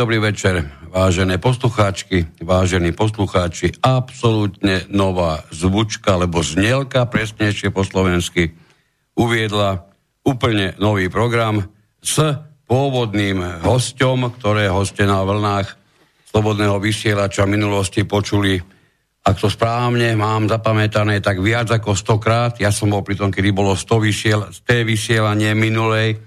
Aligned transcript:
Dobrý 0.00 0.16
večer, 0.16 0.64
vážené 0.88 1.36
poslucháčky, 1.36 2.40
vážení 2.40 2.88
poslucháči. 2.96 3.76
Absolútne 3.84 4.88
nová 4.88 5.44
zvučka, 5.52 6.16
alebo 6.16 6.40
znielka, 6.40 7.04
presnejšie 7.04 7.68
po 7.68 7.84
slovensky, 7.84 8.48
uviedla 9.12 9.92
úplne 10.24 10.72
nový 10.80 11.12
program 11.12 11.68
s 12.00 12.16
pôvodným 12.64 13.60
hostom, 13.60 14.24
ktoré 14.40 14.72
hoste 14.72 15.04
na 15.04 15.20
vlnách 15.20 15.68
slobodného 16.32 16.80
vysielača 16.80 17.44
v 17.44 17.60
minulosti 17.60 18.08
počuli, 18.08 18.56
ak 19.20 19.36
to 19.36 19.52
správne 19.52 20.16
mám 20.16 20.48
zapamätané, 20.48 21.20
tak 21.20 21.44
viac 21.44 21.68
ako 21.76 21.92
stokrát. 21.92 22.56
Ja 22.56 22.72
som 22.72 22.88
bol 22.88 23.04
pri 23.04 23.20
tom, 23.20 23.28
kedy 23.28 23.52
bolo 23.52 23.76
100 23.76 24.00
vysiel, 24.00 24.48
vysielanie 24.64 25.52
minulej 25.52 26.16
e, 26.16 26.18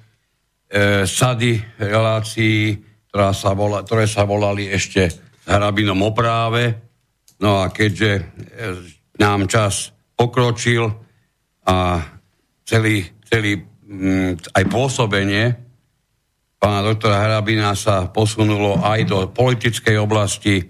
sady 1.10 1.82
relácií 1.82 2.93
ktorá 3.14 3.30
sa 3.30 3.54
volá, 3.54 3.86
ktoré 3.86 4.10
sa 4.10 4.26
volali 4.26 4.74
ešte 4.74 5.06
hrabinom 5.46 6.02
o 6.02 6.10
práve. 6.18 6.74
No 7.38 7.62
a 7.62 7.70
keďže 7.70 8.10
e, 8.18 8.22
nám 9.22 9.46
čas 9.46 9.94
pokročil 10.18 10.90
a 11.70 12.02
celý, 12.66 13.06
celý 13.30 13.62
mm, 13.86 14.58
aj 14.58 14.64
pôsobenie 14.66 15.46
pána 16.58 16.82
doktora 16.82 17.22
Hrabina 17.22 17.78
sa 17.78 18.10
posunulo 18.10 18.82
aj 18.82 19.00
do 19.06 19.20
politickej 19.30 20.02
oblasti, 20.02 20.66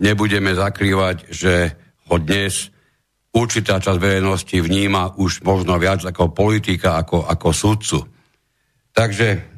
nebudeme 0.00 0.56
zakrývať, 0.56 1.28
že 1.28 1.76
ho 2.08 2.16
dnes 2.16 2.72
určitá 3.36 3.84
časť 3.84 4.00
verejnosti 4.00 4.56
vníma 4.64 5.20
už 5.20 5.44
možno 5.44 5.76
viac 5.76 6.00
ako 6.08 6.32
politika, 6.32 7.04
ako, 7.04 7.28
ako 7.28 7.48
sudcu. 7.52 8.00
Takže 8.96 9.51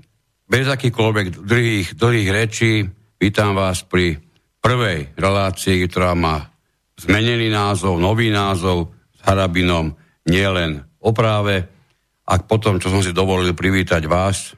bez 0.45 0.69
akýchkoľvek 0.69 1.45
druhých, 1.45 1.89
druhých 1.97 2.29
rečí 2.31 2.73
vítam 3.17 3.57
vás 3.57 3.81
pri 3.85 4.21
prvej 4.61 5.17
relácii, 5.17 5.89
ktorá 5.89 6.13
má 6.13 6.53
zmenený 7.01 7.49
názov, 7.49 7.97
nový 7.97 8.29
názov 8.29 8.93
s 9.17 9.21
Harabinom, 9.25 9.97
nielen 10.29 10.85
o 11.01 11.11
práve. 11.17 11.65
A 12.25 12.41
potom, 12.41 12.81
čo 12.81 12.89
som 12.89 13.05
si 13.05 13.13
dovolil 13.13 13.53
privítať 13.53 14.09
vás, 14.09 14.57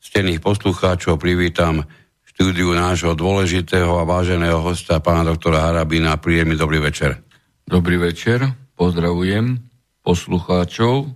stených 0.00 0.44
poslucháčov, 0.44 1.16
privítam 1.16 1.84
štúdiu 2.28 2.76
nášho 2.76 3.16
dôležitého 3.16 3.96
a 3.96 4.04
váženého 4.04 4.60
hosta, 4.60 5.00
pána 5.00 5.24
doktora 5.24 5.64
Harabina. 5.64 6.20
Príjemný 6.20 6.56
dobrý 6.60 6.84
večer. 6.84 7.24
Dobrý 7.64 7.96
večer, 8.00 8.44
pozdravujem 8.76 9.60
poslucháčov, 10.04 11.08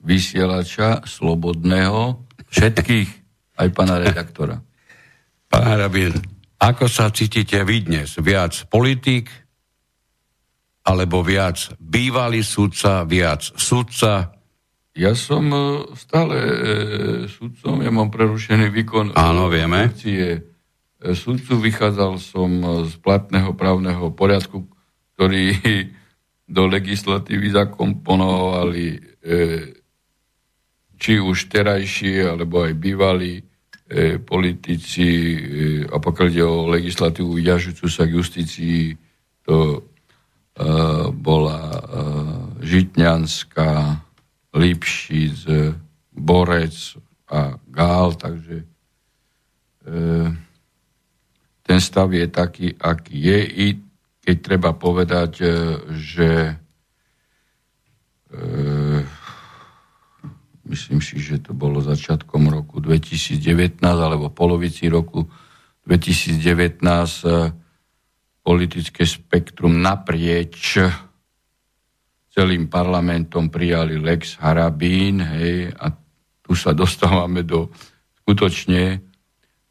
vysielača, 0.00 1.04
slobodného, 1.04 2.24
všetkých 2.48 3.21
aj 3.62 3.70
pána 3.70 4.02
redaktora. 4.02 4.58
Pán 5.50 5.64
Harabin, 5.64 6.16
ako 6.62 6.86
sa 6.86 7.10
cítite 7.10 7.62
vy 7.66 7.86
dnes? 7.86 8.18
Viac 8.18 8.70
politik, 8.70 9.30
alebo 10.82 11.22
viac 11.22 11.74
bývalý 11.78 12.42
sudca, 12.42 13.06
viac 13.06 13.42
sudca? 13.54 14.34
Ja 14.92 15.16
som 15.16 15.48
e, 15.48 15.58
stále 15.96 16.36
e, 16.36 16.54
sudcom, 17.30 17.80
ja 17.80 17.88
mám 17.88 18.12
prerušený 18.12 18.68
výkon 18.68 19.16
Áno, 19.16 19.48
vieme. 19.48 19.88
funkcie 19.88 20.26
e, 20.36 20.40
sudcu. 21.16 21.56
Vychádzal 21.58 22.20
som 22.20 22.50
z 22.84 22.94
platného 23.00 23.56
právneho 23.56 24.12
poriadku, 24.12 24.68
ktorý 25.16 25.56
do 26.56 26.68
legislatívy 26.68 27.56
zakomponovali 27.56 28.86
e, 28.92 28.98
či 31.00 31.18
už 31.18 31.50
terajší, 31.50 32.28
alebo 32.28 32.62
aj 32.62 32.72
bývalí 32.76 33.40
e, 33.40 33.44
politici, 34.24 35.08
e, 35.08 35.36
a 35.86 35.96
pokiaľ 36.00 36.26
ide 36.32 36.44
o 36.44 36.70
legislatívu 36.72 37.36
jažujúcu 37.40 37.86
sa 37.88 38.08
k 38.08 38.16
justícii, 38.16 38.96
to 39.44 39.56
e, 39.76 39.80
bola 41.12 41.60
e, 41.60 41.80
Žitňanská, 42.62 43.70
Lipšic, 44.52 45.48
Borec 46.12 46.76
a 47.32 47.56
Gál, 47.66 48.12
takže 48.14 48.56
e, 48.60 48.66
ten 51.62 51.80
stav 51.80 52.12
je 52.12 52.28
taký, 52.28 52.76
aký 52.76 53.16
je, 53.16 53.40
i 53.48 53.66
keď 54.22 54.36
treba 54.38 54.70
povedať, 54.76 55.32
e, 55.40 55.46
že 55.96 56.30
e, 56.52 56.54
myslím 60.72 61.04
si, 61.04 61.20
že 61.20 61.44
to 61.44 61.52
bolo 61.52 61.84
začiatkom 61.84 62.48
roku 62.48 62.80
2019 62.80 63.84
alebo 63.84 64.32
polovici 64.32 64.88
roku 64.88 65.28
2019 65.84 66.40
eh, 66.40 67.52
politické 68.40 69.04
spektrum 69.04 69.84
naprieč 69.84 70.80
celým 72.32 72.72
parlamentom 72.72 73.52
prijali 73.52 74.00
Lex 74.00 74.40
Harabín 74.40 75.20
hej, 75.20 75.68
a 75.76 75.92
tu 76.40 76.56
sa 76.56 76.72
dostávame 76.82 77.44
do 77.44 77.68
skutočne 78.24 79.12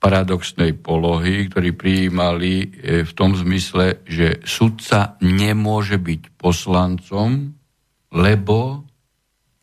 paradoxnej 0.01 0.81
polohy, 0.81 1.49
ktorí 1.49 1.73
prijímali 1.73 2.53
eh, 2.61 3.01
v 3.01 3.11
tom 3.17 3.33
zmysle, 3.33 4.05
že 4.05 4.37
sudca 4.45 5.17
nemôže 5.25 5.97
byť 5.97 6.37
poslancom, 6.37 7.57
lebo 8.13 8.90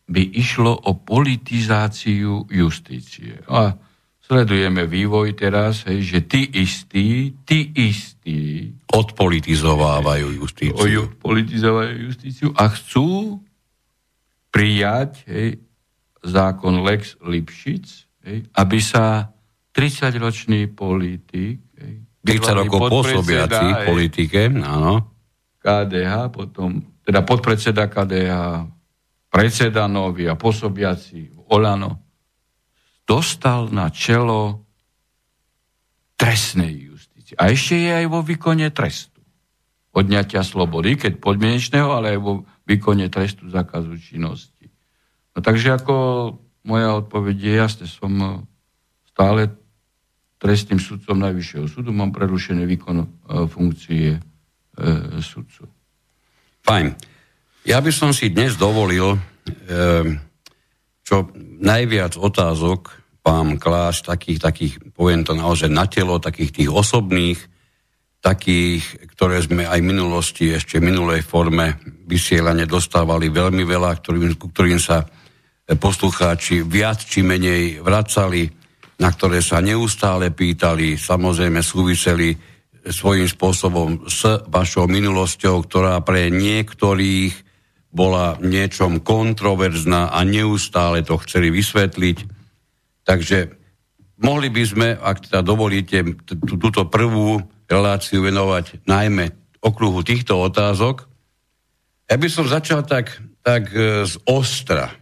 by 0.08 0.22
išlo 0.32 0.72
o 0.72 0.96
politizáciu 0.96 2.48
justície. 2.48 3.44
A 3.52 3.76
sledujeme 4.24 4.88
vývoj 4.88 5.36
teraz, 5.36 5.84
hej, 5.84 6.00
že 6.00 6.18
tí 6.24 6.48
istí, 6.48 7.36
tí 7.44 7.72
istí 7.76 8.72
odpolitizovávajú 8.88 10.26
justíciu. 10.40 11.12
Odpolitizovajú 11.12 11.92
justíciu 12.08 12.48
a 12.56 12.72
chcú 12.72 13.40
prijať 14.48 15.28
hej, 15.28 15.60
zákon 16.24 16.80
Lex 16.88 17.20
Lipšic, 17.20 17.84
hej, 18.24 18.48
aby 18.56 18.78
sa 18.80 19.28
30-ročný 19.76 20.72
politik, 20.72 21.60
hej, 21.76 21.94
30 22.24 22.60
rokov 22.64 22.80
pôsobiaci 22.88 23.64
v 23.64 23.80
politike, 23.84 24.40
áno. 24.56 25.16
KDH, 25.60 26.32
potom, 26.32 26.80
teda 27.04 27.24
podpredseda 27.24 27.88
KDH 27.88 28.32
predseda 29.28 29.86
nový 29.86 30.26
a 30.28 30.34
pôsobiaci 30.34 31.32
v 31.32 31.38
Olano, 31.52 32.00
dostal 33.08 33.72
na 33.72 33.88
čelo 33.88 34.64
trestnej 36.18 36.92
justície. 36.92 37.38
A 37.38 37.52
ešte 37.52 37.78
je 37.78 37.90
aj 38.04 38.06
vo 38.10 38.20
výkone 38.20 38.68
trestu. 38.74 39.20
Odňatia 39.94 40.44
slobody, 40.44 40.98
keď 40.98 41.22
podmienečného, 41.22 41.88
ale 41.88 42.16
aj 42.16 42.20
vo 42.20 42.32
výkone 42.68 43.08
trestu 43.08 43.48
zakazu 43.48 43.96
činnosti. 43.96 44.68
No 45.32 45.40
takže 45.40 45.78
ako 45.78 45.94
moja 46.66 46.98
odpoveď 47.00 47.36
je 47.38 47.52
jasne, 47.54 47.86
som 47.88 48.44
stále 49.08 49.54
trestným 50.38 50.78
sudcom 50.78 51.18
Najvyššieho 51.18 51.66
súdu, 51.66 51.90
mám 51.90 52.14
prerušený 52.14 52.62
výkon 52.62 52.96
e, 53.02 53.06
funkcie 53.50 54.08
e, 54.14 54.20
sudcu. 55.18 55.66
Fajn. 56.62 56.94
Ja 57.68 57.84
by 57.84 57.92
som 57.92 58.16
si 58.16 58.32
dnes 58.32 58.56
dovolil 58.56 59.12
e, 59.12 59.18
čo 61.04 61.28
najviac 61.60 62.16
otázok 62.16 62.80
vám 63.20 63.60
klásť, 63.60 64.08
takých, 64.08 64.38
takých, 64.40 64.74
poviem 64.96 65.20
to 65.20 65.36
naozaj 65.36 65.68
na 65.68 65.84
telo, 65.84 66.16
takých 66.16 66.64
tých 66.64 66.70
osobných, 66.72 67.36
takých, 68.24 69.12
ktoré 69.12 69.44
sme 69.44 69.68
aj 69.68 69.84
v 69.84 69.88
minulosti, 69.92 70.48
ešte 70.48 70.80
v 70.80 70.88
minulej 70.88 71.20
forme 71.20 71.76
vysielania 72.08 72.64
dostávali 72.64 73.28
veľmi 73.28 73.68
veľa, 73.68 74.00
ktorým, 74.00 74.32
ktorým 74.48 74.80
sa 74.80 75.04
poslucháči 75.68 76.64
viac 76.64 77.04
či 77.04 77.20
menej 77.20 77.84
vracali, 77.84 78.48
na 78.96 79.12
ktoré 79.12 79.44
sa 79.44 79.60
neustále 79.60 80.32
pýtali, 80.32 80.96
samozrejme 80.96 81.60
súviseli 81.60 82.32
svojím 82.88 83.28
spôsobom 83.28 84.08
s 84.08 84.24
vašou 84.48 84.88
minulosťou, 84.88 85.68
ktorá 85.68 86.00
pre 86.00 86.32
niektorých 86.32 87.47
bola 87.88 88.36
niečom 88.40 89.00
kontroverzná 89.00 90.12
a 90.12 90.20
neustále 90.24 91.00
to 91.00 91.16
chceli 91.24 91.48
vysvetliť. 91.48 92.18
Takže 93.08 93.38
mohli 94.20 94.52
by 94.52 94.62
sme, 94.66 94.88
ak 94.98 95.30
teda 95.30 95.40
dovolíte, 95.40 96.04
túto 96.44 96.84
prvú 96.90 97.40
reláciu 97.68 98.24
venovať 98.24 98.84
najmä 98.84 99.32
okruhu 99.64 100.04
týchto 100.04 100.36
otázok. 100.36 101.08
Ja 102.08 102.16
by 102.16 102.28
som 102.28 102.48
začal 102.48 102.84
tak, 102.84 103.20
tak 103.44 103.68
e, 103.72 104.04
z 104.08 104.14
ostra. 104.24 104.92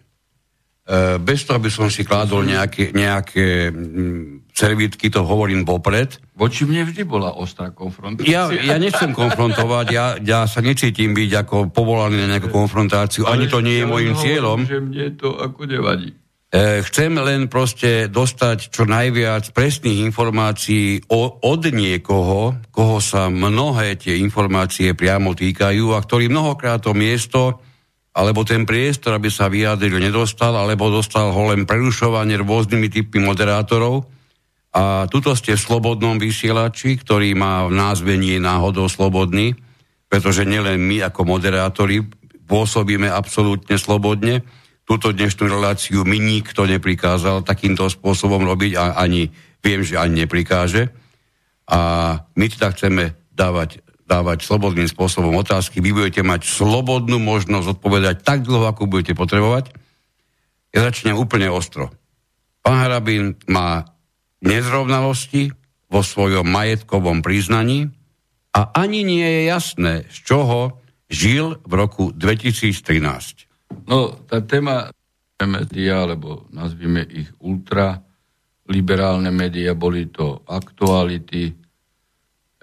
E, 0.87 1.19
bez 1.19 1.43
toho, 1.43 1.59
aby 1.59 1.67
som 1.67 1.91
si 1.91 2.07
kládol 2.07 2.47
nejaké, 2.47 2.95
nejaké 2.95 3.75
mm, 3.75 4.55
servítky, 4.55 5.11
to 5.11 5.27
hovorím 5.27 5.67
vopred. 5.67 6.23
Voči 6.39 6.63
mne 6.63 6.87
vždy 6.87 7.03
bola 7.03 7.35
ostrá 7.35 7.75
konfrontácia. 7.75 8.31
Ja, 8.31 8.47
ja 8.55 8.79
nechcem 8.79 9.11
konfrontovať, 9.11 9.87
ja, 9.91 10.15
ja 10.23 10.47
sa 10.47 10.63
necítim 10.63 11.11
byť 11.11 11.31
ako 11.43 11.57
povolaný 11.75 12.23
na 12.23 12.39
nejakú 12.39 12.55
konfrontáciu, 12.55 13.27
Ale 13.27 13.35
ani 13.35 13.47
to 13.51 13.59
nie 13.67 13.83
je 13.83 13.87
môjim 13.91 14.15
cieľom. 14.15 14.63
Že 14.63 14.79
mne 14.87 15.07
to 15.19 15.35
ako 15.35 15.67
nevadí. 15.67 16.15
chcem 16.55 17.13
len 17.19 17.51
proste 17.51 18.07
dostať 18.07 18.71
čo 18.71 18.87
najviac 18.87 19.51
presných 19.51 20.07
informácií 20.07 21.03
o, 21.11 21.43
od 21.43 21.63
niekoho, 21.75 22.63
koho 22.71 23.03
sa 23.03 23.27
mnohé 23.27 23.99
tie 23.99 24.23
informácie 24.23 24.95
priamo 24.95 25.35
týkajú 25.35 25.99
a 25.99 25.99
ktorý 25.99 26.31
mnohokrát 26.31 26.79
to 26.79 26.95
miesto 26.95 27.59
alebo 28.17 28.49
ten 28.49 28.65
priestor, 28.65 29.21
aby 29.21 29.29
sa 29.29 29.53
vyjadril, 29.53 30.01
nedostal, 30.01 30.57
alebo 30.57 30.89
dostal 30.89 31.37
ho 31.37 31.43
len 31.53 31.69
prerušovanie 31.69 32.41
rôznymi 32.41 32.89
typmi 32.89 33.21
moderátorov. 33.21 34.09
A 34.73 35.05
tuto 35.13 35.37
ste 35.37 35.53
v 35.53 35.61
slobodnom 35.61 36.17
vysielači, 36.17 36.97
ktorý 36.97 37.37
má 37.37 37.69
v 37.69 37.77
názve 37.77 38.17
nie 38.17 38.41
náhodou 38.41 38.89
slobodný, 38.89 39.53
pretože 40.09 40.49
nielen 40.49 40.81
my 40.81 41.13
ako 41.13 41.29
moderátori 41.29 42.01
pôsobíme 42.49 43.13
absolútne 43.13 43.77
slobodne, 43.77 44.41
túto 44.87 45.11
dnešnú 45.11 45.51
reláciu 45.51 46.07
mi 46.07 46.23
nikto 46.23 46.63
neprikázal 46.63 47.43
takýmto 47.43 47.91
spôsobom 47.91 48.47
robiť 48.47 48.73
a 48.79 48.85
ani 49.03 49.27
viem, 49.59 49.83
že 49.83 49.99
ani 49.99 50.25
neprikáže. 50.25 50.95
A 51.67 51.81
my 52.39 52.47
teda 52.47 52.71
chceme 52.71 53.19
dávať, 53.35 53.83
dávať 54.07 54.47
slobodným 54.47 54.87
spôsobom 54.87 55.35
otázky. 55.37 55.83
Vy 55.83 55.91
budete 55.93 56.23
mať 56.23 56.47
slobodnú 56.47 57.19
možnosť 57.19 57.79
odpovedať 57.79 58.23
tak 58.23 58.47
dlho, 58.47 58.71
ako 58.71 58.87
budete 58.87 59.19
potrebovať. 59.19 59.75
Ja 60.71 60.87
začnem 60.87 61.19
úplne 61.19 61.51
ostro. 61.51 61.91
Pán 62.63 62.83
Harabín 62.83 63.39
má 63.51 63.87
nezrovnalosti 64.43 65.51
vo 65.91 66.03
svojom 66.03 66.47
majetkovom 66.47 67.23
priznaní 67.23 67.91
a 68.55 68.71
ani 68.75 69.03
nie 69.03 69.27
je 69.27 69.43
jasné, 69.51 69.95
z 70.11 70.19
čoho 70.23 70.79
žil 71.11 71.59
v 71.63 71.73
roku 71.75 72.11
2013. 72.15 73.47
No, 73.87 74.15
tá 74.27 74.43
téma 74.43 74.91
médiá, 75.45 76.07
alebo 76.07 76.49
nazvime 76.55 77.05
ich 77.07 77.29
ultra 77.43 78.01
liberálne 78.67 79.31
médiá, 79.31 79.77
boli 79.77 80.09
to 80.11 80.43
aktuality. 80.49 81.55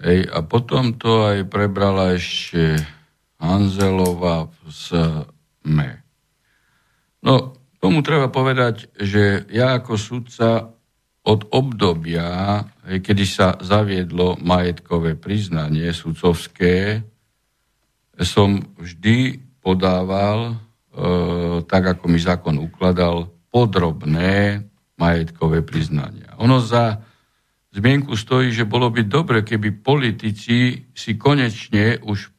Ej, 0.02 0.26
a 0.26 0.42
potom 0.42 0.96
to 0.98 1.28
aj 1.28 1.46
prebrala 1.46 2.18
ešte 2.18 2.82
Hanzelova 3.38 4.50
v 4.50 4.56
SME. 4.72 5.92
No, 7.22 7.54
tomu 7.78 8.02
treba 8.02 8.32
povedať, 8.32 8.90
že 8.98 9.46
ja 9.52 9.78
ako 9.78 9.94
sudca 9.94 10.74
od 11.24 11.48
obdobia, 11.54 12.60
kedy 12.84 13.24
sa 13.24 13.56
zaviedlo 13.62 14.36
majetkové 14.42 15.16
priznanie 15.16 15.88
sudcovské, 15.94 17.00
som 18.20 18.60
vždy 18.76 19.40
podával 19.64 20.60
E, 20.94 21.66
tak 21.66 21.98
ako 21.98 22.06
mi 22.06 22.22
zákon 22.22 22.54
ukladal, 22.62 23.26
podrobné 23.50 24.62
majetkové 24.94 25.66
priznania. 25.66 26.38
Ono 26.38 26.62
za 26.62 27.02
zmienku 27.74 28.14
stojí, 28.14 28.54
že 28.54 28.64
bolo 28.64 28.88
by 28.94 29.02
dobre, 29.04 29.42
keby 29.42 29.82
politici 29.82 30.86
si 30.94 31.10
konečne 31.18 31.98
už 32.06 32.30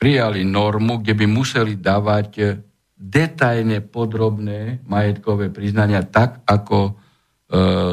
prijali 0.00 0.48
normu, 0.48 1.04
kde 1.04 1.12
by 1.12 1.26
museli 1.28 1.76
dávať 1.76 2.56
detajne 2.96 3.84
podrobné 3.84 4.84
majetkové 4.88 5.52
priznania, 5.52 6.04
tak 6.04 6.44
ako 6.48 6.78
e, 6.88 6.92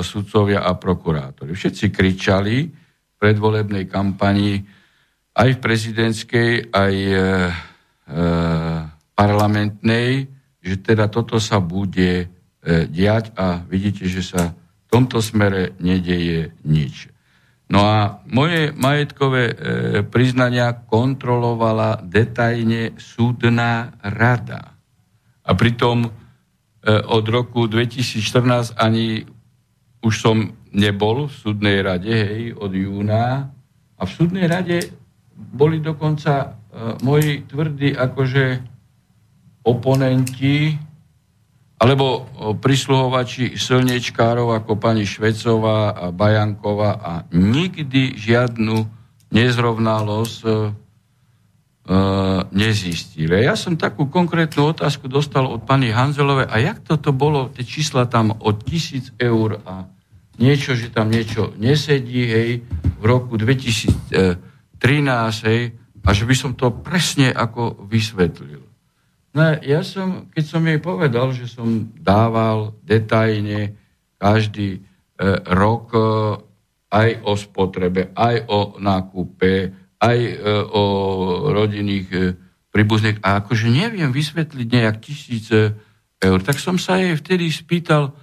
sudcovia 0.03 0.63
a 0.63 0.75
prokurátori. 0.75 1.51
Všetci 1.51 1.91
kričali 1.91 2.55
v 2.67 3.15
predvolebnej 3.15 3.87
kampanii 3.87 4.55
aj 5.37 5.49
v 5.55 5.59
prezidentskej, 5.63 6.51
aj 6.71 6.95
e, 6.95 7.13
e, 7.13 7.21
parlamentnej, 9.15 10.27
že 10.59 10.75
teda 10.83 11.07
toto 11.07 11.39
sa 11.39 11.63
bude 11.63 12.11
e, 12.23 12.25
diať 12.91 13.31
a 13.39 13.63
vidíte, 13.63 14.11
že 14.11 14.23
sa 14.25 14.51
v 14.87 14.95
tomto 14.95 15.19
smere 15.19 15.75
nedeje 15.83 16.55
nič. 16.63 17.11
No 17.67 17.83
a 17.83 18.23
moje 18.23 18.71
majetkové 18.71 19.43
e, 19.51 19.55
priznania 20.07 20.71
kontrolovala 20.71 21.99
detajne 21.99 22.95
súdna 22.95 23.91
rada. 23.99 24.79
A 25.43 25.51
pritom 25.51 26.07
e, 26.07 26.11
od 26.87 27.27
roku 27.27 27.67
2014 27.67 28.71
ani 28.79 29.27
už 29.99 30.13
som 30.15 30.55
nebol 30.71 31.27
v 31.27 31.35
súdnej 31.35 31.83
rade, 31.83 32.15
hej, 32.15 32.55
od 32.55 32.71
júna. 32.71 33.51
A 33.99 34.01
v 34.07 34.11
súdnej 34.15 34.47
rade 34.47 34.87
boli 35.35 35.83
dokonca 35.83 36.33
e, 36.39 36.47
moji 37.03 37.51
tvrdí 37.51 37.91
akože 37.99 38.45
oponenti 39.67 40.86
alebo 41.77 42.25
prisluhovači 42.57 43.53
silničkárov 43.53 44.57
ako 44.57 44.81
pani 44.81 45.05
Švecová 45.05 45.93
a 45.93 46.05
Bajanková 46.09 46.97
a 46.97 47.11
nikdy 47.29 48.17
žiadnu 48.17 48.89
nezrovnalosť 49.29 50.37
e, 50.41 50.49
e, 50.49 50.57
nezistili. 52.49 53.45
Ja 53.45 53.53
som 53.53 53.77
takú 53.77 54.09
konkrétnu 54.09 54.73
otázku 54.73 55.05
dostal 55.05 55.45
od 55.45 55.69
pani 55.69 55.93
Hanzelovej, 55.93 56.49
a 56.49 56.55
jak 56.57 56.81
toto 56.81 57.13
bolo, 57.13 57.53
tie 57.53 57.61
čísla 57.61 58.09
tam 58.09 58.33
od 58.33 58.65
tisíc 58.65 59.13
eur 59.21 59.61
a 59.61 59.85
niečo, 60.41 60.73
že 60.73 60.89
tam 60.89 61.13
niečo 61.13 61.53
nesedí, 61.61 62.23
hej, 62.25 62.51
v 62.97 63.03
roku 63.03 63.37
2013, 63.37 64.41
hej, 65.45 65.61
a 66.07 66.09
že 66.09 66.23
by 66.23 66.35
som 66.37 66.51
to 66.57 66.71
presne 66.71 67.29
ako 67.29 67.85
vysvetlil. 67.85 68.66
No 69.37 69.53
ja 69.61 69.85
som, 69.85 70.25
keď 70.33 70.43
som 70.49 70.65
jej 70.65 70.81
povedal, 70.81 71.29
že 71.29 71.45
som 71.45 71.93
dával 71.93 72.73
detajne 72.81 73.77
každý 74.17 74.69
e, 74.73 74.79
rok 75.53 75.93
e, 75.93 76.01
aj 76.89 77.09
o 77.21 77.37
spotrebe, 77.37 78.09
aj 78.17 78.49
o 78.49 78.81
nákupe, 78.81 79.53
aj 80.01 80.17
e, 80.17 80.33
o 80.73 80.83
rodinných 81.53 82.09
e, 82.09 82.33
príbuzných, 82.73 83.21
a 83.21 83.45
akože 83.45 83.69
neviem 83.69 84.09
vysvetliť 84.09 84.67
nejak 84.73 84.97
tisíce 85.05 85.77
eur, 86.17 86.39
tak 86.41 86.57
som 86.57 86.81
sa 86.81 86.97
jej 86.97 87.13
vtedy 87.13 87.53
spýtal, 87.53 88.17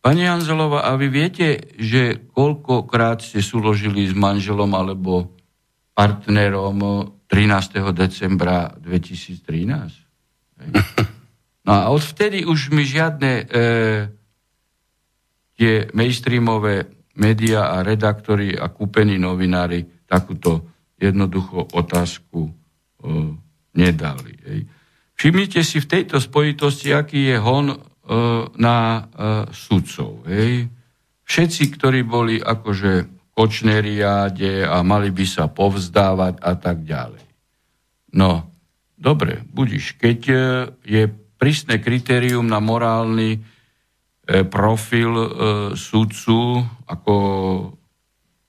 Pani 0.00 0.24
Anzelova, 0.24 0.88
a 0.88 0.96
vy 0.96 1.12
viete, 1.12 1.76
že 1.76 2.24
koľkokrát 2.32 3.20
ste 3.20 3.44
súložili 3.44 4.08
s 4.08 4.16
manželom 4.16 4.72
alebo 4.72 5.36
partnerom 5.92 7.04
13. 7.28 7.84
decembra 7.92 8.72
2013? 8.80 9.99
No 11.60 11.70
a 11.76 11.82
odvtedy 11.92 12.42
už 12.48 12.72
mi 12.72 12.82
žiadne 12.82 13.32
e, 13.36 13.44
tie 15.60 15.86
mainstreamové 15.92 16.88
médiá 17.20 17.76
a 17.76 17.84
redaktori 17.84 18.56
a 18.56 18.72
kúpení 18.72 19.20
novinári 19.20 19.84
takúto 20.08 20.66
jednoduchú 20.96 21.70
otázku 21.76 22.48
e, 22.48 22.52
nedali. 23.76 24.34
Hej. 24.48 24.60
Všimnite 25.20 25.60
si 25.60 25.84
v 25.84 25.90
tejto 25.90 26.16
spojitosti, 26.16 26.96
aký 26.96 27.36
je 27.36 27.38
hon 27.38 27.66
e, 27.70 27.78
na 28.56 28.76
e, 28.76 29.00
sudcov. 29.52 30.24
Hej. 30.26 30.72
Všetci, 31.28 31.62
ktorí 31.76 32.02
boli 32.02 32.40
akože 32.40 33.20
kočneriáde 33.30 34.66
a 34.66 34.82
mali 34.82 35.14
by 35.14 35.24
sa 35.28 35.46
povzdávať 35.46 36.34
a 36.42 36.52
tak 36.58 36.82
ďalej. 36.82 37.24
No, 38.18 38.49
Dobre, 39.00 39.40
budiš. 39.48 39.96
Keď 39.96 40.20
e, 40.28 40.36
je 40.84 41.02
prísne 41.40 41.80
kritérium 41.80 42.44
na 42.44 42.60
morálny 42.60 43.32
e, 43.32 43.40
profil 44.44 45.12
e, 45.16 45.28
sudcu, 45.72 46.60
ako 46.84 47.14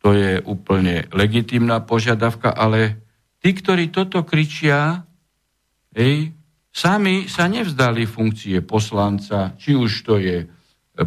to 0.04 0.12
je 0.12 0.44
úplne 0.44 1.08
legitimná 1.16 1.80
požiadavka, 1.88 2.52
ale 2.52 3.00
tí, 3.40 3.56
ktorí 3.56 3.96
toto 3.96 4.28
kričia, 4.28 5.08
hej, 5.96 6.36
sami 6.68 7.32
sa 7.32 7.48
nevzdali 7.48 8.04
funkcie 8.04 8.60
poslanca, 8.60 9.56
či 9.56 9.72
už 9.72 9.92
to 10.04 10.20
je 10.20 10.44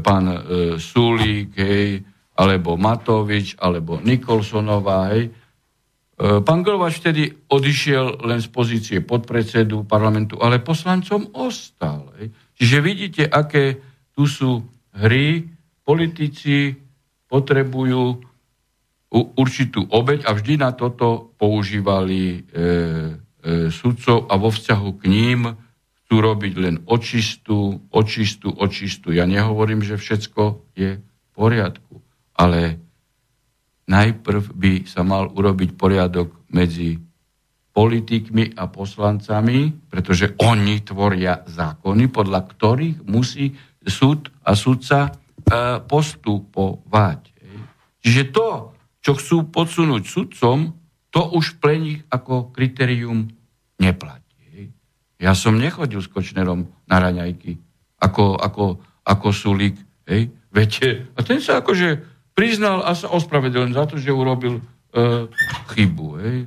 pán 0.01 0.31
Sulík, 0.79 1.59
hej, 1.59 2.01
alebo 2.39 2.79
Matovič, 2.79 3.59
alebo 3.59 3.99
Nikolsonová, 3.99 5.11
hej, 5.11 5.44
pán 6.17 6.63
Glovač 6.63 7.03
vtedy 7.03 7.35
odišiel 7.51 8.23
len 8.23 8.39
z 8.39 8.49
pozície 8.49 8.99
podpredsedu 9.03 9.83
parlamentu, 9.83 10.39
ale 10.39 10.63
poslancom 10.63 11.35
ostal. 11.35 12.15
Čiže 12.55 12.79
vidíte, 12.79 13.23
aké 13.27 13.83
tu 14.15 14.31
sú 14.31 14.63
hry. 14.95 15.51
Politici 15.85 16.73
potrebujú 17.27 18.23
určitú 19.15 19.87
obeď 19.91 20.27
a 20.27 20.35
vždy 20.35 20.55
na 20.59 20.71
toto 20.75 21.35
používali 21.39 22.23
e, 22.25 22.37
e, 22.39 22.43
sudcov 23.71 24.27
a 24.27 24.35
vo 24.35 24.51
vzťahu 24.51 24.91
k 24.99 25.03
ním 25.07 25.41
chcú 26.03 26.15
robiť 26.19 26.55
len 26.59 26.77
očistú, 26.91 27.79
očistú, 27.95 28.51
očistú. 28.51 29.15
Ja 29.15 29.27
nehovorím, 29.27 29.87
že 29.87 30.01
všetko 30.01 30.43
je 30.75 30.99
v 30.99 31.27
poriadku, 31.31 32.03
ale 32.35 32.84
najprv 33.89 34.43
by 34.55 34.73
sa 34.89 35.05
mal 35.05 35.29
urobiť 35.29 35.77
poriadok 35.77 36.49
medzi 36.53 36.97
politikmi 37.75 38.55
a 38.55 38.71
poslancami, 38.71 39.91
pretože 39.91 40.39
oni 40.39 40.87
tvoria 40.87 41.43
zákony, 41.43 42.07
podľa 42.07 42.41
ktorých 42.47 42.97
musí 43.03 43.51
súd 43.83 44.31
a 44.47 44.55
sudca 44.55 45.11
e, 45.11 45.13
postupovať. 45.83 47.21
Čiže 47.99 48.23
to, 48.31 48.79
čo 49.03 49.13
chcú 49.19 49.37
podsunúť 49.51 50.03
sudcom, 50.07 50.71
to 51.11 51.21
už 51.35 51.59
pre 51.59 51.83
nich 51.83 52.01
ako 52.09 52.55
kritérium 52.55 53.27
neplatí. 53.83 54.71
Ja 55.19 55.35
som 55.35 55.59
nechodil 55.59 55.99
s 55.99 56.11
Kočnerom 56.11 56.71
na 56.87 56.97
raňajky 57.03 57.59
ako, 58.05 58.37
ako, 58.37 58.65
ako 59.03 59.27
Sulík. 59.33 59.77
Hej. 60.05 60.29
Viete, 60.53 61.11
a 61.17 61.21
ten 61.25 61.41
sa 61.41 61.65
akože 61.65 62.14
priznal 62.35 62.83
a 62.83 62.93
sa 62.93 63.09
ospravedlil 63.15 63.71
za 63.73 63.87
to, 63.87 63.97
že 63.97 64.11
urobil 64.11 64.59
e, 64.59 64.63
chybu. 65.73 66.07
Hej. 66.21 66.39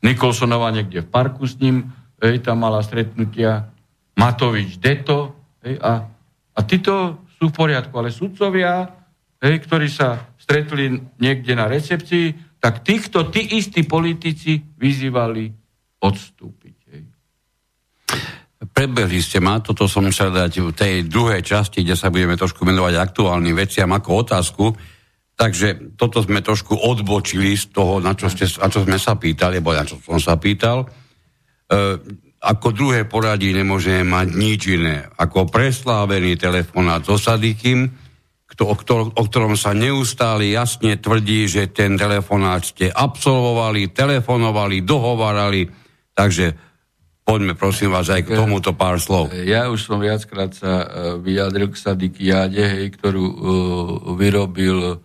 Nikolsonová 0.00 0.72
niekde 0.72 1.04
v 1.04 1.08
parku 1.08 1.44
s 1.44 1.60
ním, 1.60 1.92
hej, 2.20 2.40
tam 2.40 2.64
mala 2.64 2.80
stretnutia 2.80 3.68
Matovič 4.16 4.80
Deto, 4.80 5.36
hej, 5.64 5.80
a, 5.80 6.08
a 6.56 6.60
títo 6.64 7.24
sú 7.36 7.52
v 7.52 7.56
poriadku, 7.56 7.92
ale 7.96 8.12
sudcovia, 8.12 8.88
hej, 9.40 9.54
ktorí 9.64 9.88
sa 9.88 10.32
stretli 10.40 10.96
niekde 11.20 11.52
na 11.56 11.68
recepcii, 11.68 12.56
tak 12.60 12.80
týchto 12.80 13.28
tí 13.28 13.60
istí 13.60 13.84
politici 13.84 14.56
vyzývali 14.56 15.52
odstúpiť. 16.00 16.76
Hej. 16.88 17.02
Prebehli 18.72 19.20
ste 19.20 19.40
ma, 19.44 19.60
toto 19.60 19.84
som 19.84 20.08
chcel 20.08 20.32
dať 20.32 20.52
v 20.64 20.70
tej 20.72 20.94
druhej 21.04 21.44
časti, 21.44 21.84
kde 21.84 21.96
sa 21.96 22.08
budeme 22.08 22.36
trošku 22.36 22.64
menovať 22.64 22.96
aktuálnym 22.96 23.52
veciam 23.52 23.92
ako 23.92 24.10
otázku, 24.24 24.64
Takže 25.34 25.98
toto 25.98 26.22
sme 26.22 26.46
trošku 26.46 26.78
odbočili 26.78 27.58
z 27.58 27.74
toho, 27.74 27.98
na 27.98 28.14
čo, 28.14 28.30
ste, 28.30 28.46
na 28.46 28.70
čo 28.70 28.86
sme 28.86 29.02
sa 29.02 29.18
pýtali, 29.18 29.58
alebo 29.58 29.74
na 29.74 29.82
čo 29.82 29.98
som 29.98 30.22
sa 30.22 30.38
pýtal. 30.38 30.86
E, 30.86 30.86
ako 32.38 32.70
druhé 32.70 33.02
poradí 33.02 33.50
nemôžeme 33.50 34.06
mať 34.06 34.28
nič 34.30 34.60
iné, 34.70 35.10
ako 35.18 35.50
preslávený 35.50 36.38
telefonát 36.38 37.02
so 37.02 37.18
Sadikým, 37.18 37.90
kto, 38.46 38.62
o, 38.70 38.74
ktor, 38.78 39.00
o 39.10 39.22
ktorom 39.26 39.58
sa 39.58 39.74
neustále 39.74 40.54
jasne 40.54 40.94
tvrdí, 41.02 41.50
že 41.50 41.66
ten 41.66 41.98
telefonát 41.98 42.62
ste 42.62 42.86
absolvovali, 42.94 43.90
telefonovali, 43.90 44.86
dohovárali, 44.86 45.66
takže 46.14 46.54
poďme 47.26 47.58
prosím 47.58 47.90
vás 47.90 48.06
aj 48.06 48.22
k 48.22 48.38
tomuto 48.38 48.70
pár 48.76 49.02
slov. 49.02 49.34
Ja 49.34 49.66
už 49.66 49.82
som 49.82 49.98
viackrát 49.98 50.54
sa 50.54 50.84
e, 50.84 50.86
vyjadril 51.18 51.74
k 51.74 51.80
Sadikiade, 51.80 52.62
hej, 52.62 52.86
ktorú 52.94 53.24
uh, 53.24 53.34
vyrobil 54.14 55.02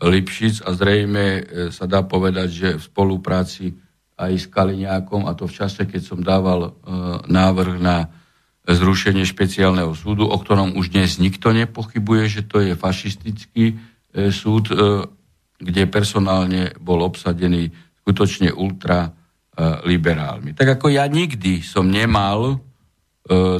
Lipšic 0.00 0.64
a 0.64 0.72
zrejme 0.72 1.24
e, 1.24 1.40
sa 1.68 1.84
dá 1.84 2.00
povedať, 2.00 2.48
že 2.48 2.68
v 2.80 2.82
spolupráci 2.82 3.76
aj 4.16 4.32
s 4.32 4.48
Kaliňákom, 4.48 5.28
a 5.28 5.36
to 5.36 5.44
v 5.44 5.56
čase, 5.60 5.84
keď 5.84 6.00
som 6.00 6.24
dával 6.24 6.60
e, 6.64 6.70
návrh 7.28 7.76
na 7.76 8.08
zrušenie 8.64 9.28
špeciálneho 9.28 9.92
súdu, 9.92 10.24
o 10.24 10.36
ktorom 10.40 10.72
už 10.76 10.96
dnes 10.96 11.20
nikto 11.20 11.52
nepochybuje, 11.52 12.24
že 12.32 12.42
to 12.48 12.64
je 12.64 12.72
fašistický 12.76 13.76
e, 13.76 14.32
súd, 14.32 14.72
kde 15.60 15.84
personálne 15.92 16.72
bol 16.80 17.04
obsadený 17.04 17.68
skutočne 18.00 18.56
ultraliberálmi. 18.56 20.56
Tak 20.56 20.80
ako 20.80 20.88
ja 20.88 21.04
nikdy 21.04 21.60
som 21.60 21.92
nemal 21.92 22.64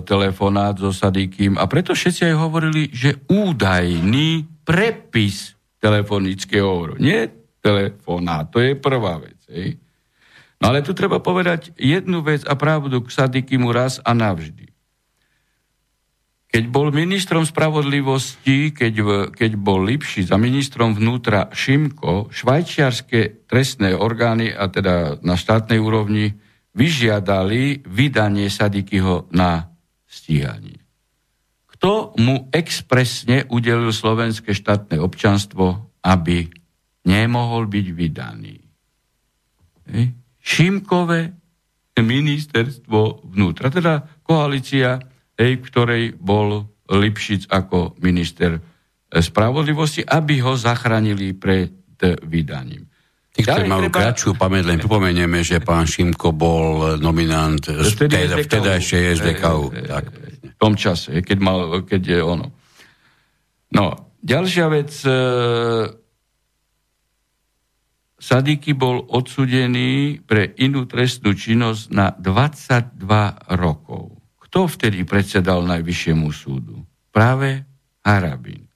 telefonát 0.09 0.81
so 0.81 0.89
Sadikým 0.91 1.61
a 1.61 1.69
preto 1.69 1.93
všetci 1.93 2.33
aj 2.33 2.37
hovorili, 2.41 2.89
že 2.91 3.21
údajný 3.29 4.49
prepis 4.65 5.60
telefonické 5.81 6.61
hovor. 6.61 7.01
Nie 7.01 7.33
telefonát, 7.65 8.53
to 8.53 8.61
je 8.61 8.77
prvá 8.77 9.19
vec. 9.19 9.41
Hej. 9.49 9.81
No 10.61 10.71
ale 10.71 10.85
tu 10.85 10.93
treba 10.93 11.25
povedať 11.25 11.73
jednu 11.81 12.21
vec 12.21 12.45
a 12.45 12.53
pravdu 12.53 13.01
k 13.01 13.09
Sadikimu 13.09 13.73
raz 13.73 13.97
a 14.05 14.13
navždy. 14.13 14.69
Keď 16.51 16.65
bol 16.67 16.91
ministrom 16.91 17.47
spravodlivosti, 17.47 18.75
keď, 18.75 18.95
v, 19.01 19.11
keď 19.31 19.55
bol 19.55 19.87
Lipši 19.87 20.27
za 20.27 20.35
ministrom 20.35 20.99
vnútra 20.99 21.47
Šimko, 21.55 22.29
švajčiarske 22.29 23.47
trestné 23.47 23.95
orgány, 23.95 24.51
a 24.51 24.67
teda 24.67 25.23
na 25.23 25.39
štátnej 25.39 25.79
úrovni, 25.79 26.35
vyžiadali 26.75 27.87
vydanie 27.87 28.51
Sadikyho 28.51 29.31
na 29.31 29.71
stíhanie 30.11 30.80
kto 31.81 32.13
mu 32.21 32.53
expresne 32.53 33.49
udelil 33.49 33.89
slovenské 33.89 34.53
štátne 34.53 35.01
občanstvo, 35.01 35.97
aby 36.05 36.45
nemohol 37.09 37.73
byť 37.73 37.87
vydaný. 37.97 38.61
Šimkové 40.37 41.33
ministerstvo 41.97 43.33
vnútra, 43.33 43.73
teda 43.73 44.21
koalícia, 44.21 45.01
v 45.41 45.57
ktorej 45.57 46.21
bol 46.21 46.69
Lipšic 46.85 47.49
ako 47.49 47.97
minister 48.05 48.61
spravodlivosti, 49.09 50.05
aby 50.05 50.45
ho 50.45 50.61
zachránili 50.61 51.33
pred 51.33 51.97
vydaním. 52.29 52.85
Tí, 53.33 53.41
ktorí 53.41 53.65
majú 53.65 53.89
treba... 53.89 54.13
kratšiu 54.13 54.37
pamäť, 54.37 54.69
len 54.69 54.85
pripomenieme, 54.85 55.41
že 55.41 55.65
pán 55.65 55.89
Šimko 55.89 56.37
bol 56.37 57.01
nominant 57.01 57.65
vtedajšej 57.65 59.17
SDKU. 59.17 59.65
Tak 59.89 60.30
tom 60.61 60.77
čase, 60.77 61.25
keď, 61.25 61.39
mal, 61.41 61.61
keď 61.89 62.03
je 62.05 62.21
ono. 62.21 62.53
No, 63.73 64.13
ďalšia 64.21 64.67
vec, 64.69 64.93
e, 65.09 65.17
Sadiky 68.21 68.77
bol 68.77 69.09
odsudený 69.09 70.21
pre 70.29 70.53
inú 70.61 70.85
trestnú 70.85 71.33
činnosť 71.33 71.83
na 71.89 72.13
22 72.13 73.01
rokov. 73.57 74.21
Kto 74.37 74.69
vtedy 74.69 75.09
predsedal 75.09 75.65
Najvyššiemu 75.65 76.29
súdu? 76.29 76.85
Práve 77.09 77.65
Harabin. 78.05 78.69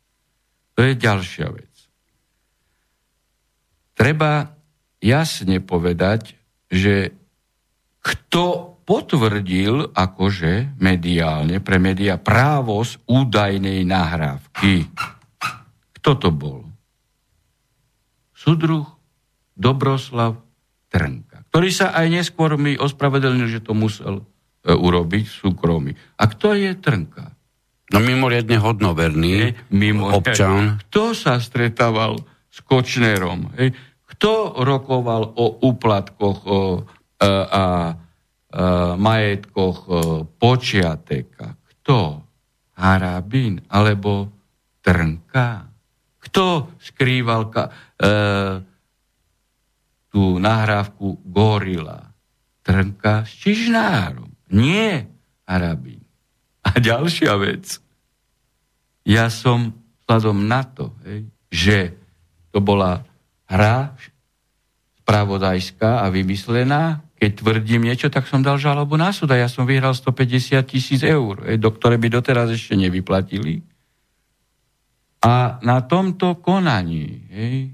To 0.72 0.80
je 0.80 0.96
ďalšia 0.96 1.52
vec. 1.52 1.74
Treba 3.92 4.56
jasne 5.04 5.60
povedať, 5.60 6.40
že 6.72 7.12
kto 8.00 8.73
potvrdil 8.84 9.96
akože 9.96 10.76
mediálne 10.76 11.58
pre 11.64 11.80
média 11.80 12.20
z 12.20 12.92
údajnej 13.08 13.80
nahrávky. 13.88 14.84
Kto 16.00 16.10
to 16.20 16.28
bol? 16.28 16.60
Sudruh 18.36 18.84
Dobroslav 19.56 20.36
Trnka, 20.92 21.48
ktorý 21.48 21.70
sa 21.72 21.96
aj 21.96 22.06
neskôr 22.12 22.60
mi 22.60 22.76
ospravedlnil, 22.76 23.48
že 23.48 23.64
to 23.64 23.72
musel 23.72 24.20
e, 24.20 24.24
urobiť 24.70 25.24
súkromí. 25.24 25.96
A 26.20 26.28
kto 26.28 26.52
je 26.52 26.76
Trnka? 26.76 27.32
No 27.88 27.98
mimoriadne 28.04 28.60
hodnoverný 28.60 29.56
mimo, 29.72 30.12
občan. 30.12 30.76
Kto 30.86 31.16
sa 31.16 31.40
stretával 31.40 32.20
s 32.52 32.60
Kočnerom? 32.60 33.54
Hej? 33.56 33.72
Kto 34.14 34.60
rokoval 34.60 35.34
o 35.34 35.64
úplatkoch 35.64 36.38
o, 36.44 36.58
a, 37.18 37.24
e, 37.24 37.30
a 37.48 37.62
Eh, 37.94 38.03
majetkoch 38.94 39.78
eh, 39.86 40.00
Počiateka. 40.38 41.58
Kto? 41.66 42.24
Harabín 42.74 43.62
alebo 43.70 44.30
Trnka? 44.82 45.70
Kto 46.24 46.74
skrýval 46.80 47.52
ka, 47.52 47.70
e, 47.94 48.10
tú 50.10 50.40
nahrávku 50.40 51.20
Gorila? 51.22 52.10
Trnka 52.64 53.28
s 53.28 53.32
Čižnárom. 53.44 54.32
Nie 54.50 55.06
Harabín. 55.44 56.02
A 56.64 56.80
ďalšia 56.80 57.36
vec. 57.36 57.78
Ja 59.04 59.28
som 59.28 59.76
vzhľadom 60.04 60.48
na 60.48 60.64
to, 60.64 60.96
hej, 61.04 61.28
že 61.52 61.78
to 62.50 62.64
bola 62.64 63.04
hra 63.44 63.92
spravodajská 65.04 66.00
a 66.00 66.08
vymyslená, 66.08 67.03
keď 67.24 67.40
tvrdím 67.40 67.88
niečo, 67.88 68.12
tak 68.12 68.28
som 68.28 68.44
dal 68.44 68.60
žalobu 68.60 69.00
na 69.00 69.08
súd 69.08 69.32
a 69.32 69.40
ja 69.40 69.48
som 69.48 69.64
vyhral 69.64 69.96
150 69.96 70.60
tisíc 70.68 71.00
eur, 71.00 71.40
do 71.56 71.68
ktoré 71.72 71.96
by 71.96 72.12
doteraz 72.12 72.52
ešte 72.52 72.76
nevyplatili. 72.76 73.64
A 75.24 75.56
na 75.64 75.80
tomto 75.88 76.36
konaní 76.44 77.24
hej, 77.32 77.72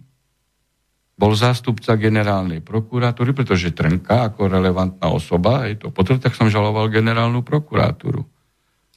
bol 1.18 1.34
zástupca 1.34 1.98
generálnej 1.98 2.62
prokuratúry, 2.62 3.34
pretože 3.34 3.74
Trnka 3.74 4.30
ako 4.30 4.46
relevantná 4.46 5.10
osoba, 5.10 5.66
hej, 5.66 5.82
to 5.82 5.90
potom 5.90 6.22
tak 6.22 6.38
som 6.38 6.46
žaloval 6.46 6.86
generálnu 6.86 7.42
prokuratúru. 7.42 8.22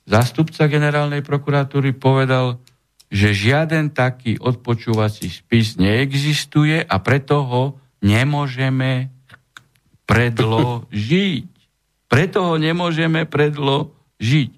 Zástupca 0.06 0.70
generálnej 0.70 1.26
prokuratúry 1.26 1.98
povedal, 1.98 2.62
že 3.10 3.34
žiaden 3.34 3.90
taký 3.90 4.38
odpočúvací 4.38 5.34
spis 5.34 5.82
neexistuje 5.82 6.86
a 6.86 6.96
preto 7.02 7.42
ho 7.42 7.64
nemôžeme 8.06 9.13
predložiť. 10.06 11.48
Preto 12.08 12.38
ho 12.54 12.56
nemôžeme 12.60 13.26
predložiť. 13.26 14.50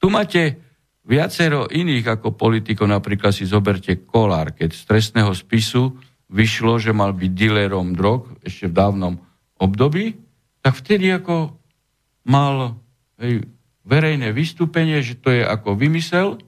Tu 0.00 0.06
máte 0.08 0.58
viacero 1.04 1.66
iných 1.66 2.18
ako 2.18 2.34
politikov, 2.34 2.88
napríklad 2.88 3.34
si 3.34 3.44
zoberte 3.44 4.06
Kolár, 4.06 4.54
keď 4.54 4.70
z 4.72 4.82
trestného 4.86 5.32
spisu 5.34 5.98
vyšlo, 6.30 6.78
že 6.78 6.94
mal 6.94 7.10
byť 7.12 7.30
dealerom 7.34 7.92
drog 7.98 8.30
ešte 8.46 8.70
v 8.70 8.76
dávnom 8.76 9.14
období, 9.58 10.16
tak 10.62 10.78
vtedy 10.78 11.10
ako 11.10 11.52
mal 12.24 12.78
hej, 13.18 13.44
verejné 13.82 14.30
vystúpenie, 14.30 15.02
že 15.02 15.18
to 15.18 15.34
je 15.34 15.42
ako 15.42 15.74
vymysel 15.74 16.38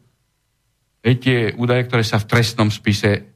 hej, 1.03 1.15
tie 1.19 1.39
údaje, 1.59 1.91
ktoré 1.91 2.07
sa 2.07 2.23
v 2.23 2.29
trestnom 2.31 2.71
spise 2.71 3.27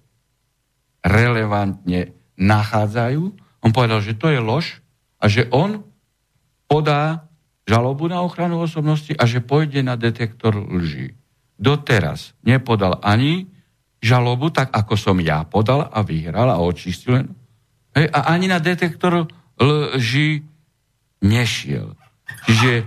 relevantne 1.02 2.14
nachádzajú. 2.38 3.22
On 3.66 3.70
povedal, 3.74 3.98
že 3.98 4.14
to 4.14 4.30
je 4.30 4.38
lož 4.38 4.78
a 5.20 5.24
že 5.26 5.48
on 5.50 5.84
podá 6.66 7.26
žalobu 7.66 8.06
na 8.06 8.22
ochranu 8.22 8.62
osobnosti 8.62 9.10
a 9.16 9.26
že 9.26 9.42
pôjde 9.42 9.82
na 9.82 9.98
detektor 9.98 10.54
lží. 10.54 11.18
Doteraz 11.56 12.36
nepodal 12.44 13.00
ani 13.02 13.50
žalobu, 13.98 14.52
tak 14.52 14.70
ako 14.70 14.94
som 14.94 15.16
ja 15.18 15.42
podal 15.48 15.88
a 15.88 16.04
vyhral 16.04 16.52
a 16.52 16.62
očistil. 16.62 17.26
Hej, 17.96 18.06
a 18.12 18.30
ani 18.30 18.46
na 18.46 18.60
detektor 18.60 19.26
lži 19.56 20.44
nešiel. 21.24 21.96
Čiže 22.44 22.86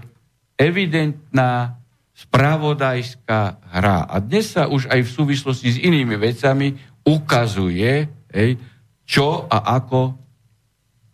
evidentná 0.55 1.79
spravodajská 2.13 3.63
hra. 3.79 4.03
A 4.05 4.19
dnes 4.19 4.51
sa 4.51 4.67
už 4.67 4.91
aj 4.91 5.07
v 5.07 5.13
súvislosti 5.15 5.69
s 5.71 5.77
inými 5.79 6.19
vecami 6.19 6.75
ukazuje, 7.07 8.12
hej, 8.36 8.59
čo 9.07 9.48
a 9.48 9.79
ako 9.79 10.18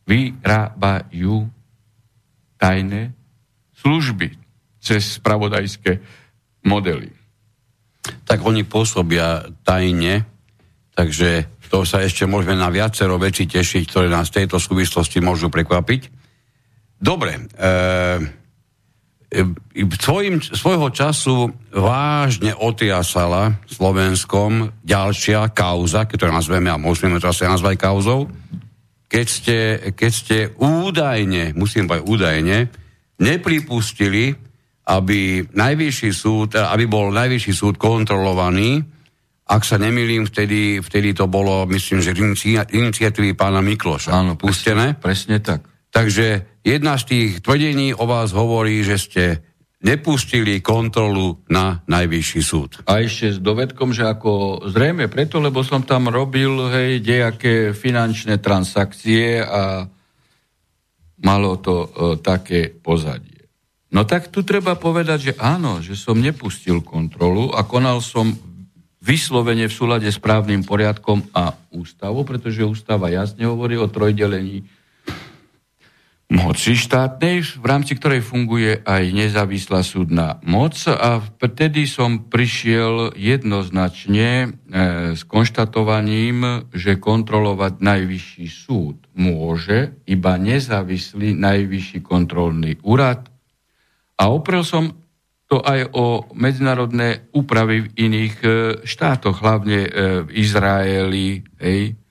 vyrábajú 0.06 1.50
tajné 2.62 3.14
služby 3.82 4.34
cez 4.82 5.18
spravodajské 5.18 6.02
modely. 6.66 7.10
Tak 8.26 8.46
oni 8.46 8.62
pôsobia 8.66 9.50
tajne, 9.66 10.26
takže 10.94 11.50
to 11.70 11.82
sa 11.82 12.06
ešte 12.06 12.30
môžeme 12.30 12.54
na 12.54 12.70
viacero 12.70 13.18
veci 13.18 13.50
tešiť, 13.50 13.84
ktoré 13.90 14.08
nás 14.08 14.30
v 14.30 14.46
tejto 14.46 14.62
súvislosti 14.62 15.20
môžu 15.20 15.50
prekvapiť. 15.50 16.02
Dobre, 17.02 17.50
e- 17.58 18.46
svojim, 20.00 20.40
svojho 20.40 20.88
času 20.96 21.52
vážne 21.74 22.56
otriasala 22.56 23.60
Slovenskom 23.68 24.72
ďalšia 24.86 25.52
kauza, 25.52 26.08
to 26.08 26.30
nazveme 26.30 26.72
a 26.72 26.80
môžeme 26.80 27.20
to 27.20 27.28
asi 27.28 27.44
nazvať 27.44 27.76
kauzou, 27.76 28.32
keď 29.06 29.26
ste, 29.28 29.58
keď 29.94 30.12
ste 30.12 30.38
údajne, 30.58 31.54
musím 31.54 31.86
povedať 31.86 32.06
údajne, 32.10 32.58
nepripustili, 33.22 34.36
aby 34.86 35.42
najvyšší 35.50 36.12
súd, 36.14 36.58
aby 36.58 36.86
bol 36.86 37.10
najvyšší 37.10 37.54
súd 37.54 37.76
kontrolovaný, 37.82 38.86
ak 39.46 39.62
sa 39.62 39.78
nemýlim, 39.78 40.26
vtedy, 40.26 40.82
vtedy 40.82 41.14
to 41.14 41.30
bolo, 41.30 41.70
myslím, 41.70 42.02
že 42.02 42.18
iniciatívy 42.74 43.38
pána 43.38 43.62
Mikloša. 43.62 44.10
Áno, 44.10 44.34
pustené. 44.34 44.98
Presne, 44.98 45.38
presne 45.38 45.38
tak. 45.38 45.62
Takže 45.94 46.28
jedna 46.66 46.98
z 46.98 47.04
tých 47.06 47.30
tvrdení 47.46 47.94
o 47.94 48.10
vás 48.10 48.34
hovorí, 48.34 48.82
že 48.82 48.98
ste 48.98 49.24
nepustili 49.86 50.66
kontrolu 50.66 51.46
na 51.46 51.86
najvyšší 51.86 52.42
súd. 52.42 52.82
A 52.90 53.06
ešte 53.06 53.38
s 53.38 53.40
dovedkom, 53.40 53.94
že 53.94 54.10
ako 54.10 54.66
zrejme 54.74 55.06
preto, 55.06 55.38
lebo 55.38 55.62
som 55.62 55.86
tam 55.86 56.10
robil 56.10 56.74
hej, 56.74 57.06
dejaké 57.06 57.70
finančné 57.70 58.42
transakcie 58.42 59.46
a 59.46 59.86
malo 61.22 61.62
to 61.62 61.86
e, 61.86 61.88
také 62.18 62.74
pozadie. 62.74 63.46
No 63.94 64.04
tak 64.10 64.34
tu 64.34 64.42
treba 64.42 64.74
povedať, 64.74 65.32
že 65.32 65.34
áno, 65.38 65.80
že 65.80 65.94
som 65.94 66.18
nepustil 66.18 66.82
kontrolu 66.82 67.54
a 67.54 67.62
konal 67.64 68.02
som 68.02 68.34
vyslovene 69.06 69.70
v 69.70 69.78
súlade 69.78 70.10
s 70.10 70.18
právnym 70.18 70.66
poriadkom 70.66 71.30
a 71.30 71.54
ústavou, 71.70 72.26
pretože 72.26 72.66
ústava 72.66 73.14
jasne 73.14 73.46
hovorí 73.46 73.78
o 73.78 73.86
trojdelení 73.86 74.66
moci 76.26 76.74
štátnej, 76.74 77.46
v 77.62 77.66
rámci 77.66 77.94
ktorej 77.94 78.26
funguje 78.26 78.82
aj 78.82 79.14
nezávislá 79.14 79.86
súdna 79.86 80.42
moc 80.42 80.74
a 80.90 81.22
vtedy 81.22 81.86
som 81.86 82.26
prišiel 82.26 83.14
jednoznačne 83.14 84.30
e, 84.42 84.48
s 85.14 85.22
konštatovaním, 85.30 86.66
že 86.74 86.98
kontrolovať 86.98 87.78
najvyšší 87.78 88.48
súd 88.50 89.06
môže 89.14 90.02
iba 90.10 90.34
nezávislý 90.42 91.38
najvyšší 91.38 92.02
kontrolný 92.02 92.82
úrad 92.82 93.30
a 94.18 94.24
oprel 94.34 94.66
som 94.66 94.98
to 95.46 95.62
aj 95.62 95.94
o 95.94 96.26
medzinárodné 96.34 97.30
úpravy 97.38 97.86
v 97.86 97.90
iných 98.02 98.36
e, 98.42 98.48
štátoch, 98.82 99.46
hlavne 99.46 99.80
e, 99.86 99.90
v 100.26 100.30
Izraeli. 100.42 101.46
Hej. 101.62 102.02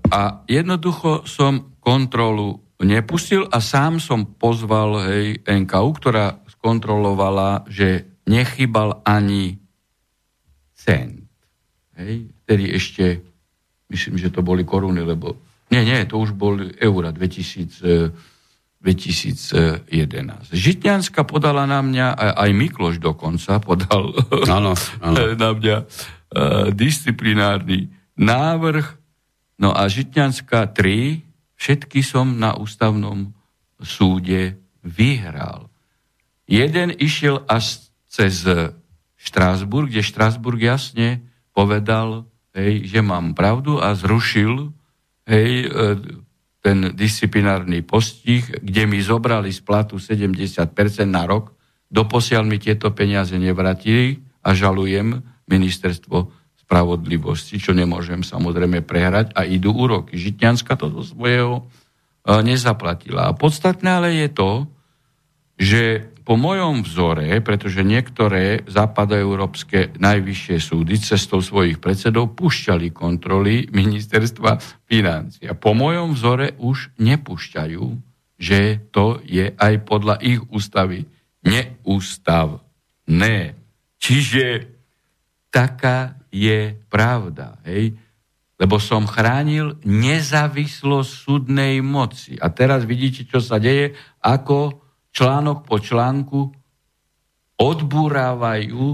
A 0.00 0.22
jednoducho 0.48 1.28
som 1.28 1.69
kontrolu 1.80 2.60
nepustil 2.80 3.44
a 3.48 3.60
sám 3.60 4.00
som 4.00 4.24
pozval 4.24 5.04
hej, 5.08 5.26
NKU, 5.44 5.88
ktorá 6.00 6.40
skontrolovala, 6.48 7.68
že 7.68 8.20
nechybal 8.24 9.04
ani 9.04 9.60
cent. 10.72 11.28
Hej, 11.96 12.32
vtedy 12.44 12.64
ešte, 12.72 13.04
myslím, 13.92 14.16
že 14.16 14.32
to 14.32 14.40
boli 14.40 14.64
koruny, 14.64 15.04
lebo... 15.04 15.36
Nie, 15.70 15.86
nie, 15.86 16.02
to 16.08 16.18
už 16.18 16.34
boli 16.34 16.72
eura 16.82 17.14
2000, 17.14 18.10
2011. 18.80 20.56
Žitňanská 20.56 21.28
podala 21.28 21.68
na 21.68 21.84
mňa, 21.84 22.16
aj 22.16 22.50
Mikloš 22.56 22.96
dokonca 22.96 23.60
podal 23.60 24.16
ano, 24.48 24.72
ano. 25.04 25.16
na 25.44 25.50
mňa 25.52 25.76
uh, 25.84 26.72
disciplinárny 26.72 27.92
návrh. 28.16 28.86
No 29.60 29.76
a 29.76 29.84
Žitňanská 29.84 30.72
3 30.72 31.29
Všetky 31.60 32.00
som 32.00 32.40
na 32.40 32.56
ústavnom 32.56 33.36
súde 33.76 34.56
vyhral. 34.80 35.68
Jeden 36.48 36.88
išiel 36.96 37.44
až 37.44 37.92
cez 38.08 38.48
Štrásburg, 39.20 39.92
kde 39.92 40.00
Štrásburg 40.00 40.56
jasne 40.56 41.20
povedal, 41.52 42.24
hej, 42.56 42.88
že 42.88 43.04
mám 43.04 43.36
pravdu 43.36 43.76
a 43.76 43.92
zrušil 43.92 44.72
hej, 45.28 45.68
e, 45.68 45.96
ten 46.64 46.96
disciplinárny 46.96 47.84
postih, 47.84 48.40
kde 48.48 48.88
mi 48.88 49.04
zobrali 49.04 49.52
z 49.52 49.60
platu 49.60 50.00
70% 50.00 50.64
na 51.04 51.28
rok. 51.28 51.52
Doposiaľ 51.92 52.48
mi 52.48 52.56
tieto 52.56 52.88
peniaze 52.96 53.36
nevratili 53.36 54.24
a 54.40 54.56
žalujem 54.56 55.20
ministerstvo 55.44 56.39
spravodlivosti, 56.70 57.58
čo 57.58 57.74
nemôžem 57.74 58.22
samozrejme 58.22 58.86
prehrať 58.86 59.34
a 59.34 59.42
idú 59.42 59.74
úroky. 59.74 60.14
Žitňanská 60.14 60.78
to 60.78 60.86
do 60.86 61.02
svojho 61.02 61.66
e, 61.66 62.42
nezaplatila. 62.46 63.26
A 63.26 63.34
podstatné 63.34 63.90
ale 63.90 64.14
je 64.14 64.30
to, 64.30 64.70
že 65.58 65.82
po 66.22 66.38
mojom 66.38 66.86
vzore, 66.86 67.42
pretože 67.42 67.82
niektoré 67.82 68.62
západoeurópske 68.70 69.98
najvyššie 69.98 70.56
súdy 70.62 70.94
cestou 71.02 71.42
svojich 71.42 71.82
predsedov 71.82 72.38
pušťali 72.38 72.94
kontroly 72.94 73.66
ministerstva 73.74 74.62
financí. 74.86 75.50
A 75.50 75.58
po 75.58 75.74
mojom 75.74 76.14
vzore 76.14 76.54
už 76.62 76.94
nepúšťajú, 77.02 77.82
že 78.38 78.78
to 78.94 79.18
je 79.26 79.50
aj 79.58 79.74
podľa 79.82 80.22
ich 80.22 80.38
ústavy 80.54 81.02
neústavné. 81.42 82.62
Čiže 83.98 84.70
taká 85.50 86.19
je 86.30 86.78
pravda. 86.88 87.58
Hej? 87.66 87.98
Lebo 88.56 88.78
som 88.78 89.04
chránil 89.04 89.76
nezávislosť 89.82 91.10
súdnej 91.10 91.82
moci. 91.82 92.38
A 92.38 92.48
teraz 92.54 92.86
vidíte, 92.86 93.26
čo 93.26 93.42
sa 93.42 93.58
deje, 93.58 93.98
ako 94.22 94.80
článok 95.10 95.66
po 95.66 95.76
článku 95.82 96.40
odburávajú, 97.60 98.84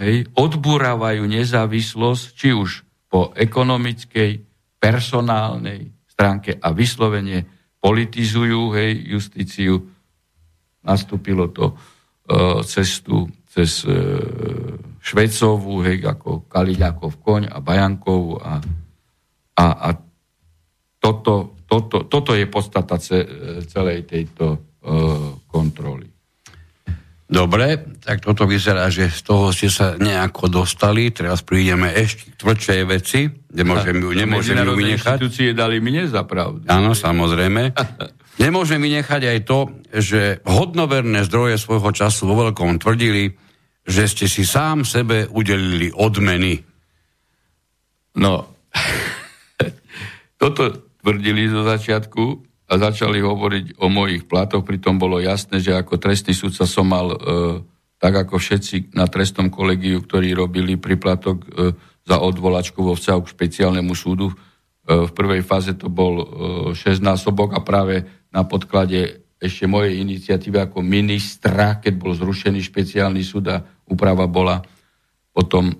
hej, 0.00 0.16
odburávajú 0.32 1.22
nezávislosť, 1.28 2.24
či 2.32 2.48
už 2.56 2.70
po 3.08 3.32
ekonomickej, 3.36 4.44
personálnej 4.78 5.90
stránke 6.06 6.54
a 6.54 6.70
vyslovene 6.70 7.44
politizujú 7.82 8.78
hej, 8.78 9.18
justíciu. 9.18 9.82
Nastúpilo 10.86 11.50
to 11.50 11.74
uh, 11.74 12.62
cestu 12.62 13.26
cez 13.50 13.82
uh, 13.82 14.87
Švecovú, 14.98 15.82
hej, 15.86 16.04
ako 16.04 16.50
Kaliďakov 16.50 17.10
koň 17.22 17.42
a 17.48 17.58
Bajankov 17.62 18.22
a, 18.42 18.58
a, 19.58 19.64
a 19.64 19.88
toto, 20.98 21.58
toto, 21.64 22.04
toto 22.10 22.32
je 22.34 22.46
podstata 22.50 22.98
ce, 22.98 23.22
celej 23.70 24.04
tejto 24.04 24.46
uh, 24.54 25.38
kontroly. 25.46 26.10
Dobre, 27.28 27.76
tak 28.00 28.24
toto 28.24 28.48
vyzerá, 28.48 28.88
že 28.88 29.12
z 29.12 29.20
toho 29.20 29.52
ste 29.52 29.68
sa 29.68 30.00
nejako 30.00 30.48
dostali, 30.48 31.12
teraz 31.12 31.44
prídeme 31.44 31.92
ešte 31.92 32.32
k 32.32 32.34
tvrdšej 32.40 32.80
veci, 32.88 33.28
kde 33.28 33.62
môžem 33.68 34.00
ju, 34.00 34.16
nemôžem 34.16 34.56
ju 34.56 34.72
vynechať. 34.72 35.20
inštitúcie 35.20 35.52
dali 35.52 35.76
mi 35.76 35.92
nezapravdu. 35.92 36.64
Áno, 36.72 36.96
samozrejme. 36.96 37.76
Nemôžem 38.40 38.80
vynechať 38.80 39.28
aj 39.28 39.38
to, 39.44 39.58
že 39.92 40.40
hodnoverné 40.48 41.28
zdroje 41.28 41.60
svojho 41.60 41.92
času 41.92 42.32
vo 42.32 42.48
veľkom 42.48 42.80
tvrdili, 42.80 43.36
že 43.88 44.04
ste 44.04 44.28
si 44.28 44.44
sám 44.44 44.84
sebe 44.84 45.24
udelili 45.32 45.88
odmeny. 45.88 46.60
No, 48.20 48.52
toto 50.42 50.92
tvrdili 51.00 51.48
zo 51.48 51.64
začiatku 51.64 52.24
a 52.68 52.76
začali 52.76 53.24
hovoriť 53.24 53.80
o 53.80 53.88
mojich 53.88 54.28
platoch, 54.28 54.60
pritom 54.60 55.00
bolo 55.00 55.16
jasné, 55.24 55.64
že 55.64 55.72
ako 55.72 55.96
trestný 55.96 56.36
sudca 56.36 56.68
som 56.68 56.84
mal 56.84 57.16
e, 57.16 57.18
tak 57.96 58.28
ako 58.28 58.36
všetci 58.36 58.92
na 58.92 59.08
trestnom 59.08 59.48
kolegiu, 59.48 60.04
ktorí 60.04 60.36
robili 60.36 60.76
priplatok 60.76 61.36
e, 61.40 61.46
za 62.04 62.20
odvolačku 62.20 62.84
vo 62.84 62.92
vzťahu 62.92 63.20
k 63.24 63.32
špeciálnemu 63.32 63.92
súdu. 63.96 64.28
E, 64.28 64.36
v 65.08 65.10
prvej 65.16 65.40
fáze 65.40 65.72
to 65.80 65.88
bol 65.88 66.14
e, 66.76 66.76
6 66.76 67.00
násobok 67.00 67.56
a 67.56 67.64
práve 67.64 68.04
na 68.28 68.44
podklade 68.44 69.27
ešte 69.38 69.70
mojej 69.70 70.02
iniciatívy 70.02 70.58
ako 70.66 70.82
ministra, 70.82 71.78
keď 71.78 71.94
bol 71.94 72.12
zrušený 72.12 72.58
špeciálny 72.58 73.22
súd 73.22 73.54
a 73.54 73.62
úprava 73.86 74.26
bola 74.26 74.58
potom 75.30 75.70
e, 75.70 75.74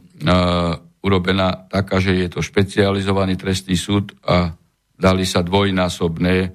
urobená 1.02 1.66
taká, 1.66 1.98
že 1.98 2.14
je 2.14 2.28
to 2.30 2.40
špecializovaný 2.40 3.34
trestný 3.34 3.74
súd 3.74 4.14
a 4.22 4.54
dali 4.94 5.26
sa 5.26 5.42
dvojnásobné 5.42 6.34
e, 6.38 6.48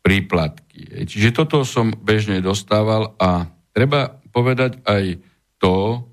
príplatky. 0.00 1.04
Čiže 1.04 1.36
toto 1.36 1.68
som 1.68 1.92
bežne 1.92 2.40
dostával 2.40 3.12
a 3.20 3.44
treba 3.76 4.16
povedať 4.32 4.80
aj 4.88 5.04
to, 5.60 6.08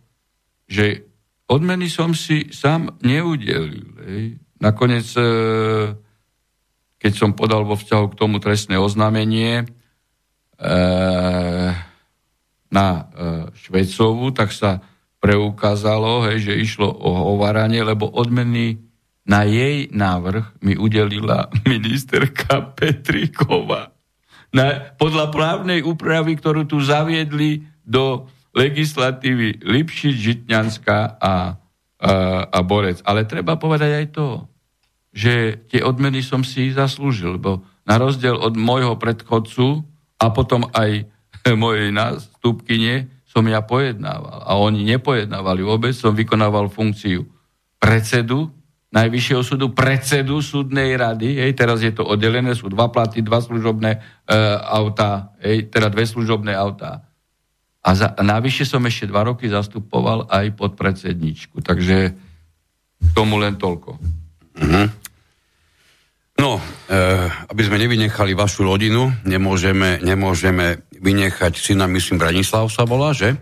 že 0.68 1.08
odmeny 1.48 1.88
som 1.88 2.12
si 2.12 2.52
sám 2.52 3.00
neudelil. 3.06 3.88
Hej. 4.04 4.24
Nakoniec, 4.60 5.08
e, 5.16 5.24
keď 7.06 7.14
som 7.14 7.38
podal 7.38 7.70
vo 7.70 7.78
vzťahu 7.78 8.06
k 8.10 8.18
tomu 8.18 8.42
trestné 8.42 8.82
oznámenie 8.82 9.62
e, 9.62 9.66
na 12.74 12.88
e, 12.90 13.02
Švecovu, 13.54 14.34
tak 14.34 14.50
sa 14.50 14.82
preukázalo, 15.22 16.26
hej, 16.26 16.50
že 16.50 16.58
išlo 16.58 16.90
o 16.90 17.30
hováranie, 17.30 17.86
lebo 17.86 18.10
odmeny 18.10 18.82
na 19.22 19.46
jej 19.46 19.86
návrh 19.94 20.66
mi 20.66 20.74
udelila 20.74 21.54
ministerka 21.70 22.74
Petriková. 22.74 23.94
Na, 24.50 24.98
podľa 24.98 25.30
právnej 25.30 25.86
úpravy, 25.86 26.42
ktorú 26.42 26.66
tu 26.66 26.82
zaviedli 26.82 27.70
do 27.86 28.26
legislatívy 28.58 29.62
Lipšic, 29.62 30.16
Žitňanská 30.18 31.22
a, 31.22 31.22
a, 31.22 31.34
a 32.50 32.60
Borec. 32.66 33.06
Ale 33.06 33.30
treba 33.30 33.62
povedať 33.62 33.94
aj 33.94 34.06
to, 34.10 34.50
že 35.16 35.64
tie 35.72 35.80
odmeny 35.80 36.20
som 36.20 36.44
si 36.44 36.76
zaslúžil, 36.76 37.40
lebo 37.40 37.64
na 37.88 37.96
rozdiel 37.96 38.36
od 38.36 38.60
môjho 38.60 39.00
predchodcu 39.00 39.88
a 40.20 40.26
potom 40.36 40.68
aj 40.76 41.08
mojej 41.64 41.96
nástupkyne 41.96 43.08
som 43.24 43.48
ja 43.48 43.64
pojednával. 43.64 44.44
A 44.44 44.60
oni 44.60 44.84
nepojednávali 44.84 45.64
vôbec, 45.64 45.96
som 45.96 46.12
vykonával 46.12 46.68
funkciu 46.68 47.24
predsedu 47.80 48.52
Najvyššieho 48.96 49.44
súdu, 49.44 49.76
predsedu 49.76 50.40
súdnej 50.40 50.96
rady, 50.96 51.44
hej, 51.44 51.52
teraz 51.52 51.84
je 51.84 51.92
to 51.92 52.08
oddelené, 52.08 52.56
sú 52.56 52.72
dva 52.72 52.88
platy, 52.88 53.20
dva 53.20 53.44
služobné 53.44 53.92
e, 53.92 54.00
autá, 54.72 55.36
hej, 55.44 55.68
teda 55.68 55.92
dve 55.92 56.08
služobné 56.08 56.56
autá. 56.56 57.04
A, 57.84 57.92
za, 57.92 58.16
a 58.16 58.22
navyše 58.24 58.64
som 58.64 58.80
ešte 58.88 59.12
dva 59.12 59.28
roky 59.28 59.52
zastupoval 59.52 60.32
aj 60.32 60.48
pod 60.56 60.80
predsedničku, 60.80 61.60
takže 61.60 62.16
tomu 63.12 63.36
len 63.36 63.60
toľko. 63.60 64.00
Mm-hmm. 64.64 64.86
No, 66.46 66.62
e, 66.62 67.02
aby 67.50 67.62
sme 67.66 67.82
nevynechali 67.82 68.38
vašu 68.38 68.70
rodinu, 68.70 69.10
nemôžeme, 69.26 69.98
nemôžeme 70.06 70.86
vynechať 70.94 71.58
syna, 71.58 71.90
myslím, 71.90 72.22
Branislav 72.22 72.70
sa 72.70 72.86
volá, 72.86 73.18
že? 73.18 73.34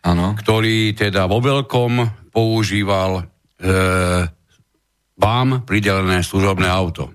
Áno. 0.00 0.32
Ktorý 0.40 0.96
teda 0.96 1.28
vo 1.28 1.44
veľkom 1.44 1.92
používal 2.32 3.20
e, 3.20 3.22
vám 5.20 5.68
pridelené 5.68 6.24
služobné 6.24 6.64
auto. 6.64 7.12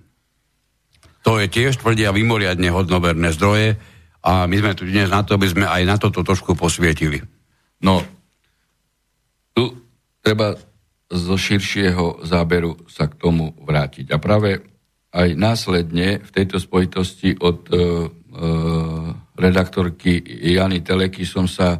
To 1.25 1.41
je 1.41 1.49
tiež 1.49 1.81
tvrdia 1.81 2.13
vymoriadne 2.13 2.69
hodnoverné 2.69 3.33
zdroje 3.33 3.81
a 4.21 4.45
my 4.45 4.55
sme 4.61 4.77
tu 4.77 4.85
dnes 4.85 5.09
na 5.09 5.25
to, 5.25 5.41
aby 5.41 5.49
sme 5.49 5.65
aj 5.65 5.83
na 5.89 5.97
toto 5.97 6.21
trošku 6.21 6.53
posvietili. 6.53 7.17
No, 7.81 8.05
tu 9.57 9.73
treba 10.21 10.53
zo 11.09 11.33
širšieho 11.33 12.21
záberu 12.21 12.77
sa 12.85 13.09
k 13.09 13.17
tomu 13.17 13.57
vrátiť. 13.65 14.13
A 14.13 14.21
práve 14.21 14.74
aj 15.15 15.29
následne 15.39 16.19
v 16.19 16.29
tejto 16.35 16.59
spojitosti 16.59 17.39
od 17.39 17.71
e, 17.71 17.75
e, 17.75 17.81
redaktorky 19.39 20.19
Jany 20.27 20.83
Teleky 20.83 21.23
som 21.23 21.47
sa 21.47 21.79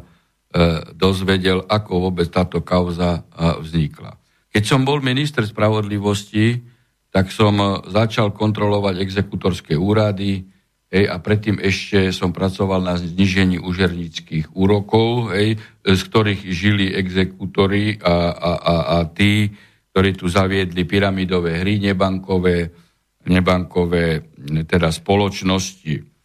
dozvedel, 0.96 1.60
ako 1.68 2.08
vôbec 2.08 2.32
táto 2.32 2.64
kauza 2.64 3.20
e, 3.20 3.60
vznikla. 3.60 4.16
Keď 4.48 4.64
som 4.64 4.88
bol 4.88 5.04
minister 5.04 5.44
spravodlivosti, 5.44 6.64
tak 7.12 7.28
som 7.28 7.60
e, 7.60 7.66
začal 7.92 8.32
kontrolovať 8.32 9.04
exekutorské 9.04 9.76
úrady 9.76 10.48
hej, 10.88 11.04
a 11.04 11.20
predtým 11.20 11.60
ešte 11.60 12.08
som 12.16 12.32
pracoval 12.32 12.80
na 12.80 12.96
znižení 12.96 13.60
užernických 13.60 14.56
úrokov, 14.56 15.36
hej, 15.36 15.60
z 15.84 16.00
ktorých 16.08 16.40
žili 16.48 16.96
exekutory 16.96 18.00
a, 18.00 18.32
a, 18.32 18.52
a, 18.56 18.74
a 18.96 18.96
tí, 19.12 19.52
ktorí 19.92 20.16
tu 20.16 20.24
zaviedli 20.24 20.88
pyramidové 20.88 21.60
hry, 21.60 21.76
nebankové, 21.84 22.85
nebankové 23.30 24.22
teda 24.66 24.90
spoločnosti. 24.94 26.16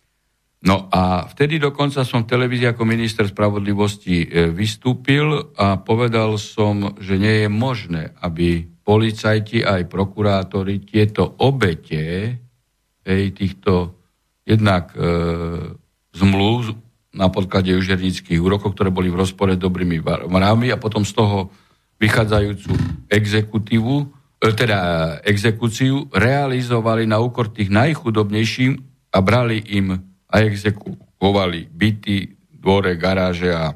No 0.61 0.85
a 0.93 1.25
vtedy 1.25 1.57
dokonca 1.57 2.05
som 2.05 2.21
v 2.21 2.31
televízii 2.37 2.69
ako 2.69 2.85
minister 2.85 3.25
spravodlivosti 3.25 4.29
e, 4.29 4.53
vystúpil 4.53 5.57
a 5.57 5.81
povedal 5.81 6.37
som, 6.37 6.93
že 7.01 7.17
nie 7.17 7.45
je 7.45 7.49
možné, 7.49 8.13
aby 8.21 8.69
policajti 8.85 9.65
aj 9.65 9.89
prokurátori 9.89 10.85
tieto 10.85 11.25
obete 11.41 12.37
ej, 13.01 13.23
týchto 13.33 13.97
jednak 14.45 14.93
e, 14.93 15.01
zmluv 16.13 16.77
na 17.17 17.27
podklade 17.33 17.73
užernických 17.73 18.37
úrokov, 18.37 18.77
ktoré 18.77 18.93
boli 18.93 19.09
v 19.09 19.19
rozpore 19.19 19.57
dobrými 19.57 19.97
mravmi 20.05 20.69
a 20.69 20.77
potom 20.77 21.01
z 21.01 21.17
toho 21.17 21.49
vychádzajúcu 21.97 22.71
exekutívu, 23.09 24.20
teda 24.49 24.79
exekúciu, 25.21 26.09
realizovali 26.09 27.05
na 27.05 27.21
úkor 27.21 27.53
tých 27.53 27.69
najchudobnejším 27.69 28.73
a 29.13 29.17
brali 29.21 29.61
im 29.77 29.93
a 30.25 30.35
exekuovali 30.41 31.69
byty, 31.69 32.17
dvore, 32.49 32.97
garáže 32.97 33.53
a 33.53 33.69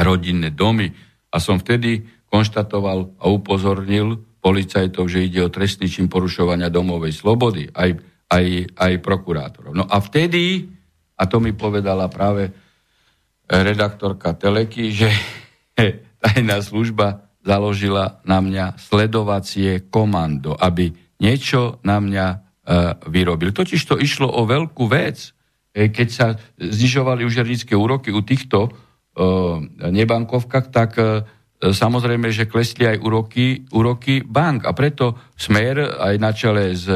rodinné 0.00 0.56
domy. 0.56 0.88
A 1.28 1.36
som 1.36 1.60
vtedy 1.60 2.00
konštatoval 2.32 3.20
a 3.20 3.24
upozornil 3.28 4.24
policajtov, 4.40 5.04
že 5.08 5.24
ide 5.24 5.40
o 5.44 5.52
trestný 5.52 5.88
čin 5.88 6.08
porušovania 6.08 6.72
domovej 6.72 7.12
slobody, 7.16 7.68
aj, 7.72 7.96
aj, 8.28 8.44
aj 8.76 8.92
prokurátorov. 9.00 9.72
No 9.72 9.84
a 9.84 10.00
vtedy, 10.00 10.68
a 11.16 11.22
to 11.28 11.40
mi 11.40 11.52
povedala 11.56 12.08
práve 12.12 12.52
redaktorka 13.48 14.32
Teleky, 14.36 14.92
že 14.92 15.08
tajná 16.24 16.60
služba 16.64 17.23
založila 17.44 18.24
na 18.24 18.40
mňa 18.40 18.80
sledovacie 18.80 19.92
komando, 19.92 20.56
aby 20.56 20.90
niečo 21.20 21.78
na 21.84 22.00
mňa 22.00 22.26
e, 22.32 22.36
vyrobil. 23.12 23.52
Totiž 23.52 23.84
to 23.84 24.00
išlo 24.00 24.32
o 24.32 24.48
veľkú 24.48 24.88
vec. 24.88 25.36
E, 25.76 25.92
keď 25.92 26.08
sa 26.08 26.26
znižovali 26.56 27.22
užernícke 27.22 27.76
úroky 27.76 28.10
u 28.10 28.24
týchto 28.24 28.66
e, 28.66 28.70
nebankovkách, 29.92 30.66
tak 30.72 30.90
e, 30.96 31.04
samozrejme, 31.60 32.32
že 32.32 32.48
klesli 32.48 32.88
aj 32.88 32.98
úroky, 33.04 33.68
úroky 33.70 34.24
bank. 34.24 34.64
A 34.64 34.72
preto 34.72 35.20
Smer 35.36 36.00
aj 36.00 36.14
na 36.16 36.32
čele 36.32 36.72
s 36.72 36.88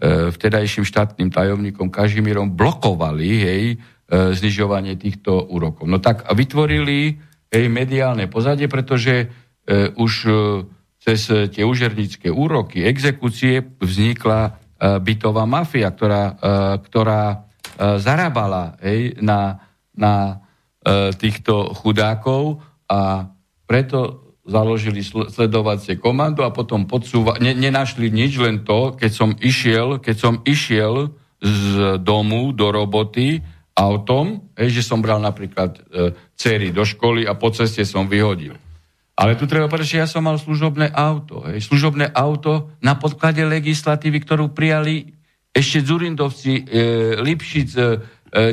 vtedajším 0.00 0.88
štátnym 0.88 1.28
tajomníkom 1.28 1.92
Kažimírom 1.92 2.56
blokovali 2.56 3.30
hej, 3.36 3.64
znižovanie 4.08 4.96
týchto 4.96 5.44
úrokov. 5.44 5.84
No 5.84 6.00
tak 6.00 6.24
vytvorili 6.24 7.20
hej, 7.52 7.64
mediálne 7.68 8.24
pozadie, 8.24 8.64
pretože 8.64 9.28
už 9.94 10.12
cez 10.98 11.30
tie 11.30 11.62
užernícke 11.62 12.26
úroky, 12.26 12.82
exekúcie 12.82 13.62
vznikla 13.78 14.58
bytová 15.00 15.46
mafia, 15.46 15.94
ktorá, 15.94 16.34
ktorá 16.82 17.50
E, 17.80 17.96
zarábala 17.96 18.76
hej, 18.84 19.16
na, 19.24 19.64
na 19.96 20.44
e, 20.84 21.16
týchto 21.16 21.72
chudákov 21.72 22.60
a 22.84 23.32
preto 23.64 24.28
založili 24.44 25.00
sledovacie 25.06 25.96
komando 25.96 26.44
a 26.44 26.52
potom 26.52 26.84
podsúva, 26.84 27.40
ne, 27.40 27.56
nenašli 27.56 28.12
nič, 28.12 28.36
len 28.36 28.68
to, 28.68 28.92
keď 29.00 29.10
som 29.16 29.30
išiel, 29.40 29.96
keď 29.96 30.16
som 30.18 30.34
išiel 30.44 31.16
z 31.40 31.96
domu 32.04 32.52
do 32.52 32.68
roboty 32.68 33.40
autom, 33.72 34.52
hej, 34.60 34.76
že 34.76 34.82
som 34.84 35.00
bral 35.00 35.16
napríklad 35.16 35.80
e, 35.80 36.12
cery 36.36 36.76
do 36.76 36.84
školy 36.84 37.24
a 37.24 37.32
po 37.32 37.48
ceste 37.48 37.80
som 37.88 38.12
vyhodil. 38.12 38.60
Ale 39.20 39.36
tu 39.36 39.44
treba 39.44 39.68
povedať, 39.68 40.00
že 40.00 40.00
ja 40.00 40.08
som 40.08 40.24
mal 40.24 40.40
služobné 40.40 40.96
auto. 40.96 41.44
Hej. 41.44 41.68
Služobné 41.68 42.08
auto 42.16 42.72
na 42.80 42.96
podklade 42.96 43.44
legislatívy, 43.44 44.24
ktorú 44.24 44.56
prijali 44.56 45.12
ešte 45.52 45.84
Zurindovci, 45.84 46.64
e, 46.64 47.20
Lipšic, 47.20 47.68
e, 47.76 47.84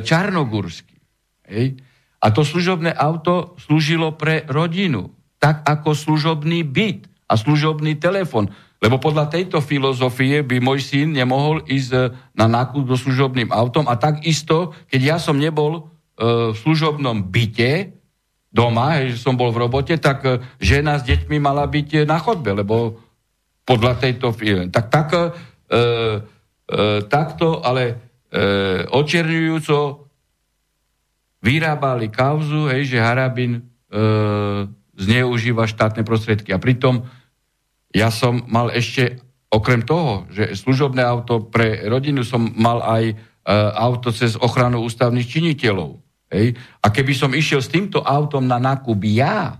Čarnogórsky. 0.04 1.00
Hej. 1.48 1.80
A 2.20 2.36
to 2.36 2.44
služobné 2.44 2.92
auto 2.92 3.56
slúžilo 3.64 4.20
pre 4.20 4.44
rodinu, 4.44 5.16
tak 5.40 5.64
ako 5.64 5.96
služobný 5.96 6.68
byt 6.68 7.08
a 7.32 7.40
služobný 7.40 7.96
telefon. 7.96 8.52
Lebo 8.84 9.00
podľa 9.00 9.32
tejto 9.32 9.64
filozofie 9.64 10.44
by 10.44 10.60
môj 10.60 10.84
syn 10.84 11.16
nemohol 11.16 11.64
ísť 11.64 11.92
e, 11.96 12.00
na 12.36 12.52
nákup 12.52 12.92
so 12.92 13.08
služobným 13.08 13.56
autom 13.56 13.88
a 13.88 13.96
takisto, 13.96 14.76
keď 14.92 15.16
ja 15.16 15.18
som 15.18 15.40
nebol 15.40 15.80
e, 15.80 15.82
v 16.52 16.56
služobnom 16.60 17.32
byte, 17.32 17.97
doma, 18.52 19.04
že 19.06 19.20
som 19.20 19.36
bol 19.36 19.52
v 19.52 19.68
robote, 19.68 20.00
tak 20.00 20.24
e, 20.24 20.40
žena 20.58 20.98
s 20.98 21.04
deťmi 21.06 21.38
mala 21.38 21.68
byť 21.68 21.90
e, 21.94 22.00
na 22.08 22.18
chodbe, 22.18 22.56
lebo 22.56 22.98
podľa 23.68 24.00
tejto 24.00 24.32
firmy. 24.32 24.72
Tak, 24.72 24.86
tak 24.88 25.08
e, 25.12 25.20
e, 25.20 25.28
takto, 27.12 27.60
ale 27.60 27.84
e, 27.88 27.94
očerňujúco 28.88 30.08
vyrábali 31.44 32.08
kauzu, 32.10 32.72
hej, 32.72 32.96
že 32.96 33.04
Harabin 33.04 33.60
e, 33.60 33.62
zneužíva 34.98 35.70
štátne 35.70 36.02
prostriedky. 36.02 36.56
A 36.56 36.64
pritom 36.64 37.06
ja 37.94 38.10
som 38.10 38.44
mal 38.50 38.74
ešte, 38.74 39.22
okrem 39.52 39.84
toho, 39.86 40.28
že 40.34 40.56
služobné 40.58 41.04
auto 41.04 41.48
pre 41.48 41.88
rodinu 41.88 42.24
som 42.24 42.52
mal 42.58 42.84
aj 42.84 43.04
e, 43.12 43.16
auto 43.76 44.10
cez 44.12 44.36
ochranu 44.40 44.84
ústavných 44.84 45.28
činiteľov. 45.28 46.07
Hej. 46.28 46.60
A 46.84 46.88
keby 46.92 47.14
som 47.16 47.32
išiel 47.32 47.64
s 47.64 47.72
týmto 47.72 48.04
autom 48.04 48.44
na 48.44 48.60
nákup 48.60 49.00
ja, 49.08 49.56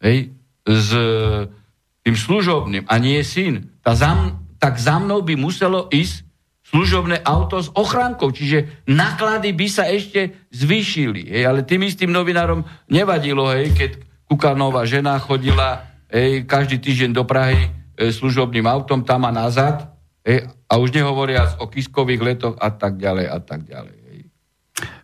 hej, 0.00 0.32
s 0.64 0.88
tým 2.04 2.16
služobným 2.16 2.88
a 2.88 2.94
nie 2.96 3.20
syn, 3.20 3.68
tá 3.84 3.92
za, 3.92 4.12
tak 4.56 4.80
za 4.80 4.96
mnou 4.96 5.20
by 5.20 5.36
muselo 5.36 5.92
ísť 5.92 6.24
služobné 6.68 7.24
auto 7.24 7.60
s 7.60 7.72
ochránkou, 7.72 8.28
čiže 8.28 8.84
náklady 8.84 9.56
by 9.56 9.66
sa 9.68 9.88
ešte 9.88 10.48
zvýšili. 10.52 11.32
Hej, 11.32 11.42
ale 11.48 11.60
tým 11.64 11.84
istým 11.84 12.12
novinárom 12.12 12.64
nevadilo, 12.88 13.48
hej, 13.52 13.72
keď 13.72 13.90
Kukanová 14.28 14.84
žena 14.84 15.16
chodila 15.16 15.88
hej, 16.12 16.44
každý 16.44 16.76
týždeň 16.76 17.10
do 17.16 17.24
Prahy 17.24 17.72
e, 17.96 18.12
služobným 18.12 18.68
autom 18.68 19.00
tam 19.00 19.24
a 19.24 19.32
nazad 19.32 19.88
hej, 20.20 20.44
a 20.68 20.72
už 20.76 20.92
nehovoria 20.92 21.56
o 21.56 21.72
kiskových 21.72 22.20
letoch 22.20 22.54
a 22.60 22.68
tak 22.68 23.00
ďalej 23.00 23.26
a 23.32 23.38
tak 23.40 23.64
ďalej. 23.64 23.97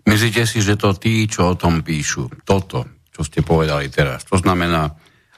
Myslíte 0.04 0.44
si, 0.44 0.60
že 0.60 0.76
to 0.76 0.92
tí, 0.96 1.24
čo 1.24 1.52
o 1.52 1.58
tom 1.58 1.80
píšu, 1.80 2.44
toto, 2.44 3.08
čo 3.08 3.24
ste 3.24 3.40
povedali 3.40 3.88
teraz, 3.88 4.28
to 4.28 4.36
znamená, 4.36 4.92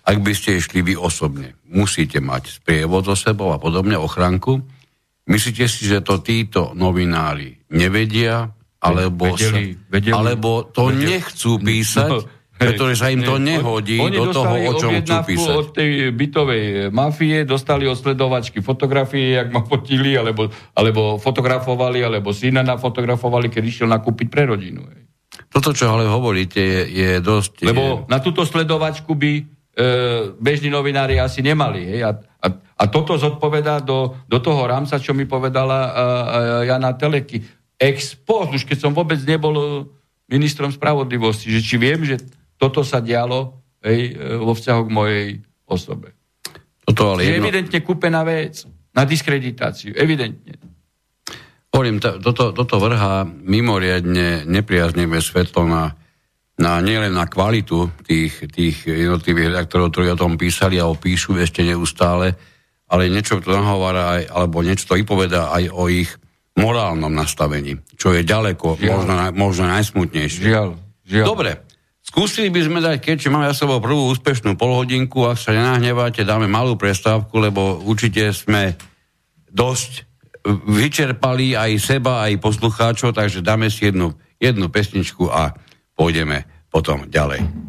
ak 0.06 0.18
by 0.22 0.32
ste 0.34 0.58
išli 0.58 0.82
vy 0.82 0.94
osobne, 0.98 1.58
musíte 1.70 2.18
mať 2.18 2.62
sprievod 2.62 3.06
so 3.06 3.14
sebou 3.18 3.54
a 3.54 3.58
podobne, 3.58 3.94
ochránku, 3.98 4.62
Myslíte 5.26 5.66
si, 5.66 5.90
že 5.90 6.06
to 6.06 6.22
títo 6.22 6.70
novinári 6.78 7.58
nevedia, 7.74 8.46
alebo, 8.78 9.34
vedeli, 9.34 9.74
vedeli, 9.90 10.14
alebo 10.14 10.70
to 10.70 10.94
vedeli, 10.94 11.18
nechcú 11.18 11.58
písať, 11.58 12.10
no, 12.14 12.22
pretože 12.56 13.00
sa 13.00 13.12
im 13.12 13.20
to 13.20 13.36
nehodí 13.36 14.00
oni 14.00 14.16
do 14.16 14.32
toho, 14.32 14.54
o 14.56 14.72
čom 14.80 14.92
chcú 15.04 15.16
písať. 15.28 15.54
od 15.54 15.66
tej 15.76 15.90
bytovej 16.12 16.64
mafie, 16.88 17.44
dostali 17.44 17.84
od 17.84 18.00
sledovačky 18.00 18.64
fotografie, 18.64 19.36
jak 19.36 19.52
ma 19.52 19.60
fotili, 19.60 20.16
alebo, 20.16 20.48
alebo 20.72 21.20
fotografovali, 21.20 22.00
alebo 22.00 22.32
syna 22.32 22.64
nafotografovali, 22.64 23.52
keď 23.52 23.62
išiel 23.62 23.88
nakúpiť 23.92 24.26
pre 24.32 24.48
rodinu. 24.48 24.88
Toto, 25.52 25.76
čo 25.76 25.92
ale 25.92 26.08
hovoríte, 26.08 26.58
je, 26.58 26.82
je 26.90 27.10
dosť... 27.20 27.68
Lebo 27.68 28.08
na 28.08 28.24
túto 28.24 28.48
sledovačku 28.48 29.12
by 29.12 29.32
e, 29.36 29.42
bežní 30.40 30.72
novinári 30.72 31.20
asi 31.20 31.44
nemali. 31.44 31.84
Hej? 31.84 32.00
A, 32.08 32.10
a 32.40 32.46
a 32.76 32.84
toto 32.92 33.16
zodpovedá 33.16 33.80
do, 33.80 34.12
do 34.28 34.36
toho 34.36 34.68
rámca, 34.68 35.00
čo 35.00 35.16
mi 35.16 35.24
povedala 35.24 35.78
uh, 35.80 35.90
uh, 35.90 36.68
Jana 36.68 36.92
Teleky. 36.92 37.40
Ex 37.80 38.12
post, 38.12 38.52
už 38.52 38.62
keď 38.68 38.84
som 38.84 38.92
vôbec 38.92 39.16
nebol 39.24 39.88
ministrom 40.28 40.68
spravodlivosti, 40.68 41.48
že 41.48 41.64
či 41.64 41.80
viem, 41.80 42.04
že 42.04 42.20
toto 42.56 42.80
sa 42.82 43.04
dialo 43.04 43.60
hej, 43.84 44.16
vo 44.40 44.52
vzťahu 44.56 44.80
k 44.84 44.90
mojej 44.90 45.26
osobe. 45.68 46.16
Toto 46.86 47.14
ale 47.16 47.26
je 47.26 47.36
jedno... 47.36 47.50
evidentne 47.50 47.78
kúpená 47.82 48.22
vec 48.22 48.64
na 48.94 49.02
diskreditáciu. 49.04 49.92
Evidentne. 49.92 50.56
Hovorím, 51.74 52.00
toto, 52.00 52.56
toto 52.56 52.80
vrhá 52.80 53.28
mimoriadne 53.28 54.48
nepriaznivé 54.48 55.20
svetlo 55.20 55.68
na, 55.68 55.92
na 56.56 56.80
nielen 56.80 57.12
na 57.12 57.28
kvalitu 57.28 57.92
tých, 58.00 58.48
tých 58.48 58.88
jednotlivých 58.88 59.52
redaktorov, 59.52 59.92
ktorí 59.92 60.16
o 60.16 60.20
tom 60.20 60.40
písali 60.40 60.80
a 60.80 60.88
opíšu 60.88 61.36
ešte 61.36 61.60
neustále, 61.60 62.32
ale 62.88 63.12
niečo 63.12 63.42
to 63.44 63.52
nahovára 63.52 64.16
aj, 64.16 64.22
alebo 64.32 64.64
niečo 64.64 64.88
to 64.88 64.96
vypovedá 64.96 65.52
aj 65.52 65.68
o 65.68 65.90
ich 65.92 66.08
morálnom 66.56 67.12
nastavení, 67.12 67.76
čo 68.00 68.16
je 68.16 68.24
ďaleko, 68.24 68.80
žiaľ. 68.80 68.88
možno, 68.88 69.12
možno 69.36 69.64
najsmutnejšie. 69.68 70.42
Žiaľ, 70.48 70.68
žiaľ. 71.04 71.26
Dobre, 71.28 71.50
skúsili 72.06 72.48
by 72.48 72.60
sme 72.62 72.78
dať, 72.80 73.02
keďže 73.02 73.28
máme 73.28 73.50
za 73.50 73.66
sebou 73.66 73.82
prvú 73.82 74.08
úspešnú 74.14 74.54
polhodinku, 74.54 75.26
ak 75.26 75.36
sa 75.36 75.52
nenahnevate, 75.52 76.22
dáme 76.22 76.46
malú 76.46 76.78
prestávku, 76.78 77.36
lebo 77.42 77.82
určite 77.82 78.30
sme 78.30 78.78
dosť 79.50 80.06
vyčerpali 80.46 81.58
aj 81.58 81.70
seba, 81.82 82.22
aj 82.22 82.38
poslucháčov, 82.38 83.10
takže 83.12 83.42
dáme 83.42 83.66
si 83.66 83.90
jednu, 83.90 84.14
jednu 84.38 84.70
pesničku 84.70 85.26
a 85.26 85.50
pôjdeme 85.98 86.46
potom 86.70 87.10
ďalej. 87.10 87.65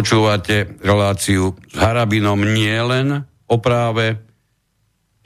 Počúvate 0.00 0.80
reláciu 0.80 1.52
s 1.68 1.76
Harabinom 1.76 2.40
nie 2.40 2.72
len 2.72 3.20
o 3.44 3.60
práve. 3.60 4.16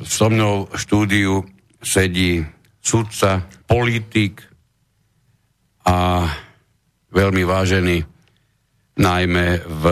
So 0.02 0.26
mnou 0.26 0.66
v 0.66 0.74
štúdiu 0.74 1.32
sedí 1.78 2.42
sudca, 2.82 3.46
politik 3.70 4.42
a 5.86 6.26
veľmi 7.06 7.46
vážený 7.46 8.02
najmä 8.98 9.62
v 9.62 9.84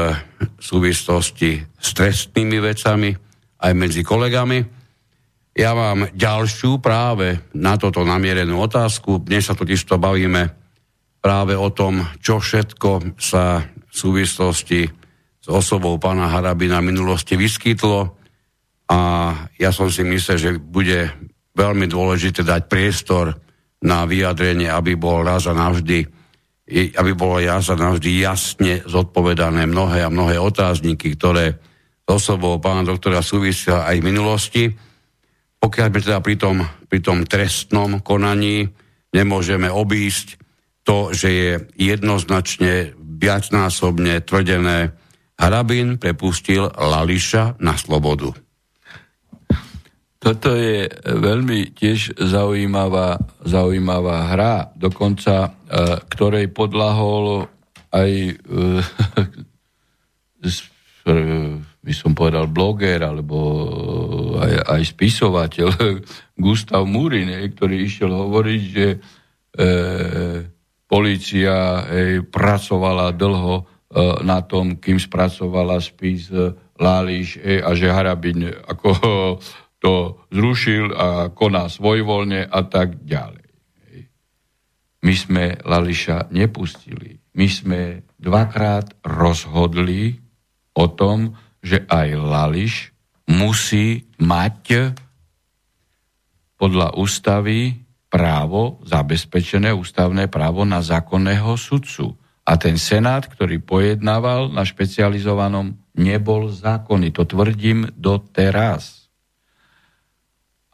súvislosti 0.58 1.62
s 1.62 1.88
trestnými 1.94 2.58
vecami 2.58 3.14
aj 3.62 3.72
medzi 3.78 4.02
kolegami. 4.02 4.66
Ja 5.54 5.78
mám 5.78 6.10
ďalšiu 6.10 6.82
práve 6.82 7.38
na 7.54 7.78
toto 7.78 8.02
namierenú 8.02 8.58
otázku. 8.58 9.22
Dnes 9.22 9.46
sa 9.46 9.54
totiž 9.54 9.86
to 9.86 10.02
bavíme 10.02 10.50
práve 11.22 11.54
o 11.54 11.70
tom, 11.70 12.02
čo 12.18 12.42
všetko 12.42 13.14
sa 13.22 13.62
v 13.92 13.94
súvislosti 13.94 14.88
s 15.42 15.46
osobou 15.52 16.00
pána 16.00 16.32
Harabina 16.32 16.80
v 16.80 16.88
minulosti 16.96 17.36
vyskytlo 17.36 18.16
a 18.88 18.98
ja 19.60 19.68
som 19.68 19.92
si 19.92 20.00
myslel, 20.00 20.38
že 20.40 20.50
bude 20.56 21.12
veľmi 21.52 21.84
dôležité 21.84 22.40
dať 22.40 22.72
priestor 22.72 23.36
na 23.84 24.08
vyjadrenie, 24.08 24.72
aby 24.72 24.96
bol 24.96 25.20
raz 25.20 25.44
a 25.44 25.52
navždy 25.52 26.22
aby 26.72 27.12
bolo 27.12 27.42
raz 27.42 27.68
a 27.68 27.76
navždy 27.76 28.22
jasne 28.22 28.80
zodpovedané 28.86 29.68
mnohé 29.68 30.06
a 30.06 30.12
mnohé 30.12 30.40
otázniky, 30.40 31.18
ktoré 31.18 31.58
s 32.02 32.08
osobou 32.08 32.56
pána 32.62 32.86
doktora 32.86 33.20
súvisia 33.20 33.84
aj 33.84 34.00
v 34.00 34.08
minulosti. 34.08 34.64
Pokiaľ 35.58 35.88
by 35.90 35.98
teda 36.00 36.18
pri 36.22 36.36
tom, 36.38 36.56
pri 36.88 36.98
tom 37.04 37.18
trestnom 37.28 38.00
konaní 38.00 38.66
nemôžeme 39.12 39.68
obísť 39.68 40.40
to, 40.82 41.14
že 41.14 41.28
je 41.28 41.50
jednoznačne 41.78 42.96
viacnásobne 43.22 44.18
tvrdené, 44.26 44.90
Harabin 45.38 45.98
prepustil 45.98 46.66
Lališa 46.70 47.62
na 47.62 47.78
slobodu. 47.78 48.34
Toto 50.22 50.54
je 50.54 50.86
veľmi 51.02 51.74
tiež 51.74 52.14
zaujímavá, 52.14 53.18
zaujímavá 53.42 54.30
hra, 54.30 54.54
dokonca 54.78 55.50
e, 55.50 55.50
ktorej 56.06 56.46
podlahol 56.54 57.50
aj 57.90 58.10
e, 58.30 58.34
e, 61.10 61.14
by 61.58 61.90
som 61.90 62.14
povedal 62.14 62.46
bloger 62.46 63.02
alebo 63.02 63.38
aj, 64.38 64.78
aj 64.78 64.82
spisovateľ 64.94 65.68
Gustav 66.46 66.86
Murin, 66.86 67.34
ktorý 67.50 67.82
išiel 67.82 68.14
hovoriť, 68.14 68.62
že 68.62 68.86
e, 68.94 68.98
policia 70.92 71.88
hej, 71.88 72.28
pracovala 72.28 73.16
dlho 73.16 73.56
e, 73.56 73.64
na 74.20 74.44
tom, 74.44 74.76
kým 74.76 75.00
spracovala 75.00 75.80
spis 75.80 76.28
e, 76.28 76.52
Láliš 76.76 77.40
hej, 77.40 77.64
a 77.64 77.72
že 77.72 77.88
Harabin 77.88 78.44
ako 78.44 78.88
to 79.82 80.20
zrušil 80.28 80.92
a 80.92 81.32
koná 81.32 81.72
svojvoľne 81.72 82.44
a 82.44 82.60
tak 82.68 83.00
ďalej. 83.08 83.48
Hej. 83.88 84.02
My 85.00 85.14
sme 85.16 85.44
Lališa 85.64 86.28
nepustili. 86.28 87.16
My 87.32 87.48
sme 87.48 87.80
dvakrát 88.20 88.92
rozhodli 89.00 90.20
o 90.76 90.84
tom, 90.92 91.32
že 91.64 91.88
aj 91.88 92.08
Lališ 92.20 92.92
musí 93.32 94.04
mať 94.20 94.92
podľa 96.60 96.94
ústavy 97.00 97.81
právo, 98.12 98.84
zabezpečené 98.84 99.72
ústavné 99.72 100.28
právo 100.28 100.68
na 100.68 100.84
zákonného 100.84 101.56
sudcu. 101.56 102.12
A 102.44 102.60
ten 102.60 102.76
senát, 102.76 103.24
ktorý 103.24 103.64
pojednával 103.64 104.52
na 104.52 104.68
špecializovanom, 104.68 105.80
nebol 105.96 106.52
zákonný. 106.52 107.08
To 107.16 107.24
tvrdím 107.24 107.88
doteraz. 107.96 109.08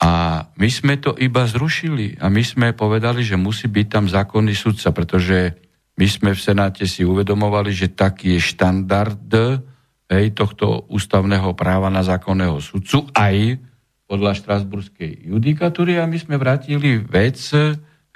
A 0.03 0.43
my 0.59 0.68
sme 0.70 0.99
to 0.99 1.14
iba 1.14 1.47
zrušili 1.47 2.18
a 2.18 2.26
my 2.26 2.43
sme 2.43 2.74
povedali, 2.74 3.22
že 3.22 3.39
musí 3.39 3.70
byť 3.70 3.86
tam 3.86 4.07
zákonný 4.11 4.55
sudca, 4.55 4.91
pretože 4.91 5.59
my 5.99 6.07
sme 6.07 6.30
v 6.34 6.41
Senáte 6.43 6.86
si 6.86 7.03
uvedomovali, 7.03 7.74
že 7.74 7.95
taký 7.95 8.39
je 8.39 8.55
štandard 8.55 9.18
hej, 10.11 10.26
tohto 10.34 10.86
ústavného 10.91 11.55
práva 11.59 11.91
na 11.91 12.07
zákonného 12.07 12.62
sudcu 12.62 13.11
aj 13.11 13.59
podľa 14.09 14.32
štrasburskej 14.40 15.28
judikatúry 15.28 16.00
a 16.00 16.09
my 16.09 16.16
sme 16.16 16.40
vrátili 16.40 16.96
vec 16.96 17.36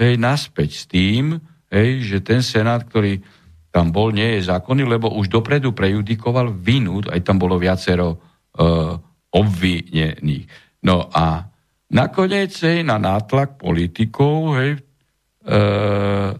hej, 0.00 0.14
naspäť 0.16 0.70
s 0.72 0.84
tým, 0.88 1.36
hej, 1.68 2.00
že 2.00 2.18
ten 2.24 2.40
senát, 2.40 2.80
ktorý 2.88 3.20
tam 3.68 3.92
bol, 3.92 4.12
nie 4.12 4.40
je 4.40 4.48
zákonný, 4.48 4.88
lebo 4.88 5.12
už 5.12 5.28
dopredu 5.28 5.76
prejudikoval 5.76 6.52
vinu, 6.52 7.04
aj 7.08 7.20
tam 7.24 7.40
bolo 7.40 7.56
viacero 7.56 8.16
uh, 8.16 8.96
obvinených. 9.32 10.44
No 10.84 11.08
a 11.12 11.44
nakoniec 11.92 12.52
hej, 12.56 12.84
na 12.84 12.96
nátlak 12.96 13.60
politikov 13.60 14.60
hej, 14.60 14.70
uh, 15.44 16.36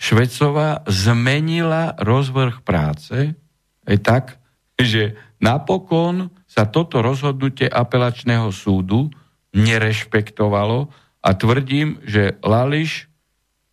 Švecová 0.00 0.80
zmenila 0.88 1.92
rozvrh 2.00 2.64
práce 2.64 3.36
hej, 3.84 3.98
tak, 4.00 4.40
že 4.80 5.16
napokon 5.40 6.32
sa 6.60 6.68
toto 6.68 7.00
rozhodnutie 7.00 7.64
apelačného 7.72 8.52
súdu 8.52 9.08
nerešpektovalo 9.56 10.92
a 11.24 11.28
tvrdím, 11.32 12.04
že 12.04 12.36
Lališ 12.44 13.08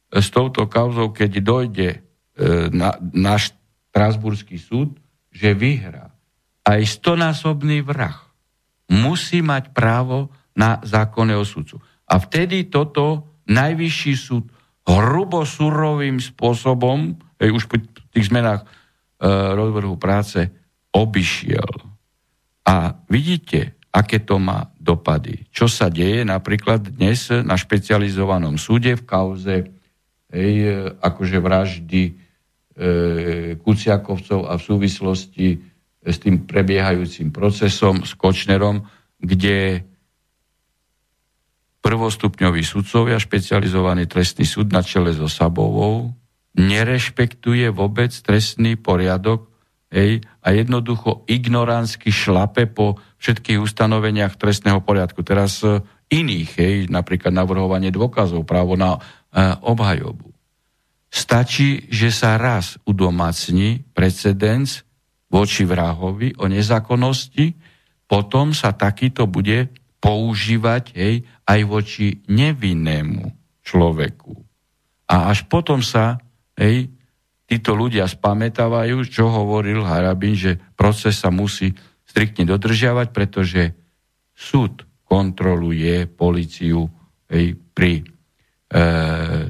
s 0.08 0.32
touto 0.32 0.72
kauzou, 0.72 1.12
keď 1.12 1.32
dojde 1.44 1.90
e, 1.92 2.00
na, 2.72 2.96
na 3.12 3.36
Strasburský 3.36 4.56
súd, 4.56 4.96
že 5.36 5.52
vyhrá. 5.52 6.16
Aj 6.64 6.80
stonásobný 6.80 7.84
vrah 7.84 8.24
musí 8.88 9.44
mať 9.44 9.76
právo 9.76 10.32
na 10.56 10.80
zákonného 10.80 11.44
sudcu. 11.44 11.84
A 12.08 12.24
vtedy 12.24 12.72
toto 12.72 13.36
najvyšší 13.52 14.14
súd 14.16 14.48
hrubo 14.88 15.44
surovým 15.44 16.24
spôsobom, 16.24 17.20
už 17.36 17.68
po 17.68 17.84
tých 18.16 18.32
zmenách 18.32 18.64
e, 18.64 18.68
rozvrhu 19.60 20.00
práce, 20.00 20.48
obišiel. 20.96 21.97
A 22.68 23.00
vidíte, 23.08 23.80
aké 23.96 24.20
to 24.20 24.44
má 24.44 24.76
dopady. 24.76 25.48
Čo 25.56 25.72
sa 25.72 25.88
deje 25.88 26.28
napríklad 26.28 26.84
dnes 26.92 27.32
na 27.32 27.56
špecializovanom 27.56 28.60
súde 28.60 29.00
v 29.00 29.04
kauze 29.08 29.56
hej, 30.28 30.56
akože 31.00 31.38
vraždy 31.40 32.04
e, 32.04 32.14
Kuciakovcov 33.56 34.52
a 34.52 34.60
v 34.60 34.66
súvislosti 34.68 35.48
s 36.04 36.16
tým 36.20 36.44
prebiehajúcim 36.44 37.32
procesom 37.32 38.04
s 38.04 38.16
Kočnerom, 38.16 38.84
kde 39.20 39.84
prvostupňoví 41.84 42.64
sudcovia, 42.68 43.16
špecializovaný 43.16 44.12
trestný 44.12 44.44
súd 44.44 44.76
na 44.76 44.84
čele 44.84 45.16
so 45.16 45.32
Sabovou, 45.32 46.12
nerešpektuje 46.60 47.72
vôbec 47.72 48.12
trestný 48.12 48.76
poriadok 48.76 49.47
Hej, 49.88 50.28
a 50.44 50.52
jednoducho 50.52 51.24
ignoránsky 51.32 52.12
šlape 52.12 52.68
po 52.68 53.00
všetkých 53.24 53.56
ustanoveniach 53.64 54.36
trestného 54.36 54.84
poriadku. 54.84 55.24
Teraz 55.24 55.64
e, 55.64 55.80
iných, 56.12 56.50
hej, 56.60 56.76
napríklad 56.92 57.32
navrhovanie 57.32 57.88
dôkazov, 57.88 58.44
právo 58.44 58.76
na 58.76 59.00
e, 59.00 59.00
obhajobu. 59.64 60.36
Stačí, 61.08 61.88
že 61.88 62.12
sa 62.12 62.36
raz 62.36 62.76
udomacní 62.84 63.88
precedens 63.96 64.84
voči 65.32 65.64
vrahovi 65.64 66.36
o 66.36 66.52
nezákonnosti, 66.52 67.56
potom 68.12 68.52
sa 68.52 68.76
takýto 68.76 69.24
bude 69.24 69.72
používať 70.04 70.84
hej, 71.00 71.24
aj 71.48 71.60
voči 71.64 72.20
nevinnému 72.28 73.24
človeku. 73.64 74.36
A 75.08 75.32
až 75.32 75.48
potom 75.48 75.80
sa 75.80 76.20
hej, 76.60 76.92
títo 77.48 77.74
ľudia 77.74 78.04
spamätávajú, 78.06 79.08
čo 79.08 79.32
hovoril 79.32 79.88
Harabin, 79.88 80.36
že 80.36 80.60
proces 80.76 81.16
sa 81.16 81.32
musí 81.32 81.72
striktne 82.04 82.44
dodržiavať, 82.44 83.08
pretože 83.16 83.72
súd 84.36 84.84
kontroluje 85.08 86.06
policiu 86.12 86.92
hej, 87.32 87.56
pri 87.72 88.04
e, 88.04 88.06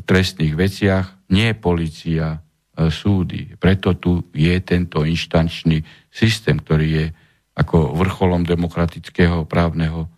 trestných 0.05 0.53
veciach, 0.53 1.05
nie 1.33 1.57
policia 1.57 2.37
e, 2.37 2.39
súdy. 2.93 3.57
Preto 3.57 3.97
tu 3.97 4.29
je 4.29 4.55
tento 4.61 5.01
inštančný 5.01 5.81
systém, 6.13 6.61
ktorý 6.61 6.87
je 6.87 7.05
ako 7.57 7.97
vrcholom 7.97 8.45
demokratického 8.45 9.49
právneho 9.49 10.05
e, 10.05 10.09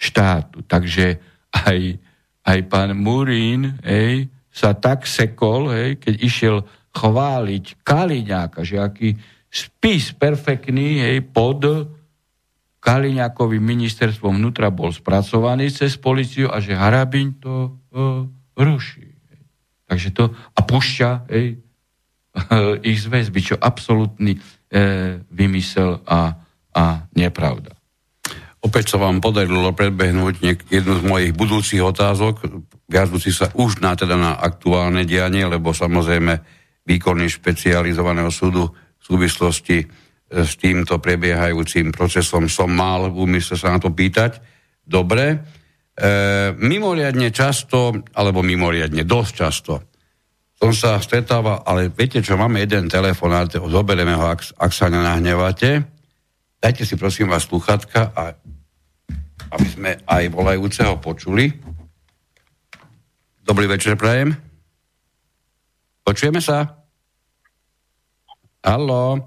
štátu. 0.00 0.64
Takže 0.64 1.20
aj, 1.52 2.00
aj 2.48 2.58
pán 2.72 2.96
Murín 2.96 3.76
hej, 3.84 4.32
sa 4.48 4.72
tak 4.72 5.04
sekol, 5.04 5.68
hej, 5.68 6.00
keď 6.00 6.14
išiel 6.24 6.56
chváliť 6.94 7.82
Kaliňáka, 7.82 8.62
že 8.62 8.78
aký 8.78 9.18
spis 9.50 10.14
perfektný 10.14 11.02
hej, 11.02 11.18
pod 11.26 11.90
Kaliňákovým 12.78 13.64
ministerstvom 13.64 14.38
vnútra 14.38 14.70
bol 14.70 14.92
spracovaný 14.94 15.72
cez 15.72 15.98
policiu 15.98 16.52
a 16.52 16.60
že 16.62 16.76
Harabin 16.76 17.34
to 17.40 17.74
uh, 17.90 18.24
ruší. 18.54 19.10
Takže 19.88 20.08
to 20.14 20.30
a 20.32 20.60
pušťa 20.62 21.10
hej, 21.32 21.58
ich 22.90 22.98
z 23.02 23.06
väzby, 23.10 23.40
čo 23.42 23.56
absolútny 23.58 24.38
vymysel 25.30 26.02
a, 26.02 26.34
a 26.74 26.84
nepravda. 27.14 27.78
Opäť 28.64 28.96
sa 28.96 28.98
vám 28.98 29.20
podarilo 29.20 29.76
predbehnúť 29.76 30.34
niek- 30.40 30.66
jednu 30.72 30.98
z 30.98 31.02
mojich 31.04 31.32
budúcich 31.36 31.84
otázok, 31.84 32.48
viažúci 32.88 33.28
sa 33.28 33.52
už 33.52 33.84
na, 33.84 33.92
teda 33.92 34.16
na 34.16 34.32
aktuálne 34.40 35.04
dianie, 35.04 35.44
lebo 35.44 35.76
samozrejme 35.76 36.40
výkony 36.84 37.26
špecializovaného 37.28 38.28
súdu 38.28 38.68
v 38.70 39.02
súvislosti 39.02 39.84
s 40.34 40.56
týmto 40.56 40.98
prebiehajúcim 40.98 41.92
procesom 41.92 42.48
som 42.48 42.72
mal 42.72 43.08
v 43.12 43.28
úmysle 43.28 43.54
sa 43.54 43.76
na 43.76 43.78
to 43.78 43.92
pýtať. 43.92 44.40
Dobre. 44.84 45.26
E, 45.30 45.36
mimoriadne 46.58 47.30
často, 47.30 47.94
alebo 48.16 48.42
mimoriadne 48.42 49.06
dosť 49.06 49.32
často, 49.32 49.74
som 50.58 50.70
sa 50.72 50.96
stretával, 50.98 51.62
ale 51.62 51.92
viete 51.92 52.24
čo, 52.24 52.40
máme 52.40 52.62
jeden 52.62 52.88
telefon, 52.88 53.36
zoberieme 53.46 54.16
ho, 54.16 54.26
ak, 54.26 54.56
ak 54.58 54.70
sa 54.72 54.88
nenahnevate. 54.88 55.84
Dajte 56.58 56.82
si 56.88 56.96
prosím 56.96 57.28
vás 57.30 57.46
sluchatka, 57.46 58.10
a, 58.16 58.32
aby 59.54 59.66
sme 59.68 59.90
aj 60.08 60.24
volajúceho 60.32 60.98
počuli. 60.98 61.52
Dobrý 63.44 63.68
večer, 63.68 63.94
prajem. 64.00 64.43
Počujeme 66.04 66.40
sa? 66.44 66.84
Haló? 68.60 69.20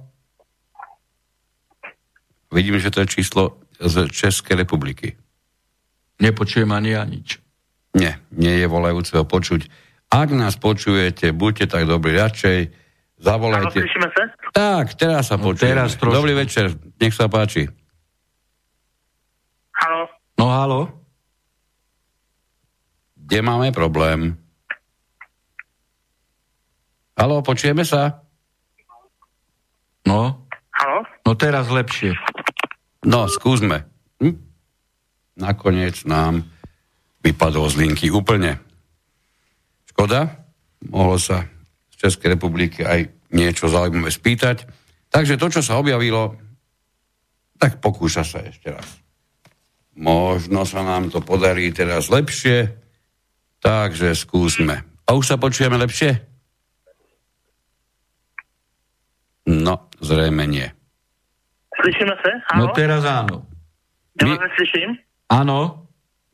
Vidím, 2.53 2.77
že 2.77 2.93
to 2.93 3.01
je 3.03 3.11
číslo 3.11 3.57
z 3.81 4.09
Českej 4.09 4.61
republiky. 4.61 5.17
Nepočujem 6.21 6.69
ani 6.73 6.97
ja 6.97 7.03
nič. 7.05 7.37
Nie, 7.97 8.21
nie 8.33 8.61
je 8.61 8.65
volajúceho 8.69 9.25
počuť. 9.25 9.69
Ak 10.07 10.29
nás 10.31 10.55
počujete, 10.55 11.33
buďte 11.33 11.65
tak 11.73 11.83
dobrí, 11.89 12.15
radšej 12.15 12.71
zavolajte. 13.19 13.79
Áno, 13.83 14.09
sa? 14.13 14.23
Tak, 14.53 14.85
teraz 14.95 15.29
sa 15.29 15.37
no, 15.37 15.51
počujeme. 15.51 15.73
Teraz 15.73 15.97
trošku. 15.97 16.13
Dobrý 16.13 16.33
večer, 16.37 16.73
nech 17.01 17.13
sa 17.13 17.27
páči. 17.27 17.67
Halo. 19.77 20.09
No, 20.37 20.45
halo. 20.49 20.81
Kde 23.17 23.39
máme 23.43 23.75
problém? 23.75 24.39
Halo, 27.17 27.41
počujeme 27.41 27.81
sa? 27.81 28.21
No. 30.05 30.45
Halo? 30.69 30.99
No 31.25 31.33
teraz 31.33 31.65
lepšie. 31.65 32.13
No, 33.09 33.25
skúsme. 33.25 33.89
Hm? 34.21 34.37
Nakoniec 35.41 36.05
nám 36.05 36.45
vypadol 37.25 37.73
z 37.73 37.75
linky 37.81 38.13
úplne. 38.13 38.61
Škoda, 39.89 40.45
mohlo 40.93 41.17
sa 41.17 41.49
z 41.89 42.05
Českej 42.05 42.37
republiky 42.37 42.85
aj 42.85 43.09
niečo 43.33 43.65
zaujímavé 43.65 44.13
spýtať. 44.13 44.69
Takže 45.09 45.41
to, 45.41 45.49
čo 45.49 45.65
sa 45.65 45.81
objavilo, 45.81 46.37
tak 47.57 47.81
pokúša 47.81 48.21
sa 48.21 48.45
ešte 48.45 48.69
raz. 48.69 48.85
Možno 49.97 50.69
sa 50.69 50.85
nám 50.85 51.09
to 51.09 51.25
podarí 51.25 51.73
teraz 51.73 52.13
lepšie, 52.13 52.77
takže 53.57 54.13
skúsme. 54.13 54.85
A 55.09 55.17
už 55.17 55.33
sa 55.33 55.41
počujeme 55.41 55.81
lepšie? 55.81 56.36
No, 59.47 59.87
zrejme 60.03 60.43
nie. 60.43 60.67
Slyšíme 61.79 62.15
sa? 62.19 62.31
No 62.59 62.75
teraz 62.75 63.07
áno. 63.07 63.47
Ja 64.19 64.27
My... 64.27 64.35
vás 64.35 64.51
slyším? 64.59 64.89
Áno. 65.31 65.87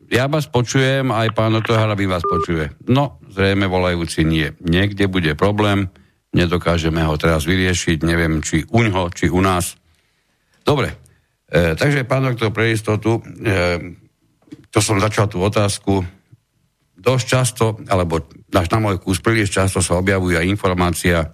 Ja 0.10 0.26
vás 0.28 0.50
počujem, 0.50 1.14
aj 1.14 1.32
pán 1.38 1.54
doktor 1.54 1.80
Harabín 1.80 2.10
vás 2.10 2.26
počuje. 2.26 2.74
No, 2.90 3.22
zrejme 3.30 3.70
volajúci 3.70 4.26
nie. 4.26 4.52
Niekde 4.62 5.08
bude 5.08 5.34
problém, 5.38 5.90
nedokážeme 6.34 7.02
ho 7.06 7.16
teraz 7.16 7.46
vyriešiť, 7.46 8.04
neviem, 8.04 8.42
či 8.42 8.66
u 8.68 8.82
ňoho, 8.84 9.14
či 9.14 9.30
u 9.30 9.40
nás. 9.40 9.78
Dobre, 10.66 10.98
e, 11.48 11.74
takže 11.78 12.06
pán 12.06 12.26
doktor, 12.30 12.54
pre 12.54 12.74
istotu, 12.74 13.22
e, 13.22 13.22
to 14.74 14.80
som 14.82 15.02
začal 15.02 15.30
tú 15.30 15.42
otázku, 15.42 16.02
dosť 16.98 17.26
často, 17.26 17.66
alebo 17.90 18.26
až 18.54 18.68
na 18.74 18.80
môj 18.80 19.02
kus 19.02 19.20
príliš 19.20 19.54
často 19.54 19.82
sa 19.82 20.00
objavuje 20.00 20.40
informácia 20.46 21.30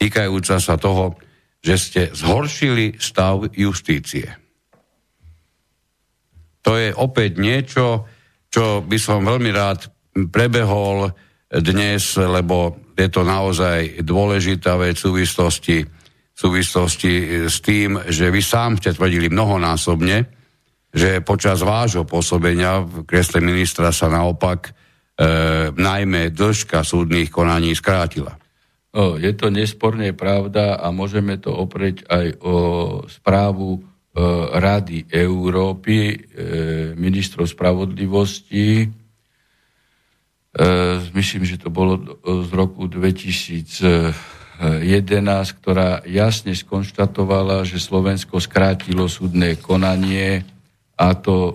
týkajúca 0.00 0.56
sa 0.56 0.80
toho, 0.80 1.20
že 1.60 1.74
ste 1.76 2.02
zhoršili 2.16 2.96
stav 2.96 3.52
justície. 3.52 4.32
To 6.64 6.80
je 6.80 6.88
opäť 6.96 7.36
niečo, 7.36 8.08
čo 8.48 8.80
by 8.80 8.96
som 8.96 9.28
veľmi 9.28 9.52
rád 9.52 9.92
prebehol 10.32 11.12
dnes, 11.52 12.16
lebo 12.16 12.90
je 12.96 13.08
to 13.12 13.22
naozaj 13.24 14.00
dôležitá 14.00 14.80
vec 14.80 14.96
v 14.96 15.04
súvislosti, 15.04 15.78
v 15.84 16.38
súvislosti 16.38 17.12
s 17.48 17.60
tým, 17.60 18.00
že 18.08 18.32
vy 18.32 18.40
sám 18.40 18.80
ste 18.80 18.96
tvrdili 18.96 19.28
mnohonásobne, 19.28 20.40
že 20.90 21.22
počas 21.22 21.62
vášho 21.62 22.02
pôsobenia 22.08 22.82
v 22.82 23.06
kresle 23.06 23.38
ministra 23.38 23.94
sa 23.94 24.10
naopak 24.10 24.68
e, 24.68 24.70
najmä 25.70 26.34
dĺžka 26.34 26.82
súdnych 26.82 27.30
konaní 27.30 27.78
skrátila. 27.78 28.39
Je 28.94 29.30
to 29.38 29.54
nesporne 29.54 30.10
pravda 30.18 30.74
a 30.74 30.90
môžeme 30.90 31.38
to 31.38 31.54
oprieť 31.54 32.10
aj 32.10 32.26
o 32.42 32.54
správu 33.06 33.78
e, 33.78 33.80
Rady 34.58 35.06
Európy, 35.06 36.10
e, 36.10 36.16
ministrov 36.98 37.46
spravodlivosti. 37.46 38.82
E, 38.82 38.86
myslím, 41.14 41.46
že 41.46 41.62
to 41.62 41.70
bolo 41.70 42.18
z 42.26 42.50
roku 42.50 42.90
2011, 42.90 44.10
ktorá 45.62 46.02
jasne 46.10 46.50
skonštatovala, 46.58 47.62
že 47.62 47.78
Slovensko 47.78 48.42
skrátilo 48.42 49.06
súdne 49.06 49.54
konanie 49.54 50.42
a 50.98 51.14
to 51.14 51.54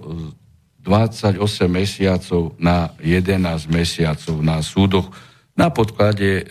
28 0.87 1.35
mesiacov 1.67 2.55
na 2.63 2.95
11 3.03 3.43
mesiacov 3.67 4.39
na 4.39 4.63
súdoch 4.63 5.11
na 5.59 5.67
podklade 5.67 6.47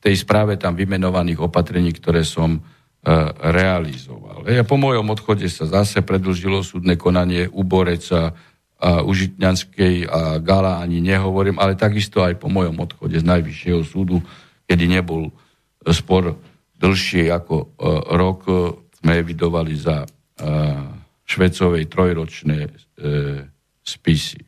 tej 0.00 0.16
správe 0.16 0.56
tam 0.56 0.72
vymenovaných 0.72 1.44
opatrení, 1.44 1.92
ktoré 1.92 2.24
som 2.24 2.56
e, 2.56 2.60
realizoval. 3.52 4.48
A 4.48 4.64
po 4.64 4.80
mojom 4.80 5.12
odchode 5.12 5.44
sa 5.52 5.68
zase 5.68 6.00
predlžilo 6.00 6.64
súdne 6.64 6.96
konanie 6.96 7.46
u 7.52 7.62
Boreca 7.62 8.32
a 8.80 9.04
u 9.04 9.12
Žitňanskej 9.12 10.08
a 10.08 10.40
Gala 10.40 10.80
ani 10.80 11.04
nehovorím, 11.04 11.60
ale 11.60 11.76
takisto 11.76 12.24
aj 12.24 12.40
po 12.40 12.48
mojom 12.48 12.80
odchode 12.80 13.20
z 13.20 13.28
Najvyššieho 13.28 13.84
súdu, 13.84 14.24
kedy 14.64 14.88
nebol 14.88 15.28
spor 15.92 16.40
dlhšie 16.80 17.28
ako 17.28 17.54
e, 17.60 17.66
rok, 18.16 18.40
sme 18.96 19.12
evidovali 19.20 19.76
za 19.76 20.04
e, 20.04 20.08
švecovej 21.28 21.84
trojročné 21.86 22.58
spisy. 23.86 24.40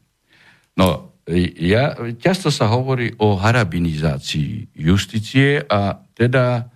No, 0.77 1.12
ja, 1.59 1.95
často 2.19 2.51
sa 2.51 2.67
hovorí 2.67 3.15
o 3.23 3.39
harabinizácii 3.39 4.75
justície 4.75 5.63
a 5.63 6.03
teda, 6.19 6.67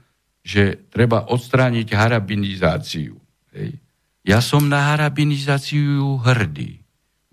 že 0.47 0.87
treba 0.87 1.27
odstrániť 1.27 1.91
harabinizáciu. 1.91 3.19
Hej. 3.51 3.83
Ja 4.27 4.39
som 4.43 4.71
na 4.71 4.95
harabinizáciu 4.95 6.23
hrdý. 6.23 6.83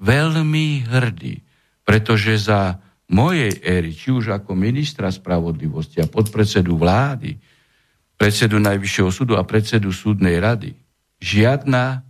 Veľmi 0.01 0.85
hrdý. 0.89 1.41
Pretože 1.85 2.37
za 2.49 2.81
mojej 3.09 3.61
éry, 3.61 3.93
či 3.93 4.09
už 4.09 4.33
ako 4.33 4.57
ministra 4.57 5.09
spravodlivosti 5.13 6.01
a 6.01 6.09
podpredsedu 6.09 6.73
vlády, 6.73 7.37
predsedu 8.17 8.57
Najvyššieho 8.57 9.11
súdu 9.13 9.33
a 9.37 9.45
predsedu 9.45 9.93
súdnej 9.93 10.41
rady, 10.41 10.73
žiadna 11.21 12.01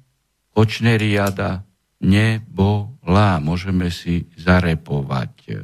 kočneriada 0.54 1.66
nebola. 2.04 3.40
Môžeme 3.40 3.88
si 3.88 4.28
zarepovať. 4.36 5.64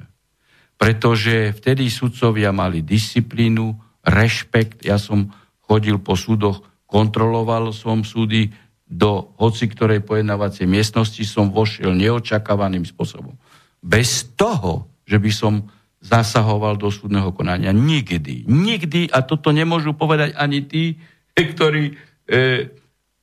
Pretože 0.80 1.52
vtedy 1.52 1.92
sudcovia 1.92 2.56
mali 2.56 2.80
disciplínu, 2.80 3.76
rešpekt. 4.08 4.88
Ja 4.88 4.96
som 4.96 5.36
chodil 5.60 6.00
po 6.00 6.16
súdoch, 6.16 6.64
kontroloval 6.88 7.76
som 7.76 8.08
súdy, 8.08 8.50
do 8.90 9.38
hoci 9.38 9.70
ktorej 9.70 10.02
pojednávacej 10.02 10.66
miestnosti 10.66 11.22
som 11.22 11.54
vošiel 11.54 11.94
neočakávaným 11.94 12.82
spôsobom. 12.90 13.38
Bez 13.78 14.34
toho, 14.34 14.90
že 15.06 15.22
by 15.22 15.30
som 15.30 15.54
zasahoval 16.02 16.80
do 16.80 16.90
súdneho 16.90 17.30
konania. 17.36 17.70
Nikdy. 17.70 18.50
Nikdy, 18.50 19.14
a 19.14 19.22
toto 19.22 19.54
nemôžu 19.54 19.94
povedať 19.94 20.34
ani 20.34 20.66
tí, 20.66 20.98
ktorí 21.54 21.94
e, 21.94 22.74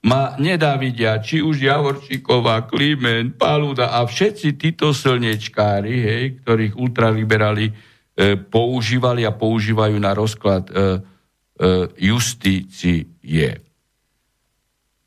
ma 0.07 0.39
nedávidia, 0.39 1.19
či 1.19 1.43
už 1.43 1.67
Javorčíková, 1.67 2.71
Kliment, 2.71 3.35
Paluda 3.35 3.91
a 3.99 4.07
všetci 4.07 4.55
títo 4.55 4.95
slnečkári, 4.95 5.95
hej, 5.99 6.25
ktorých 6.47 6.79
ultraliberáli 6.79 7.67
e, 7.67 7.75
používali 8.39 9.27
a 9.27 9.35
používajú 9.35 9.99
na 9.99 10.15
rozklad 10.15 10.71
e, 10.71 10.73
e, 10.79 10.79
justície. 11.99 13.11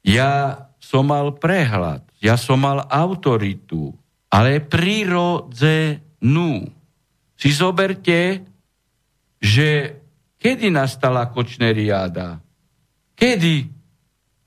Ja 0.03 0.67
som 0.83 1.07
mal 1.07 1.31
prehľad, 1.39 2.03
ja 2.19 2.35
som 2.35 2.59
mal 2.59 2.83
autoritu, 2.91 3.95
ale 4.27 4.59
prirodzenú. 4.59 5.95
Si 7.39 7.55
zoberte, 7.55 8.43
že 9.39 9.95
kedy 10.35 10.67
nastala 10.67 11.31
kočneriáda? 11.31 12.43
Kedy? 13.15 13.79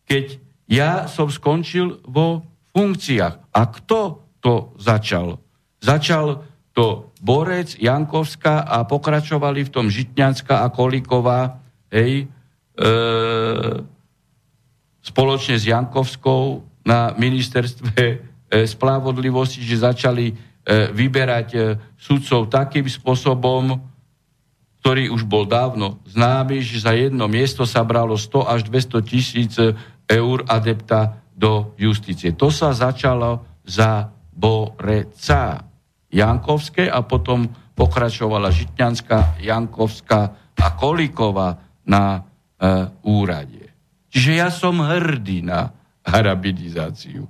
Keď 0.05 0.42
ja 0.73 1.05
som 1.05 1.29
skončil 1.29 2.01
vo 2.09 2.41
funkciách. 2.73 3.53
A 3.53 3.61
kto 3.69 4.25
to 4.41 4.73
začal? 4.81 5.37
Začal 5.85 6.41
to 6.73 7.13
Borec, 7.21 7.77
Jankovská 7.77 8.65
a 8.65 8.89
pokračovali 8.89 9.69
v 9.69 9.73
tom 9.73 9.87
Žitňanská 9.93 10.65
a 10.65 10.73
Kolíková, 10.73 11.61
hej, 11.93 12.25
e, 12.25 12.85
spoločne 15.05 15.61
s 15.61 15.69
Jankovskou 15.69 16.65
na 16.83 17.13
ministerstve 17.15 17.93
e, 18.01 18.17
spravodlivosti, 18.65 19.61
že 19.61 19.85
začali 19.85 20.33
e, 20.33 20.35
vyberať 20.91 21.49
e, 21.53 21.59
sudcov 22.01 22.49
takým 22.49 22.89
spôsobom, 22.89 23.77
ktorý 24.83 25.15
už 25.15 25.29
bol 25.29 25.47
dávno 25.47 26.03
známy, 26.11 26.59
že 26.59 26.83
za 26.83 26.97
jedno 26.97 27.31
miesto 27.31 27.63
sa 27.63 27.87
bralo 27.87 28.19
100 28.19 28.51
až 28.51 28.61
200 28.67 28.99
tisíc 29.07 29.55
eur 30.09 30.45
adepta 30.47 31.23
do 31.33 31.75
justície. 31.81 32.37
To 32.37 32.53
sa 32.53 32.71
začalo 32.77 33.61
za 33.67 34.11
Boreca. 34.33 35.65
Jankovské 36.13 36.93
a 36.93 37.01
potom 37.01 37.49
pokračovala 37.73 38.53
Žitňanská, 38.53 39.41
Jankovská 39.41 40.21
a 40.61 40.67
Kolíková 40.77 41.57
na 41.89 42.05
e, 42.15 42.21
úrade. 43.09 43.73
Čiže 44.13 44.33
ja 44.37 44.53
som 44.53 44.85
hrdý 44.85 45.41
na 45.41 45.73
harabidizáciu. 46.05 47.25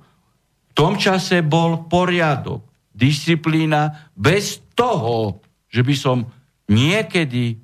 V 0.67 0.71
tom 0.75 0.99
čase 0.99 1.39
bol 1.39 1.87
poriadok, 1.87 2.91
disciplína 2.91 4.11
bez 4.11 4.59
toho, 4.75 5.39
že 5.71 5.81
by 5.81 5.95
som 5.95 6.27
niekedy 6.67 7.55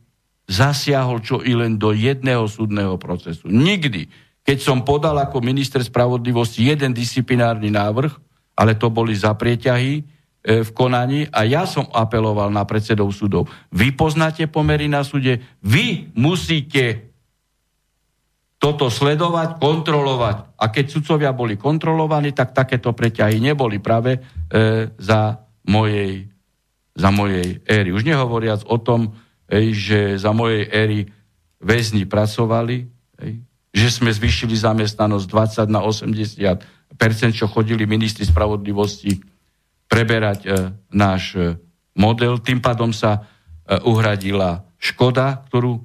zasiahol 0.49 1.21
čo 1.21 1.43
i 1.45 1.53
len 1.53 1.77
do 1.77 1.93
jedného 1.93 2.49
súdneho 2.49 2.97
procesu. 2.97 3.45
Nikdy. 3.45 4.28
Keď 4.49 4.57
som 4.65 4.81
podal 4.81 5.13
ako 5.21 5.45
minister 5.45 5.77
spravodlivosti 5.85 6.73
jeden 6.73 6.89
disciplinárny 6.89 7.69
návrh, 7.69 8.09
ale 8.57 8.73
to 8.73 8.89
boli 8.89 9.13
za 9.13 9.37
prieťahy, 9.37 10.01
E, 10.39 10.63
v 10.63 10.71
konaní 10.71 11.27
a 11.35 11.43
ja 11.43 11.67
som 11.67 11.83
apeloval 11.91 12.47
na 12.47 12.63
predsedov 12.63 13.11
súdov. 13.11 13.51
Vy 13.75 13.91
poznáte 13.91 14.47
pomery 14.47 14.87
na 14.87 15.03
súde, 15.03 15.43
vy 15.59 16.15
musíte 16.15 17.11
toto 18.55 18.87
sledovať, 18.87 19.59
kontrolovať. 19.59 20.55
A 20.55 20.71
keď 20.71 20.85
sudcovia 20.95 21.35
boli 21.35 21.59
kontrolovaní, 21.59 22.31
tak 22.31 22.55
takéto 22.55 22.95
preťahy 22.95 23.43
neboli 23.43 23.83
práve 23.83 24.15
e, 24.15 24.19
za, 24.95 25.43
mojej, 25.67 26.31
za 26.95 27.11
mojej 27.11 27.59
éry. 27.67 27.91
Už 27.91 28.07
nehovoriac 28.07 28.63
o 28.63 28.79
tom, 28.79 29.19
e, 29.43 29.75
že 29.75 30.15
za 30.15 30.31
mojej 30.31 30.71
éry 30.71 30.99
väzni 31.59 32.07
pracovali, 32.07 32.87
e, 33.19 33.43
že 33.69 33.87
sme 33.93 34.09
zvýšili 34.09 34.57
zamestnanosť 34.57 35.25
20 35.29 35.69
na 35.69 35.81
80 35.85 36.79
čo 37.31 37.45
chodili 37.47 37.85
ministri 37.85 38.25
spravodlivosti 38.25 39.21
preberať 39.87 40.39
e, 40.45 40.49
náš 40.91 41.37
e, 41.37 41.55
model. 41.95 42.41
Tým 42.41 42.59
pádom 42.59 42.91
sa 42.91 43.21
e, 43.65 43.79
uhradila 43.85 44.65
škoda, 44.81 45.45
ktorú 45.47 45.79
e, 45.79 45.81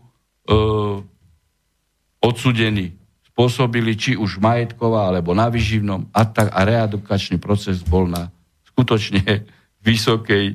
odsudení 2.25 2.97
spôsobili, 3.35 3.99
či 3.99 4.15
už 4.15 4.39
majetková, 4.39 5.11
alebo 5.11 5.35
na 5.35 5.51
vyživnom 5.51 6.07
a, 6.15 6.23
tak, 6.23 6.55
a 6.55 6.61
readukačný 6.63 7.43
proces 7.43 7.83
bol 7.83 8.07
na 8.07 8.31
skutočne 8.73 9.45
vysokej 9.87 10.55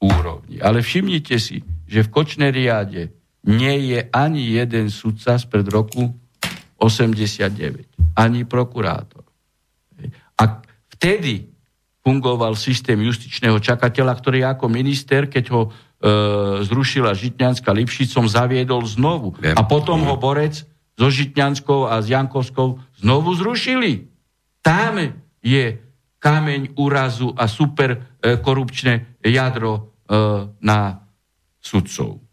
úrovni. 0.00 0.62
Ale 0.62 0.80
všimnite 0.84 1.36
si, 1.42 1.64
že 1.86 2.04
v 2.04 2.12
Kočnej 2.12 2.52
riade 2.52 3.15
nie 3.46 3.94
je 3.94 4.00
ani 4.10 4.42
jeden 4.58 4.90
sudca 4.90 5.38
spred 5.38 5.70
roku 5.70 6.10
89, 6.76 8.18
ani 8.18 8.44
prokurátor. 8.44 9.24
A 10.36 10.60
vtedy 10.92 11.48
fungoval 12.06 12.54
systém 12.54 12.98
justičného 13.02 13.58
čakateľa, 13.58 14.12
ktorý 14.14 14.46
ako 14.46 14.70
minister, 14.70 15.26
keď 15.26 15.44
ho 15.50 15.62
e, 15.66 15.70
zrušila 16.62 17.16
Žitňanská 17.16 17.70
Lipšicom, 17.74 18.30
zaviedol 18.30 18.86
znovu. 18.86 19.34
A 19.42 19.62
potom 19.66 20.06
ho 20.06 20.14
Borec 20.14 20.62
so 20.94 21.08
Žitňanskou 21.10 21.90
a 21.90 21.98
s 21.98 22.06
Jankovskou 22.06 22.78
znovu 23.02 23.34
zrušili. 23.34 24.06
Tam 24.62 25.02
je 25.42 25.64
kameň 26.22 26.78
úrazu 26.78 27.34
a 27.34 27.46
super 27.50 28.18
e, 28.22 28.38
jadro 29.26 29.72
e, 29.74 29.80
na 30.62 30.78
sudcov. 31.58 32.25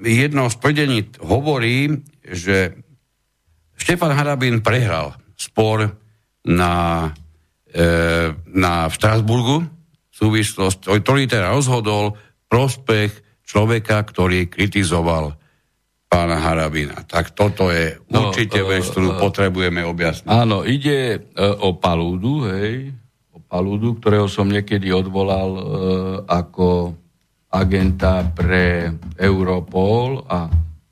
Jedno 0.00 0.52
z 0.52 0.56
tvrdení 0.60 0.98
hovorí, 1.24 1.92
že 2.26 2.76
Štefan 3.76 4.16
Harabín 4.16 4.60
prehral 4.60 5.16
spor 5.36 5.96
na 6.46 7.12
E, 7.76 7.86
na, 8.56 8.88
v 8.88 8.94
Strasburgu 8.96 9.60
súvislosť, 10.08 10.88
ktorý 10.88 11.28
teda 11.28 11.52
rozhodol 11.52 12.16
prospech 12.48 13.44
človeka, 13.44 14.00
ktorý 14.00 14.48
kritizoval 14.48 15.36
pána 16.08 16.40
Harabina. 16.40 17.04
Tak 17.04 17.36
toto 17.36 17.68
je 17.68 18.00
no, 18.08 18.32
určite 18.32 18.64
no, 18.64 18.72
vec, 18.72 18.80
ktorú 18.80 19.12
uh, 19.12 19.20
potrebujeme 19.20 19.84
objasniť. 19.84 20.24
Áno, 20.24 20.64
ide 20.64 21.20
uh, 21.20 21.68
o 21.68 21.76
Palúdu, 21.76 22.48
hej, 22.48 22.96
o 23.36 23.44
Palúdu, 23.44 24.00
ktorého 24.00 24.24
som 24.24 24.48
niekedy 24.48 24.88
odvolal 24.88 25.50
uh, 25.52 25.62
ako 26.24 26.96
agenta 27.56 28.22
pre 28.36 28.92
Europol 29.16 30.22
a 30.28 30.46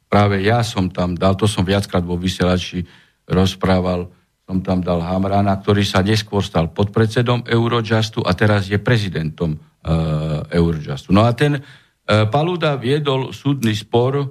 práve 0.08 0.40
ja 0.40 0.64
som 0.64 0.88
tam 0.88 1.12
dal, 1.12 1.36
to 1.36 1.44
som 1.44 1.62
viackrát 1.66 2.00
vo 2.00 2.16
vysielači 2.16 2.82
rozprával, 3.28 4.08
som 4.44 4.60
tam 4.60 4.84
dal 4.84 5.00
Hamrana, 5.00 5.56
ktorý 5.60 5.84
sa 5.84 6.04
neskôr 6.04 6.44
stal 6.44 6.68
podpredsedom 6.72 7.48
Eurojustu 7.48 8.20
a 8.24 8.36
teraz 8.36 8.68
je 8.68 8.76
prezidentom 8.76 9.56
uh, 9.56 10.44
Eurojustu. 10.52 11.16
No 11.16 11.24
a 11.24 11.32
ten 11.32 11.56
uh, 11.56 12.28
Paluda 12.28 12.76
viedol 12.76 13.32
súdny 13.32 13.72
spor 13.72 14.20
uh, 14.20 14.28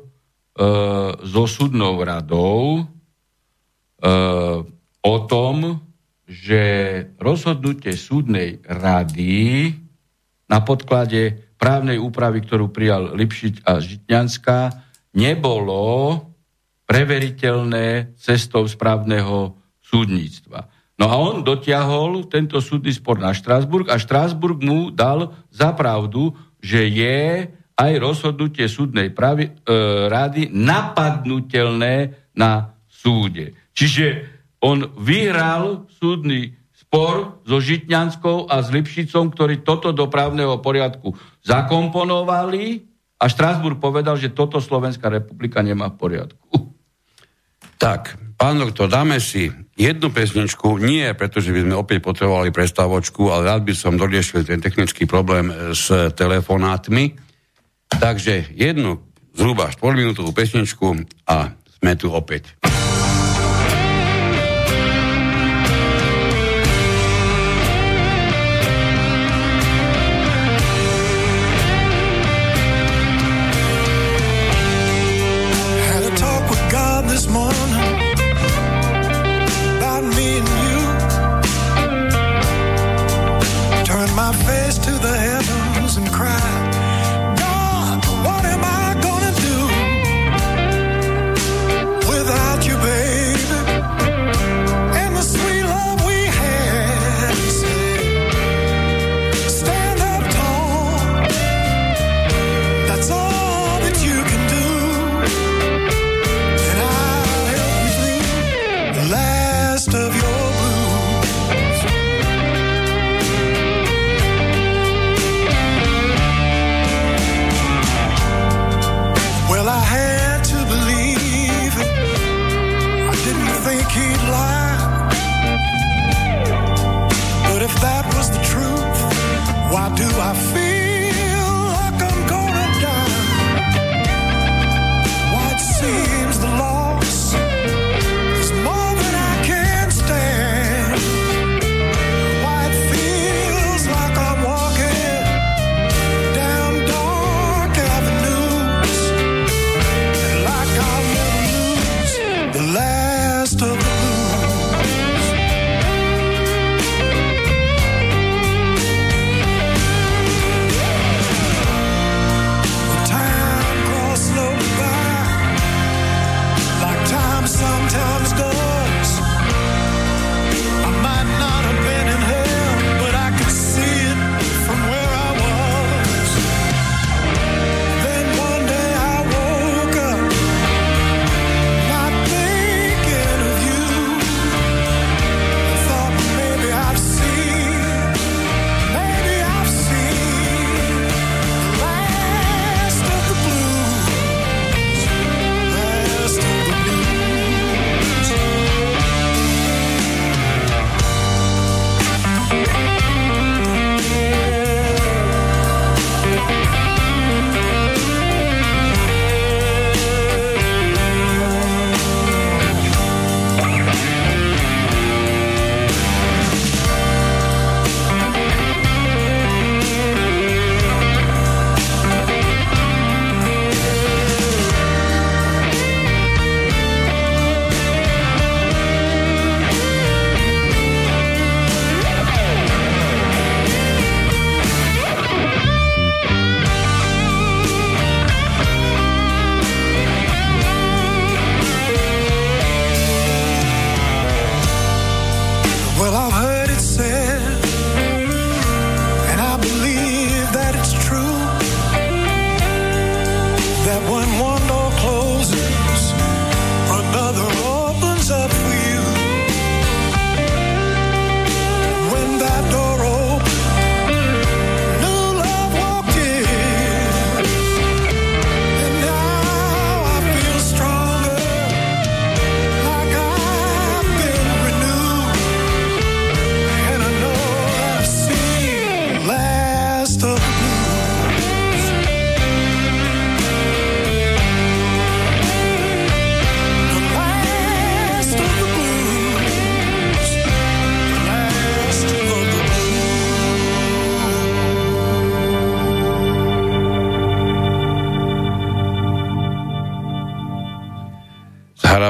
so 1.18 1.44
súdnou 1.50 1.98
radou 2.06 2.86
uh, 2.86 4.60
o 5.04 5.16
tom, 5.26 5.82
že 6.24 6.62
rozhodnutie 7.20 7.98
súdnej 7.98 8.62
rady 8.64 9.74
na 10.48 10.62
podklade 10.62 11.53
právnej 11.58 11.98
úpravy, 12.02 12.44
ktorú 12.44 12.70
prijal 12.70 13.16
Lipšiť 13.16 13.64
a 13.64 13.80
Žitňanská, 13.80 14.60
nebolo 15.18 15.82
preveriteľné 16.84 18.18
cestou 18.20 18.68
správneho 18.68 19.56
súdnictva. 19.80 20.68
No 21.00 21.10
a 21.10 21.16
on 21.18 21.42
dotiahol 21.42 22.30
tento 22.30 22.62
súdny 22.62 22.94
spor 22.94 23.18
na 23.18 23.34
Štrásburg 23.34 23.90
a 23.90 23.98
Štrásburg 23.98 24.62
mu 24.62 24.94
dal 24.94 25.34
za 25.50 25.74
pravdu, 25.74 26.38
že 26.62 26.86
je 26.86 27.50
aj 27.74 27.92
rozhodnutie 27.98 28.70
súdnej 28.70 29.10
pravi, 29.10 29.50
e, 29.50 29.52
rady 30.08 30.54
napadnutelné 30.54 32.14
na 32.38 32.78
súde. 32.86 33.58
Čiže 33.74 34.06
on 34.62 34.94
vyhral 35.02 35.90
súdny 35.90 36.54
spor 36.94 37.42
so 37.42 37.58
Žitňanskou 37.58 38.54
a 38.54 38.62
s 38.62 38.70
Lipšicom, 38.70 39.34
ktorí 39.34 39.66
toto 39.66 39.90
do 39.90 40.06
právneho 40.14 40.62
poriadku 40.62 41.18
zakomponovali 41.42 42.86
a 43.18 43.26
Štrásburg 43.26 43.82
povedal, 43.82 44.14
že 44.14 44.30
toto 44.30 44.62
Slovenská 44.62 45.10
republika 45.10 45.66
nemá 45.66 45.90
v 45.90 45.98
poriadku. 45.98 46.54
Tak, 47.82 48.14
pán 48.38 48.62
doktor, 48.62 48.94
dáme 48.94 49.18
si 49.18 49.50
jednu 49.74 50.14
pesničku, 50.14 50.78
nie 50.78 51.10
pretože 51.18 51.50
by 51.50 51.66
sme 51.66 51.82
opäť 51.82 52.06
potrebovali 52.06 52.54
prestávočku, 52.54 53.26
ale 53.34 53.50
rád 53.50 53.66
by 53.66 53.74
som 53.74 53.98
doriešil 53.98 54.46
ten 54.46 54.62
technický 54.62 55.10
problém 55.10 55.50
e, 55.50 55.74
s 55.74 55.90
telefonátmi. 56.14 57.18
Takže 57.90 58.54
jednu 58.54 59.02
zhruba 59.34 59.74
4 59.74 59.82
minútovú 59.98 60.30
pesničku 60.30 60.94
a 61.26 61.58
sme 61.58 61.98
tu 61.98 62.14
opäť. 62.14 62.54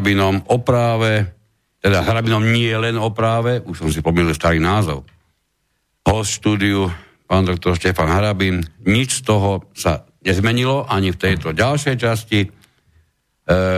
Harabinom 0.03 0.43
o 0.51 0.59
práve, 0.59 1.31
teda 1.79 2.03
Harabinom 2.03 2.43
nie 2.51 2.75
len 2.75 2.99
o 2.99 3.15
práve, 3.15 3.63
už 3.63 3.87
som 3.87 3.87
si 3.87 4.03
pomýlil 4.03 4.35
starý 4.35 4.59
názov, 4.59 5.07
host 6.03 6.43
štúdiu, 6.43 6.91
pán 7.23 7.47
doktor 7.47 7.79
Štefan 7.79 8.11
Harabin, 8.11 8.59
nič 8.83 9.23
z 9.23 9.31
toho 9.31 9.71
sa 9.71 10.03
nezmenilo 10.19 10.83
ani 10.91 11.15
v 11.15 11.21
tejto 11.23 11.55
ďalšej 11.55 11.95
časti 11.95 12.39
e, 12.43 12.47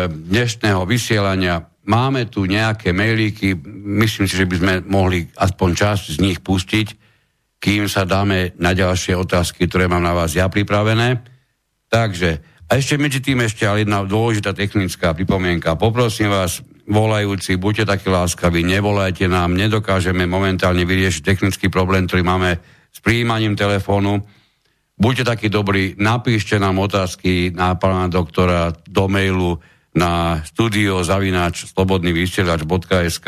dnešného 0.09 0.81
vysielania. 0.89 1.61
Máme 1.85 2.25
tu 2.25 2.49
nejaké 2.49 2.89
mailíky, 2.89 3.53
myslím 4.01 4.25
si, 4.25 4.33
že 4.33 4.49
by 4.49 4.55
sme 4.57 4.73
mohli 4.89 5.29
aspoň 5.29 5.69
časť 5.77 6.03
z 6.17 6.25
nich 6.25 6.41
pustiť, 6.41 6.87
kým 7.61 7.85
sa 7.85 8.01
dáme 8.01 8.57
na 8.57 8.73
ďalšie 8.73 9.13
otázky, 9.13 9.69
ktoré 9.69 9.85
mám 9.85 10.01
na 10.01 10.17
vás 10.17 10.33
ja 10.33 10.49
pripravené. 10.49 11.21
Takže 11.85 12.54
a 12.65 12.71
ešte 12.81 12.97
medzi 12.97 13.21
tým 13.21 13.45
ešte 13.45 13.69
ale 13.69 13.85
jedna 13.85 14.01
dôležitá 14.01 14.57
technická 14.57 15.13
pripomienka. 15.13 15.77
Poprosím 15.77 16.33
vás, 16.33 16.65
volajúci, 16.89 17.61
buďte 17.61 17.85
takí 17.85 18.07
láskaví, 18.09 18.65
nevolajte 18.65 19.29
nám, 19.29 19.53
nedokážeme 19.53 20.25
momentálne 20.25 20.85
vyriešiť 20.85 21.21
technický 21.21 21.67
problém, 21.69 22.09
ktorý 22.09 22.25
máme 22.25 22.57
s 22.89 22.99
príjmaním 23.01 23.53
telefónu. 23.53 24.25
Buďte 24.95 25.23
takí 25.35 25.47
dobrí, 25.51 25.93
napíšte 25.99 26.57
nám 26.57 26.79
otázky 26.81 27.51
na 27.53 27.75
pána 27.75 28.07
doktora 28.07 28.71
do 28.71 29.05
mailu 29.11 29.59
na 29.95 30.43
studio 30.43 31.05
zavinač 31.05 31.69
slobodnyvysielač.sk 31.71 33.27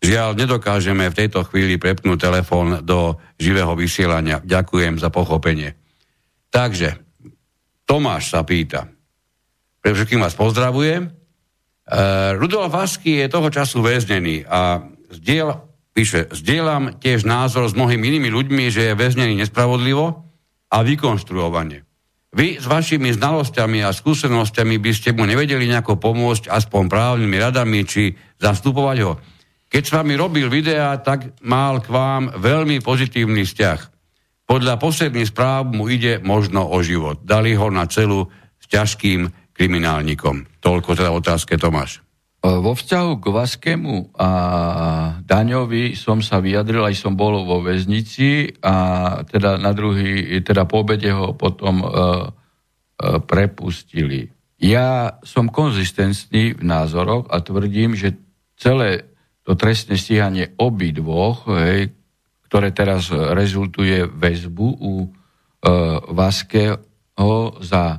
Žiaľ, 0.00 0.30
nedokážeme 0.32 1.12
v 1.12 1.18
tejto 1.18 1.44
chvíli 1.44 1.76
prepnúť 1.76 2.16
telefón 2.16 2.80
do 2.80 3.20
živého 3.36 3.76
vysielania. 3.76 4.40
Ďakujem 4.40 4.96
za 4.96 5.12
pochopenie. 5.12 5.76
Takže, 6.48 7.09
Tomáš 7.90 8.30
sa 8.30 8.46
pýta. 8.46 8.86
Pre 9.82 9.90
všetkým 9.90 10.22
vás 10.22 10.38
pozdravujem. 10.38 11.10
Uh, 11.10 12.38
Rudolf 12.38 12.70
Vasky 12.70 13.18
je 13.18 13.26
toho 13.26 13.50
času 13.50 13.82
väznený 13.82 14.46
a 14.46 14.86
zdieľ, 15.10 15.58
píše, 15.90 16.30
zdieľam 16.30 17.02
tiež 17.02 17.26
názor 17.26 17.66
s 17.66 17.74
mnohými 17.74 18.14
inými 18.14 18.30
ľuďmi, 18.30 18.70
že 18.70 18.94
je 18.94 18.94
väznený 18.94 19.42
nespravodlivo 19.42 20.22
a 20.70 20.76
vykonštruovane. 20.86 21.82
Vy 22.30 22.62
s 22.62 22.70
vašimi 22.70 23.10
znalosťami 23.10 23.82
a 23.82 23.90
skúsenosťami 23.90 24.78
by 24.78 24.92
ste 24.94 25.10
mu 25.10 25.26
nevedeli 25.26 25.66
nejako 25.66 25.98
pomôcť 25.98 26.46
aspoň 26.46 26.86
právnymi 26.86 27.42
radami 27.42 27.82
či 27.82 28.14
zastupovať 28.38 28.98
ho. 29.02 29.18
Keď 29.66 29.82
s 29.82 29.94
vami 29.98 30.14
robil 30.14 30.46
videá, 30.46 30.94
tak 31.02 31.42
mal 31.42 31.82
k 31.82 31.90
vám 31.90 32.38
veľmi 32.38 32.78
pozitívny 32.86 33.42
vzťah. 33.42 33.89
Podľa 34.50 34.82
posledných 34.82 35.30
správ 35.30 35.70
mu 35.70 35.86
ide 35.86 36.18
možno 36.18 36.66
o 36.66 36.82
život. 36.82 37.22
Dali 37.22 37.54
ho 37.54 37.70
na 37.70 37.86
celu 37.86 38.26
s 38.58 38.66
ťažkým 38.66 39.30
kriminálnikom. 39.54 40.58
Toľko 40.58 40.98
teda 40.98 41.14
otázke 41.14 41.54
Tomáš. 41.54 42.02
E, 42.42 42.50
vo 42.58 42.74
vzťahu 42.74 43.10
k 43.22 43.26
Vaskému 43.30 44.10
a 44.18 44.30
Daňovi 45.22 45.94
som 45.94 46.18
sa 46.18 46.42
vyjadril, 46.42 46.82
aj 46.82 46.98
som 46.98 47.14
bol 47.14 47.46
vo 47.46 47.62
väznici 47.62 48.50
a 48.58 48.74
teda 49.22 49.54
na 49.54 49.70
druhý, 49.70 50.42
teda 50.42 50.66
po 50.66 50.82
obede 50.82 51.14
ho 51.14 51.30
potom 51.38 51.86
uh, 51.86 51.90
uh, 51.94 53.22
prepustili. 53.22 54.34
Ja 54.58 55.22
som 55.22 55.46
konzistentný 55.46 56.58
v 56.58 56.62
názoroch 56.66 57.30
a 57.30 57.38
tvrdím, 57.38 57.94
že 57.94 58.18
celé 58.58 59.14
to 59.46 59.54
trestné 59.54 59.94
stíhanie 59.94 60.58
obidvoch, 60.58 61.46
ktoré 62.50 62.74
teraz 62.74 63.14
rezultuje 63.14 64.10
väzbu 64.10 64.68
u 64.82 65.06
e, 65.06 65.08
Vaskeho 66.10 67.38
za 67.62 67.84
e, 67.94 67.98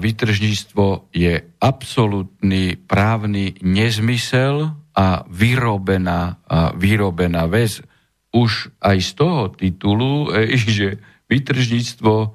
vytržníctvo 0.00 1.12
je 1.12 1.36
absolútny 1.60 2.80
právny 2.80 3.60
nezmysel 3.60 4.72
a 4.96 5.28
vyrobená, 5.28 6.40
a 6.48 6.72
vyrobená 6.72 7.44
väz. 7.52 7.84
Už 8.32 8.72
aj 8.80 8.96
z 8.96 9.10
toho 9.12 9.52
titulu, 9.52 10.32
e, 10.32 10.56
že 10.56 10.96
vytržníctvo, 11.28 12.12
e, 12.24 12.28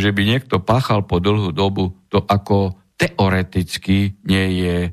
že 0.00 0.16
by 0.16 0.22
niekto 0.24 0.64
pachal 0.64 1.04
po 1.04 1.20
dlhú 1.20 1.52
dobu, 1.52 1.92
to 2.08 2.24
ako 2.24 2.80
teoreticky 2.96 4.16
nie 4.24 4.46
je 4.64 4.76
e, 4.88 4.90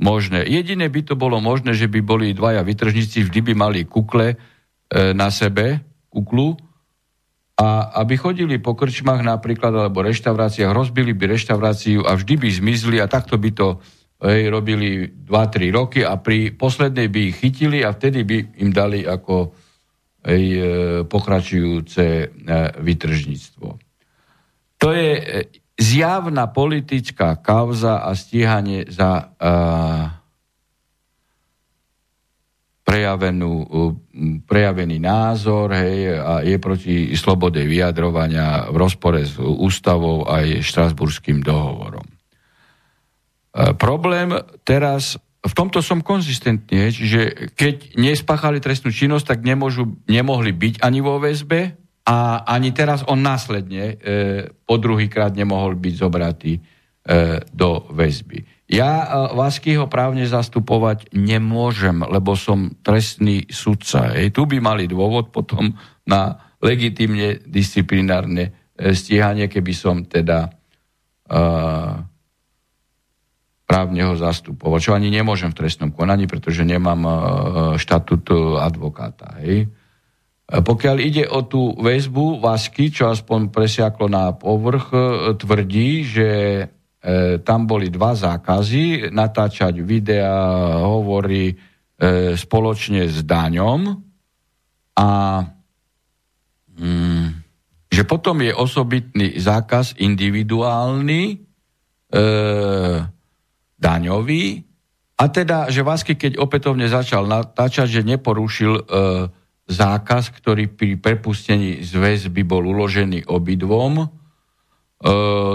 možné. 0.00 0.48
Jediné 0.48 0.88
by 0.88 1.12
to 1.12 1.14
bolo 1.14 1.38
možné, 1.38 1.76
že 1.76 1.86
by 1.86 2.00
boli 2.00 2.32
dvaja 2.32 2.64
vytržníci, 2.64 3.28
vždy 3.28 3.40
by 3.40 3.52
mali 3.54 3.80
kukle 3.84 4.34
e, 4.34 4.36
na 5.12 5.28
sebe, 5.28 5.84
kuklu, 6.08 6.56
a 7.60 8.00
aby 8.00 8.16
chodili 8.16 8.56
po 8.56 8.72
krčmách 8.72 9.20
napríklad, 9.20 9.76
alebo 9.76 10.00
reštauráciách, 10.00 10.72
rozbili 10.72 11.12
by 11.12 11.36
reštauráciu 11.36 12.08
a 12.08 12.16
vždy 12.16 12.34
by 12.40 12.48
zmizli 12.48 12.96
a 13.04 13.06
takto 13.06 13.36
by 13.36 13.52
to 13.52 13.76
hej, 14.24 14.48
robili 14.48 15.12
2-3 15.12 15.68
roky 15.68 16.00
a 16.00 16.16
pri 16.16 16.56
poslednej 16.56 17.12
by 17.12 17.20
ich 17.28 17.36
chytili 17.44 17.84
a 17.84 17.92
vtedy 17.92 18.24
by 18.24 18.64
im 18.64 18.72
dali 18.72 19.04
ako 19.04 19.52
hej, 20.24 20.44
e, 20.56 20.60
pokračujúce 21.04 22.04
e, 22.04 22.26
vytržníctvo. 22.80 23.68
To 24.80 24.88
je 24.96 25.08
zjavná 25.80 26.44
politická 26.52 27.40
kauza 27.40 28.04
a 28.04 28.12
stíhanie 28.12 28.84
za 28.92 29.32
uh, 29.32 30.12
prejavenú, 32.84 33.64
prejavený 34.44 35.00
názor 35.00 35.72
hej, 35.72 36.20
a 36.20 36.44
je 36.44 36.60
proti 36.60 37.16
slobode 37.16 37.64
vyjadrovania 37.64 38.68
v 38.68 38.76
rozpore 38.76 39.24
s 39.24 39.40
ústavou 39.40 40.28
aj 40.28 40.60
štrasburským 40.60 41.40
dohovorom. 41.40 42.04
Uh, 43.56 43.72
problém 43.80 44.36
teraz, 44.68 45.16
v 45.40 45.52
tomto 45.56 45.80
som 45.80 46.04
konzistentný, 46.04 46.92
že 46.92 47.48
keď 47.56 47.96
nespáchali 47.96 48.60
trestnú 48.60 48.92
činnosť, 48.92 49.24
tak 49.32 49.40
nemôžu, 49.48 49.96
nemohli 50.04 50.52
byť 50.52 50.84
ani 50.84 51.00
vo 51.00 51.16
väzbe, 51.16 51.79
a 52.04 52.42
ani 52.48 52.72
teraz 52.72 53.04
on 53.04 53.20
následne 53.20 53.84
e, 53.84 53.94
po 54.64 54.80
druhýkrát 54.80 55.36
nemohol 55.36 55.76
byť 55.76 55.94
zobratý 55.94 56.58
e, 56.58 56.60
do 57.52 57.84
väzby. 57.92 58.66
Ja 58.70 59.04
e, 59.04 59.06
Vaskyho 59.36 59.84
právne 59.86 60.24
zastupovať 60.24 61.12
nemôžem, 61.12 62.00
lebo 62.00 62.38
som 62.38 62.72
trestný 62.80 63.44
sudca. 63.52 64.16
E, 64.16 64.32
tu 64.32 64.48
by 64.48 64.58
mali 64.64 64.88
dôvod 64.88 65.28
potom 65.28 65.76
na 66.08 66.40
legitimne 66.64 67.40
disciplinárne 67.44 68.72
e, 68.74 68.96
stíhanie, 68.96 69.52
keby 69.52 69.72
som 69.76 70.08
teda 70.08 70.48
e, 71.28 71.40
právne 73.68 74.02
ho 74.02 74.14
zastupoval, 74.16 74.82
čo 74.82 74.96
ani 74.96 75.12
nemôžem 75.12 75.52
v 75.52 75.58
trestnom 75.62 75.92
konaní, 75.92 76.24
pretože 76.24 76.64
nemám 76.64 77.00
e, 77.04 77.12
štatút 77.76 78.32
advokáta. 78.56 79.36
Hej. 79.44 79.68
Pokiaľ 80.50 80.96
ide 80.98 81.24
o 81.30 81.46
tú 81.46 81.78
väzbu 81.78 82.42
Vasky, 82.42 82.90
čo 82.90 83.06
aspoň 83.06 83.54
presiaklo 83.54 84.10
na 84.10 84.34
povrch, 84.34 84.90
e, 84.90 84.98
tvrdí, 85.38 86.02
že 86.02 86.28
e, 86.58 86.64
tam 87.46 87.70
boli 87.70 87.86
dva 87.86 88.18
zákazy, 88.18 89.14
natáčať 89.14 89.78
videá, 89.78 90.74
hovorí 90.82 91.54
e, 91.54 91.56
spoločne 92.34 93.06
s 93.06 93.22
daňom 93.22 93.94
a 94.98 95.08
mm, 96.74 97.26
že 97.86 98.02
potom 98.02 98.42
je 98.42 98.50
osobitný 98.50 99.38
zákaz 99.38 100.02
individuálny, 100.02 101.46
daňový, 103.78 104.44
a 105.14 105.24
teda, 105.30 105.70
že 105.70 105.86
Vasky, 105.86 106.18
keď 106.18 106.42
opätovne 106.42 106.90
začal 106.90 107.30
natáčať, 107.30 107.86
že 107.86 108.02
neporušil 108.02 108.82
zákaz, 109.70 110.34
ktorý 110.34 110.66
pri 110.66 110.98
prepustení 110.98 111.86
z 111.86 111.94
väzby 111.94 112.42
bol 112.42 112.66
uložený 112.66 113.30
obidvom, 113.30 114.02
e, 114.02 114.06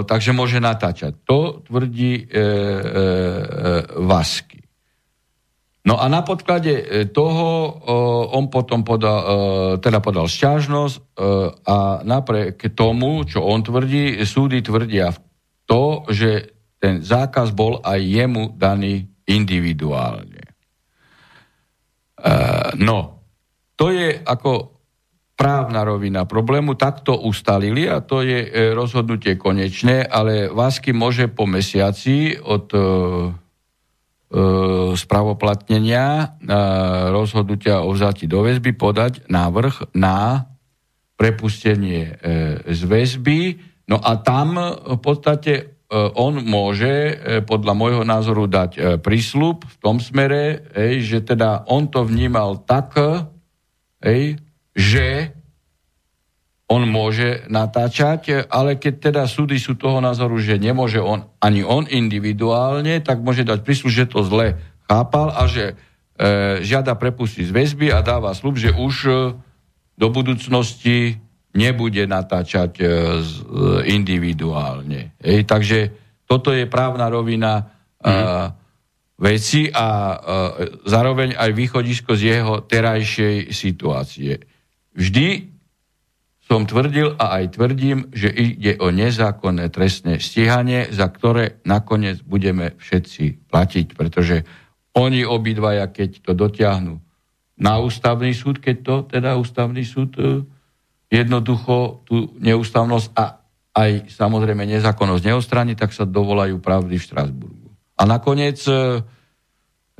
takže 0.08 0.32
môže 0.32 0.56
natáčať. 0.56 1.20
To 1.28 1.60
tvrdí 1.60 2.12
e, 2.16 2.24
e, 2.24 2.26
e, 2.26 2.42
Vasky. 4.00 4.64
No 5.86 6.02
a 6.02 6.10
na 6.10 6.24
podklade 6.24 6.72
e, 6.72 6.84
toho 7.12 7.46
e, 7.46 7.70
on 8.32 8.48
potom 8.48 8.82
podal, 8.82 9.78
teda 9.84 10.00
podal 10.00 10.26
šťažnosť 10.26 10.96
a 11.62 12.00
napriek 12.02 12.72
tomu, 12.72 13.22
čo 13.28 13.44
on 13.44 13.60
tvrdí, 13.60 14.24
súdy 14.24 14.64
tvrdia 14.64 15.12
to, 15.68 16.08
že 16.08 16.56
ten 16.80 17.04
zákaz 17.04 17.52
bol 17.52 17.84
aj 17.84 18.00
jemu 18.00 18.54
daný 18.56 19.08
individuálne. 19.26 20.44
No, 22.76 23.15
to 23.76 23.92
je 23.92 24.16
ako 24.24 24.76
právna 25.36 25.84
rovina 25.84 26.24
problému, 26.24 26.74
takto 26.80 27.12
ustalili 27.12 27.84
a 27.84 28.00
to 28.00 28.24
je 28.24 28.48
e, 28.48 28.72
rozhodnutie 28.72 29.36
konečné, 29.36 30.08
ale 30.08 30.48
Vásky 30.48 30.96
môže 30.96 31.28
po 31.28 31.44
mesiaci 31.44 32.40
od 32.40 32.72
e, 32.72 32.80
e, 32.80 32.84
spravoplatnenia 34.96 36.04
e, 36.08 36.26
rozhodnutia 37.12 37.84
o 37.84 37.92
vzati 37.92 38.24
do 38.24 38.40
väzby 38.48 38.72
podať 38.72 39.28
návrh 39.28 39.92
na 39.92 40.48
prepustenie 41.20 42.16
e, 42.16 42.72
z 42.72 42.80
väzby. 42.88 43.40
No 43.92 44.00
a 44.00 44.16
tam 44.18 44.56
v 44.96 44.98
podstate 44.98 45.76
on 46.18 46.42
môže 46.42 47.14
podľa 47.46 47.78
môjho 47.78 48.02
názoru 48.02 48.50
dať 48.50 48.98
prísľub 48.98 49.62
v 49.62 49.76
tom 49.78 50.02
smere, 50.02 50.66
že 50.98 51.22
teda 51.22 51.62
on 51.70 51.86
to 51.86 52.02
vnímal 52.02 52.58
tak, 52.66 52.98
že 54.76 55.36
on 56.66 56.82
môže 56.82 57.46
natáčať, 57.46 58.50
ale 58.50 58.74
keď 58.74 58.94
teda 59.10 59.22
súdy 59.30 59.54
sú 59.54 59.78
toho 59.78 60.02
názoru, 60.02 60.34
že 60.42 60.58
nemôže 60.58 60.98
on, 60.98 61.30
ani 61.38 61.62
on 61.62 61.86
individuálne, 61.86 62.98
tak 63.06 63.22
môže 63.22 63.46
dať 63.46 63.62
prísľub, 63.62 63.92
že 63.94 64.10
to 64.10 64.26
zle 64.26 64.58
chápal 64.90 65.30
a 65.30 65.46
že 65.46 65.72
e, 65.72 65.74
žiada 66.66 66.98
prepustiť 66.98 67.46
z 67.46 67.54
väzby 67.54 67.94
a 67.94 68.02
dáva 68.02 68.34
slub, 68.34 68.58
že 68.58 68.74
už 68.74 68.94
e, 69.06 69.10
do 69.94 70.06
budúcnosti 70.10 71.22
nebude 71.54 72.02
natáčať 72.04 72.72
e, 72.82 72.84
z, 73.22 73.32
e, 73.40 73.94
individuálne. 73.94 75.14
Ej, 75.22 75.46
takže 75.46 75.78
toto 76.26 76.50
je 76.50 76.66
právna 76.66 77.06
rovina 77.06 77.62
mm. 78.02 78.65
Veci 79.16 79.72
a 79.72 79.88
e, 79.88 80.16
zároveň 80.84 81.36
aj 81.36 81.50
východisko 81.56 82.12
z 82.16 82.22
jeho 82.36 82.54
terajšej 82.64 83.48
situácie. 83.48 84.44
Vždy 84.92 85.56
som 86.46 86.62
tvrdil 86.62 87.18
a 87.18 87.42
aj 87.42 87.58
tvrdím, 87.58 88.12
že 88.14 88.30
ide 88.30 88.78
o 88.78 88.94
nezákonné 88.94 89.72
trestné 89.72 90.22
stíhanie, 90.22 90.92
za 90.94 91.10
ktoré 91.10 91.58
nakoniec 91.66 92.22
budeme 92.22 92.78
všetci 92.78 93.50
platiť, 93.50 93.86
pretože 93.98 94.46
oni 94.94 95.26
obidvaja, 95.26 95.90
keď 95.90 96.22
to 96.22 96.32
dotiahnu 96.36 97.02
na 97.56 97.80
ústavný 97.80 98.30
súd, 98.36 98.60
keď 98.60 98.76
to 98.84 98.94
teda 99.16 99.40
ústavný 99.40 99.80
súd 99.82 100.12
e, 100.20 100.44
jednoducho 101.08 102.04
tú 102.04 102.36
neústavnosť 102.36 103.08
a 103.16 103.40
aj 103.76 104.12
samozrejme 104.12 104.64
nezákonnosť 104.64 105.24
neostrani, 105.24 105.72
tak 105.76 105.92
sa 105.92 106.08
dovolajú 106.08 106.60
pravdy 106.60 106.96
v 106.96 107.04
Štrasburgu. 107.04 107.55
A 107.96 108.02
nakoniec 108.04 108.60
e, 108.68 109.00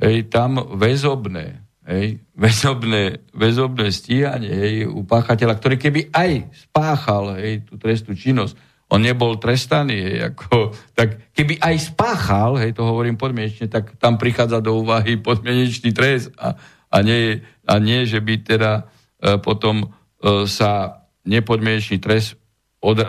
ej, 0.01 0.29
tam 0.29 0.61
väzobné 0.77 1.67
hej, 1.87 2.19
väzobné, 2.43 3.31
väzobné 3.31 3.87
stíhanie 3.89 4.51
hej, 4.51 4.75
u 4.91 5.01
páchateľa, 5.07 5.57
ktorý 5.57 5.75
keby 5.79 6.01
aj 6.11 6.51
spáchal 6.67 7.39
hej, 7.39 7.63
tú 7.65 7.79
trestnú 7.79 8.13
činnosť, 8.13 8.53
on 8.87 9.03
nebol 9.03 9.35
trestaný, 9.39 9.97
hej, 9.97 10.17
ako, 10.35 10.75
tak 10.97 11.31
keby 11.31 11.57
aj 11.63 11.95
spáchal, 11.95 12.59
hej, 12.59 12.75
to 12.75 12.83
hovorím 12.83 13.15
podmienečne, 13.15 13.71
tak 13.71 13.95
tam 13.97 14.19
prichádza 14.19 14.59
do 14.59 14.77
úvahy 14.83 15.15
podmienečný 15.27 15.95
trest 15.95 16.35
a, 16.35 16.59
a, 16.91 16.97
nie, 17.01 17.41
a 17.65 17.73
nie, 17.79 18.03
že 18.03 18.19
by 18.19 18.33
teda 18.43 18.71
e, 19.17 19.39
potom 19.39 19.87
e, 19.87 19.87
sa 20.45 21.03
nepodmienečný 21.27 21.99
trest 21.99 22.39
od, 22.79 23.03
e, 23.03 23.07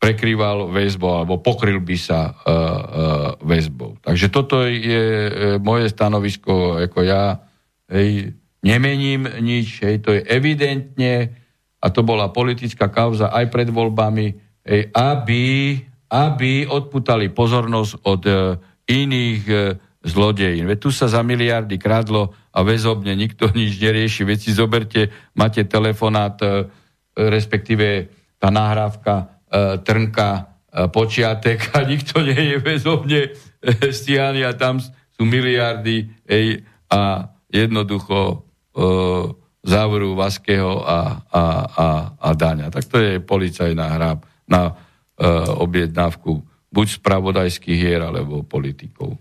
prekrýval 0.00 0.72
väzbou 0.72 1.12
alebo 1.12 1.44
pokryl 1.44 1.76
by 1.84 1.96
sa 2.00 2.32
uh, 2.32 2.32
uh, 2.32 3.30
väzbou. 3.44 4.00
Takže 4.00 4.32
toto 4.32 4.64
je 4.64 5.04
uh, 5.28 5.30
moje 5.60 5.92
stanovisko, 5.92 6.80
ako 6.88 7.04
ja 7.04 7.44
hej, 7.92 8.32
nemením 8.64 9.28
nič, 9.44 9.84
hej, 9.84 10.00
to 10.00 10.16
je 10.16 10.24
evidentne, 10.24 11.36
a 11.80 11.86
to 11.92 12.00
bola 12.00 12.32
politická 12.32 12.88
kauza 12.88 13.28
aj 13.28 13.52
pred 13.52 13.68
voľbami, 13.68 14.26
hej, 14.64 14.88
aby, 14.96 15.76
aby 16.08 16.64
odputali 16.64 17.28
pozornosť 17.28 17.92
od 18.00 18.22
uh, 18.24 18.56
iných 18.88 19.42
uh, 19.52 19.76
zlodejín. 20.00 20.64
Veď 20.64 20.78
tu 20.80 20.90
sa 20.96 21.12
za 21.12 21.20
miliardy 21.20 21.76
kradlo 21.76 22.32
a 22.56 22.64
väzobne 22.64 23.12
nikto 23.12 23.52
nič 23.58 23.76
nerieši. 23.76 24.24
Veď 24.24 24.38
si 24.40 24.50
zoberte, 24.56 25.12
máte 25.36 25.68
telefonát, 25.68 26.40
uh, 26.40 26.64
respektíve 27.16 28.08
tá 28.40 28.48
nahrávka 28.48 29.39
trnka 29.82 30.30
e, 30.30 30.42
počiatek 30.88 31.74
a 31.74 31.82
nikto 31.82 32.22
nie 32.22 32.54
je 32.54 32.56
väzobne 32.62 33.20
e, 33.26 33.30
stíhaný 33.90 34.46
a 34.46 34.54
tam 34.54 34.78
sú 34.80 35.22
miliardy 35.26 36.06
ej, 36.30 36.62
a 36.86 37.28
jednoducho 37.50 38.18
e, 38.30 38.36
závoru 39.60 40.16
Vaského 40.16 40.80
a, 40.80 41.20
a, 41.28 41.44
a, 41.66 41.86
a 42.16 42.28
Daňa. 42.32 42.72
Tak 42.72 42.84
to 42.88 42.96
je 42.96 43.20
policajná 43.20 43.86
hra 43.98 44.12
na 44.48 44.62
e, 44.70 44.72
objednávku 45.58 46.40
buď 46.70 46.86
spravodajských 47.02 47.78
hier, 47.82 48.00
alebo 48.06 48.46
politikov. 48.46 49.18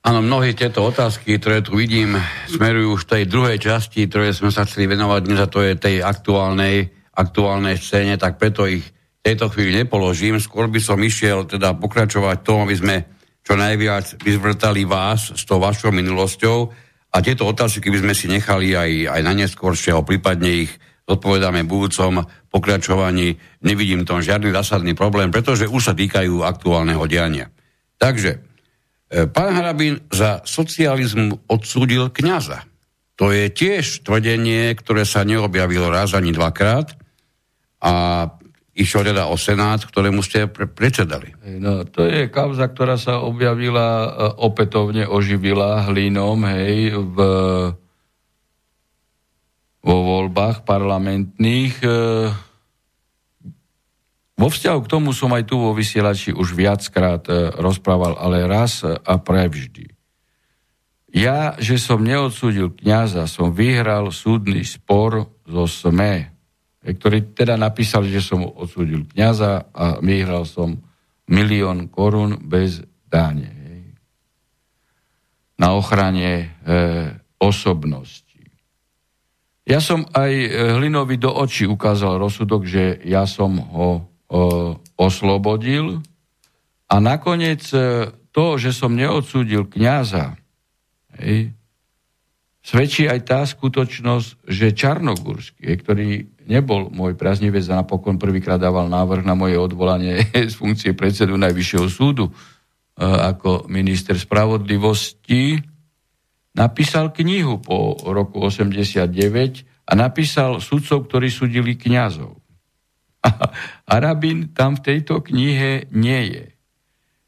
Áno, 0.00 0.24
mnohé 0.24 0.56
tieto 0.56 0.84
otázky, 0.84 1.36
ktoré 1.36 1.60
tu 1.60 1.76
vidím, 1.76 2.16
smerujú 2.48 2.96
už 2.96 3.04
tej 3.04 3.24
druhej 3.28 3.60
časti, 3.60 4.08
ktoré 4.08 4.32
sme 4.32 4.48
sa 4.48 4.64
chceli 4.64 4.88
venovať 4.88 5.20
dnes, 5.24 5.40
a 5.40 5.48
to 5.48 5.60
je 5.60 5.76
tej 5.76 5.96
aktuálnej 6.00 6.99
aktuálnej 7.20 7.76
scéne, 7.76 8.16
tak 8.16 8.40
preto 8.40 8.64
ich 8.64 8.84
v 8.88 9.20
tejto 9.20 9.52
chvíli 9.52 9.76
nepoložím. 9.84 10.40
Skôr 10.40 10.72
by 10.72 10.80
som 10.80 10.96
išiel 10.96 11.44
teda 11.44 11.76
pokračovať 11.76 12.36
tom, 12.40 12.64
aby 12.64 12.76
sme 12.76 12.96
čo 13.44 13.56
najviac 13.56 14.20
vyzvrtali 14.24 14.88
vás 14.88 15.36
s 15.36 15.44
tou 15.44 15.60
vašou 15.60 15.92
minulosťou 15.92 16.58
a 17.10 17.16
tieto 17.20 17.44
otázky 17.44 17.90
by 17.90 17.98
sme 18.00 18.14
si 18.16 18.26
nechali 18.30 18.72
aj, 18.72 19.18
aj 19.18 19.20
na 19.26 19.32
neskôršie, 19.34 19.92
prípadne 20.06 20.64
ich 20.64 20.72
odpovedáme 21.10 21.66
budúcom 21.66 22.22
pokračovaní. 22.48 23.34
Nevidím 23.66 24.06
tom 24.06 24.22
žiadny 24.22 24.54
zásadný 24.54 24.94
problém, 24.94 25.34
pretože 25.34 25.66
už 25.66 25.90
sa 25.90 25.94
týkajú 25.98 26.46
aktuálneho 26.46 27.02
diania. 27.10 27.50
Takže, 27.98 28.38
e, 29.10 29.26
pán 29.26 29.58
Harabín 29.58 29.98
za 30.14 30.46
socializmu 30.46 31.50
odsúdil 31.50 32.14
kňaza. 32.14 32.62
To 33.18 33.34
je 33.34 33.50
tiež 33.50 34.06
tvrdenie, 34.06 34.72
ktoré 34.78 35.02
sa 35.02 35.26
neobjavilo 35.26 35.90
raz 35.90 36.14
ani 36.14 36.30
dvakrát 36.30 36.99
a 37.80 37.92
išlo 38.76 39.04
teda 39.04 39.28
o 39.28 39.36
Senát, 39.36 39.82
ktorému 39.82 40.24
ste 40.24 40.46
pre- 40.46 40.70
predsedali. 40.70 41.34
No, 41.60 41.84
to 41.84 42.06
je 42.06 42.30
kauza, 42.32 42.70
ktorá 42.70 42.96
sa 42.96 43.20
objavila, 43.20 44.06
e, 44.06 44.08
opätovne 44.40 45.04
oživila 45.04 45.84
hlínom, 45.90 46.40
hej, 46.48 46.94
v, 46.96 47.18
vo 49.84 49.96
voľbách 50.04 50.64
parlamentných. 50.64 51.76
E, 51.82 51.88
vo 54.40 54.48
vzťahu 54.48 54.78
k 54.80 54.90
tomu 54.90 55.12
som 55.12 55.28
aj 55.36 55.44
tu 55.44 55.60
vo 55.60 55.76
vysielači 55.76 56.32
už 56.32 56.56
viackrát 56.56 57.20
e, 57.28 57.52
rozprával, 57.60 58.16
ale 58.16 58.48
raz 58.48 58.80
a 58.86 59.14
prevždy. 59.20 59.92
Ja, 61.10 61.58
že 61.58 61.74
som 61.82 62.06
neodsúdil 62.06 62.70
kniaza, 62.78 63.26
som 63.26 63.50
vyhral 63.50 64.14
súdny 64.14 64.62
spor 64.62 65.26
zo 65.42 65.66
SME, 65.66 66.29
ktorý 66.80 67.36
teda 67.36 67.60
napísal, 67.60 68.08
že 68.08 68.24
som 68.24 68.40
odsúdil 68.44 69.04
kniaza 69.12 69.68
a 69.76 70.00
vyhral 70.00 70.48
som 70.48 70.80
milión 71.28 71.92
korún 71.92 72.40
bez 72.40 72.80
dáne. 73.06 73.52
Na 75.60 75.76
ochrane 75.76 76.32
e, 76.32 76.44
osobnosti. 77.36 78.40
Ja 79.68 79.78
som 79.78 80.08
aj 80.08 80.32
e, 80.32 80.48
Hlinovi 80.80 81.20
do 81.20 81.28
očí 81.30 81.68
ukázal 81.68 82.16
rozsudok, 82.16 82.64
že 82.64 82.96
ja 83.04 83.28
som 83.28 83.60
ho 83.60 83.90
e, 83.92 84.02
oslobodil 84.96 86.00
a 86.88 86.96
nakoniec 86.96 87.60
e, 87.76 88.08
to, 88.32 88.56
že 88.56 88.72
som 88.72 88.96
neodsúdil 88.96 89.68
kniaza, 89.68 90.40
hej, 91.20 91.52
svedčí 92.64 93.04
aj 93.04 93.20
tá 93.26 93.40
skutočnosť, 93.44 94.48
že 94.48 94.74
Čarnogórsky, 94.74 95.66
ktorý 95.76 96.08
nebol 96.50 96.90
môj 96.90 97.14
priaznivec 97.14 97.62
a 97.70 97.86
napokon 97.86 98.18
prvýkrát 98.18 98.58
dával 98.58 98.90
návrh 98.90 99.22
na 99.22 99.38
moje 99.38 99.54
odvolanie 99.54 100.26
z 100.50 100.54
funkcie 100.58 100.98
predsedu 100.98 101.38
Najvyššieho 101.38 101.86
súdu 101.86 102.26
e, 102.26 102.32
ako 103.06 103.70
minister 103.70 104.18
spravodlivosti, 104.18 105.62
napísal 106.58 107.14
knihu 107.14 107.62
po 107.62 107.94
roku 108.10 108.42
89 108.42 109.86
a 109.86 109.92
napísal 109.94 110.58
sudcov, 110.58 111.06
ktorí 111.06 111.30
súdili 111.30 111.78
kňazov. 111.78 112.34
A 113.90 113.94
rabín 114.00 114.56
tam 114.56 114.80
v 114.80 114.84
tejto 114.86 115.20
knihe 115.20 115.92
nie 115.92 116.22
je. 116.30 116.46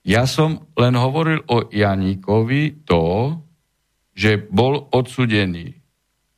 Ja 0.03 0.27
som 0.27 0.67
len 0.75 0.99
hovoril 0.99 1.47
o 1.47 1.71
Janíkovi 1.71 2.83
to, 2.83 3.37
že 4.17 4.41
bol 4.51 4.91
odsudený 4.91 5.79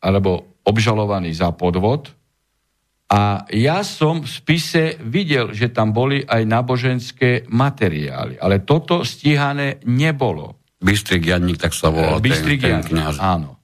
alebo 0.05 0.61
obžalovaný 0.68 1.32
za 1.32 1.53
podvod, 1.57 2.12
a 3.05 3.44
ja 3.52 3.84
som 3.84 4.24
v 4.24 4.28
spise 4.28 4.96
videl, 5.05 5.52
že 5.52 5.68
tam 5.68 5.92
boli 5.92 6.24
aj 6.24 6.42
náboženské 6.48 7.30
materiály, 7.52 8.40
ale 8.40 8.64
toto 8.64 9.05
stíhané 9.05 9.84
nebolo. 9.84 10.64
Bystrik 10.80 11.28
Janník, 11.28 11.61
tak 11.61 11.76
sa 11.76 11.92
volal 11.92 12.20
Bystrik 12.20 12.64
ten, 12.64 12.80
ten 12.80 12.96
kniaz. 12.96 13.20
Áno. 13.20 13.61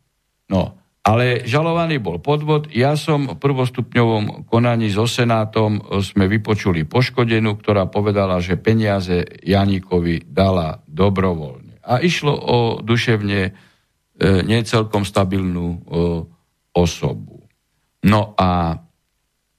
No, 0.53 0.81
ale 1.01 1.49
žalovaný 1.49 1.97
bol 1.97 2.21
podvod. 2.21 2.69
Ja 2.69 2.93
som 2.93 3.33
v 3.33 3.41
prvostupňovom 3.41 4.45
konaní 4.45 4.93
so 4.93 5.09
Senátom 5.09 5.81
sme 6.05 6.29
vypočuli 6.29 6.85
poškodenú, 6.85 7.57
ktorá 7.57 7.89
povedala, 7.89 8.37
že 8.45 8.61
peniaze 8.61 9.25
Janíkovi 9.41 10.29
dala 10.29 10.85
dobrovoľne. 10.85 11.81
A 11.89 12.05
išlo 12.05 12.37
o 12.37 12.59
duševne 12.85 13.41
e, 13.49 13.51
necelkom 14.45 15.09
stabilnú 15.09 15.67
e, 15.73 15.79
osobu. 16.77 17.49
No 18.05 18.37
a 18.37 18.77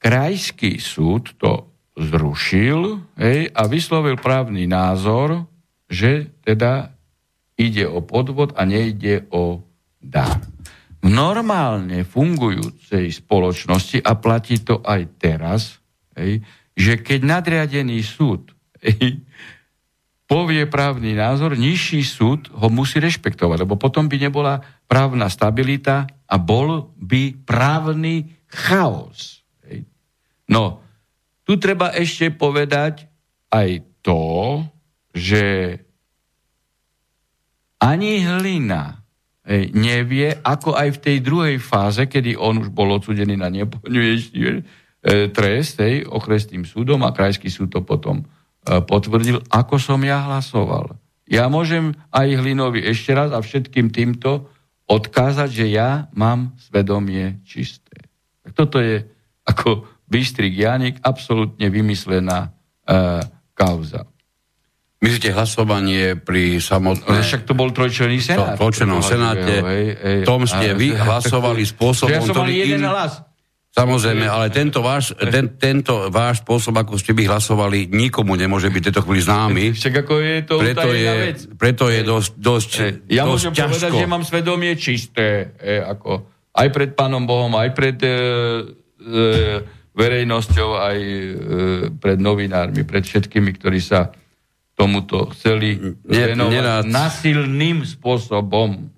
Krajský 0.01 0.81
súd 0.81 1.37
to 1.37 1.69
zrušil 1.93 3.05
hej, 3.21 3.53
a 3.53 3.61
vyslovil 3.69 4.17
právny 4.17 4.65
názor, 4.65 5.45
že 5.85 6.33
teda 6.41 6.97
ide 7.53 7.85
o 7.85 8.01
podvod 8.01 8.57
a 8.57 8.65
nejde 8.65 9.29
o 9.29 9.61
dar. 10.01 10.41
V 11.01 11.09
normálne 11.09 12.01
fungujúcej 12.01 13.13
spoločnosti, 13.13 14.01
a 14.01 14.17
platí 14.17 14.57
to 14.65 14.81
aj 14.81 15.01
teraz, 15.21 15.77
hej, 16.17 16.41
že 16.73 16.97
keď 16.97 17.19
nadriadený 17.21 18.01
súd 18.01 18.57
hej, 18.81 19.21
povie 20.25 20.63
právny 20.65 21.13
názor, 21.13 21.59
nižší 21.59 22.01
súd 22.01 22.49
ho 22.55 22.71
musí 22.73 22.97
rešpektovať, 22.97 23.67
lebo 23.67 23.77
potom 23.77 24.07
by 24.07 24.17
nebola 24.17 24.63
právna 24.89 25.29
stabilita 25.29 26.07
a 26.25 26.35
bol 26.39 26.95
by 26.97 27.35
právny 27.43 28.31
chaos. 28.47 29.40
No, 30.51 30.83
tu 31.47 31.55
treba 31.55 31.95
ešte 31.95 32.29
povedať 32.29 33.07
aj 33.51 33.69
to, 34.03 34.61
že 35.15 35.75
ani 37.81 38.21
hlina 38.21 39.01
nevie, 39.73 40.37
ako 40.37 40.77
aj 40.77 40.89
v 40.95 41.01
tej 41.01 41.17
druhej 41.25 41.57
fáze, 41.57 42.05
kedy 42.05 42.37
on 42.37 42.61
už 42.61 42.69
bol 42.69 42.93
odsudený 42.93 43.35
na 43.35 43.49
nepoňujúci 43.49 44.37
e, 44.37 44.61
trest 45.33 45.81
hej, 45.81 46.05
okresným 46.05 46.63
súdom 46.63 47.01
a 47.01 47.15
krajský 47.15 47.49
súd 47.49 47.73
to 47.73 47.81
potom 47.81 48.21
e, 48.21 48.25
potvrdil, 48.85 49.41
ako 49.49 49.81
som 49.81 49.97
ja 50.05 50.21
hlasoval. 50.29 50.93
Ja 51.25 51.49
môžem 51.49 51.97
aj 52.13 52.37
Hlinovi 52.37 52.85
ešte 52.85 53.17
raz 53.17 53.33
a 53.33 53.41
všetkým 53.41 53.89
týmto 53.89 54.51
odkázať, 54.85 55.49
že 55.49 55.65
ja 55.73 56.11
mám 56.13 56.53
svedomie 56.59 57.39
čisté. 57.47 58.11
Tak 58.45 58.51
toto 58.53 58.77
je 58.83 59.07
ako 59.47 59.89
Bystrik 60.11 60.51
Janik, 60.51 60.99
absolútne 60.99 61.71
vymyslená 61.71 62.51
e, 62.83 63.23
kauza. 63.55 64.11
Myslíte 65.01 65.33
hlasovanie 65.33 66.19
pri 66.19 66.61
samotnej... 66.61 67.25
Však 67.25 67.47
to 67.47 67.57
bol 67.57 67.73
trojčlenný 67.73 68.21
senát. 68.21 68.53
To, 68.53 68.67
trojčlennom 68.67 69.01
senáte. 69.01 69.63
Hej, 69.63 69.85
hej, 69.97 70.19
tom 70.27 70.45
ste 70.45 70.77
vy 70.77 70.93
hlasovali 70.93 71.63
spôsobom, 71.73 72.11
ja 72.11 72.21
som 72.21 72.35
ktorý... 72.37 72.53
jeden 72.53 72.83
in... 72.83 72.91
hlas. 72.91 73.25
Samozrejme, 73.71 74.27
ale 74.27 74.51
tento 74.51 74.83
váš, 74.83 75.15
ten, 75.15 75.55
tento 75.55 76.11
váš 76.11 76.43
spôsob, 76.43 76.75
ako 76.75 76.99
ste 76.99 77.15
by 77.15 77.23
hlasovali, 77.23 77.87
nikomu 77.87 78.35
nemôže 78.35 78.67
byť 78.67 78.91
tejto 78.91 79.01
chvíli 79.07 79.23
známy. 79.23 79.63
Však 79.79 79.95
ako 80.03 80.13
je 80.19 80.35
to 80.43 80.55
preto 80.59 80.89
je, 80.91 81.13
vec. 81.15 81.39
Preto 81.55 81.83
je 81.87 81.99
dosť, 82.03 82.31
dosť, 82.35 82.71
Ja 83.07 83.23
dosť 83.23 83.31
môžem 83.31 83.51
ťažko. 83.55 83.71
povedať, 83.71 83.91
že 83.95 84.07
mám 84.11 84.23
svedomie 84.27 84.75
čisté. 84.75 85.55
E, 85.55 85.79
ako, 85.79 86.27
aj 86.51 86.67
pred 86.67 86.91
pánom 86.99 87.23
Bohom, 87.23 87.55
aj 87.55 87.71
pred 87.71 87.95
e, 88.03 88.11
e, 88.11 89.80
verejnosťou, 89.91 90.69
aj 90.79 90.97
e, 90.97 91.31
pred 91.99 92.17
novinármi, 92.19 92.87
pred 92.87 93.03
všetkými, 93.03 93.55
ktorí 93.59 93.79
sa 93.83 94.11
tomuto 94.75 95.29
chceli 95.35 95.77
venovať 96.07 96.51
nerad, 96.51 96.83
nasilným 96.87 97.83
spôsobom. 97.83 98.89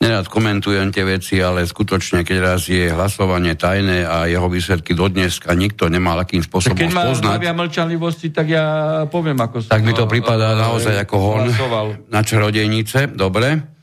Nerad 0.00 0.32
komentujem 0.32 0.96
tie 0.96 1.04
veci, 1.04 1.44
ale 1.44 1.68
skutočne, 1.68 2.24
keď 2.24 2.36
raz 2.40 2.64
je 2.72 2.88
hlasovanie 2.88 3.52
tajné 3.52 4.08
a 4.08 4.24
jeho 4.24 4.48
výsledky 4.48 4.96
dodnes 4.96 5.44
a 5.44 5.52
nikto 5.52 5.92
nemá 5.92 6.16
akým 6.16 6.40
spôsobom 6.40 6.72
keď 6.72 6.88
spoznať. 6.88 7.36
Keď 7.36 7.52
má 7.52 7.54
mlčanlivosti, 7.60 8.32
tak 8.32 8.48
ja 8.48 8.64
poviem, 9.12 9.36
ako 9.36 9.60
som 9.60 9.76
Tak 9.76 9.84
mi 9.84 9.92
to 9.92 10.08
pripadá 10.08 10.56
naozaj 10.56 11.04
ako 11.04 11.16
hon 11.20 11.44
na 12.08 12.24
čarodejnice. 12.24 13.12
Dobre. 13.12 13.79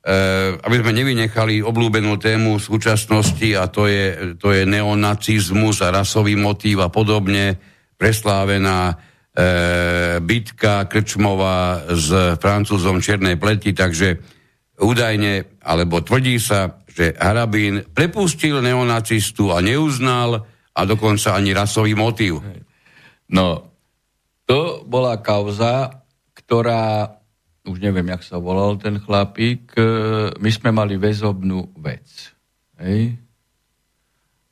E, 0.00 0.16
aby 0.56 0.80
sme 0.80 0.96
nevynechali 0.96 1.60
oblúbenú 1.60 2.16
tému 2.16 2.56
súčasnosti 2.56 3.52
a 3.52 3.68
to 3.68 3.84
je, 3.84 4.32
to 4.40 4.48
je 4.48 4.64
neonacizmus 4.64 5.84
a 5.84 5.92
rasový 5.92 6.40
motív 6.40 6.80
a 6.80 6.88
podobne, 6.88 7.60
preslávená 8.00 8.88
e, 8.88 8.94
bitka 10.24 10.88
Krčmová 10.88 11.84
s 11.92 12.08
francúzom 12.40 13.04
Čiernej 13.04 13.36
pleti, 13.36 13.76
takže 13.76 14.16
údajne, 14.80 15.60
alebo 15.60 16.00
tvrdí 16.00 16.40
sa, 16.40 16.80
že 16.88 17.12
Harabín 17.20 17.84
prepustil 17.92 18.64
neonacistu 18.64 19.52
a 19.52 19.60
neuznal 19.60 20.48
a 20.72 20.80
dokonca 20.88 21.36
ani 21.36 21.52
rasový 21.52 21.92
motív. 21.92 22.40
No, 23.36 23.68
to 24.48 24.80
bola 24.88 25.20
kauza, 25.20 25.92
ktorá 26.32 27.19
už 27.70 27.78
neviem, 27.78 28.10
jak 28.10 28.26
sa 28.26 28.42
volal 28.42 28.76
ten 28.76 28.98
chlapík, 28.98 29.72
e, 29.78 29.82
my 30.36 30.50
sme 30.50 30.70
mali 30.74 30.98
väzobnú 30.98 31.72
vec. 31.78 32.34
Hej? 32.82 33.16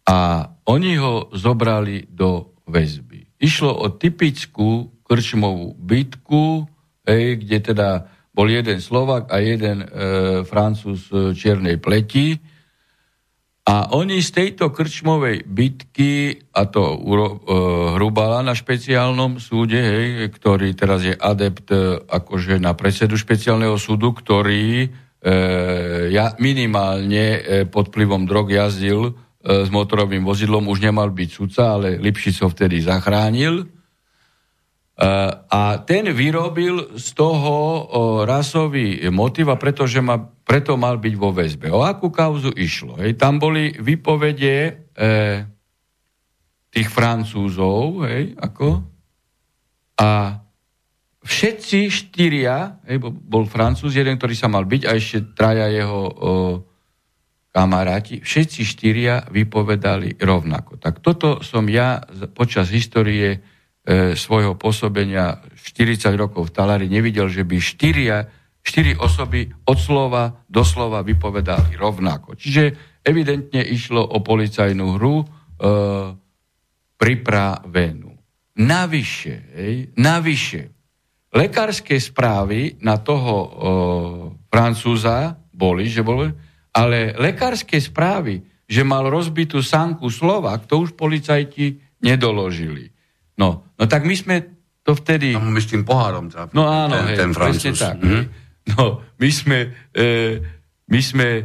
A 0.09 0.49
oni 0.71 0.97
ho 0.97 1.29
zobrali 1.35 2.09
do 2.09 2.57
väzby. 2.65 3.43
Išlo 3.43 3.75
o 3.75 3.87
typickú 3.93 5.03
krčmovú 5.05 5.77
bitku, 5.77 6.65
hej, 7.05 7.43
kde 7.45 7.59
teda 7.75 7.89
bol 8.33 8.49
jeden 8.49 8.79
Slovak 8.79 9.29
a 9.29 9.43
jeden 9.43 9.83
e, 9.83 9.87
Francúz 10.47 11.11
čiernej 11.35 11.77
pleti 11.83 12.39
a 13.69 13.93
oni 13.93 14.25
z 14.25 14.31
tejto 14.33 14.73
krčmovej 14.73 15.45
bitky, 15.45 16.41
a 16.57 16.65
to 16.65 16.97
uh, 16.97 18.01
Hrubala 18.01 18.41
na 18.41 18.57
špeciálnom 18.57 19.37
súde, 19.37 19.77
hej, 19.77 20.33
ktorý 20.33 20.73
teraz 20.73 21.05
je 21.05 21.13
adept 21.13 21.69
uh, 21.69 22.01
akože 22.01 22.57
na 22.57 22.73
predsedu 22.73 23.21
špeciálneho 23.21 23.77
súdu, 23.77 24.17
ktorý 24.17 24.89
uh, 24.89 26.09
ja 26.09 26.33
minimálne 26.41 27.27
uh, 27.37 27.41
pod 27.69 27.93
vplyvom 27.93 28.25
drog 28.25 28.49
jazdil 28.49 29.13
uh, 29.13 29.15
s 29.45 29.69
motorovým 29.69 30.25
vozidlom, 30.25 30.65
už 30.65 30.89
nemal 30.89 31.13
byť 31.13 31.29
sudca, 31.29 31.77
ale 31.77 32.01
Lipšic 32.01 32.41
ho 32.41 32.49
vtedy 32.49 32.81
zachránil. 32.81 33.69
A 34.99 35.79
ten 35.87 36.11
vyrobil 36.11 36.99
z 36.99 37.15
toho 37.15 37.87
rasový 38.27 39.07
motiv 39.15 39.47
a 39.47 39.55
pretože 39.55 40.03
ma, 40.03 40.19
preto 40.49 40.81
mal 40.81 40.97
byť 40.97 41.15
vo 41.21 41.29
väzbe. 41.29 41.69
O 41.69 41.85
akú 41.85 42.09
kauzu 42.09 42.57
išlo? 42.57 42.97
Hej, 42.97 43.21
tam 43.21 43.37
boli 43.37 43.77
vypovede 43.77 44.57
e, 44.57 44.73
tých 46.73 46.89
Francúzov, 46.89 48.09
hej, 48.09 48.33
ako? 48.41 48.81
A 50.01 50.41
všetci 51.21 51.93
štyria, 51.93 52.81
hej, 52.89 52.97
bol 53.05 53.45
Francúz, 53.45 53.93
jeden, 53.93 54.17
ktorý 54.17 54.33
sa 54.33 54.49
mal 54.49 54.65
byť, 54.65 54.83
a 54.89 54.97
ešte 54.97 55.37
traja 55.37 55.69
jeho 55.69 56.01
o, 56.01 56.13
kamaráti, 57.53 58.25
všetci 58.25 58.61
štyria 58.65 59.29
vypovedali 59.29 60.17
rovnako. 60.17 60.81
Tak 60.81 61.05
toto 61.05 61.45
som 61.45 61.69
ja 61.69 62.01
počas 62.33 62.73
histórie 62.73 63.37
e, 63.37 63.39
svojho 64.17 64.57
pôsobenia 64.57 65.45
40 65.53 66.09
rokov 66.17 66.49
v 66.49 66.55
Talári 66.57 66.87
nevidel, 66.89 67.29
že 67.29 67.45
by 67.45 67.57
štyria, 67.61 68.38
štyri 68.69 68.93
osoby 69.01 69.49
od 69.65 69.79
slova 69.81 70.45
do 70.45 70.61
slova 70.61 71.01
vypovedali 71.01 71.81
rovnako. 71.81 72.37
Čiže 72.37 72.63
evidentne 73.01 73.65
išlo 73.65 74.05
o 74.05 74.21
policajnú 74.21 74.87
hru 75.01 75.25
e, 75.25 75.27
pripravenú. 77.01 78.13
Navyše, 78.59 79.35
hej, 79.57 79.75
navyše, 79.97 80.63
lekárske 81.33 81.97
správy 81.97 82.77
na 82.85 83.01
toho 83.01 83.35
e, 83.35 83.49
Francúza 84.53 85.33
boli, 85.49 85.89
že 85.89 86.05
boli, 86.05 86.29
ale 86.77 87.17
lekárske 87.17 87.81
správy, 87.81 88.45
že 88.69 88.85
mal 88.85 89.09
rozbitú 89.09 89.65
sanku 89.65 90.13
Slovak, 90.13 90.69
to 90.69 90.85
už 90.85 90.93
policajti 90.93 91.81
nedoložili. 92.05 92.93
No, 93.41 93.65
no 93.81 93.85
tak 93.89 94.05
my 94.05 94.13
sme 94.13 94.37
to 94.85 94.93
vtedy... 94.93 95.37
My 95.37 95.61
s 95.61 95.69
tým 95.69 95.85
pohárom 95.85 96.29
trafili. 96.29 96.57
No 96.57 96.69
áno, 96.69 96.97
ten, 96.97 97.07
hej, 97.13 97.17
ten 97.17 97.31
presne 97.33 97.71
tak. 97.73 97.97
Mm-hmm. 98.01 98.48
No, 98.77 99.01
my 99.17 99.31
sme, 99.33 99.73
e, 99.97 100.43
my 100.89 101.01
sme 101.01 101.29
e, 101.41 101.45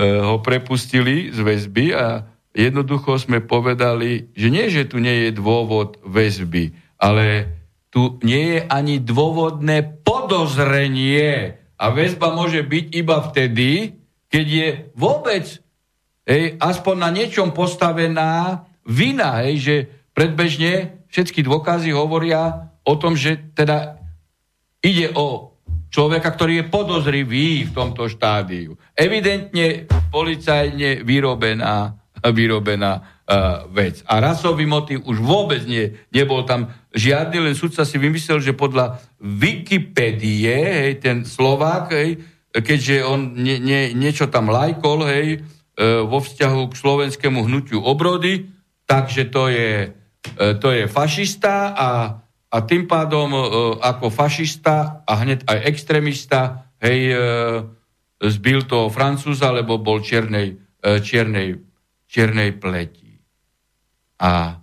ho 0.00 0.40
prepustili 0.40 1.28
z 1.28 1.38
väzby 1.44 1.92
a 1.92 2.24
jednoducho 2.56 3.20
sme 3.20 3.44
povedali, 3.44 4.32
že 4.32 4.48
nie, 4.48 4.66
že 4.72 4.88
tu 4.88 4.98
nie 4.98 5.28
je 5.28 5.30
dôvod 5.36 6.00
väzby, 6.00 6.72
ale 6.96 7.60
tu 7.90 8.22
nie 8.22 8.56
je 8.56 8.60
ani 8.70 9.02
dôvodné 9.02 9.82
podozrenie. 10.06 11.58
A 11.80 11.84
väzba 11.90 12.30
môže 12.30 12.62
byť 12.62 12.84
iba 12.92 13.18
vtedy, 13.24 13.98
keď 14.30 14.46
je 14.46 14.68
vôbec 14.94 15.44
hej, 16.28 16.54
aspoň 16.62 16.94
na 16.96 17.10
niečom 17.10 17.50
postavená 17.50 18.62
vina, 18.86 19.42
hej, 19.42 19.56
že 19.58 19.76
predbežne 20.14 21.02
všetky 21.10 21.42
dôkazy 21.42 21.90
hovoria 21.90 22.70
o 22.86 22.94
tom, 22.94 23.18
že 23.18 23.36
teda 23.56 23.98
ide 24.80 25.10
o 25.16 25.56
človeka, 25.90 26.30
ktorý 26.32 26.62
je 26.62 26.70
podozrivý 26.70 27.66
v 27.68 27.74
tomto 27.74 28.06
štádiu. 28.06 28.78
Evidentne 28.94 29.90
policajne 30.14 31.02
vyrobená, 31.02 31.98
vyrobená 32.22 32.92
uh, 32.96 33.66
vec. 33.74 34.00
A 34.06 34.22
rasový 34.22 34.64
motiv 34.70 35.02
už 35.04 35.18
vôbec 35.18 35.66
nie, 35.66 35.92
nebol 36.14 36.46
tam 36.46 36.70
žiadny, 36.94 37.50
len 37.50 37.54
sudca 37.58 37.82
si 37.82 37.98
vymyslel, 37.98 38.38
že 38.40 38.54
podľa 38.56 39.02
Wikipédie, 39.20 40.54
hej, 40.54 41.02
ten 41.02 41.26
Slovák, 41.26 41.92
hej, 41.92 42.22
keďže 42.54 43.04
on 43.04 43.34
nie, 43.36 43.58
nie, 43.58 43.92
niečo 43.92 44.30
tam 44.30 44.48
lajkol, 44.48 45.04
hej, 45.10 45.26
uh, 45.42 46.06
vo 46.06 46.22
vzťahu 46.22 46.70
k 46.70 46.78
slovenskému 46.78 47.46
hnutiu 47.50 47.82
obrody, 47.82 48.46
takže 48.90 49.30
to 49.30 49.46
je 49.46 49.94
e, 50.34 50.58
to 50.58 50.74
je 50.74 50.90
fašista 50.90 51.70
a, 51.78 51.88
a 52.50 52.56
tým 52.66 52.90
pádom 52.90 53.30
e, 53.30 53.40
ako 53.78 54.10
fašista 54.10 55.06
a 55.06 55.12
hneď 55.22 55.46
aj 55.46 55.58
extrémista, 55.70 56.66
hej, 56.82 57.14
e, 57.14 57.18
zbil 58.20 58.66
toho 58.66 58.90
Francúza, 58.90 59.54
lebo 59.54 59.78
bol 59.78 60.02
čiernej, 60.02 60.58
e, 60.82 60.98
čiernej, 61.00 61.62
čiernej 62.10 62.50
pleti. 62.58 63.22
A 64.20 64.58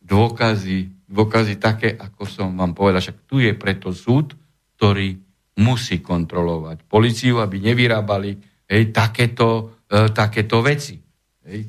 dôkazy, 0.00 1.06
dôkazy 1.06 1.54
také, 1.60 1.92
ako 1.92 2.24
som 2.24 2.56
vám 2.56 2.72
povedal, 2.72 3.04
však 3.04 3.28
tu 3.28 3.38
je 3.38 3.52
preto 3.52 3.92
súd, 3.92 4.32
ktorý 4.80 5.20
musí 5.58 6.00
kontrolovať 6.00 6.86
policiu, 6.86 7.42
aby 7.44 7.60
nevyrábali 7.60 8.30
hej, 8.64 8.82
takéto, 8.94 9.84
e, 9.86 10.08
takéto 10.08 10.64
veci. 10.64 10.96
Hej. 11.44 11.60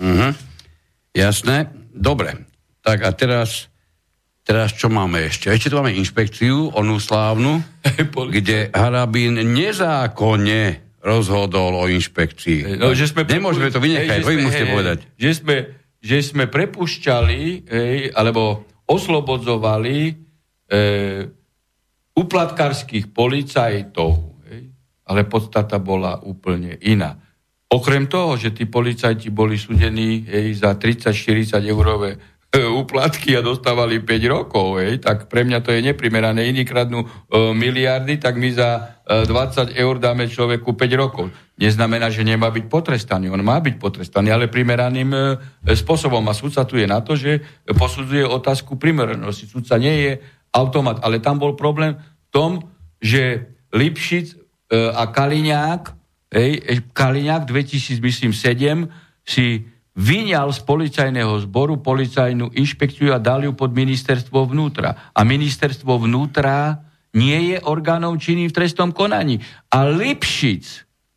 Mm-hmm. 0.00 0.32
Jasné. 1.12 1.68
Dobre. 1.92 2.48
Tak 2.80 2.98
a 3.04 3.10
teraz, 3.12 3.71
teraz 4.42 4.74
čo 4.74 4.90
máme 4.90 5.26
ešte? 5.26 5.50
Ešte 5.50 5.70
tu 5.70 5.78
máme 5.78 5.94
inšpekciu, 5.94 6.74
onú 6.74 6.98
slávnu, 6.98 7.62
kde 8.34 8.70
Harabín 8.74 9.38
nezákonne 9.38 10.92
rozhodol 11.02 11.74
o 11.74 11.90
inšpekcii. 11.90 12.78
No, 12.78 12.94
že 12.94 13.10
sme 13.10 13.26
Nemôžeme 13.26 13.74
to 13.74 13.82
vynechať, 13.82 14.22
vy 14.22 14.38
musíte 14.38 14.66
hej, 14.70 14.74
povedať. 14.74 14.98
Že 15.18 15.30
sme, 15.34 15.56
že 15.98 16.16
sme 16.22 16.44
prepušťali, 16.46 17.42
hej, 17.66 17.98
alebo 18.14 18.66
oslobodzovali 18.86 19.98
e, 20.06 20.12
uplatkarských 22.14 23.10
policajtov, 23.10 24.10
hej, 24.46 24.62
ale 25.10 25.20
podstata 25.26 25.82
bola 25.82 26.22
úplne 26.22 26.78
iná. 26.86 27.18
Okrem 27.72 28.06
toho, 28.06 28.36
že 28.36 28.54
tí 28.54 28.68
policajti 28.68 29.32
boli 29.32 29.58
súdení 29.58 30.28
hej, 30.28 30.60
za 30.60 30.78
30-40 30.78 31.56
eurové 31.66 32.14
e, 32.52 32.62
úplatky 32.68 33.34
a 33.34 33.40
dostávali 33.40 33.98
5 33.98 34.28
rokov, 34.28 34.78
hej, 34.78 35.00
tak 35.00 35.26
pre 35.26 35.42
mňa 35.42 35.64
to 35.64 35.72
je 35.72 35.80
neprimerané. 35.82 36.46
Iní 36.46 36.68
kradnú 36.68 37.02
e, 37.02 37.08
miliardy, 37.56 38.20
tak 38.20 38.36
my 38.36 38.48
za 38.52 39.00
e, 39.02 39.26
20 39.26 39.72
eur 39.72 39.94
dáme 39.96 40.28
človeku 40.28 40.76
5 40.76 41.02
rokov. 41.02 41.32
Neznamená, 41.56 42.12
že 42.12 42.22
nemá 42.22 42.52
byť 42.52 42.68
potrestaný. 42.68 43.32
On 43.32 43.40
má 43.40 43.56
byť 43.58 43.80
potrestaný, 43.80 44.30
ale 44.30 44.52
primeraným 44.52 45.10
e, 45.10 45.20
spôsobom. 45.72 46.20
A 46.28 46.36
súdca 46.36 46.68
tu 46.68 46.76
je 46.76 46.84
na 46.84 47.00
to, 47.00 47.16
že 47.16 47.40
posudzuje 47.72 48.22
otázku 48.28 48.76
primeranosti. 48.76 49.48
Súdca 49.48 49.80
nie 49.80 49.94
je 50.04 50.12
automat, 50.52 51.00
ale 51.00 51.18
tam 51.24 51.40
bol 51.40 51.56
problém 51.56 51.96
v 51.96 52.28
tom, 52.28 52.50
že 53.00 53.48
Lipšic 53.72 54.26
e, 54.30 54.36
a 54.92 55.08
Kaliňák 55.08 56.02
Hej, 56.32 56.64
Kaliňák 56.96 57.44
2007 57.44 58.00
si 59.20 59.68
vyňal 59.92 60.48
z 60.52 60.60
policajného 60.64 61.40
zboru 61.44 61.76
policajnú 61.84 62.48
inšpekciu 62.56 63.12
a 63.12 63.20
dal 63.20 63.44
ju 63.44 63.52
pod 63.52 63.76
ministerstvo 63.76 64.48
vnútra. 64.48 65.12
A 65.12 65.20
ministerstvo 65.24 65.98
vnútra 66.00 66.80
nie 67.12 67.52
je 67.52 67.60
orgánom 67.60 68.16
činným 68.16 68.48
v 68.48 68.56
trestnom 68.56 68.92
konaní. 68.92 69.40
A 69.68 69.84
Lipšic 69.84 70.64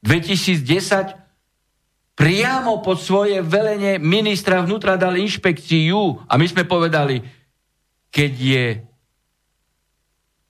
2010 0.03 2.19
priamo 2.19 2.84
pod 2.84 2.99
svoje 2.99 3.39
velenie 3.39 3.95
ministra 3.99 4.59
vnútra 4.59 4.99
dal 4.99 5.15
inšpekciu 5.15 6.28
a 6.28 6.36
my 6.36 6.45
sme 6.47 6.67
povedali, 6.67 7.23
keď 8.11 8.32
je 8.36 8.65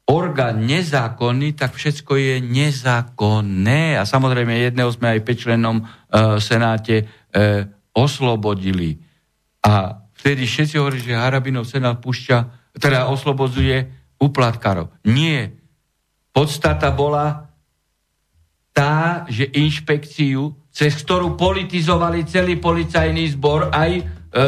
orgán 0.05 0.65
nezákonný, 0.65 1.57
tak 1.57 1.73
všetko 1.73 2.13
je 2.17 2.35
nezákonné. 2.41 3.97
A 3.97 4.05
samozrejme 4.05 4.53
jedného 4.53 4.89
sme 4.93 5.17
aj 5.17 5.25
pečlenom 5.25 5.81
e, 5.81 5.83
Senáte 6.37 6.95
e, 7.01 7.05
oslobodili. 7.95 8.99
A 9.63 10.03
vtedy 10.13 10.45
všetci 10.45 10.75
hovorí, 10.77 10.99
že 11.01 11.15
Harabinov 11.17 11.65
Senát 11.65 11.97
púšťa, 12.03 12.37
teda 12.75 13.07
oslobodzuje 13.07 13.87
uplatkarov. 14.19 14.91
Nie. 15.07 15.55
Podstata 16.35 16.91
bola 16.91 17.47
tá, 18.75 19.23
že 19.31 19.47
inšpekciu, 19.55 20.51
cez 20.67 20.91
ktorú 20.99 21.39
politizovali 21.39 22.27
celý 22.27 22.59
policajný 22.59 23.31
zbor, 23.39 23.71
aj, 23.71 23.91
e, 23.95 24.43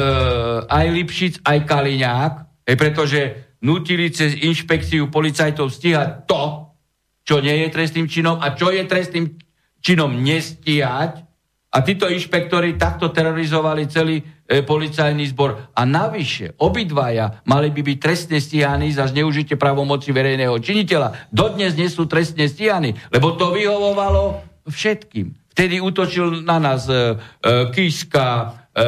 aj 0.68 0.86
Lipšic, 0.92 1.34
aj 1.48 1.58
Kaliňák, 1.64 2.34
pretože 2.76 3.56
nutili 3.64 4.12
cez 4.12 4.36
inšpekciu 4.36 5.08
policajtov 5.08 5.72
stíhať 5.72 6.28
to, 6.28 6.76
čo 7.24 7.40
nie 7.40 7.64
je 7.64 7.68
trestným 7.72 8.08
činom 8.12 8.40
a 8.44 8.52
čo 8.56 8.72
je 8.72 8.84
trestným 8.84 9.40
činom 9.80 10.12
nestíhať. 10.20 11.27
A 11.68 11.84
títo 11.84 12.08
inšpektori 12.08 12.80
takto 12.80 13.12
terorizovali 13.12 13.92
celý 13.92 14.24
e, 14.24 14.64
policajný 14.64 15.28
zbor. 15.36 15.76
A 15.76 15.84
navyše, 15.84 16.56
obidvaja 16.64 17.44
mali 17.44 17.76
by 17.76 17.82
byť 17.84 17.98
trestne 18.00 18.40
stíhaní 18.40 18.96
za 18.96 19.12
zneužitie 19.12 19.60
právomoci 19.60 20.16
verejného 20.16 20.56
činiteľa. 20.64 21.28
Dodnes 21.28 21.76
nie 21.76 21.92
sú 21.92 22.08
trestne 22.08 22.48
stíhaní, 22.48 22.96
lebo 23.12 23.36
to 23.36 23.52
vyhovovalo 23.52 24.40
všetkým. 24.64 25.36
Vtedy 25.52 25.84
útočil 25.84 26.48
na 26.48 26.56
nás 26.56 26.88
e, 26.88 26.96
e, 26.96 27.68
Kiska, 27.76 28.30
e, 28.72 28.86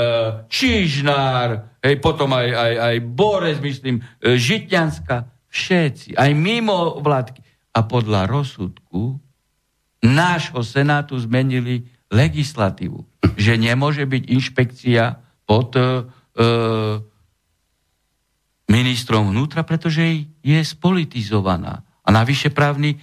Čižnár, 0.48 1.82
hej, 1.84 2.00
potom 2.00 2.32
aj, 2.32 2.48
aj, 2.48 2.74
aj 2.80 2.96
Borec, 3.04 3.58
myslím, 3.60 4.00
e, 4.24 4.40
Žitňanska, 4.40 5.28
všetci, 5.52 6.16
aj 6.16 6.32
mimo 6.32 7.04
vládky. 7.04 7.44
A 7.76 7.84
podľa 7.84 8.24
rozsudku 8.30 9.20
nášho 10.00 10.64
senátu 10.64 11.20
zmenili 11.20 11.99
legislatívu, 12.10 13.06
že 13.38 13.56
nemôže 13.56 14.06
byť 14.06 14.24
inšpekcia 14.30 15.04
pod 15.46 15.78
e, 15.78 15.82
e 16.38 16.48
ministrom 18.70 19.34
vnútra, 19.34 19.66
pretože 19.66 20.30
je 20.46 20.60
spolitizovaná. 20.62 21.82
A 22.06 22.10
navyše 22.14 22.54
právny 22.54 23.02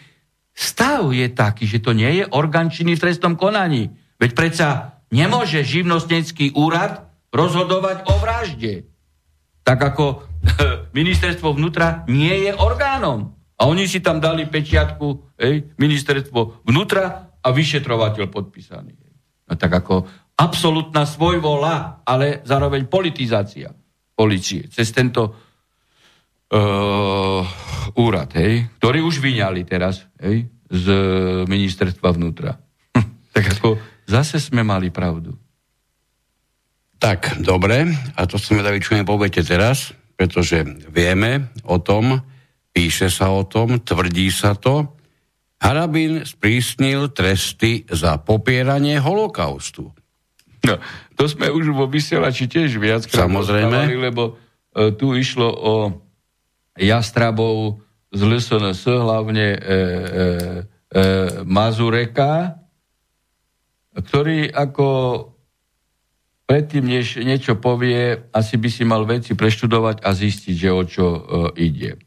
stav 0.55 1.11
je 1.11 1.27
taký, 1.27 1.67
že 1.67 1.83
to 1.83 1.91
nie 1.91 2.23
je 2.23 2.25
orgán 2.31 2.71
činný 2.71 2.95
v 2.95 3.03
trestnom 3.03 3.35
konaní. 3.35 3.91
Veď 4.23 4.31
predsa 4.39 4.69
nemôže 5.11 5.67
živnostnecký 5.67 6.55
úrad 6.55 7.11
rozhodovať 7.35 8.07
o 8.07 8.15
vražde. 8.23 8.87
Tak 9.67 9.79
ako 9.83 10.23
ministerstvo 10.99 11.59
vnútra 11.59 12.07
nie 12.07 12.47
je 12.47 12.55
orgánom. 12.55 13.35
A 13.59 13.67
oni 13.67 13.91
si 13.91 13.99
tam 13.99 14.23
dali 14.23 14.47
pečiatku, 14.47 15.35
hej, 15.41 15.75
ministerstvo 15.81 16.63
vnútra 16.69 17.26
a 17.47 17.49
vyšetrovateľ 17.55 18.27
podpísaný. 18.27 18.99
No 19.47 19.55
tak 19.55 19.79
ako 19.79 20.03
absolútna 20.35 21.07
svojvola, 21.07 22.03
ale 22.03 22.43
zároveň 22.43 22.91
politizácia 22.91 23.71
policie 24.17 24.65
cez 24.73 24.89
tento 24.91 25.29
uh, 25.29 25.37
úrad, 27.95 28.33
hej, 28.35 28.67
ktorý 28.81 29.05
už 29.05 29.21
vyňali 29.21 29.69
teraz 29.69 30.09
hej, 30.25 30.49
z 30.73 30.87
ministerstva 31.45 32.17
vnútra. 32.17 32.57
tak 33.37 33.61
ako 33.61 33.77
zase 34.09 34.41
sme 34.41 34.65
mali 34.65 34.89
pravdu. 34.89 35.37
Tak, 36.97 37.45
dobre. 37.45 37.85
A 38.17 38.25
to 38.25 38.41
sme 38.41 38.65
dali, 38.65 38.81
čo 38.81 38.97
mi 38.97 39.05
poviete 39.05 39.45
teraz, 39.45 39.93
pretože 40.17 40.65
vieme 40.89 41.53
o 41.69 41.77
tom, 41.77 42.25
píše 42.73 43.13
sa 43.13 43.29
o 43.37 43.45
tom, 43.45 43.85
tvrdí 43.85 44.33
sa 44.33 44.57
to. 44.57 44.96
Harabin 45.57 46.29
sprísnil 46.29 47.09
tresty 47.17 47.89
za 47.89 48.21
popieranie 48.21 49.01
holokaustu. 49.01 49.91
No, 50.67 50.75
to 51.15 51.25
sme 51.31 51.49
už 51.49 51.73
vo 51.73 51.87
vysielači 51.87 52.51
tiež 52.51 52.77
viackrát 52.77 53.25
Samozrejme. 53.31 53.89
lebo 53.97 54.37
e, 54.75 54.93
tu 54.99 55.15
išlo 55.15 55.49
o 55.49 55.75
Jastrabov 56.77 57.81
z 58.13 58.21
LSNS, 58.21 58.83
hlavne 58.85 59.47
e, 59.47 59.59
e, 59.59 59.67
e, 59.73 61.03
Mazureka, 61.47 62.61
ktorý 63.97 64.53
ako 64.53 64.89
predtým, 66.47 66.85
než 66.87 67.19
niečo 67.19 67.59
povie, 67.59 68.29
asi 68.31 68.55
by 68.61 68.69
si 68.71 68.83
mal 68.87 69.03
veci 69.09 69.35
preštudovať 69.35 70.05
a 70.05 70.11
zistiť, 70.15 70.55
že 70.55 70.71
o 70.71 70.83
čo 70.87 71.07
e, 71.07 71.21
ide. 71.59 71.99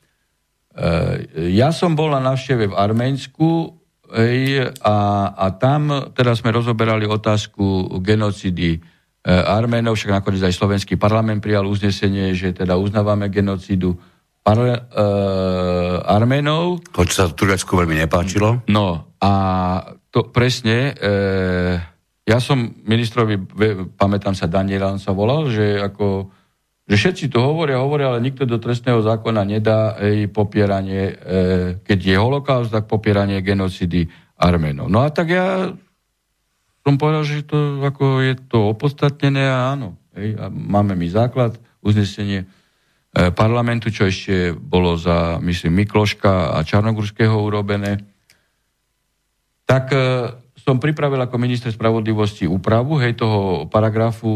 E, 0.79 1.51
ja 1.51 1.75
som 1.75 1.91
bol 1.91 2.15
na 2.15 2.23
návšteve 2.23 2.71
v 2.71 2.77
Arménsku 2.79 3.75
ej, 4.15 4.63
a, 4.79 4.97
a 5.35 5.45
tam 5.59 6.11
teraz 6.15 6.39
sme 6.39 6.55
rozoberali 6.55 7.03
otázku 7.03 7.99
genocidy 7.99 8.79
e, 8.79 8.79
Arménov, 9.27 9.99
však 9.99 10.23
nakoniec 10.23 10.47
aj 10.47 10.55
slovenský 10.55 10.95
parlament 10.95 11.43
prijal 11.43 11.67
uznesenie, 11.67 12.31
že 12.31 12.55
teda 12.55 12.79
uznávame 12.79 13.27
genocidu 13.27 13.99
par, 14.39 14.55
e, 14.63 14.79
Arménov. 16.07 16.79
Hoď 16.95 17.09
sa 17.11 17.27
Turecku 17.27 17.75
veľmi 17.75 17.99
nepáčilo. 17.99 18.63
No 18.71 19.11
a 19.19 19.31
to 20.15 20.31
presne... 20.31 20.95
E, 20.95 21.99
ja 22.29 22.37
som 22.37 22.61
ministrovi, 22.85 23.41
pamätám 23.97 24.37
sa, 24.37 24.45
Daniela, 24.45 24.93
on 24.93 25.01
sa 25.01 25.17
volal, 25.17 25.49
že 25.49 25.81
ako 25.81 26.29
že 26.89 26.97
všetci 26.97 27.29
to 27.29 27.37
hovoria, 27.37 27.77
hovoria, 27.77 28.09
ale 28.09 28.25
nikto 28.25 28.49
do 28.49 28.57
trestného 28.57 29.05
zákona 29.05 29.45
nedá 29.45 29.93
jej 30.01 30.25
popieranie, 30.25 31.03
e, 31.05 31.15
keď 31.85 31.99
je 32.01 32.15
holokaust, 32.17 32.73
tak 32.73 32.89
popieranie 32.89 33.45
genocidy 33.45 34.09
Arménov. 34.41 34.89
No 34.89 35.05
a 35.05 35.13
tak 35.13 35.29
ja 35.29 35.69
som 36.81 36.97
povedal, 36.97 37.21
že 37.29 37.45
to, 37.45 37.85
ako 37.85 38.25
je 38.25 38.33
to 38.49 38.73
opodstatnené 38.73 39.45
a 39.45 39.77
áno. 39.77 40.01
Hej, 40.17 40.33
a 40.41 40.49
máme 40.49 40.97
mi 40.97 41.05
základ 41.05 41.61
uznesenie 41.85 42.41
e, 42.41 42.45
parlamentu, 43.37 43.93
čo 43.93 44.09
ešte 44.09 44.57
bolo 44.57 44.97
za, 44.97 45.37
myslím, 45.45 45.85
Mikloška 45.85 46.57
a 46.57 46.65
Čarnogurského 46.65 47.37
urobené. 47.37 48.01
Tak 49.69 49.93
e, 49.93 49.99
som 50.59 50.77
pripravil 50.77 51.19
ako 51.19 51.35
minister 51.39 51.71
spravodlivosti 51.71 52.45
úpravu 52.45 52.99
hej, 52.99 53.15
toho 53.15 53.65
paragrafu 53.71 54.29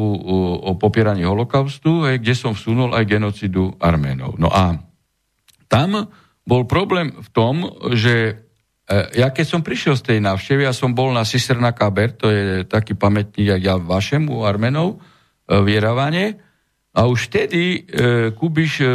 o 0.59 0.71
popieraní 0.79 1.27
holokaustu, 1.27 2.07
hej, 2.07 2.23
kde 2.23 2.33
som 2.33 2.51
vsunul 2.55 2.95
aj 2.95 3.03
genocidu 3.05 3.75
Arménov. 3.79 4.39
No 4.39 4.47
a 4.47 4.79
tam 5.67 6.07
bol 6.43 6.63
problém 6.67 7.11
v 7.11 7.29
tom, 7.31 7.55
že 7.95 8.43
e, 8.87 8.95
ja 9.19 9.31
keď 9.31 9.45
som 9.47 9.61
prišiel 9.65 9.95
z 9.99 10.03
tej 10.15 10.19
návštevy, 10.23 10.67
ja 10.67 10.75
som 10.75 10.91
bol 10.91 11.11
na 11.15 11.23
Sisterna 11.23 11.71
Kaber, 11.71 12.15
to 12.15 12.27
je 12.31 12.67
taký 12.67 12.95
pamätník, 12.95 13.47
jak 13.47 13.61
ja 13.63 13.75
vašemu 13.79 14.43
Armenov, 14.43 14.99
e, 15.47 15.59
v 15.59 15.67
Jeravane, 15.71 16.25
a 16.93 17.09
už 17.09 17.33
vtedy 17.33 17.61
e, 17.73 17.79
Kubiš, 18.37 18.85
e, 18.85 18.87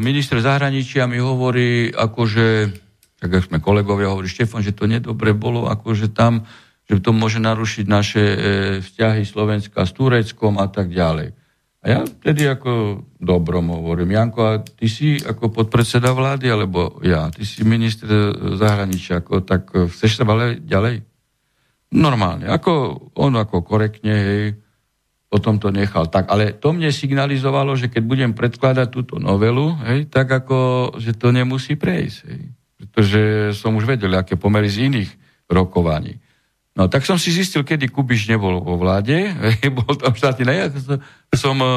minister 0.00 0.40
zahraničia, 0.40 1.04
mi 1.04 1.20
hovorí, 1.20 1.92
akože 1.92 2.72
tak 3.18 3.34
ako 3.34 3.44
sme 3.50 3.58
kolegovia 3.58 4.14
hovorili, 4.14 4.30
Štefan, 4.30 4.62
že 4.62 4.74
to 4.74 4.86
nedobre 4.86 5.34
bolo, 5.34 5.66
akože 5.66 6.14
tam, 6.14 6.46
že 6.86 7.02
to 7.02 7.10
môže 7.10 7.42
narušiť 7.42 7.84
naše 7.90 8.22
e, 8.22 8.36
vzťahy 8.80 9.26
Slovenska 9.26 9.82
s 9.82 9.92
Tureckom 9.92 10.56
a 10.62 10.70
tak 10.70 10.94
ďalej. 10.94 11.34
A 11.78 11.84
ja 11.86 12.00
vtedy 12.02 12.46
ako 12.46 13.02
dobrom 13.18 13.70
hovorím, 13.70 14.14
Janko, 14.14 14.40
a 14.42 14.54
ty 14.62 14.86
si 14.90 15.18
ako 15.18 15.50
podpredseda 15.50 16.10
vlády, 16.14 16.46
alebo 16.50 16.98
ja, 17.06 17.30
ty 17.30 17.46
si 17.46 17.62
minister 17.62 18.10
zahraničia, 18.54 19.20
ako, 19.20 19.42
tak 19.42 19.74
e, 19.74 19.90
chceš 19.90 20.22
sa 20.22 20.24
ďalej? 20.54 21.02
Normálne, 21.90 22.46
ako 22.46 22.72
on 23.18 23.34
ako 23.34 23.66
korektne, 23.66 24.14
hej, 24.14 24.44
potom 25.28 25.58
to 25.58 25.74
nechal. 25.74 26.06
Tak, 26.06 26.30
ale 26.30 26.54
to 26.54 26.70
mne 26.70 26.88
signalizovalo, 26.88 27.74
že 27.74 27.90
keď 27.90 28.02
budem 28.06 28.32
predkladať 28.32 28.88
túto 28.94 29.18
novelu, 29.18 29.74
hej, 29.90 30.06
tak 30.06 30.30
ako, 30.30 30.92
že 31.02 31.18
to 31.18 31.34
nemusí 31.34 31.74
prejsť. 31.74 32.18
Hej 32.30 32.57
pretože 32.78 33.52
som 33.58 33.74
už 33.74 33.84
vedel, 33.84 34.14
aké 34.14 34.38
pomery 34.38 34.70
z 34.70 34.86
iných 34.86 35.10
rokovaní. 35.50 36.22
No 36.78 36.86
tak 36.86 37.02
som 37.02 37.18
si 37.18 37.34
zistil, 37.34 37.66
kedy 37.66 37.90
Kubiš 37.90 38.30
nebol 38.30 38.62
vo 38.62 38.78
vláde, 38.78 39.34
bol 39.78 39.98
tam 39.98 40.14
štátny 40.14 40.44
najak, 40.46 40.70
som, 41.34 41.58
e, 41.58 41.74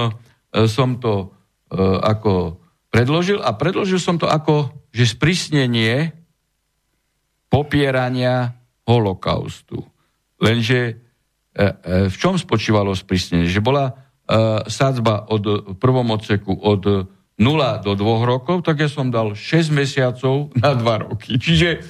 som 0.70 1.02
to 1.02 1.34
e, 1.74 1.82
ako 2.06 2.62
predložil 2.94 3.42
a 3.42 3.50
predložil 3.58 3.98
som 3.98 4.22
to 4.22 4.30
ako, 4.30 4.70
že 4.94 5.18
sprísnenie 5.18 6.14
popierania 7.50 8.54
holokaustu. 8.86 9.82
Lenže 10.38 10.80
e, 10.86 10.94
v 12.06 12.16
čom 12.16 12.38
spočívalo 12.38 12.94
sprísnenie? 12.94 13.50
Že 13.50 13.66
bola 13.66 13.86
sadzba 14.72 15.28
od, 15.28 15.76
prvom 15.76 16.08
odseku 16.16 16.56
od 16.56 17.04
0 17.40 17.86
do 17.86 17.92
2 17.96 18.32
rokov, 18.32 18.66
tak 18.66 18.84
ja 18.84 18.90
som 18.92 19.08
dal 19.10 19.34
6 19.34 19.72
mesiacov 19.72 20.52
na 20.58 20.76
2 20.76 21.08
roky. 21.08 21.40
Čiže 21.40 21.82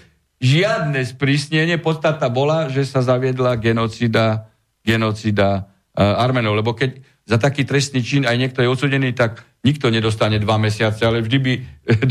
žiadne 0.42 1.02
sprísnenie, 1.06 1.78
podstata 1.78 2.30
bola, 2.34 2.70
že 2.70 2.88
sa 2.88 3.06
zaviedla 3.06 3.62
genocida, 3.62 4.50
genocida 4.82 5.70
uh, 5.94 6.24
Armenov, 6.24 6.58
lebo 6.58 6.74
keď 6.74 6.98
za 7.30 7.38
taký 7.38 7.64
trestný 7.64 8.02
čin 8.02 8.24
aj 8.26 8.36
niekto 8.36 8.60
je 8.66 8.72
odsudený, 8.72 9.14
tak 9.14 9.46
nikto 9.62 9.94
nedostane 9.94 10.42
2 10.42 10.46
mesiace, 10.58 11.06
ale 11.06 11.22
vždy 11.22 11.38
by 11.38 11.54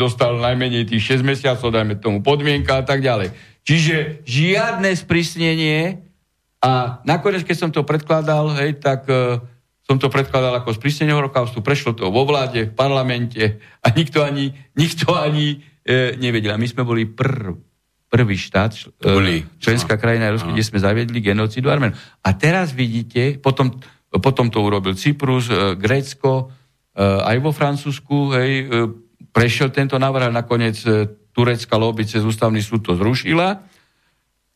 dostal 0.03 0.39
najmenej 0.39 0.87
tých 0.87 1.19
6 1.19 1.27
mesiacov, 1.27 1.75
dajme 1.75 1.99
tomu 1.99 2.23
podmienka 2.23 2.79
a 2.79 2.85
tak 2.87 3.03
ďalej. 3.03 3.35
Čiže 3.67 4.25
žiadne 4.25 4.89
sprísnenie 4.95 6.07
a 6.63 7.03
nakoniec, 7.03 7.43
keď 7.45 7.57
som 7.57 7.71
to 7.75 7.83
predkladal, 7.83 8.55
hej, 8.63 8.79
tak 8.79 9.05
uh, 9.11 9.43
som 9.91 9.99
to 9.99 10.07
predkladal 10.07 10.55
ako 10.55 10.71
sprísnenie 10.71 11.11
holokaustu, 11.11 11.67
prešlo 11.67 11.99
to 11.99 12.15
vo 12.15 12.23
vláde, 12.23 12.71
v 12.71 12.75
parlamente 12.79 13.59
a 13.83 13.91
nikto 13.91 14.23
ani, 14.23 14.55
nikto 14.79 15.19
ani 15.19 15.67
e, 15.83 16.15
nevedel. 16.15 16.55
A 16.55 16.63
my 16.63 16.69
sme 16.71 16.87
boli 16.87 17.11
prv, 17.11 17.59
prvý 18.07 18.39
štát, 18.39 18.71
e, 18.71 19.11
boli. 19.11 19.43
členská 19.59 19.99
krajina 19.99 20.31
Európskej, 20.31 20.55
kde 20.55 20.63
sme 20.71 20.79
zaviedli 20.79 21.19
genocidu 21.19 21.75
Arménu. 21.75 21.99
A 22.23 22.31
teraz 22.39 22.71
vidíte, 22.71 23.43
potom, 23.43 23.83
potom 24.15 24.47
to 24.47 24.63
urobil 24.63 24.95
Cyprus, 24.95 25.51
e, 25.51 25.75
Grécko, 25.75 26.55
e, 26.95 27.03
aj 27.03 27.37
vo 27.43 27.51
Francúzsku, 27.51 28.31
hej, 28.39 28.53
e, 28.63 28.65
prešiel 29.35 29.75
tento 29.75 29.99
návrh 29.99 30.31
a 30.31 30.37
nakoniec 30.39 30.79
e, 30.87 31.19
turecká 31.35 31.75
lobby 31.75 32.07
cez 32.07 32.23
ústavný 32.23 32.63
súd 32.63 32.87
to 32.87 32.95
zrušila 32.95 33.59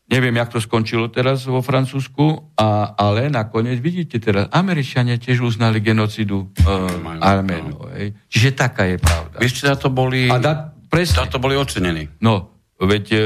Neviem, 0.05 0.37
jak 0.37 0.53
to 0.53 0.61
skončilo 0.61 1.09
teraz 1.09 1.49
vo 1.49 1.65
Francúzsku, 1.65 2.53
a, 2.53 2.93
ale 2.93 3.33
nakoniec 3.33 3.81
vidíte 3.81 4.21
teraz, 4.21 4.45
Američania 4.53 5.17
tiež 5.17 5.41
uznali 5.41 5.81
genocidu 5.81 6.53
uh, 6.61 7.21
Arménov. 7.25 7.89
Čiže 8.29 8.53
taká 8.53 8.85
je 8.85 9.01
pravda. 9.01 9.41
Vy 9.41 9.47
ste 9.49 9.65
za 9.65 9.73
to 9.73 9.89
boli, 9.89 10.29
a 10.29 10.37
da, 10.37 10.77
presne. 10.93 11.25
za 11.25 11.25
to 11.25 11.41
boli 11.41 11.57
ocenení. 11.57 12.05
No, 12.21 12.53
veď 12.77 13.05
e, 13.17 13.21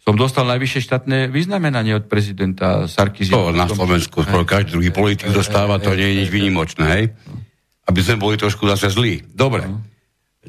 som 0.00 0.16
dostal 0.16 0.48
najvyššie 0.48 0.80
štátne 0.88 1.18
vyznamenanie 1.28 2.00
od 2.00 2.08
prezidenta 2.08 2.88
Sarkozy. 2.88 3.30
To 3.30 3.52
na 3.52 3.68
Slovensku 3.68 4.24
skoro 4.24 4.48
každý 4.48 4.80
druhý 4.80 4.88
politik 4.88 5.30
dostáva, 5.30 5.76
to 5.78 5.92
nie 5.92 6.10
je 6.10 6.14
nič 6.24 6.28
výnimočné, 6.32 6.84
hej? 6.96 7.04
Aby 7.86 8.00
sme 8.00 8.16
boli 8.16 8.40
trošku 8.40 8.64
zase 8.72 8.88
zlí. 8.88 9.20
Dobre. 9.30 9.68
No. 9.68 9.84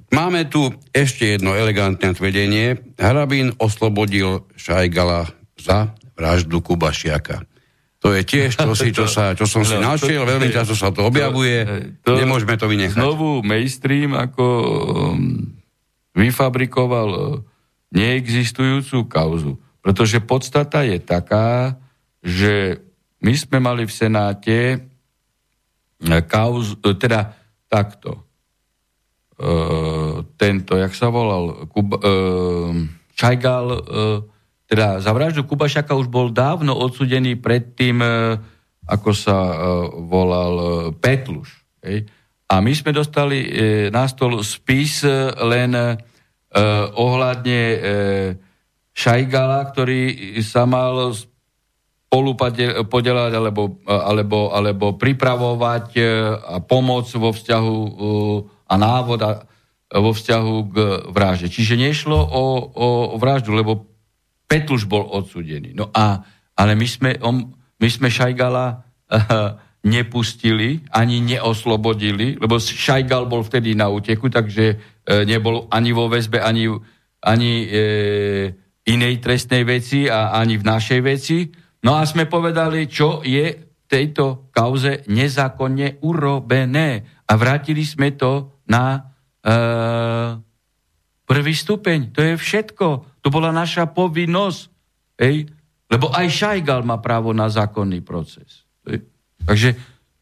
Máme 0.10 0.50
tu 0.50 0.74
ešte 0.90 1.38
jedno 1.38 1.54
elegantné 1.54 2.18
tvrdenie. 2.18 2.98
Harabín 2.98 3.54
oslobodil 3.62 4.50
Šajgala 4.58 5.30
za 5.54 5.94
vraždu 6.18 6.66
Kubašiaka. 6.66 7.46
To 8.04 8.12
je 8.12 8.28
tiež 8.28 8.60
to, 8.60 8.76
si, 8.76 8.92
čo, 8.92 9.08
sa, 9.08 9.32
čo 9.32 9.48
som 9.48 9.64
si 9.64 9.80
no, 9.80 9.96
našiel, 9.96 10.28
veľmi 10.28 10.52
často 10.52 10.76
sa 10.76 10.92
to 10.92 11.08
objavuje, 11.08 11.64
to, 12.04 12.20
nemôžeme 12.20 12.60
to 12.60 12.68
vynechať. 12.68 13.00
Znovu 13.00 13.40
mainstream 13.48 14.12
ako 14.12 14.44
um, 14.44 15.56
vyfabrikoval 16.12 17.10
uh, 17.16 17.24
neexistujúcu 17.96 19.08
kauzu. 19.08 19.56
Pretože 19.80 20.20
podstata 20.20 20.84
je 20.84 21.00
taká, 21.00 21.80
že 22.20 22.84
my 23.24 23.34
sme 23.40 23.64
mali 23.64 23.88
v 23.88 23.96
Senáte 23.96 24.84
uh, 24.84 26.22
kauz, 26.28 26.76
uh, 26.76 26.92
teda 27.00 27.40
takto. 27.72 28.33
Uh, 29.34 30.22
tento, 30.38 30.78
jak 30.78 30.94
sa 30.94 31.10
volal, 31.10 31.66
Kuba, 31.66 31.98
uh, 31.98 32.70
Čajgal, 33.18 33.66
uh, 33.66 34.22
teda 34.70 35.02
za 35.02 35.10
vraždu 35.10 35.50
Kubašaka 35.50 35.98
už 35.98 36.06
bol 36.06 36.30
dávno 36.30 36.78
odsudený 36.78 37.42
predtým, 37.42 37.98
uh, 37.98 38.38
ako 38.86 39.10
sa 39.10 39.34
uh, 39.34 39.56
volal 40.06 40.54
uh, 40.54 40.70
Petluš. 40.94 41.66
Hej? 41.82 42.06
A 42.46 42.62
my 42.62 42.78
sme 42.78 42.94
dostali 42.94 43.42
uh, 43.42 43.50
na 43.90 44.06
stol 44.06 44.46
spis 44.46 45.02
uh, 45.02 45.34
len 45.50 45.74
uh, 45.74 45.98
ohľadne 46.94 47.62
uh, 47.74 47.82
Šajgala, 48.94 49.74
ktorý 49.74 50.38
sa 50.46 50.70
mal 50.70 51.10
spolu 52.14 52.38
podelať 52.86 53.34
alebo, 53.34 53.82
alebo, 53.90 54.54
alebo 54.54 54.94
pripravovať 54.94 55.98
a 56.46 56.62
pomôcť 56.62 57.14
vo 57.18 57.34
vzťahu 57.34 57.78
a 58.74 58.76
návod 58.82 59.20
a, 59.22 59.46
vo 59.94 60.10
vzťahu 60.10 60.56
k 60.74 60.78
vražde. 61.14 61.54
Čiže 61.54 61.78
nešlo 61.78 62.18
o, 62.18 62.46
o 62.74 62.88
vraždu, 63.22 63.54
lebo 63.54 63.86
Petluš 64.50 64.90
bol 64.90 65.06
odsudený. 65.06 65.78
No 65.78 65.94
a, 65.94 66.26
ale 66.58 66.74
my 66.74 66.88
sme, 66.90 67.12
on, 67.22 67.54
my 67.78 67.90
sme 67.90 68.10
Šajgala 68.10 68.66
uh, 68.74 69.58
nepustili, 69.86 70.82
ani 70.90 71.22
neoslobodili, 71.22 72.42
lebo 72.42 72.58
Šajgal 72.58 73.30
bol 73.30 73.46
vtedy 73.46 73.78
na 73.78 73.94
úteku, 73.94 74.34
takže 74.34 74.66
uh, 74.74 75.22
nebol 75.26 75.70
ani 75.70 75.94
vo 75.94 76.10
väzbe, 76.10 76.42
ani, 76.42 76.70
ani 77.22 77.52
uh, 77.66 78.46
inej 78.90 79.16
trestnej 79.22 79.64
veci 79.64 80.10
a 80.10 80.34
ani 80.34 80.58
v 80.58 80.66
našej 80.66 81.00
veci. 81.06 81.38
No 81.86 81.98
a 81.98 82.06
sme 82.06 82.26
povedali, 82.26 82.90
čo 82.90 83.22
je 83.22 83.46
v 83.54 83.84
tejto 83.86 84.50
kauze 84.50 85.06
nezákonne 85.06 86.02
urobené. 86.02 87.22
A 87.30 87.34
vrátili 87.38 87.86
sme 87.86 88.14
to 88.14 88.53
na 88.68 89.12
e, 89.44 89.52
prvý 91.24 91.54
stupeň. 91.56 92.14
To 92.16 92.22
je 92.22 92.34
všetko. 92.38 92.88
To 93.24 93.28
bola 93.32 93.50
naša 93.50 93.90
povinnosť. 93.90 94.62
Ej? 95.20 95.48
Lebo 95.90 96.10
aj 96.12 96.28
Šajgal 96.30 96.82
má 96.84 97.00
právo 97.00 97.32
na 97.32 97.48
zákonný 97.48 98.02
proces. 98.02 98.66
Ej? 98.88 99.06
Takže 99.44 99.70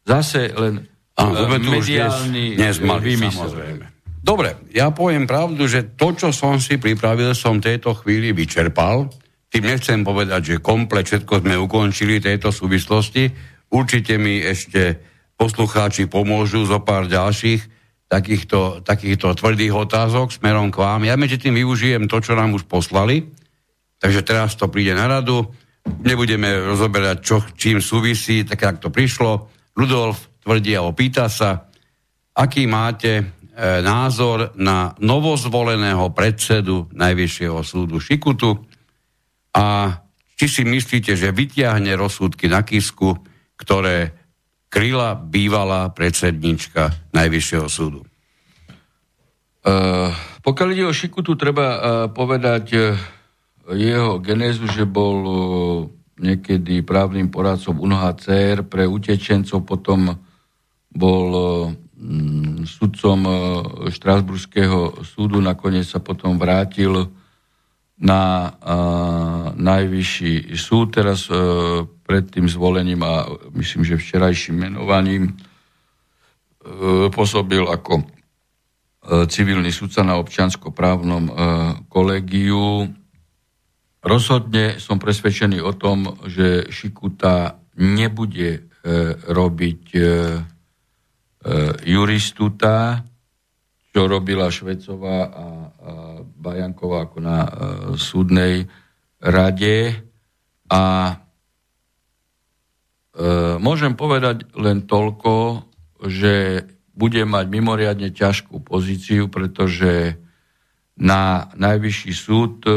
zase 0.06 0.50
len 0.52 0.88
Áno, 1.12 1.44
uh, 1.44 1.60
mediálny 1.60 2.56
dnes, 2.56 2.80
dnes 2.80 2.88
mali, 2.88 3.14
samozrejme. 3.20 3.84
Dobre, 4.22 4.54
ja 4.70 4.94
poviem 4.94 5.26
pravdu, 5.26 5.66
že 5.66 5.98
to, 5.98 6.14
čo 6.14 6.30
som 6.30 6.62
si 6.62 6.78
pripravil, 6.78 7.34
som 7.34 7.58
tejto 7.58 7.98
chvíli 7.98 8.30
vyčerpal. 8.30 9.10
Tým 9.50 9.64
nechcem 9.66 10.00
povedať, 10.06 10.56
že 10.56 10.64
komplet 10.64 11.04
všetko 11.04 11.42
sme 11.42 11.58
ukončili 11.58 12.22
tejto 12.22 12.54
súvislosti. 12.54 13.28
Určite 13.68 14.16
mi 14.16 14.40
ešte 14.40 15.02
poslucháči 15.34 16.06
pomôžu 16.06 16.64
zo 16.64 16.80
pár 16.80 17.10
ďalších 17.10 17.71
takýchto, 18.12 18.84
takýchto 18.84 19.32
tvrdých 19.32 19.72
otázok 19.72 20.36
smerom 20.36 20.68
k 20.68 20.84
vám. 20.84 21.08
Ja 21.08 21.16
medzi 21.16 21.40
tým 21.40 21.56
využijem 21.56 22.04
to, 22.04 22.20
čo 22.20 22.36
nám 22.36 22.52
už 22.52 22.68
poslali, 22.68 23.24
takže 23.96 24.20
teraz 24.20 24.52
to 24.52 24.68
príde 24.68 24.92
na 24.92 25.08
radu. 25.08 25.48
Nebudeme 26.04 26.52
rozoberať, 26.60 27.16
čo 27.24 27.40
čím 27.56 27.80
súvisí, 27.80 28.44
tak 28.44 28.60
jak 28.60 28.76
to 28.84 28.92
prišlo. 28.92 29.48
Rudolf 29.72 30.44
tvrdí 30.44 30.76
a 30.76 30.84
opýta 30.84 31.32
sa, 31.32 31.72
aký 32.36 32.68
máte 32.68 33.12
e, 33.16 33.24
názor 33.80 34.52
na 34.60 34.92
novozvoleného 35.00 36.12
predsedu 36.12 36.92
Najvyššieho 36.92 37.64
súdu 37.64 37.96
Šikutu 37.96 38.52
a 39.56 39.96
či 40.36 40.46
si 40.52 40.62
myslíte, 40.68 41.16
že 41.16 41.32
vyťahne 41.32 41.96
rozsudky 41.96 42.52
na 42.52 42.60
kisku, 42.60 43.16
ktoré 43.56 44.21
kryla 44.72 45.12
bývalá 45.12 45.92
predsednička 45.92 47.12
Najvyššieho 47.12 47.68
súdu. 47.68 48.00
Uh, 49.62 50.10
pokiaľ 50.40 50.68
ide 50.72 50.84
o 50.88 50.96
Šikutu, 50.96 51.36
treba 51.36 51.66
uh, 51.68 51.80
povedať 52.08 52.66
uh, 52.74 52.96
jeho 53.76 54.16
genézu, 54.18 54.66
že 54.66 54.88
bol 54.88 55.16
uh, 55.22 55.38
niekedy 56.18 56.80
právnym 56.82 57.28
poradcom 57.28 57.78
UNHCR 57.78 58.64
pre 58.66 58.88
utečencov, 58.88 59.62
potom 59.62 60.18
bol 60.90 61.26
uh, 61.30 61.46
sudcom 62.66 63.18
uh, 63.22 63.36
Štrásburského 63.92 65.04
súdu, 65.04 65.38
nakoniec 65.38 65.86
sa 65.86 66.02
potom 66.02 66.40
vrátil 66.40 67.12
na 68.02 68.50
uh, 68.50 69.54
najvyšší 69.54 70.58
súd, 70.58 70.96
teraz 70.96 71.30
uh, 71.30 71.86
pred 72.12 72.28
tým 72.28 72.44
zvolením 72.44 73.00
a 73.00 73.24
myslím, 73.56 73.88
že 73.88 73.96
včerajším 73.96 74.68
menovaním 74.68 75.32
uh, 75.32 77.08
pôsobil 77.08 77.64
ako 77.64 78.04
uh, 78.04 79.24
civilný 79.24 79.72
sudca 79.72 80.04
na 80.04 80.20
občianskoprávnom 80.20 81.24
uh, 81.24 81.36
kolegiu. 81.88 82.84
Rozhodne 84.04 84.76
som 84.76 85.00
presvedčený 85.00 85.64
o 85.64 85.72
tom, 85.72 86.20
že 86.28 86.68
Šikuta 86.68 87.56
nebude 87.80 88.68
robiť 89.30 89.94
juristuta, 91.86 92.98
čo 93.94 94.00
robila 94.10 94.50
Švecová 94.50 95.18
a, 95.22 95.46
Bajanková 96.42 97.06
ako 97.06 97.18
na 97.22 97.38
e, 97.46 97.50
súdnej 97.94 98.66
rade. 99.22 100.02
A 100.66 100.82
e, 101.06 101.14
môžem 103.60 103.92
povedať 103.92 104.48
len 104.56 104.88
toľko, 104.88 105.64
že 106.08 106.64
bude 106.92 107.24
mať 107.24 107.46
mimoriadne 107.48 108.12
ťažkú 108.12 108.64
pozíciu, 108.64 109.28
pretože 109.28 110.16
na 110.96 111.48
najvyšší 111.56 112.12
súd 112.12 112.54
e, 112.68 112.72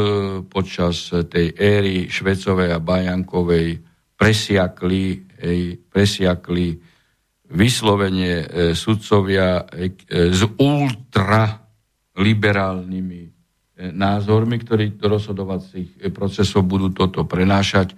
počas 0.48 1.12
tej 1.12 1.52
éry 1.52 2.08
Švecovej 2.08 2.72
a 2.72 2.80
Bajankovej 2.80 3.76
presiakli, 4.16 5.20
presiakli 5.92 6.80
vyslovene 7.50 8.42
e, 8.42 8.46
sudcovia 8.74 9.66
e, 9.70 9.90
s 10.34 10.42
ultraliberálnymi 10.42 13.22
e, 13.22 13.30
názormi, 13.94 14.58
ktorí 14.58 14.98
do 14.98 15.14
rozhodovacích 15.14 16.10
procesov 16.10 16.66
budú 16.66 16.90
toto 16.90 17.22
prenášať. 17.22 17.94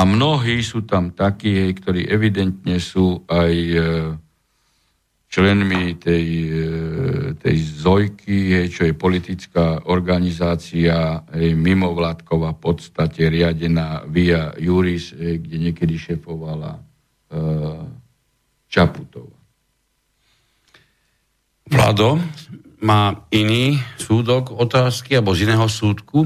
A 0.00 0.08
mnohí 0.08 0.64
sú 0.64 0.88
tam 0.88 1.12
takí, 1.12 1.68
ktorí 1.76 2.08
evidentne 2.08 2.80
sú 2.80 3.20
aj 3.28 3.52
členmi 5.28 6.00
tej, 6.00 6.26
tej 7.36 7.56
Zojky, 7.60 8.64
čo 8.72 8.88
je 8.88 8.96
politická 8.96 9.84
organizácia 9.92 11.20
mimovládková 11.36 12.56
v 12.56 12.60
podstate 12.64 13.28
riadená 13.28 14.08
via 14.08 14.56
Juris, 14.56 15.12
kde 15.12 15.68
niekedy 15.68 16.00
šefovala 16.00 16.80
Čaputová. 18.72 19.36
Vlado 21.68 22.16
má 22.80 23.28
iný 23.28 23.76
súdok 24.00 24.56
otázky, 24.56 25.20
alebo 25.20 25.36
z 25.36 25.44
iného 25.44 25.68
súdku. 25.68 26.24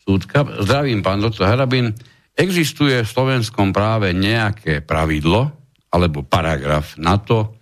Súdka. 0.00 0.46
Zdravím, 0.62 1.02
pán 1.02 1.18
doktor 1.18 1.50
Harabin. 1.50 1.92
Existuje 2.38 3.02
v 3.02 3.08
slovenskom 3.08 3.74
práve 3.74 4.14
nejaké 4.16 4.80
pravidlo 4.80 5.50
alebo 5.90 6.22
paragraf 6.22 6.94
na 6.96 7.18
to, 7.18 7.58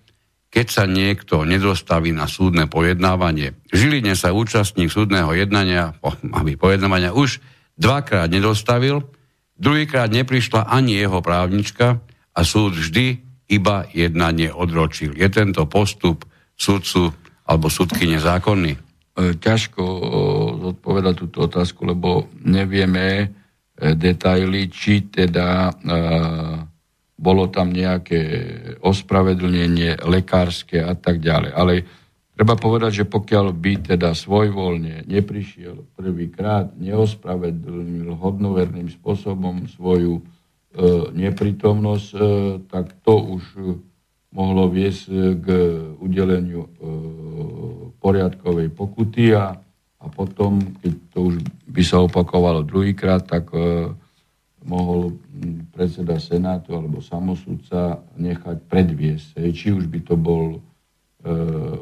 keď 0.49 0.67
sa 0.69 0.85
niekto 0.89 1.45
nedostaví 1.45 2.13
na 2.13 2.25
súdne 2.25 2.69
pojednávanie. 2.69 3.57
Žiline 3.69 4.17
sa 4.17 4.33
účastník 4.33 4.89
súdneho 4.89 5.29
jednania, 5.37 5.93
aby 6.33 6.57
pojednávania 6.57 7.13
už 7.13 7.41
dvakrát 7.77 8.33
nedostavil, 8.33 9.05
druhýkrát 9.61 10.09
neprišla 10.09 10.67
ani 10.69 10.97
jeho 10.97 11.21
právnička 11.21 12.01
a 12.33 12.41
súd 12.43 12.77
vždy 12.81 13.21
iba 13.49 13.89
jednanie 13.93 14.53
odročil. 14.53 15.17
Je 15.17 15.29
tento 15.33 15.65
postup 15.69 16.25
sudcu 16.57 17.13
alebo 17.49 17.73
sudky 17.73 18.05
nezákonný? 18.09 18.77
E, 18.77 18.81
ťažko 19.41 19.83
zodpovedať 20.69 21.15
túto 21.17 21.49
otázku, 21.49 21.89
lebo 21.89 22.29
nevieme 22.45 23.05
e, 23.25 23.27
detaily, 23.79 24.67
či 24.71 25.07
teda 25.07 25.71
e, 25.71 25.73
bolo 27.19 27.51
tam 27.51 27.71
nejaké 27.75 28.21
ospravedlnenie 28.83 30.03
lekárske 30.07 30.83
a 30.83 30.95
tak 30.99 31.23
ďalej. 31.23 31.51
Ale 31.55 31.73
treba 32.35 32.55
povedať, 32.55 33.03
že 33.03 33.11
pokiaľ 33.11 33.55
by 33.55 33.95
teda 33.95 34.15
svojvoľne 34.15 35.07
neprišiel 35.07 35.95
prvýkrát, 35.99 36.75
neospravedlnil 36.79 38.15
hodnoverným 38.19 38.91
spôsobom 38.91 39.67
svoju 39.67 40.23
E, 40.69 41.11
neprítomnosť, 41.17 42.09
e, 42.13 42.19
tak 42.69 43.01
to 43.01 43.41
už 43.41 43.43
mohlo 44.37 44.69
viesť 44.69 45.09
k 45.41 45.47
udeleniu 45.97 46.69
e, 46.69 46.71
poriadkovej 47.97 48.69
pokuty 48.77 49.33
a, 49.33 49.57
a 49.99 50.07
potom, 50.07 50.63
keď 50.79 50.93
to 51.11 51.19
už 51.33 51.35
by 51.67 51.83
sa 51.83 51.99
opakovalo 52.03 52.63
druhýkrát, 52.63 53.27
tak 53.27 53.51
mohol 54.63 55.19
predseda 55.75 56.23
Senátu 56.23 56.79
alebo 56.79 57.03
samosudca 57.03 57.99
nechať 58.15 58.63
predviesť. 58.71 59.43
Či 59.51 59.75
už 59.75 59.91
by 59.91 60.01
to 60.07 60.15
bol 60.15 60.63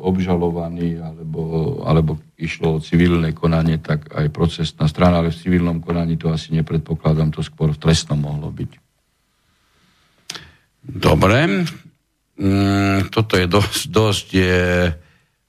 obžalovaný 0.01 0.97
alebo, 0.97 1.77
alebo 1.85 2.17
išlo 2.41 2.81
o 2.81 2.83
civilné 2.83 3.37
konanie, 3.37 3.77
tak 3.77 4.09
aj 4.17 4.33
procesná 4.33 4.89
strana, 4.89 5.21
ale 5.21 5.29
v 5.29 5.37
civilnom 5.37 5.85
konaní 5.85 6.17
to 6.17 6.33
asi 6.33 6.57
nepredpokladám, 6.57 7.37
to 7.37 7.45
skôr 7.45 7.69
v 7.69 7.81
trestnom 7.81 8.17
mohlo 8.17 8.49
byť. 8.49 8.71
Dobre. 10.89 11.69
Mm, 12.37 13.13
toto 13.13 13.37
je 13.37 13.47
dosť, 13.49 13.81
dosť 13.93 14.27
je 14.33 14.61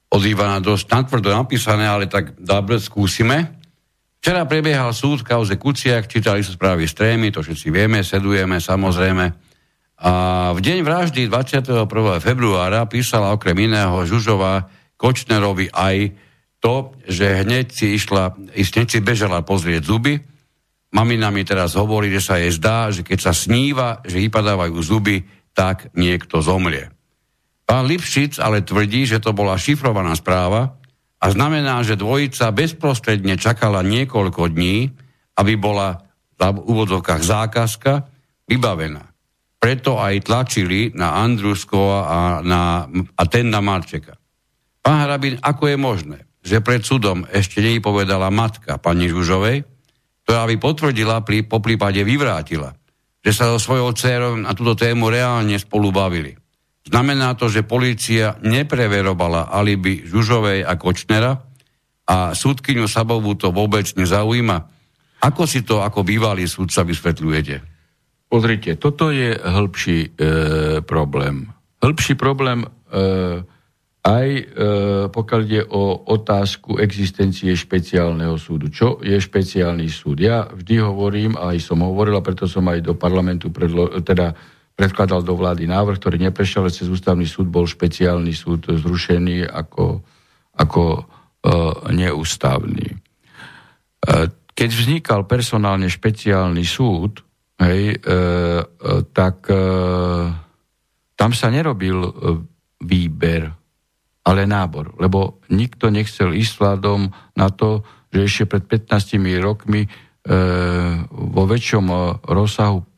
od 0.07 0.21
Ivana 0.23 0.63
dosť 0.63 0.85
natvrdo 0.87 1.35
napísané, 1.35 1.83
ale 1.83 2.07
tak 2.07 2.39
dobre, 2.39 2.79
skúsime. 2.79 3.59
Včera 4.17 4.47
prebiehal 4.49 4.95
súd 4.95 5.21
v 5.23 5.29
kauze 5.35 5.55
Kuciak, 5.59 6.09
čítali 6.09 6.41
sa 6.41 6.55
správy 6.55 6.89
z 6.89 6.93
trémy, 6.97 7.29
to 7.29 7.45
všetci 7.45 7.67
vieme, 7.69 8.01
sedujeme 8.01 8.57
samozrejme. 8.57 9.25
A 9.97 10.11
v 10.53 10.59
deň 10.61 10.85
vraždy 10.85 11.25
21. 11.29 11.89
februára 12.21 12.85
písala 12.85 13.33
okrem 13.33 13.57
iného 13.65 13.97
Žužova 14.05 14.69
Kočnerovi 14.97 15.69
aj 15.73 16.13
to, 16.57 16.97
že 17.05 17.45
hneď 17.45 17.65
si 17.69 17.97
išla, 17.97 18.33
hneď 18.57 18.87
si 18.89 18.99
bežala 19.01 19.45
pozrieť 19.45 19.85
zuby. 19.85 20.17
Mamina 20.93 21.29
mi 21.29 21.45
teraz 21.45 21.77
hovorí, 21.77 22.09
že 22.09 22.21
sa 22.21 22.41
jej 22.41 22.49
zdá, 22.53 22.89
že 22.89 23.05
keď 23.05 23.19
sa 23.29 23.33
sníva, 23.33 24.01
že 24.05 24.17
vypadávajú 24.17 24.77
zuby, 24.81 25.21
tak 25.53 25.93
niekto 25.93 26.41
zomrie. 26.41 26.96
Pán 27.67 27.83
Lipšic 27.83 28.39
ale 28.39 28.63
tvrdí, 28.63 29.03
že 29.03 29.19
to 29.19 29.35
bola 29.35 29.59
šifrovaná 29.59 30.15
správa 30.15 30.79
a 31.19 31.25
znamená, 31.27 31.83
že 31.83 31.99
dvojica 31.99 32.55
bezprostredne 32.55 33.35
čakala 33.35 33.83
niekoľko 33.83 34.47
dní, 34.55 34.95
aby 35.35 35.53
bola 35.59 36.07
v 36.39 36.63
úvodzovkách 36.63 37.21
zákazka 37.27 38.07
vybavená. 38.47 39.03
Preto 39.59 39.99
aj 39.99 40.23
tlačili 40.23 40.95
na 40.95 41.19
Andruskova 41.19 41.99
a, 42.07 42.19
na, 42.39 42.87
a 42.87 43.23
ten 43.27 43.51
na 43.51 43.59
Marčeka. 43.59 44.15
Pán 44.79 45.03
Hrabin, 45.03 45.35
ako 45.43 45.67
je 45.67 45.77
možné, 45.77 46.19
že 46.39 46.63
pred 46.63 46.85
súdom 46.85 47.27
ešte 47.27 47.59
nej 47.59 47.83
povedala 47.83 48.31
matka 48.31 48.79
pani 48.79 49.11
Žužovej, 49.11 49.67
ktorá 50.23 50.47
by 50.47 50.55
potvrdila, 50.55 51.25
pri, 51.25 51.43
po 51.43 51.59
prípade 51.59 51.99
vyvrátila, 52.05 52.71
že 53.19 53.31
sa 53.35 53.51
so 53.51 53.59
svojou 53.59 53.91
dcerou 53.91 54.39
na 54.39 54.55
túto 54.55 54.77
tému 54.79 55.11
reálne 55.11 55.59
spolu 55.59 55.91
bavili. 55.91 56.46
Znamená 56.87 57.35
to, 57.35 57.51
že 57.51 57.67
policia 57.67 58.39
nepreverovala 58.39 59.51
alibi 59.51 60.07
Žužovej 60.07 60.63
a 60.63 60.79
Kočnera 60.79 61.35
a 62.07 62.31
súdkyňu 62.31 62.87
Sabovú 62.87 63.35
to 63.35 63.51
vôbec 63.51 63.83
nezaujíma. 63.91 64.57
Ako 65.27 65.43
si 65.43 65.67
to 65.67 65.83
ako 65.83 66.07
bývalý 66.07 66.47
súdca 66.47 66.87
vysvetľujete? 66.87 67.55
Pozrite, 68.31 68.79
toto 68.79 69.11
je 69.11 69.35
hĺbší 69.35 69.99
e, 69.99 70.09
problém. 70.83 71.51
Hĺbší 71.83 72.15
problém 72.15 72.63
e, 72.63 72.67
aj 74.07 74.27
e, 74.31 74.43
pokiaľ 75.11 75.39
ide 75.43 75.63
o 75.67 76.07
otázku 76.07 76.79
existencie 76.79 77.51
špeciálneho 77.51 78.39
súdu. 78.39 78.71
Čo 78.71 79.03
je 79.03 79.19
špeciálny 79.19 79.91
súd? 79.91 80.23
Ja 80.23 80.47
vždy 80.47 80.75
hovorím, 80.79 81.35
aj 81.35 81.59
som 81.59 81.83
hovoril, 81.83 82.15
a 82.15 82.23
preto 82.23 82.47
som 82.47 82.63
aj 82.71 82.79
do 82.83 82.95
parlamentu 82.95 83.51
predlo, 83.51 83.91
teda 83.99 84.31
predkladal 84.77 85.25
do 85.25 85.33
vlády 85.33 85.65
návrh, 85.65 85.97
ktorý 85.97 86.21
neprešiel 86.21 86.69
cez 86.69 86.85
ústavný 86.85 87.25
súd, 87.25 87.49
bol 87.49 87.65
špeciálny 87.65 88.29
súd 88.29 88.69
zrušený 88.69 89.49
ako, 89.49 90.05
ako 90.53 90.83
e, 90.93 91.01
neústavný. 91.97 92.85
E, 92.93 92.97
keď 94.53 94.69
vznikal 94.69 95.25
personálne 95.25 95.89
špeciálny 95.89 96.61
súd, 96.61 97.25
hej, 97.57 97.97
e, 97.97 97.97
e, 97.97 98.21
tak 99.09 99.49
e, 99.49 99.61
tam 101.17 101.31
sa 101.33 101.49
nerobil 101.49 101.97
e, 101.97 102.11
výber, 102.85 103.49
ale 104.29 104.45
nábor, 104.45 104.93
lebo 105.01 105.41
nikto 105.49 105.89
nechcel 105.89 106.37
ísť 106.37 106.53
vládom 106.61 107.09
na 107.33 107.49
to, 107.49 107.81
že 108.13 108.19
ešte 108.29 108.43
pred 108.45 108.85
15 108.85 109.41
rokmi 109.41 109.89
e, 109.89 109.89
vo 111.09 111.43
väčšom 111.49 111.85
rozsahu 112.29 112.96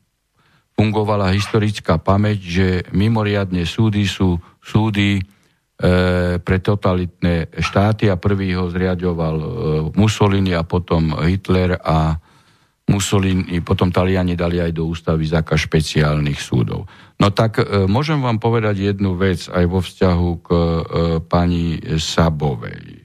fungovala 0.80 1.36
historická 1.36 2.00
pamäť, 2.00 2.38
že 2.40 2.66
mimoriadne 2.96 3.68
súdy 3.68 4.08
sú 4.08 4.40
súdy 4.64 5.20
e, 5.20 5.22
pre 6.40 6.56
totalitné 6.64 7.52
štáty 7.60 8.08
a 8.08 8.16
prvý 8.16 8.56
ho 8.56 8.72
zriadoval 8.72 9.36
e, 9.36 9.46
Mussolini 9.92 10.56
a 10.56 10.64
potom 10.64 11.20
Hitler 11.20 11.76
a 11.76 12.16
Mussolini, 12.88 13.60
potom 13.60 13.92
Taliani 13.92 14.32
dali 14.32 14.56
aj 14.56 14.72
do 14.72 14.88
ústavy 14.88 15.28
zákaz 15.28 15.68
špeciálnych 15.68 16.40
súdov. 16.40 16.88
No 17.20 17.28
tak 17.28 17.60
e, 17.60 17.84
môžem 17.84 18.24
vám 18.24 18.40
povedať 18.40 18.96
jednu 18.96 19.20
vec 19.20 19.52
aj 19.52 19.64
vo 19.68 19.84
vzťahu 19.84 20.30
k 20.40 20.48
e, 20.48 20.80
pani 21.28 21.76
Sabovej. 22.00 23.04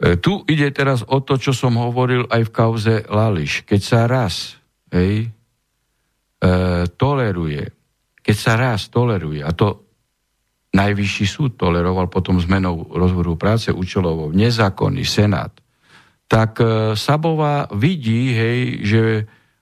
E, 0.00 0.16
tu 0.16 0.40
ide 0.48 0.72
teraz 0.72 1.04
o 1.04 1.20
to, 1.20 1.36
čo 1.36 1.52
som 1.52 1.76
hovoril 1.76 2.24
aj 2.32 2.48
v 2.48 2.54
kauze 2.56 2.94
Lališ. 3.04 3.68
Keď 3.68 3.80
sa 3.84 4.08
raz 4.08 4.56
hej, 4.88 5.28
toleruje, 6.96 7.64
keď 8.20 8.36
sa 8.36 8.52
raz 8.56 8.88
toleruje, 8.92 9.40
a 9.40 9.50
to 9.56 9.84
najvyšší 10.74 11.26
súd 11.28 11.50
toleroval 11.54 12.10
potom 12.10 12.42
zmenou 12.42 12.90
rozhodu 12.90 13.32
práce 13.38 13.68
účelovo, 13.70 14.34
nezákonný 14.34 15.06
senát, 15.06 15.54
tak 16.26 16.58
e, 16.58 16.98
Sabová 16.98 17.70
vidí, 17.70 18.34
hej, 18.34 18.60
že 18.82 19.02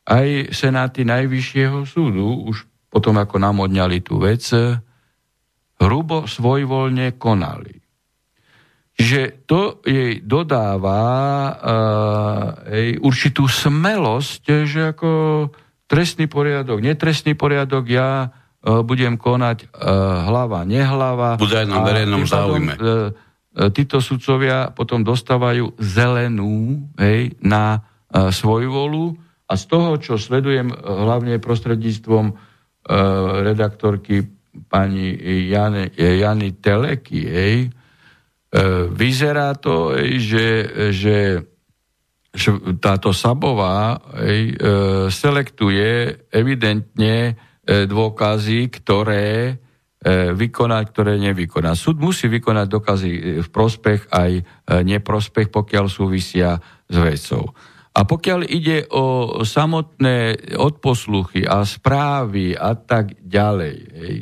aj 0.08 0.50
senáty 0.50 1.04
najvyššieho 1.04 1.84
súdu, 1.86 2.48
už 2.48 2.66
potom 2.90 3.18
ako 3.20 3.36
nám 3.38 3.62
odňali 3.62 4.02
tú 4.02 4.18
vec, 4.18 4.42
hrubo 5.82 6.26
svojvoľne 6.26 7.18
konali. 7.18 7.74
Že 8.92 9.48
to 9.48 9.80
jej 9.82 10.20
dodáva 10.20 11.00
uh, 11.48 11.56
jej 12.68 13.00
určitú 13.00 13.48
smelosť, 13.48 14.68
že 14.68 14.92
ako 14.92 15.10
trestný 15.92 16.24
poriadok, 16.24 16.80
netrestný 16.80 17.36
poriadok, 17.36 17.84
ja 17.84 18.32
uh, 18.32 18.80
budem 18.80 19.20
konať 19.20 19.68
uh, 19.68 20.24
hlava, 20.24 20.64
nehlava. 20.64 21.36
Bude 21.36 21.60
aj 21.60 21.68
na 21.68 21.84
verejnom 21.84 22.24
záujme. 22.24 22.72
Uh, 22.80 23.12
títo 23.76 24.00
sudcovia 24.00 24.72
potom 24.72 25.04
dostávajú 25.04 25.76
zelenú 25.76 26.88
hej, 26.96 27.36
na 27.44 27.84
svoju 28.08 28.72
volu 28.72 29.04
a 29.44 29.60
z 29.60 29.64
toho, 29.68 30.00
čo 30.00 30.16
sledujem 30.16 30.72
hlavne 30.72 31.36
prostredníctvom 31.36 32.32
redaktorky 33.44 34.24
pani 34.72 35.12
Jany, 35.52 35.92
Jany 35.92 36.56
Teleky, 36.64 37.20
hej, 37.28 37.56
vyzerá 38.88 39.52
to, 39.60 40.00
hej, 40.00 40.12
že, 40.16 40.46
že 40.96 41.16
táto 42.80 43.12
Sabová 43.12 44.00
ej, 44.24 44.56
e, 44.56 44.64
selektuje 45.12 46.16
evidentne 46.32 47.16
e, 47.28 47.32
dôkazy, 47.84 48.72
ktoré 48.72 49.52
e, 49.52 49.54
vykoná, 50.32 50.80
ktoré 50.88 51.20
nevykoná. 51.20 51.76
Súd 51.76 52.00
musí 52.00 52.32
vykonať 52.32 52.66
dokazy 52.72 53.10
v 53.44 53.48
prospech 53.52 54.08
aj 54.08 54.30
e, 54.32 54.42
neprospech, 54.80 55.52
pokiaľ 55.52 55.84
súvisia 55.92 56.56
s 56.88 56.96
vecou. 56.96 57.52
A 57.92 58.08
pokiaľ 58.08 58.48
ide 58.48 58.88
o 58.88 59.36
samotné 59.44 60.56
odposluchy 60.56 61.44
a 61.44 61.68
správy 61.68 62.56
a 62.56 62.72
tak 62.72 63.20
ďalej, 63.20 63.76
hej, 63.92 64.16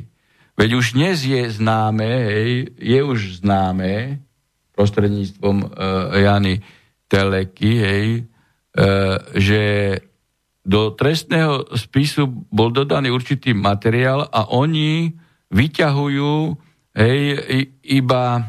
veď 0.59 0.71
už 0.75 0.99
dnes 0.99 1.23
je 1.23 1.47
známe, 1.47 2.11
hej, 2.11 2.75
je 2.75 2.99
už 3.07 3.47
známe 3.47 4.19
prostredníctvom 4.75 5.57
e, 5.63 5.67
Jany 6.27 6.80
teleky, 7.11 7.73
hej, 7.83 8.07
e, 8.15 8.23
že 9.35 9.63
do 10.63 10.95
trestného 10.95 11.75
spisu 11.75 12.31
bol 12.55 12.71
dodaný 12.71 13.11
určitý 13.11 13.51
materiál 13.51 14.31
a 14.31 14.55
oni 14.55 15.11
vyťahujú 15.51 16.33
hej, 16.95 17.19
iba 17.91 18.25
e, 18.39 18.43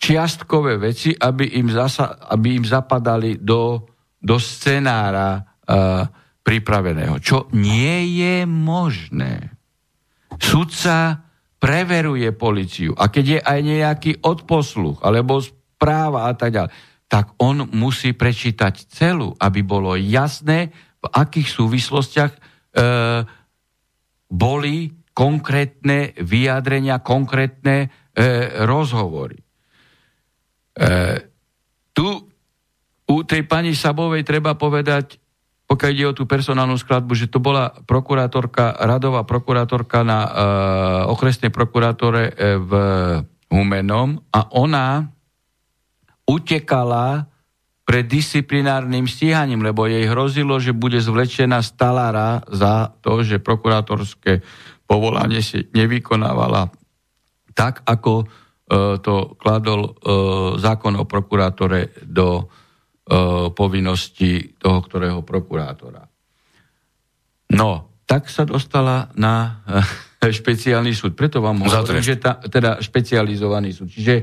čiastkové 0.00 0.80
veci, 0.80 1.12
aby 1.12 1.60
im, 1.60 1.68
zasa, 1.68 2.16
aby 2.32 2.56
im 2.56 2.64
zapadali 2.64 3.36
do, 3.44 3.84
do 4.16 4.40
scenára 4.40 5.36
e, 5.36 5.42
pripraveného. 6.40 7.20
Čo 7.20 7.52
nie 7.52 8.16
je 8.16 8.48
možné. 8.48 9.52
Sudca 10.40 11.20
preveruje 11.60 12.32
policiu 12.32 12.96
a 12.96 13.12
keď 13.12 13.24
je 13.28 13.40
aj 13.44 13.58
nejaký 13.60 14.12
odposluch 14.24 15.04
alebo 15.04 15.44
správa 15.44 16.32
a 16.32 16.32
tak 16.32 16.56
ďalej, 16.56 16.72
tak 17.10 17.34
on 17.42 17.66
musí 17.74 18.14
prečítať 18.14 18.86
celú, 18.86 19.34
aby 19.42 19.66
bolo 19.66 19.98
jasné, 19.98 20.70
v 21.02 21.06
akých 21.10 21.50
súvislostiach 21.50 22.32
e, 22.32 22.40
boli 24.30 24.94
konkrétne 25.10 26.14
vyjadrenia, 26.22 27.02
konkrétne 27.02 27.76
e, 27.82 27.88
rozhovory. 28.62 29.42
E, 29.42 29.44
tu 31.90 32.06
u 33.10 33.16
tej 33.26 33.42
pani 33.42 33.74
Sabovej 33.74 34.22
treba 34.22 34.54
povedať, 34.54 35.18
pokiaľ 35.66 35.90
ide 35.90 36.06
o 36.06 36.14
tú 36.14 36.30
personálnu 36.30 36.78
skladbu, 36.78 37.10
že 37.18 37.26
to 37.26 37.42
bola 37.42 37.74
prokurátorka, 37.74 38.78
radová 38.86 39.26
prokurátorka 39.26 40.06
na 40.06 40.18
e, 40.22 40.30
okresnej 41.10 41.50
prokurátore 41.50 42.30
e, 42.30 42.32
v 42.54 42.72
Humenom 43.50 44.30
a 44.30 44.46
ona 44.54 45.10
utekala 46.30 47.26
pred 47.82 48.06
disciplinárnym 48.06 49.10
stíhaním, 49.10 49.66
lebo 49.66 49.90
jej 49.90 50.06
hrozilo, 50.06 50.62
že 50.62 50.70
bude 50.70 51.02
zvlečená 51.02 51.58
stalára 51.58 52.38
za 52.46 52.94
to, 53.02 53.26
že 53.26 53.42
prokurátorské 53.42 54.46
povolanie 54.86 55.42
si 55.42 55.66
nevykonávala 55.74 56.70
tak, 57.50 57.82
ako 57.82 58.22
e, 58.22 58.24
to 59.02 59.34
kladol 59.34 59.90
e, 59.90 59.92
zákon 60.62 61.02
o 61.02 61.04
prokurátore 61.04 61.90
do 62.06 62.38
e, 62.38 62.44
povinnosti 63.50 64.54
toho, 64.54 64.78
ktorého 64.86 65.26
prokurátora. 65.26 66.06
No, 67.58 67.90
tak 68.06 68.30
sa 68.30 68.46
dostala 68.46 69.10
na 69.18 69.66
e, 69.66 70.30
špeciálny 70.30 70.94
súd. 70.94 71.18
Preto 71.18 71.42
vám 71.42 71.66
hovorím, 71.66 72.06
že 72.06 72.22
ta, 72.22 72.38
teda 72.38 72.78
špecializovaný 72.78 73.74
súd. 73.74 73.90
Čiže 73.90 74.14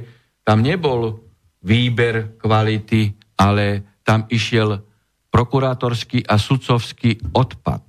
tam 0.47 0.63
nebol 0.63 1.26
výber 1.67 2.39
kvality, 2.39 3.11
ale 3.35 3.99
tam 4.07 4.23
išiel 4.31 4.79
prokurátorský 5.27 6.23
a 6.23 6.39
sudcovský 6.39 7.35
odpad. 7.35 7.83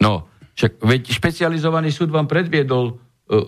No, 0.00 0.24
však, 0.56 0.80
veď 0.80 1.02
špecializovaný 1.12 1.92
súd 1.92 2.08
vám 2.08 2.24
predviedol 2.24 2.96
uh, 2.96 2.96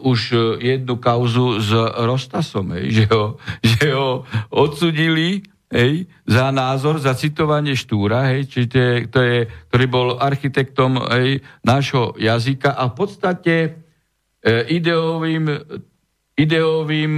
už 0.05 0.21
uh, 0.37 0.41
jednu 0.61 1.01
kauzu 1.01 1.65
s 1.65 1.73
Rostasom, 1.97 2.77
hej, 2.77 2.93
že, 2.93 3.05
ho, 3.09 3.41
že 3.65 3.97
ho 3.97 4.29
odsudili 4.53 5.41
hej, 5.73 6.05
za 6.29 6.53
názor, 6.53 7.01
za 7.01 7.17
citovanie 7.17 7.73
Štúra, 7.73 8.29
hej, 8.37 8.49
či 8.49 8.69
to 8.69 8.77
je, 8.77 8.93
to 9.09 9.21
je, 9.25 9.39
ktorý 9.73 9.87
bol 9.89 10.09
architektom 10.21 11.01
hej, 11.09 11.41
nášho 11.65 12.17
jazyka 12.21 12.77
a 12.77 12.93
v 12.93 12.95
podstate 12.97 13.55
e, 13.65 13.71
ideovým, 14.73 15.49
ideovým 16.37 17.13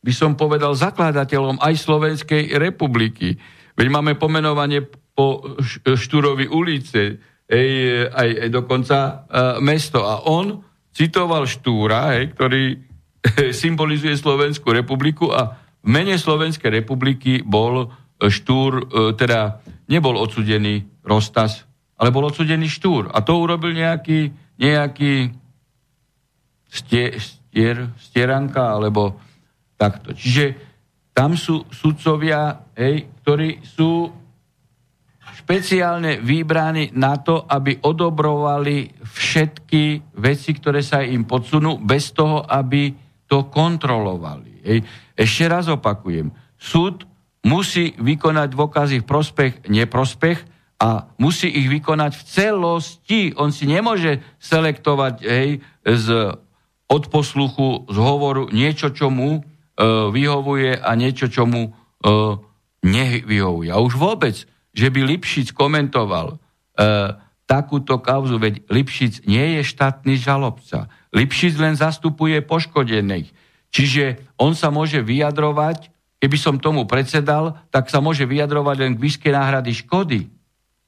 by 0.00 0.12
som 0.16 0.32
povedal, 0.32 0.72
zakladateľom 0.72 1.60
aj 1.60 1.74
Slovenskej 1.76 2.56
republiky. 2.56 3.36
Veď 3.76 3.86
máme 3.92 4.16
pomenovanie 4.16 4.84
po 5.12 5.56
Štúrovi 5.84 6.48
ulice, 6.48 7.20
ej, 7.44 7.70
aj, 8.08 8.28
aj 8.46 8.48
dokonca 8.48 8.98
uh, 8.98 9.16
mesto. 9.60 10.00
A 10.08 10.24
on 10.24 10.64
citoval 10.96 11.44
Štúra, 11.44 12.16
ej, 12.16 12.32
ktorý 12.32 12.64
symbolizuje 13.62 14.16
Slovenskú 14.16 14.72
republiku 14.72 15.28
a 15.28 15.60
v 15.80 15.88
mene 15.88 16.16
Slovenskej 16.16 16.80
republiky 16.80 17.44
bol 17.44 17.92
Štúr, 18.16 18.70
uh, 18.80 19.12
teda 19.12 19.60
nebol 19.92 20.16
odsudený 20.16 21.04
Rostas, 21.04 21.68
ale 22.00 22.08
bol 22.08 22.24
odsudený 22.24 22.72
Štúr. 22.72 23.12
A 23.12 23.20
to 23.20 23.36
urobil 23.36 23.76
nejaký, 23.76 24.32
nejaký 24.56 25.36
stier, 26.72 27.20
stier, 27.20 27.92
stieranka, 28.00 28.80
alebo 28.80 29.20
Takto. 29.80 30.12
Čiže 30.12 30.44
tam 31.16 31.40
sú 31.40 31.64
sudcovia, 31.72 32.68
hej, 32.76 33.08
ktorí 33.24 33.64
sú 33.64 34.12
špeciálne 35.40 36.20
vybraní 36.20 36.92
na 36.92 37.16
to, 37.16 37.48
aby 37.48 37.80
odobrovali 37.80 38.92
všetky 39.00 40.14
veci, 40.20 40.50
ktoré 40.52 40.84
sa 40.84 41.00
im 41.00 41.24
podsunú, 41.24 41.80
bez 41.80 42.12
toho, 42.12 42.44
aby 42.44 42.92
to 43.24 43.48
kontrolovali. 43.48 44.60
Hej. 44.60 44.78
Ešte 45.16 45.44
raz 45.48 45.64
opakujem. 45.72 46.28
Súd 46.60 47.08
musí 47.40 47.96
vykonať 47.96 48.48
dôkazy 48.52 48.96
v 49.00 49.08
prospech, 49.08 49.52
neprospech 49.64 50.38
a 50.80 51.08
musí 51.16 51.48
ich 51.48 51.72
vykonať 51.72 52.12
v 52.20 52.26
celosti. 52.26 53.20
On 53.40 53.48
si 53.48 53.64
nemôže 53.64 54.20
selektovať 54.44 55.14
hej, 55.24 55.64
z 55.84 56.06
odposluchu, 56.90 57.88
z 57.88 57.96
hovoru 57.96 58.50
niečo, 58.50 58.90
čo 58.90 59.08
mu 59.08 59.40
vyhovuje 59.86 60.76
a 60.76 60.90
niečo, 60.92 61.32
čo 61.32 61.48
mu 61.48 61.68
e, 61.68 61.70
nevyhovuje. 62.84 63.72
A 63.72 63.80
už 63.80 63.96
vôbec, 63.96 64.36
že 64.76 64.88
by 64.92 65.00
Lipšic 65.16 65.56
komentoval 65.56 66.36
e, 66.36 66.36
takúto 67.48 67.98
kauzu, 67.98 68.36
veď 68.36 68.68
Lipšic 68.68 69.24
nie 69.24 69.58
je 69.58 69.62
štátny 69.64 70.20
žalobca. 70.20 70.92
Lipšic 71.16 71.56
len 71.56 71.74
zastupuje 71.74 72.38
poškodených. 72.44 73.32
Čiže 73.70 74.34
on 74.38 74.52
sa 74.52 74.68
môže 74.68 75.00
vyjadrovať 75.00 75.90
keby 76.20 76.36
som 76.36 76.60
tomu 76.60 76.84
predsedal, 76.84 77.56
tak 77.72 77.88
sa 77.88 78.04
môže 78.04 78.28
vyjadrovať 78.28 78.76
len 78.76 78.92
k 78.94 79.02
výške 79.02 79.28
náhrady 79.32 79.72
škody. 79.72 80.20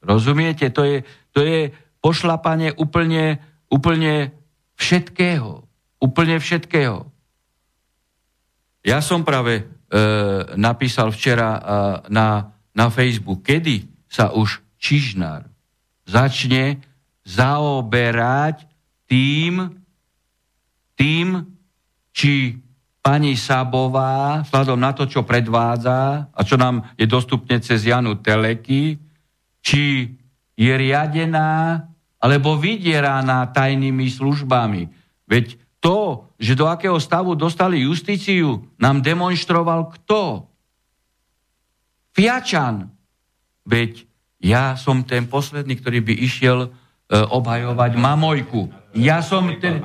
Rozumiete? 0.05 0.69
To 0.77 0.85
je, 0.85 1.09
to 1.33 1.41
je 1.41 1.73
pošlapanie 2.05 2.77
úplne, 2.77 3.41
úplne 3.73 4.37
všetkého. 4.77 5.65
Úplne 6.05 6.37
všetkého. 6.37 7.09
Ja 8.83 8.99
som 8.99 9.23
práve 9.23 9.63
e, 9.63 9.65
napísal 10.59 11.15
včera 11.15 11.51
e, 11.55 11.61
na, 12.11 12.51
na 12.75 12.87
Facebook, 12.91 13.47
kedy 13.47 13.87
sa 14.11 14.35
už 14.35 14.59
Čižnár 14.83 15.47
začne 16.03 16.83
zaoberať 17.23 18.67
tým, 19.07 19.71
tým, 20.99 21.47
či 22.11 22.59
pani 22.99 23.39
Sabová, 23.39 24.43
vzhľadom 24.43 24.79
na 24.79 24.91
to, 24.91 25.07
čo 25.07 25.23
predvádza 25.23 26.31
a 26.35 26.41
čo 26.43 26.59
nám 26.59 26.87
je 26.99 27.07
dostupne 27.07 27.63
cez 27.63 27.87
Janu 27.87 28.19
Teleky, 28.19 28.99
či 29.63 30.11
je 30.59 30.73
riadená 30.75 31.87
alebo 32.23 32.59
vydieraná 32.59 33.51
tajnými 33.51 34.07
službami. 34.07 34.91
Veď 35.27 35.62
to, 35.83 36.31
že 36.39 36.55
do 36.55 36.71
akého 36.71 36.95
stavu 37.03 37.35
dostali 37.35 37.83
justíciu, 37.83 38.63
nám 38.79 39.03
demonstroval 39.03 39.91
kto? 39.99 40.47
Fiačan. 42.15 42.87
Veď 43.67 44.07
ja 44.39 44.79
som 44.79 45.03
ten 45.03 45.27
posledný, 45.27 45.75
ktorý 45.83 45.99
by 46.07 46.15
išiel 46.23 46.59
e, 46.67 46.69
obhajovať 47.19 47.99
Mamojku. 47.99 48.71
Ja 48.95 49.27
som 49.27 49.51
ten, 49.59 49.83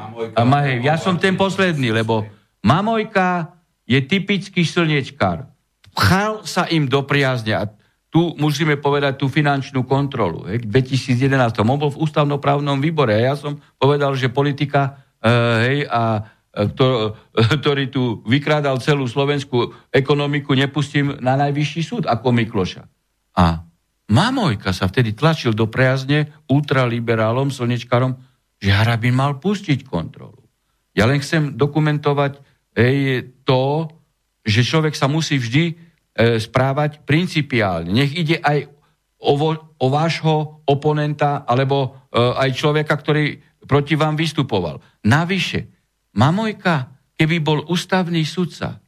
ja 0.85 0.95
som 1.01 1.17
ten 1.17 1.33
posledný, 1.33 1.89
lebo 1.89 2.29
Mamojka 2.61 3.57
je 3.89 3.97
typický 4.05 4.67
slnečkár. 4.67 5.49
Pchal 5.97 6.45
sa 6.45 6.69
im 6.69 6.85
do 6.85 7.01
priazne 7.09 7.57
a 7.57 7.65
tu 8.13 8.37
musíme 8.37 8.77
povedať 8.77 9.17
tú 9.17 9.31
finančnú 9.31 9.81
kontrolu. 9.85 10.45
Hej. 10.45 10.67
2011. 10.69 11.57
On 11.63 11.79
bol 11.79 11.89
v 11.89 12.01
ústavnoprávnom 12.05 12.77
výbore 12.77 13.17
a 13.17 13.33
ja 13.33 13.35
som 13.37 13.57
povedal, 13.81 14.13
že 14.13 14.29
politika 14.29 15.06
hej, 15.23 15.80
a 15.89 16.03
e, 16.53 16.69
ktor, 16.73 17.18
e, 17.34 17.41
ktorý 17.61 17.89
tu 17.89 18.22
vykrádal 18.26 18.77
celú 18.84 19.10
slovenskú 19.10 19.73
ekonomiku, 19.89 20.53
nepustím 20.53 21.18
na 21.22 21.39
najvyšší 21.39 21.81
súd 21.81 22.03
ako 22.06 22.34
Mikloša. 22.34 22.84
A 23.38 23.68
Mamojka 24.07 24.72
sa 24.72 24.88
vtedy 24.88 25.11
tlačil 25.11 25.52
do 25.52 25.68
priazne 25.68 26.31
ultraliberálom, 26.48 27.52
slnečkárom, 27.52 28.15
že 28.56 28.72
Harabin 28.72 29.11
mal 29.11 29.35
pustiť 29.38 29.84
kontrolu. 29.84 30.39
Ja 30.95 31.06
len 31.06 31.19
chcem 31.19 31.60
dokumentovať 31.60 32.39
je 32.77 33.26
to, 33.41 33.89
že 34.45 34.64
človek 34.64 34.94
sa 34.94 35.10
musí 35.10 35.35
vždy 35.41 35.65
e, 35.68 35.73
správať 36.38 37.03
principiálne. 37.03 37.89
Nech 37.89 38.14
ide 38.14 38.38
aj 38.39 38.69
o, 39.19 39.34
vo, 39.35 39.49
o 39.81 39.88
vášho 39.89 40.64
oponenta 40.64 41.44
alebo 41.44 42.07
e, 42.14 42.22
aj 42.22 42.49
človeka, 42.53 42.94
ktorý 42.95 43.41
proti 43.68 43.94
vám 43.99 44.15
vystupoval. 44.15 44.80
Navyše, 45.03 45.68
Mamojka, 46.18 46.89
keby 47.14 47.38
bol 47.44 47.60
ústavný 47.68 48.23
sudca, 48.23 48.80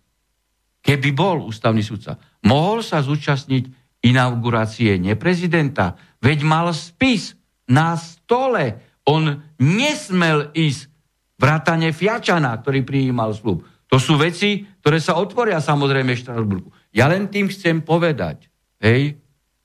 keby 0.81 1.13
bol 1.13 1.45
ústavný 1.45 1.83
sudca, 1.83 2.17
mohol 2.47 2.81
sa 2.81 3.03
zúčastniť 3.03 3.69
inaugurácie 3.99 4.95
neprezidenta, 4.97 5.99
veď 6.23 6.39
mal 6.47 6.71
spis 6.71 7.35
na 7.67 7.99
stole. 7.99 8.79
On 9.03 9.43
nesmel 9.59 10.55
ísť 10.55 10.87
vrátane 11.35 11.91
Fiačana, 11.91 12.55
ktorý 12.59 12.87
prijímal 12.87 13.35
slub. 13.35 13.67
To 13.89 13.97
sú 13.97 14.15
veci, 14.21 14.69
ktoré 14.79 15.01
sa 15.01 15.17
otvoria 15.17 15.57
samozrejme 15.59 16.13
v 16.13 16.21
Štrasburgu. 16.21 16.69
Ja 16.93 17.09
len 17.09 17.27
tým 17.27 17.49
chcem 17.49 17.81
povedať, 17.81 18.49
hej, 18.81 19.17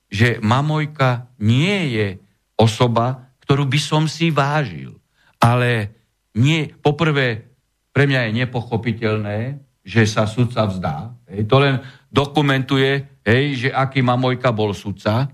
že 0.08 0.40
Mamojka 0.40 1.28
nie 1.40 1.92
je 1.92 2.08
osoba, 2.56 3.32
ktorú 3.44 3.68
by 3.68 3.80
som 3.80 4.08
si 4.08 4.32
vážil. 4.32 4.96
Ale 5.44 5.92
nie, 6.40 6.72
poprvé, 6.72 7.52
pre 7.92 8.08
mňa 8.08 8.20
je 8.32 8.38
nepochopiteľné, 8.40 9.38
že 9.84 10.08
sa 10.08 10.24
sudca 10.24 10.64
vzdá. 10.64 11.12
Hej, 11.28 11.44
to 11.44 11.60
len 11.60 11.84
dokumentuje, 12.08 13.20
hej, 13.20 13.44
že 13.60 13.68
aký 13.68 14.00
Mamojka 14.00 14.48
bol 14.56 14.72
sudca, 14.72 15.28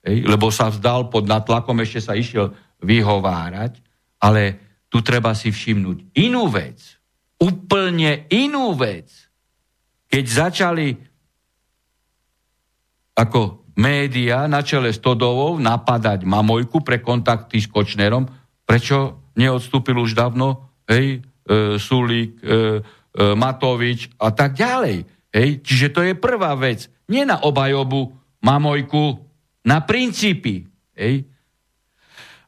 hej, 0.00 0.24
lebo 0.24 0.48
sa 0.48 0.72
vzdal 0.72 1.12
pod 1.12 1.28
natlakom, 1.28 1.76
ešte 1.84 2.00
sa 2.00 2.16
išiel 2.16 2.56
vyhovárať, 2.80 3.76
ale 4.16 4.42
tu 4.88 5.04
treba 5.04 5.36
si 5.36 5.52
všimnúť 5.52 6.16
inú 6.16 6.48
vec 6.48 7.02
úplne 7.42 8.30
inú 8.30 8.78
vec. 8.78 9.10
Keď 10.06 10.24
začali 10.24 10.94
ako 13.18 13.66
média 13.74 14.46
na 14.46 14.62
čele 14.62 14.94
s 14.94 15.02
Todovou 15.02 15.58
napadať 15.58 16.22
Mamojku 16.22 16.86
pre 16.86 17.02
kontakty 17.02 17.58
s 17.58 17.66
Kočnerom, 17.66 18.30
prečo 18.62 19.21
neodstúpil 19.36 19.96
už 20.00 20.12
dávno 20.16 20.72
hej, 20.88 21.20
e, 21.22 21.78
Sulík, 21.78 22.38
e, 22.38 22.46
e, 22.46 22.58
Matovič 23.36 24.12
a 24.20 24.30
tak 24.32 24.56
ďalej. 24.56 25.04
Hej? 25.32 25.48
Čiže 25.64 25.88
to 25.92 26.00
je 26.04 26.14
prvá 26.16 26.52
vec. 26.58 26.88
Nie 27.08 27.24
na 27.24 27.40
obajobu 27.40 28.12
Mamojku, 28.42 29.22
na 29.64 29.80
princípy. 29.82 30.66
Hej? 30.98 31.26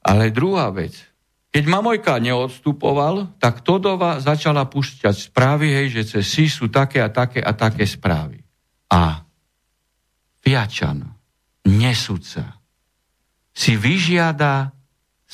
Ale 0.05 0.35
druhá 0.35 0.69
vec. 0.75 1.15
Keď 1.55 1.65
Mamojka 1.71 2.19
neodstupoval, 2.19 3.39
tak 3.39 3.63
Todova 3.63 4.19
začala 4.19 4.67
pušťať 4.67 5.31
správy, 5.31 5.71
hej, 5.71 5.87
že 5.95 6.19
cez 6.19 6.25
SI 6.27 6.51
sú 6.51 6.67
také 6.67 6.99
a 6.99 7.07
také 7.15 7.39
a 7.39 7.55
také 7.55 7.87
správy. 7.87 8.43
A 8.91 9.23
Fiačan, 10.43 11.15
nesúca, 11.63 12.59
si 13.55 13.79
vyžiada 13.79 14.74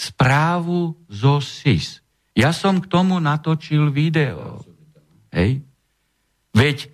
správu 0.01 0.97
zo 1.13 1.45
SIS. 1.45 2.01
Ja 2.33 2.57
som 2.57 2.81
k 2.81 2.89
tomu 2.89 3.21
natočil 3.21 3.93
video. 3.93 4.65
Hej. 5.29 5.61
Veď 6.57 6.89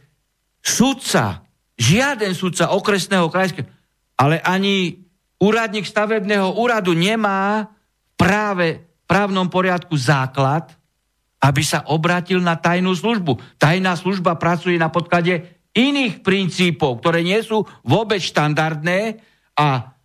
sudca, 0.58 1.46
žiaden 1.78 2.34
sudca 2.34 2.74
okresného 2.74 3.30
krajského, 3.30 3.70
ale 4.18 4.42
ani 4.42 5.06
úradník 5.38 5.86
stavebného 5.86 6.58
úradu 6.58 6.98
nemá 6.98 7.70
práve 8.18 8.82
právnom 9.06 9.46
poriadku 9.46 9.94
základ, 9.94 10.74
aby 11.38 11.62
sa 11.62 11.86
obratil 11.86 12.42
na 12.42 12.58
tajnú 12.58 12.90
službu. 12.90 13.38
Tajná 13.60 13.94
služba 13.94 14.34
pracuje 14.34 14.74
na 14.74 14.90
podklade 14.90 15.62
iných 15.76 16.26
princípov, 16.26 16.98
ktoré 16.98 17.22
nie 17.22 17.38
sú 17.44 17.62
vôbec 17.86 18.18
štandardné 18.18 19.20
a 19.54 19.95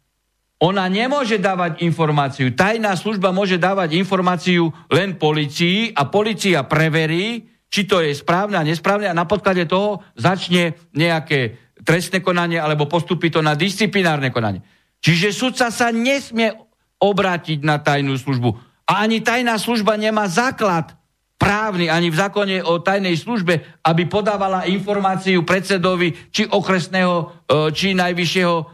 ona 0.62 0.86
nemôže 0.86 1.42
dávať 1.42 1.82
informáciu. 1.82 2.54
Tajná 2.54 2.94
služba 2.94 3.34
môže 3.34 3.58
dávať 3.58 3.98
informáciu 3.98 4.70
len 4.94 5.18
policii 5.18 5.90
a 5.98 6.06
policia 6.06 6.62
preverí, 6.70 7.50
či 7.66 7.90
to 7.90 7.98
je 7.98 8.14
správne 8.14 8.62
a 8.62 8.68
nesprávne 8.68 9.10
a 9.10 9.18
na 9.18 9.26
podklade 9.26 9.66
toho 9.66 10.06
začne 10.14 10.78
nejaké 10.94 11.74
trestné 11.82 12.22
konanie 12.22 12.62
alebo 12.62 12.86
postupí 12.86 13.34
to 13.34 13.42
na 13.42 13.58
disciplinárne 13.58 14.30
konanie. 14.30 14.62
Čiže 15.02 15.34
sudca 15.34 15.74
sa 15.74 15.90
nesmie 15.90 16.54
obrátiť 17.02 17.66
na 17.66 17.82
tajnú 17.82 18.14
službu 18.14 18.54
a 18.86 19.02
ani 19.02 19.26
tajná 19.26 19.58
služba 19.58 19.98
nemá 19.98 20.30
základ 20.30 20.94
právny, 21.42 21.90
ani 21.90 22.14
v 22.14 22.20
zákone 22.22 22.62
o 22.62 22.78
tajnej 22.86 23.18
službe, 23.18 23.82
aby 23.82 24.06
podávala 24.06 24.70
informáciu 24.70 25.42
predsedovi 25.42 26.30
či 26.30 26.46
okresného, 26.46 27.16
e, 27.18 27.26
či 27.74 27.98
najvyššieho 27.98 28.56
e, 28.62 28.66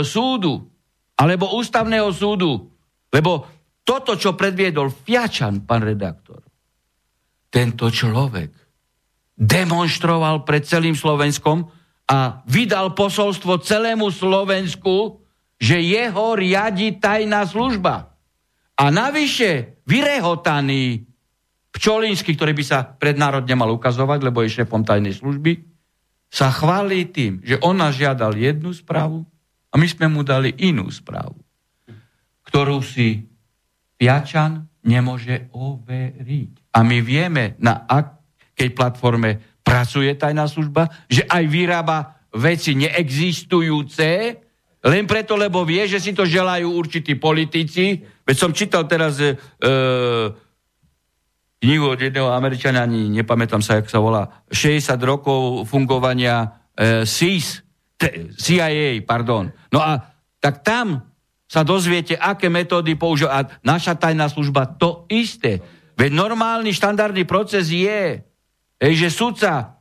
súdu, 0.00 0.72
alebo 1.18 1.54
ústavného 1.54 2.10
súdu. 2.10 2.70
Lebo 3.10 3.46
toto, 3.86 4.16
čo 4.18 4.34
predviedol 4.34 4.90
Fiačan, 4.90 5.62
pán 5.62 5.84
redaktor, 5.84 6.42
tento 7.52 7.86
človek 7.92 8.50
demonstroval 9.34 10.42
pred 10.42 10.66
celým 10.66 10.98
Slovenskom 10.98 11.70
a 12.10 12.42
vydal 12.48 12.96
posolstvo 12.96 13.62
celému 13.62 14.10
Slovensku, 14.10 15.22
že 15.58 15.78
jeho 15.78 16.34
riadi 16.34 16.98
tajná 16.98 17.46
služba. 17.46 18.14
A 18.74 18.84
navyše 18.90 19.80
vyrehotaný 19.86 21.06
Pčolínsky, 21.74 22.38
ktorý 22.38 22.54
by 22.54 22.64
sa 22.66 22.86
pred 22.86 23.18
národ 23.18 23.42
nemal 23.42 23.66
ukazovať, 23.74 24.18
lebo 24.22 24.46
je 24.46 24.62
šéfom 24.62 24.86
tajnej 24.86 25.14
služby, 25.18 25.58
sa 26.30 26.50
chválí 26.50 27.10
tým, 27.10 27.42
že 27.42 27.58
on 27.62 27.78
nás 27.78 27.98
žiadal 27.98 28.34
jednu 28.34 28.70
správu 28.70 29.26
a 29.74 29.78
my 29.78 29.86
sme 29.90 30.06
mu 30.06 30.22
dali 30.22 30.54
inú 30.62 30.86
správu, 30.86 31.34
ktorú 32.46 32.78
si 32.78 33.26
Piačan 33.98 34.70
nemôže 34.86 35.50
overiť. 35.50 36.78
A 36.78 36.86
my 36.86 36.98
vieme, 37.02 37.58
na 37.58 37.82
akej 37.82 38.70
platforme 38.70 39.58
pracuje 39.66 40.14
tajná 40.14 40.46
služba, 40.46 40.86
že 41.10 41.26
aj 41.26 41.44
vyrába 41.50 42.22
veci 42.38 42.78
neexistujúce, 42.78 44.38
len 44.84 45.08
preto, 45.08 45.34
lebo 45.34 45.64
vie, 45.64 45.88
že 45.88 45.96
si 45.96 46.12
to 46.12 46.28
želajú 46.28 46.68
určití 46.68 47.16
politici. 47.16 48.04
Veď 48.20 48.36
som 48.36 48.52
čítal 48.52 48.84
teraz 48.84 49.16
e, 49.16 49.32
knihu 51.64 51.88
od 51.88 51.96
jedného 51.96 52.28
Američana, 52.28 52.84
ani 52.84 53.08
nepamätám 53.08 53.64
sa, 53.64 53.80
jak 53.80 53.88
sa 53.88 53.96
volá, 53.96 54.44
60 54.52 55.00
rokov 55.00 55.64
fungovania 55.64 56.60
e, 56.76 57.08
CIS, 57.08 57.63
CIA, 58.36 59.00
pardon. 59.04 59.50
No 59.72 59.80
a 59.80 60.00
tak 60.40 60.60
tam 60.60 61.14
sa 61.44 61.62
dozviete, 61.62 62.18
aké 62.18 62.50
metódy 62.50 62.98
používa. 62.98 63.30
A 63.30 63.46
naša 63.62 63.94
tajná 63.94 64.26
služba 64.26 64.66
to 64.76 65.06
isté. 65.12 65.60
Veď 65.94 66.10
normálny 66.10 66.74
štandardný 66.74 67.22
proces 67.28 67.70
je, 67.70 68.18
e, 68.80 68.86
že 68.92 69.08
sudca 69.12 69.78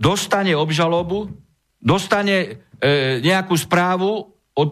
dostane 0.00 0.56
obžalobu, 0.56 1.28
dostane 1.76 2.36
e, 2.80 3.20
nejakú 3.20 3.52
správu 3.52 4.32
od 4.56 4.70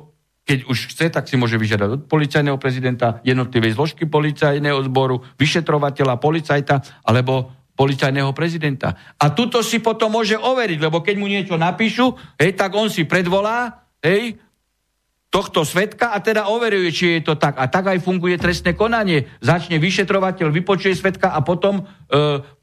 keď 0.48 0.64
už 0.64 0.96
chce, 0.96 1.12
tak 1.12 1.28
si 1.28 1.36
môže 1.36 1.60
vyžiadať 1.60 1.88
od 1.92 2.02
policajného 2.08 2.56
prezidenta, 2.56 3.20
jednotlivej 3.20 3.76
zložky 3.76 4.08
policajného 4.08 4.80
zboru, 4.88 5.20
vyšetrovateľa, 5.36 6.16
policajta 6.16 7.04
alebo 7.04 7.52
policajného 7.78 8.34
prezidenta. 8.34 8.98
A 9.22 9.30
tuto 9.30 9.62
si 9.62 9.78
potom 9.78 10.10
môže 10.10 10.34
overiť, 10.34 10.82
lebo 10.82 10.98
keď 10.98 11.14
mu 11.14 11.30
niečo 11.30 11.54
napíšu, 11.54 12.18
hej, 12.42 12.58
tak 12.58 12.74
on 12.74 12.90
si 12.90 13.06
predvolá, 13.06 13.86
hej, 14.02 14.34
tohto 15.28 15.60
svetka 15.60 16.16
a 16.16 16.24
teda 16.24 16.48
overuje, 16.48 16.88
či 16.88 17.20
je 17.20 17.30
to 17.30 17.34
tak. 17.36 17.60
A 17.60 17.68
tak 17.68 17.92
aj 17.92 18.00
funguje 18.00 18.40
trestné 18.40 18.72
konanie. 18.72 19.28
Začne 19.44 19.76
vyšetrovateľ, 19.76 20.48
vypočuje 20.48 20.96
svetka 20.96 21.36
a 21.36 21.44
potom 21.44 21.78
e, 21.78 21.82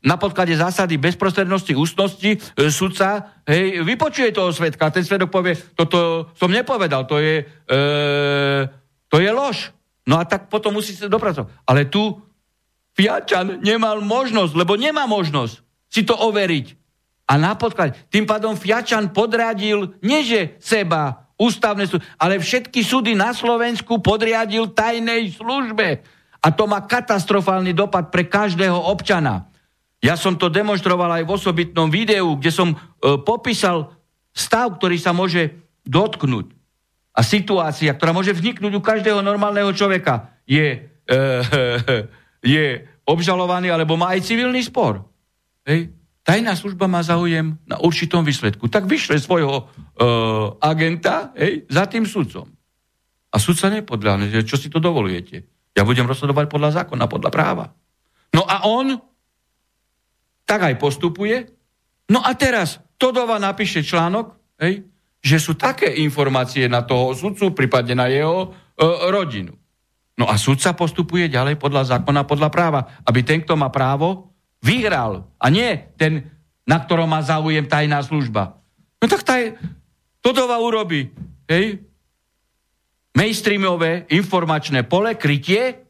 na 0.01 0.15
podklade 0.17 0.57
zásady 0.57 0.97
bezprostrednosti, 0.97 1.77
ústnosti 1.77 2.31
e, 2.33 2.37
sudca 2.73 3.37
hej, 3.45 3.85
vypočuje 3.85 4.33
toho 4.33 4.49
svetka. 4.49 4.89
A 4.89 4.93
ten 4.93 5.05
svedok 5.05 5.29
povie, 5.29 5.53
toto 5.77 6.33
som 6.33 6.49
nepovedal, 6.49 7.05
to 7.05 7.21
je, 7.21 7.45
e, 7.69 7.79
to 9.13 9.17
je 9.21 9.29
lož. 9.29 9.69
No 10.09 10.17
a 10.17 10.25
tak 10.25 10.49
potom 10.49 10.73
musí 10.73 10.97
sa 10.97 11.05
dopracovať. 11.05 11.69
Ale 11.69 11.85
tu 11.85 12.17
Fiačan 12.95 13.59
nemal 13.59 13.99
možnosť, 13.99 14.55
lebo 14.55 14.79
nemá 14.79 15.03
možnosť 15.03 15.59
si 15.91 16.07
to 16.07 16.15
overiť. 16.15 16.75
A 17.25 17.35
na 17.35 17.57
podklade. 17.57 17.97
Tým 18.07 18.23
pádom 18.23 18.55
Fiačan 18.55 19.11
podradil 19.11 19.97
nieže 19.99 20.55
seba, 20.61 21.25
ústavné 21.35 21.89
súdy, 21.89 22.05
ale 22.15 22.39
všetky 22.39 22.79
súdy 22.85 23.11
na 23.17 23.35
Slovensku 23.35 23.99
podriadil 23.99 24.71
tajnej 24.71 25.35
službe. 25.35 26.05
A 26.39 26.47
to 26.53 26.69
má 26.69 26.85
katastrofálny 26.85 27.73
dopad 27.73 28.13
pre 28.13 28.29
každého 28.29 28.77
občana. 28.77 29.49
Ja 30.05 30.13
som 30.13 30.37
to 30.37 30.53
demonstroval 30.53 31.09
aj 31.17 31.23
v 31.25 31.33
osobitnom 31.33 31.89
videu, 31.89 32.37
kde 32.37 32.51
som 32.53 32.69
e, 32.71 32.77
popísal 33.25 33.89
stav, 34.29 34.77
ktorý 34.77 35.01
sa 35.01 35.09
môže 35.17 35.57
dotknúť. 35.81 36.53
A 37.15 37.25
situácia, 37.25 37.89
ktorá 37.95 38.13
môže 38.13 38.35
vzniknúť 38.35 38.73
u 38.77 38.85
každého 38.85 39.25
normálneho 39.25 39.73
človeka, 39.73 40.29
je, 40.45 40.85
e, 40.85 41.17
je 42.45 42.85
obžalovaný 43.09 43.73
alebo 43.73 43.97
má 43.97 44.13
aj 44.13 44.29
civilný 44.29 44.61
spor. 44.61 45.01
Hej? 45.65 45.89
tajná 46.25 46.57
služba 46.57 46.89
má 46.89 47.05
záujem 47.05 47.53
na 47.69 47.77
určitom 47.77 48.25
výsledku. 48.25 48.65
Tak 48.65 48.89
vyšle 48.89 49.21
svojho 49.21 49.55
uh, 49.61 50.57
agenta 50.57 51.31
hej, 51.37 51.69
za 51.69 51.85
tým 51.85 52.09
sudcom. 52.09 52.49
A 53.29 53.37
sudca 53.37 53.69
nepodľahne, 53.69 54.33
že 54.33 54.41
čo 54.41 54.57
si 54.57 54.73
to 54.73 54.81
dovolujete. 54.81 55.45
Ja 55.77 55.85
budem 55.85 56.09
rozhodovať 56.09 56.49
podľa 56.49 56.81
zákona, 56.81 57.05
podľa 57.05 57.29
práva. 57.29 57.65
No 58.33 58.41
a 58.41 58.65
on 58.65 58.97
tak 60.49 60.65
aj 60.65 60.75
postupuje. 60.81 61.45
No 62.09 62.25
a 62.25 62.33
teraz 62.33 62.81
Todova 62.97 63.37
napíše 63.37 63.85
článok, 63.85 64.33
hej, 64.57 64.81
že 65.19 65.37
sú 65.37 65.53
také 65.53 65.89
informácie 66.01 66.65
na 66.65 66.81
toho 66.81 67.13
sudcu, 67.13 67.53
prípadne 67.53 67.93
na 67.93 68.07
jeho 68.09 68.49
uh, 68.49 69.11
rodinu. 69.13 69.53
No 70.15 70.31
a 70.31 70.39
sudca 70.39 70.71
postupuje 70.71 71.27
ďalej 71.27 71.59
podľa 71.59 71.97
zákona, 71.97 72.23
podľa 72.23 72.49
práva, 72.51 72.81
aby 73.03 73.19
ten, 73.21 73.43
kto 73.43 73.59
má 73.59 73.67
právo, 73.67 74.31
vyhral. 74.63 75.27
A 75.37 75.51
nie 75.51 75.91
ten, 75.99 76.31
na 76.63 76.79
ktorom 76.79 77.11
má 77.11 77.19
záujem 77.19 77.67
tajná 77.67 77.99
služba. 77.99 78.57
No 79.03 79.05
tak 79.11 79.27
taj, 79.27 79.59
Todova 80.23 80.57
urobí, 80.57 81.13
hej, 81.45 81.85
mainstreamové 83.13 84.09
informačné 84.09 84.81
pole, 84.81 85.13
krytie 85.13 85.85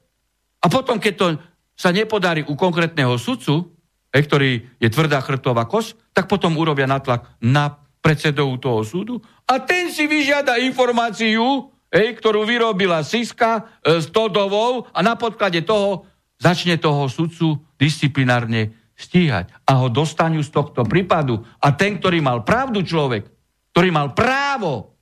a 0.59 0.65
potom, 0.67 0.99
keď 0.99 1.13
to 1.15 1.27
sa 1.71 1.95
nepodarí 1.95 2.43
u 2.43 2.59
konkrétneho 2.59 3.15
sudcu, 3.15 3.71
hej, 4.11 4.21
ktorý 4.27 4.51
je 4.75 4.89
tvrdá 4.91 5.23
chrtová 5.23 5.63
kos, 5.71 5.95
tak 6.11 6.27
potom 6.27 6.59
urobia 6.59 6.83
natlak 6.83 7.31
na 7.39 7.79
predsedov 8.03 8.59
toho 8.59 8.83
súdu 8.83 9.23
a 9.47 9.57
ten 9.63 9.89
si 9.89 10.05
vyžiada 10.05 10.59
informáciu, 10.61 11.71
hej, 11.95 12.19
ktorú 12.19 12.43
vyrobila 12.43 12.99
Siska 13.07 13.63
e, 13.79 14.03
s 14.03 14.11
Todovou 14.11 14.91
a 14.91 14.99
na 14.99 15.15
podklade 15.15 15.63
toho 15.63 16.03
začne 16.35 16.75
toho 16.75 17.07
sudcu 17.07 17.63
disciplinárne 17.79 18.75
stíhať 18.99 19.55
a 19.63 19.79
ho 19.79 19.87
dostanú 19.87 20.43
z 20.43 20.51
tohto 20.51 20.83
prípadu. 20.83 21.39
A 21.63 21.71
ten, 21.71 21.95
ktorý 21.95 22.19
mal 22.19 22.43
pravdu 22.43 22.83
človek, 22.83 23.23
ktorý 23.71 23.89
mal 23.95 24.11
právo, 24.11 24.99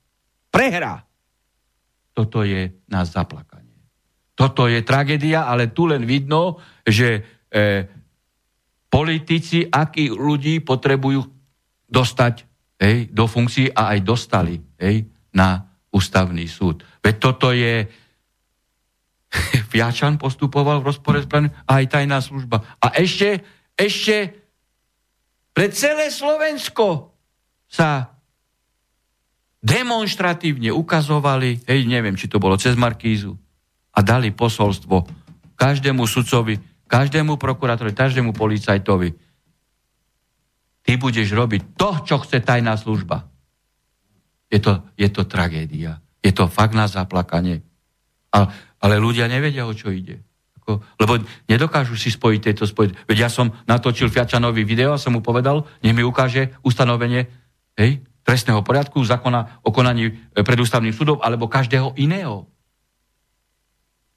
prehrá. 0.54 1.02
Toto 2.14 2.46
je 2.46 2.70
na 2.86 3.02
zaplakanie. 3.02 3.74
Toto 4.38 4.70
je 4.70 4.86
tragédia, 4.86 5.50
ale 5.50 5.74
tu 5.74 5.90
len 5.90 6.06
vidno, 6.06 6.62
že 6.86 7.22
e, 7.50 7.86
politici, 8.90 9.66
akí 9.66 10.14
ľudí 10.14 10.62
potrebujú 10.62 11.26
dostať 11.90 12.46
hej, 12.82 13.10
do 13.10 13.26
funkcií 13.26 13.74
a 13.74 13.98
aj 13.98 14.00
dostali 14.06 14.62
hej, 14.78 15.10
na 15.34 15.73
ústavný 15.94 16.50
súd. 16.50 16.82
Veď 17.00 17.16
toto 17.22 17.54
je, 17.54 17.88
Fiačan 19.72 20.18
postupoval 20.18 20.82
v 20.82 20.90
rozpore 20.90 21.22
s 21.22 21.30
a 21.30 21.72
aj 21.80 21.86
tajná 21.88 22.20
služba. 22.20 22.66
A 22.82 22.98
ešte, 22.98 23.46
ešte 23.78 24.34
pre 25.54 25.70
celé 25.70 26.10
Slovensko 26.10 27.14
sa 27.70 28.18
demonstratívne 29.64 30.74
ukazovali, 30.74 31.64
hej, 31.70 31.88
neviem, 31.88 32.18
či 32.20 32.28
to 32.28 32.42
bolo 32.42 32.60
cez 32.60 32.76
Markízu, 32.76 33.38
a 33.94 34.00
dali 34.02 34.34
posolstvo 34.34 35.06
každému 35.54 36.04
sudcovi, 36.10 36.58
každému 36.90 37.38
prokurátorovi, 37.38 37.94
každému 37.94 38.34
policajtovi. 38.34 39.10
Ty 40.84 40.92
budeš 41.00 41.32
robiť 41.32 41.78
to, 41.78 41.90
čo 42.04 42.16
chce 42.26 42.44
tajná 42.44 42.76
služba. 42.76 43.33
Je 44.54 44.62
to, 44.62 44.86
je 44.94 45.10
to 45.10 45.26
tragédia. 45.26 45.98
Je 46.22 46.30
to 46.30 46.46
fakt 46.46 46.78
na 46.78 46.86
zaplakanie. 46.86 47.66
A 48.30 48.54
ale 48.84 49.00
ľudia 49.00 49.32
nevedia, 49.32 49.64
o 49.64 49.72
čo 49.72 49.96
ide. 49.96 50.20
Ako, 50.60 50.84
lebo 51.00 51.24
nedokážu 51.48 51.96
si 51.96 52.12
spojiť 52.12 52.40
tieto 52.44 52.68
spojiť. 52.68 53.08
Veď 53.08 53.18
ja 53.18 53.30
som 53.32 53.56
natočil 53.64 54.12
Fiačanovi 54.12 54.68
video 54.68 54.92
a 54.92 55.00
som 55.00 55.16
mu 55.16 55.24
povedal, 55.24 55.64
nech 55.80 55.96
mi 55.96 56.04
ukáže 56.04 56.52
ustanovenie 56.68 57.32
hej, 57.80 58.04
trestného 58.28 58.60
poriadku, 58.60 59.00
zákona 59.00 59.64
o 59.64 59.72
konaní 59.72 60.12
e, 60.12 60.44
pred 60.44 60.60
ústavným 60.60 60.92
súdom 60.92 61.24
alebo 61.24 61.48
každého 61.48 61.96
iného. 61.96 62.44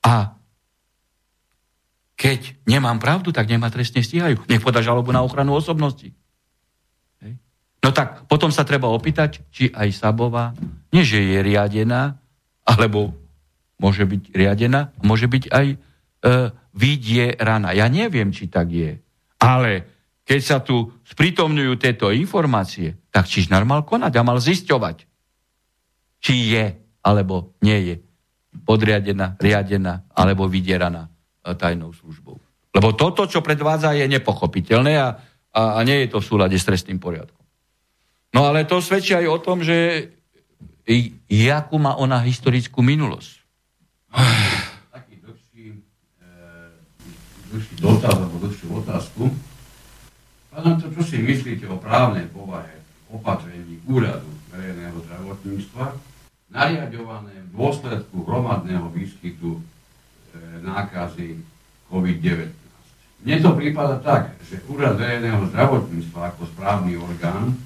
A 0.02 0.34
keď 2.18 2.58
nemám 2.66 2.98
pravdu, 2.98 3.30
tak 3.30 3.46
nemá 3.46 3.70
trestne 3.70 4.02
stíhajú. 4.02 4.42
Nech 4.50 4.62
podá 4.62 4.82
žalobu 4.82 5.14
na 5.14 5.22
ochranu 5.22 5.54
osobnosti. 5.54 6.10
No 7.86 7.94
tak 7.94 8.26
potom 8.26 8.50
sa 8.50 8.66
treba 8.66 8.90
opýtať, 8.90 9.46
či 9.54 9.70
aj 9.70 9.94
Sabová, 9.94 10.50
nie 10.90 11.06
že 11.06 11.22
je 11.22 11.38
riadená, 11.38 12.18
alebo 12.66 13.14
môže 13.78 14.02
byť 14.02 14.34
riadená, 14.34 14.90
môže 15.06 15.30
byť 15.30 15.44
aj 15.54 15.66
e, 15.70 15.76
vydieraná. 16.74 17.70
Ja 17.78 17.86
neviem, 17.86 18.34
či 18.34 18.50
tak 18.50 18.74
je. 18.74 18.98
Ale 19.38 19.86
keď 20.26 20.40
sa 20.42 20.58
tu 20.58 20.98
sprítomňujú 21.06 21.78
tieto 21.78 22.10
informácie, 22.10 22.98
tak 23.14 23.30
Čižnár 23.30 23.62
mal 23.62 23.86
konať 23.86 24.18
a 24.18 24.26
mal 24.26 24.42
zisťovať, 24.42 25.06
či 26.18 26.58
je 26.58 26.74
alebo 27.06 27.54
nie 27.62 27.78
je 27.86 27.94
podriadená, 28.66 29.38
riadená 29.38 30.02
alebo 30.10 30.50
vydieraná 30.50 31.06
e, 31.06 31.54
tajnou 31.54 31.94
službou. 31.94 32.42
Lebo 32.74 32.98
toto, 32.98 33.30
čo 33.30 33.46
predvádza, 33.46 33.94
je 33.94 34.10
nepochopiteľné 34.10 34.92
a, 34.98 35.22
a, 35.54 35.78
a 35.78 35.80
nie 35.86 36.02
je 36.02 36.10
to 36.10 36.18
v 36.18 36.28
súlade 36.34 36.58
s 36.58 36.66
trestným 36.66 36.98
poriadkom. 36.98 37.45
No 38.36 38.52
ale 38.52 38.68
to 38.68 38.84
svedčí 38.84 39.16
aj 39.16 39.32
o 39.32 39.40
tom, 39.40 39.64
že 39.64 40.12
jakú 41.24 41.80
má 41.80 41.96
ona 41.96 42.20
historickú 42.20 42.84
minulosť. 42.84 43.40
Taký 44.92 45.24
dlhší, 45.24 45.64
e, 46.20 46.28
dlhší 47.48 47.74
dotaz 47.80 48.12
alebo 48.12 48.36
dlhšiu 48.44 48.68
otázku. 48.84 49.32
Pána 50.52 50.76
to, 50.76 50.92
čo 50.92 51.00
si 51.00 51.16
myslíte 51.24 51.64
o 51.64 51.80
právnej 51.80 52.28
povahe 52.28 52.76
opatrení 53.08 53.80
úradu 53.88 54.28
verejného 54.52 55.00
zdravotníctva, 55.08 55.96
nariadované 56.52 57.40
v 57.40 57.48
dôsledku 57.56 58.20
hromadného 58.20 58.92
výskytu 58.92 59.56
e, 59.56 59.60
nákazy 60.60 61.40
COVID-19. 61.88 62.52
Mne 63.24 63.36
to 63.40 63.56
prípada 63.56 63.96
tak, 64.04 64.36
že 64.44 64.60
úrad 64.68 65.00
verejného 65.00 65.48
zdravotníctva 65.48 66.36
ako 66.36 66.44
správny 66.52 67.00
orgán 67.00 67.56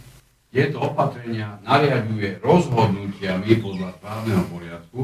tieto 0.51 0.83
opatrenia 0.83 1.63
nariaduje 1.63 2.43
rozhodnutiami 2.43 3.51
podľa 3.63 3.95
správneho 4.03 4.43
poriadku, 4.51 5.01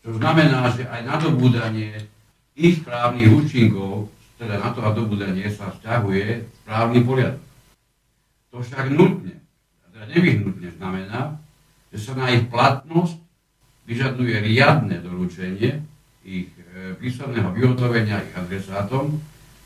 čo 0.00 0.10
znamená, 0.16 0.72
že 0.72 0.88
aj 0.88 1.00
nadobúdanie 1.04 2.00
ich 2.56 2.80
právnych 2.80 3.28
účinkov, 3.28 4.08
teda 4.40 4.56
na 4.56 4.72
to 4.72 4.80
nadobúdanie 4.80 5.44
sa 5.52 5.68
vzťahuje 5.76 6.48
správny 6.64 6.98
poriadok. 7.04 7.44
To 8.50 8.64
však 8.64 8.88
nutne, 8.88 9.36
teda 9.92 10.00
nevyhnutne 10.08 10.68
znamená, 10.80 11.36
že 11.92 11.98
sa 12.00 12.12
na 12.16 12.32
ich 12.32 12.48
platnosť 12.48 13.20
vyžaduje 13.84 14.40
riadne 14.40 14.96
doručenie 15.04 15.84
ich 16.24 16.48
e, 16.56 16.96
písomného 16.96 17.52
vyhotovenia 17.52 18.24
ich 18.24 18.32
adresátom, 18.32 19.20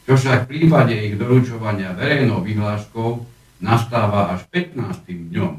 čo 0.04 0.12
však 0.18 0.44
v 0.44 0.50
prípade 0.50 0.92
ich 0.92 1.14
doručovania 1.14 1.94
verejnou 1.94 2.42
vyhláškou 2.42 3.33
nastáva 3.64 4.36
až 4.36 4.44
15. 4.52 5.32
dňom 5.32 5.52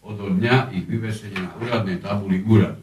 od 0.00 0.16
dňa 0.40 0.72
ich 0.72 0.88
vyvesenia 0.88 1.44
na 1.44 1.52
úradnej 1.60 2.00
tabuli 2.00 2.40
úradu. 2.40 2.80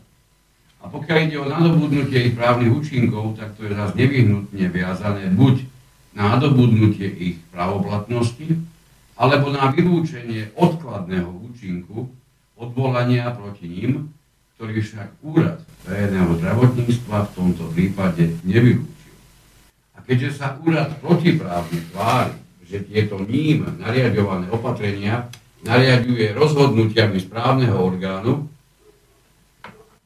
A 0.84 0.92
pokiaľ 0.92 1.18
ide 1.26 1.38
o 1.42 1.50
nadobudnutie 1.50 2.30
ich 2.30 2.36
právnych 2.38 2.70
účinkov, 2.70 3.34
tak 3.34 3.58
to 3.58 3.66
je 3.66 3.74
zase 3.74 3.98
nevyhnutne 3.98 4.70
viazané 4.70 5.34
buď 5.34 5.66
na 6.14 6.38
nadobudnutie 6.38 7.10
ich 7.10 7.36
pravoplatnosti, 7.50 8.62
alebo 9.18 9.50
na 9.50 9.74
vylúčenie 9.74 10.54
odkladného 10.54 11.32
účinku 11.50 12.12
odvolania 12.60 13.34
proti 13.34 13.66
ním, 13.66 14.14
ktorý 14.60 14.84
však 14.84 15.10
úrad 15.26 15.64
verejného 15.88 16.38
zdravotníctva 16.38 17.18
v 17.26 17.34
tomto 17.34 17.64
prípade 17.74 18.38
nevylúčil. 18.46 19.16
A 19.96 20.04
keďže 20.04 20.38
sa 20.38 20.60
úrad 20.62 20.94
protiprávne 21.00 21.80
tvári, 21.90 22.43
že 22.68 22.84
tieto 22.88 23.20
ním 23.24 23.68
nariadované 23.80 24.50
opatrenia 24.50 25.28
nariaduje 25.64 26.36
rozhodnutiami 26.36 27.18
správneho 27.24 27.76
orgánu, 27.80 28.48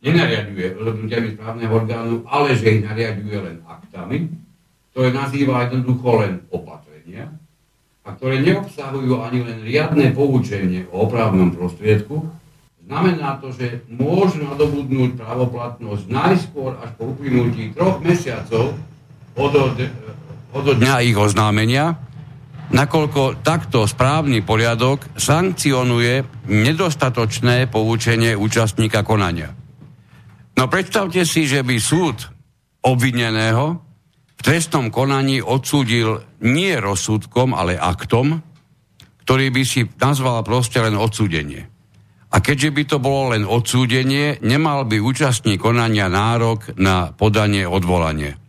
nenariaduje 0.06 0.78
rozhodnutiami 0.78 1.34
správneho 1.34 1.74
orgánu, 1.74 2.16
ale 2.30 2.54
že 2.54 2.78
ich 2.78 2.82
nariaduje 2.86 3.38
len 3.42 3.58
aktami, 3.66 4.30
ktoré 4.94 5.10
nazýva 5.14 5.66
jednoducho 5.66 6.10
len 6.22 6.34
opatrenia 6.54 7.34
a 8.06 8.14
ktoré 8.16 8.40
neobsahujú 8.46 9.20
ani 9.20 9.40
len 9.44 9.58
riadne 9.66 10.14
poučenie 10.14 10.88
o 10.94 11.10
opravnom 11.10 11.52
prostriedku, 11.52 12.30
znamená 12.88 13.36
to, 13.44 13.52
že 13.52 13.84
môžu 13.92 14.48
nadobudnúť 14.48 15.20
právoplatnosť 15.20 16.04
najskôr 16.08 16.80
až 16.80 16.96
po 16.96 17.12
uplynutí 17.12 17.76
troch 17.76 18.00
mesiacov 18.00 18.80
od, 19.36 19.54
od, 19.54 19.76
od 20.56 20.66
dňa 20.80 21.04
ich 21.04 21.18
oznámenia, 21.20 22.00
nakoľko 22.72 23.44
takto 23.46 23.88
správny 23.88 24.44
poriadok 24.44 25.16
sankcionuje 25.16 26.46
nedostatočné 26.52 27.72
poučenie 27.72 28.36
účastníka 28.36 29.04
konania. 29.08 29.56
No 30.58 30.66
predstavte 30.68 31.24
si, 31.24 31.46
že 31.46 31.62
by 31.62 31.76
súd 31.78 32.18
obvineného 32.84 33.66
v 34.38 34.42
trestnom 34.42 34.94
konaní 34.94 35.42
odsúdil 35.42 36.22
nie 36.46 36.74
rozsudkom, 36.78 37.58
ale 37.58 37.78
aktom, 37.78 38.42
ktorý 39.26 39.50
by 39.50 39.64
si 39.66 39.86
nazval 39.98 40.46
proste 40.46 40.78
len 40.82 40.94
odsúdenie. 40.94 41.66
A 42.28 42.44
keďže 42.44 42.70
by 42.76 42.84
to 42.86 42.98
bolo 43.00 43.32
len 43.32 43.48
odsúdenie, 43.48 44.44
nemal 44.44 44.84
by 44.84 45.00
účastník 45.00 45.64
konania 45.64 46.12
nárok 46.12 46.76
na 46.76 47.16
podanie 47.16 47.64
odvolanie 47.64 48.47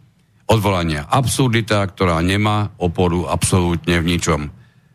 odvolania. 0.48 1.04
Absurdita, 1.06 1.84
ktorá 1.84 2.18
nemá 2.24 2.72
oporu 2.80 3.28
absolútne 3.28 4.00
v 4.00 4.08
ničom. 4.16 4.40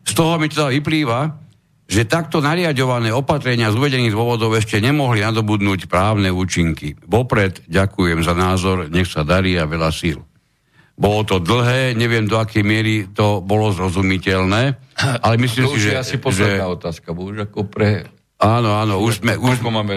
Z 0.04 0.12
toho 0.12 0.36
mi 0.36 0.50
teda 0.50 0.68
vyplýva, 0.68 1.44
že 1.84 2.08
takto 2.08 2.40
nariadované 2.40 3.12
opatrenia 3.12 3.68
z 3.68 3.76
uvedených 3.76 4.16
dôvodov 4.16 4.56
ešte 4.56 4.80
nemohli 4.80 5.20
nadobudnúť 5.20 5.86
právne 5.86 6.32
účinky. 6.32 6.96
Vopred 7.04 7.64
ďakujem 7.68 8.24
za 8.24 8.32
názor, 8.32 8.88
nech 8.88 9.08
sa 9.08 9.22
darí 9.22 9.56
a 9.60 9.68
veľa 9.68 9.90
síl. 9.92 10.24
Bolo 10.94 11.26
to 11.26 11.42
dlhé, 11.42 11.92
neviem 11.98 12.24
do 12.24 12.38
akej 12.38 12.62
miery 12.62 13.10
to 13.10 13.42
bolo 13.42 13.74
zrozumiteľné, 13.74 14.62
ale 15.26 15.34
myslím 15.42 15.66
to 15.66 15.74
si, 15.76 15.90
že... 15.90 15.90
je 15.90 16.00
asi 16.00 16.16
posledná 16.22 16.70
že... 16.70 16.74
otázka, 16.78 17.08
bo 17.10 17.34
už 17.34 17.50
ako 17.50 17.66
pre 17.66 18.06
Áno, 18.42 18.74
áno, 18.74 18.98
už 18.98 19.22
sme... 19.22 19.38
Už, 19.38 19.62
máme... 19.62 19.94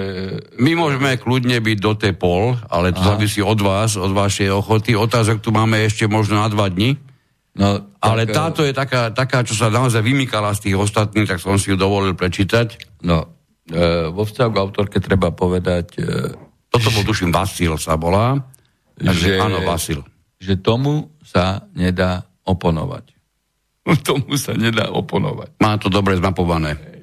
My 0.62 0.78
môžeme 0.78 1.18
kľudne 1.18 1.58
byť 1.58 1.78
do 1.82 1.94
tej 1.98 2.14
pol, 2.14 2.54
ale 2.70 2.94
to 2.94 3.02
Aha. 3.02 3.18
závisí 3.18 3.42
od 3.42 3.58
vás, 3.60 3.98
od 3.98 4.14
vašej 4.14 4.54
ochoty. 4.54 4.94
Otázok 4.94 5.42
tu 5.42 5.50
máme 5.50 5.82
ešte 5.82 6.06
možno 6.06 6.38
na 6.38 6.48
dva 6.48 6.70
dni. 6.70 7.02
No, 7.58 7.82
tak, 7.98 8.06
ale 8.06 8.22
e- 8.30 8.32
táto 8.32 8.62
je 8.62 8.78
taká, 8.78 9.10
taká, 9.10 9.42
čo 9.42 9.58
sa 9.58 9.74
naozaj 9.74 10.06
vymykala 10.06 10.54
z 10.54 10.70
tých 10.70 10.78
ostatných, 10.78 11.26
tak 11.26 11.42
som 11.42 11.58
si 11.58 11.74
ju 11.74 11.78
dovolil 11.82 12.14
prečítať. 12.14 13.02
No, 13.02 13.26
e, 13.66 14.14
vo 14.14 14.22
vzťahu 14.22 14.50
k 14.54 14.62
autorke 14.62 14.98
treba 15.02 15.34
povedať... 15.34 15.98
E, 15.98 16.38
Toto 16.70 16.94
bol, 16.94 17.04
tuším, 17.10 17.34
Vasil 17.34 17.74
sa 17.82 17.98
volá. 17.98 18.38
Takže, 19.02 19.30
že, 19.34 19.42
áno, 19.42 19.66
Vasil. 19.66 20.06
Že 20.38 20.54
tomu 20.62 21.10
sa 21.26 21.66
nedá 21.74 22.30
oponovať. 22.46 23.18
tomu 24.08 24.38
sa 24.38 24.54
nedá 24.54 24.94
oponovať. 24.94 25.58
Má 25.58 25.82
to 25.82 25.90
dobre 25.90 26.14
zmapované. 26.22 26.97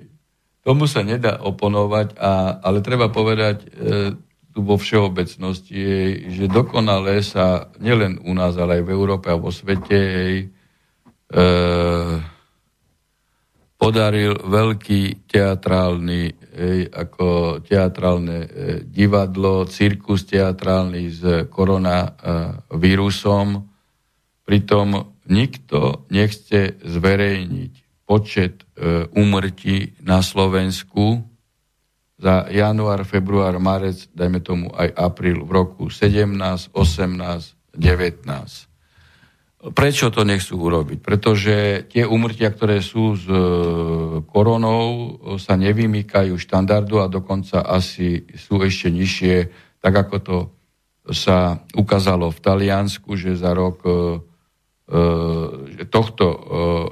Tomu 0.65 0.89
sa 0.89 1.05
nedá 1.05 1.45
oponovať, 1.45 2.17
a, 2.17 2.57
ale 2.65 2.81
treba 2.81 3.13
povedať 3.13 3.69
e, 3.69 4.17
tu 4.57 4.65
vo 4.65 4.81
všeobecnosti, 4.81 5.77
že 6.33 6.49
dokonale 6.49 7.21
sa 7.21 7.69
nielen 7.77 8.25
u 8.25 8.33
nás, 8.33 8.57
ale 8.57 8.81
aj 8.81 8.89
v 8.89 8.95
Európe 8.97 9.29
a 9.29 9.37
vo 9.37 9.53
svete 9.53 10.01
e, 10.01 10.49
podaril 13.77 14.41
veľký 14.41 15.29
teatrálny, 15.29 16.33
e, 16.33 16.89
ako 16.89 17.61
teatrálne 17.61 18.49
e, 18.49 18.81
divadlo, 18.89 19.69
cirkus 19.69 20.25
teatrálny 20.25 21.13
s 21.13 21.45
koronavírusom. 21.53 23.69
Pritom 24.49 24.89
nikto 25.29 26.09
nechce 26.09 26.81
zverejniť 26.81 27.84
počet 28.05 28.69
e, 28.77 29.09
úmrtí 29.17 29.97
na 30.05 30.21
Slovensku 30.21 31.25
za 32.21 32.47
január, 32.49 33.05
február, 33.05 33.59
marec, 33.59 34.09
dajme 34.15 34.41
tomu 34.41 34.71
aj 34.73 34.93
apríl 34.97 35.45
v 35.45 35.51
roku 35.51 35.91
17, 35.91 36.71
18, 36.73 37.57
19. 37.75 38.69
Prečo 39.73 40.13
to 40.13 40.29
nechcú 40.29 40.61
urobiť? 40.61 41.01
Pretože 41.01 41.89
tie 41.89 42.05
úmrtia, 42.05 42.53
ktoré 42.53 42.85
sú 42.85 43.17
s 43.17 43.25
e, 43.25 43.41
koronou, 44.29 45.17
sa 45.41 45.57
nevymýkajú 45.57 46.37
štandardu 46.37 47.01
a 47.01 47.09
dokonca 47.09 47.65
asi 47.65 48.29
sú 48.37 48.61
ešte 48.61 48.93
nižšie, 48.93 49.37
tak 49.81 49.97
ako 49.97 50.17
to 50.21 50.37
sa 51.13 51.61
ukázalo 51.77 52.33
v 52.33 52.41
Taliansku, 52.41 53.13
že 53.17 53.37
za 53.37 53.53
rok 53.53 53.85
E, 53.85 53.93
tohto 55.89 56.27
e, 56.29 56.37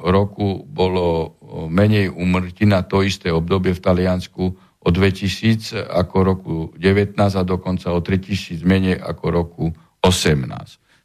roku 0.09 0.65
bolo 0.65 1.37
menej 1.69 2.09
umrtí 2.09 2.65
na 2.65 2.81
to 2.81 3.05
isté 3.05 3.29
obdobie 3.29 3.77
v 3.77 3.85
Taliansku 3.85 4.45
o 4.83 4.89
2000 4.89 5.77
ako 5.93 6.17
roku 6.25 6.55
19 6.81 7.15
a 7.21 7.43
dokonca 7.45 7.93
o 7.93 8.01
3000 8.01 8.65
menej 8.65 8.97
ako 8.97 9.25
roku 9.29 9.65
18. 10.01 10.49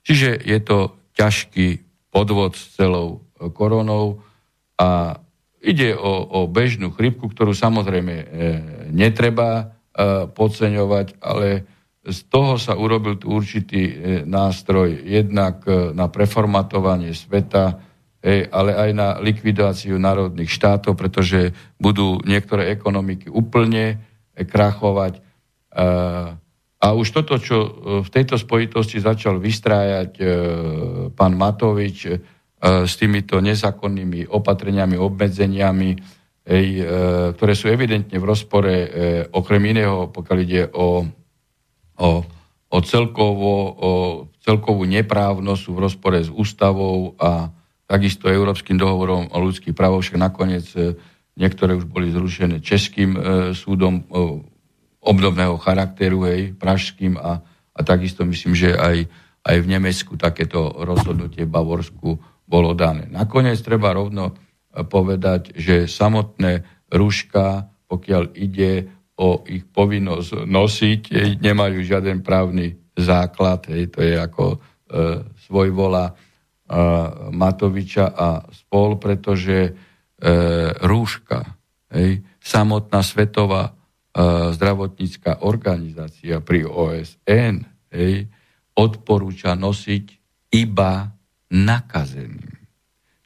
Čiže 0.08 0.40
je 0.42 0.60
to 0.64 0.96
ťažký 1.20 1.84
podvod 2.10 2.56
s 2.56 2.80
celou 2.80 3.28
e, 3.38 3.52
koronou 3.52 4.24
a 4.80 5.20
ide 5.62 5.92
o, 5.94 6.24
o 6.24 6.40
bežnú 6.48 6.96
chrypku, 6.96 7.28
ktorú 7.28 7.52
samozrejme 7.52 8.14
e, 8.16 8.26
netreba 8.96 9.50
e, 9.60 9.66
podceňovať, 10.32 11.20
ale 11.20 11.68
z 12.08 12.20
toho 12.32 12.56
sa 12.56 12.74
urobil 12.80 13.20
tu 13.20 13.30
určitý 13.32 13.82
e, 13.88 13.94
nástroj 14.24 15.04
jednak 15.04 15.64
e, 15.68 15.92
na 15.92 16.08
preformatovanie 16.08 17.12
sveta, 17.12 17.84
ale 18.28 18.76
aj 18.76 18.92
na 18.98 19.10
likvidáciu 19.24 19.96
národných 19.96 20.52
štátov, 20.52 21.00
pretože 21.00 21.54
budú 21.80 22.20
niektoré 22.28 22.74
ekonomiky 22.76 23.32
úplne 23.32 23.86
e, 24.34 24.44
krachovať. 24.44 25.24
A 26.78 26.88
už 26.98 27.08
toto, 27.14 27.38
čo 27.38 27.58
v 28.02 28.10
tejto 28.10 28.34
spojitosti 28.34 28.98
začal 28.98 29.38
vystrájať 29.38 30.18
pán 31.14 31.38
Matovič 31.38 32.18
s 32.62 32.94
týmito 32.98 33.38
nezákonnými 33.38 34.26
opatreniami, 34.34 34.98
obmedzeniami, 34.98 35.90
e, 35.94 35.98
ktoré 37.38 37.54
sú 37.54 37.70
evidentne 37.70 38.18
v 38.18 38.26
rozpore, 38.26 38.74
e, 38.74 38.88
okrem 39.30 39.62
iného, 39.78 40.10
pokiaľ 40.10 40.38
ide 40.42 40.64
o, 40.74 41.06
o, 41.98 42.24
o, 42.70 42.78
celkovo, 42.86 43.54
o 43.74 43.92
celkovú 44.42 44.88
neprávnosť, 44.88 45.62
sú 45.62 45.72
v 45.76 45.84
rozpore 45.84 46.20
s 46.24 46.32
ústavou 46.32 47.18
a 47.20 47.52
takisto 47.88 48.28
Európskym 48.28 48.76
dohovorom 48.76 49.32
o 49.32 49.38
ľudských 49.42 49.74
právoch, 49.74 50.04
však 50.04 50.20
nakoniec 50.20 50.68
e, 50.76 50.96
niektoré 51.40 51.74
už 51.74 51.88
boli 51.88 52.12
zrušené 52.12 52.60
Českým 52.60 53.16
e, 53.16 53.20
súdom 53.56 54.00
e, 54.00 54.04
obdobného 55.02 55.56
charakteru, 55.58 56.28
hej, 56.28 56.52
pražským 56.60 57.16
a, 57.16 57.40
a 57.72 57.80
takisto 57.82 58.28
myslím, 58.28 58.54
že 58.54 58.76
aj, 58.76 59.08
aj 59.48 59.58
v 59.64 59.68
Nemecku 59.72 60.20
takéto 60.20 60.68
rozhodnutie 60.84 61.48
v 61.48 61.54
Bavorsku 61.54 62.10
bolo 62.44 62.76
dané. 62.76 63.08
Nakoniec 63.08 63.60
treba 63.64 63.96
rovno 63.96 64.36
povedať, 64.72 65.56
že 65.56 65.88
samotné 65.88 66.68
rúška, 66.92 67.72
pokiaľ 67.88 68.36
ide 68.36 68.92
o 69.18 69.42
ich 69.50 69.66
povinnosť 69.66 70.46
nosiť, 70.46 71.02
nemajú 71.42 71.82
žiaden 71.82 72.22
právny 72.22 72.78
základ. 72.94 73.66
Hej, 73.70 73.94
to 73.94 74.00
je 74.06 74.14
ako 74.14 74.46
e, 74.54 74.58
svojvola 75.50 76.06
e, 76.10 76.14
Matoviča 77.34 78.14
a 78.14 78.46
spol, 78.54 79.02
pretože 79.02 79.58
e, 79.58 79.72
rúška, 80.86 81.42
hej, 81.94 82.22
samotná 82.38 83.02
svetová 83.02 83.70
e, 83.70 83.72
zdravotnícká 84.54 85.46
organizácia 85.46 86.38
pri 86.42 86.70
OSN 86.70 87.66
hej, 87.94 88.30
odporúča 88.78 89.58
nosiť 89.58 90.06
iba 90.54 91.10
nakazeným. 91.50 92.58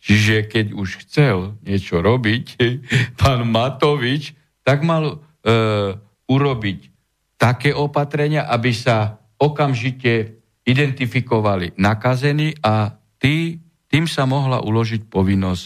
Čiže 0.02 0.50
keď 0.50 0.66
už 0.74 1.06
chcel 1.06 1.62
niečo 1.62 2.02
robiť, 2.02 2.58
pán 3.22 3.46
Matovič, 3.46 4.34
tak 4.66 4.82
mal 4.82 5.22
urobiť 6.30 6.80
také 7.42 7.74
opatrenia, 7.74 8.46
aby 8.46 8.70
sa 8.70 9.18
okamžite 9.42 10.38
identifikovali 10.62 11.74
nakazení 11.82 12.54
a 12.62 12.94
tý, 13.18 13.58
tým 13.90 14.06
sa 14.06 14.30
mohla 14.30 14.62
uložiť 14.62 15.10
povinnosť 15.10 15.64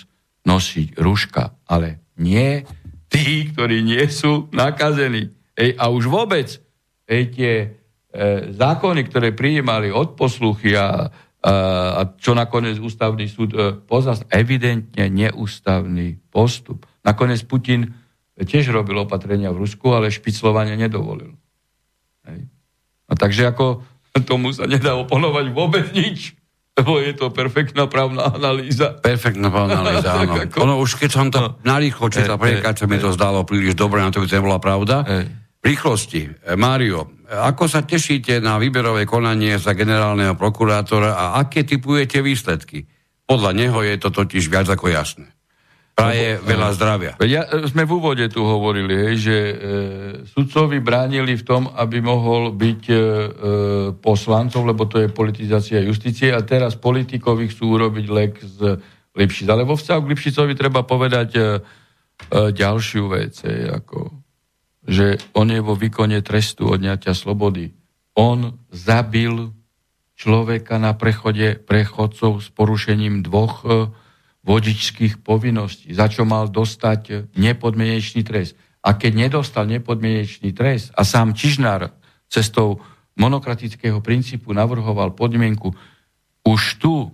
nosiť 0.48 0.88
ruška. 0.96 1.68
Ale 1.68 2.00
nie 2.16 2.64
tí, 3.12 3.52
ktorí 3.52 3.84
nie 3.84 4.06
sú 4.08 4.48
nakazení. 4.56 5.36
Ej, 5.56 5.76
a 5.76 5.92
už 5.92 6.08
vôbec 6.08 6.48
ej, 7.12 7.24
tie 7.36 7.54
e, 7.60 7.68
zákony, 8.56 9.02
ktoré 9.12 9.36
prijímali 9.36 9.92
od 9.92 10.16
posluchy 10.16 10.80
a 10.80 11.12
a 11.46 12.02
čo 12.18 12.34
nakoniec 12.34 12.82
ústavný 12.82 13.30
súd 13.30 13.54
e, 13.54 13.78
pozast, 13.78 14.26
evidentne 14.34 15.14
neústavný 15.14 16.18
postup. 16.34 16.90
Nakoniec 17.06 17.46
Putin 17.46 17.94
tiež 18.44 18.74
robil 18.76 19.00
opatrenia 19.00 19.54
v 19.56 19.64
Rusku, 19.64 19.96
ale 19.96 20.12
špiclovanie 20.12 20.76
nedovolil. 20.76 21.36
Hej. 22.28 22.52
A 23.08 23.14
takže 23.16 23.48
ako 23.48 23.86
tomu 24.30 24.52
sa 24.52 24.68
nedá 24.68 25.00
oponovať 25.00 25.46
vôbec 25.56 25.92
nič, 25.96 26.36
lebo 26.76 27.00
je 27.00 27.16
to 27.16 27.32
perfektná 27.32 27.88
právna 27.88 28.28
analýza. 28.36 29.00
Perfektná 29.00 29.48
právna 29.48 29.80
analýza, 29.88 30.12
áno. 30.20 30.36
ako... 30.36 30.58
Ono 30.68 30.76
už 30.84 31.00
keď 31.00 31.10
som 31.12 31.28
to 31.32 31.40
no. 31.40 31.50
narýchlo 31.64 32.12
čítal, 32.12 32.36
prvýkrát 32.36 32.76
sa 32.76 32.90
mi 32.90 33.00
to 33.00 33.16
zdalo 33.16 33.48
príliš 33.48 33.80
dobre, 33.80 34.04
na 34.04 34.12
to 34.12 34.20
by 34.20 34.28
to 34.28 34.36
nebola 34.36 34.60
pravda. 34.60 35.08
Hej 35.08 35.46
rýchlosti. 35.66 36.22
E, 36.30 36.54
Mário, 36.54 37.10
ako 37.26 37.66
sa 37.66 37.82
tešíte 37.82 38.38
na 38.38 38.62
výberové 38.62 39.10
konanie 39.10 39.58
za 39.58 39.74
generálneho 39.74 40.38
prokurátora 40.38 41.18
a 41.18 41.26
aké 41.42 41.66
typujete 41.66 42.22
výsledky? 42.22 42.86
Podľa 43.26 43.52
neho 43.58 43.82
je 43.82 43.98
to 43.98 44.14
totiž 44.14 44.46
viac 44.46 44.70
ako 44.70 44.94
jasné. 44.94 45.34
Praje 45.96 46.44
veľa 46.44 46.70
zdravia. 46.76 47.12
Ja, 47.24 47.48
e, 47.48 47.72
sme 47.72 47.88
v 47.88 47.96
úvode 47.96 48.28
tu 48.28 48.44
hovorili, 48.44 48.92
hej, 48.92 49.16
že 49.16 49.38
e, 49.40 49.56
sudcovi 50.28 50.84
bránili 50.84 51.40
v 51.40 51.44
tom, 51.48 51.72
aby 51.72 52.04
mohol 52.04 52.52
byť 52.52 52.84
e, 52.92 52.94
e, 52.94 53.00
poslancov, 54.04 54.68
lebo 54.68 54.84
to 54.92 55.00
je 55.00 55.08
politizácia 55.08 55.80
justície 55.80 56.36
a 56.36 56.44
teraz 56.44 56.76
politikovi 56.76 57.48
chcú 57.48 57.80
urobiť 57.80 58.06
lek 58.12 58.34
z 58.44 58.60
Lipšic. 59.16 59.48
Ale 59.48 59.64
vo 59.64 59.80
vzťahu 59.80 60.00
k 60.04 60.12
Lipšicovi 60.12 60.54
treba 60.60 60.84
povedať 60.84 61.30
e, 61.36 61.40
e, 61.40 61.48
ďalšiu 62.52 63.04
vec. 63.08 63.34
Hej, 63.48 63.80
ako 63.80 64.26
že 64.86 65.18
on 65.34 65.50
je 65.50 65.62
vo 65.66 65.74
výkone 65.74 66.22
trestu 66.22 66.70
odňatia 66.70 67.18
slobody. 67.18 67.74
On 68.14 68.54
zabil 68.70 69.50
človeka 70.14 70.78
na 70.78 70.94
prechode 70.94 71.58
prechodcov 71.58 72.46
s 72.46 72.48
porušením 72.54 73.26
dvoch 73.26 73.66
e, 73.66 73.90
vodičských 74.46 75.26
povinností, 75.26 75.90
za 75.92 76.06
čo 76.06 76.24
mal 76.24 76.54
dostať 76.54 77.34
nepodmienečný 77.34 78.22
trest. 78.22 78.54
A 78.86 78.94
keď 78.94 79.28
nedostal 79.28 79.66
nepodmienečný 79.66 80.54
trest 80.54 80.94
a 80.94 81.02
sám 81.02 81.34
Čižnár 81.34 81.90
cestou 82.30 82.86
monokratického 83.18 83.98
princípu 84.06 84.54
navrhoval 84.54 85.18
podmienku, 85.18 85.74
už 86.46 86.62
tu 86.78 87.10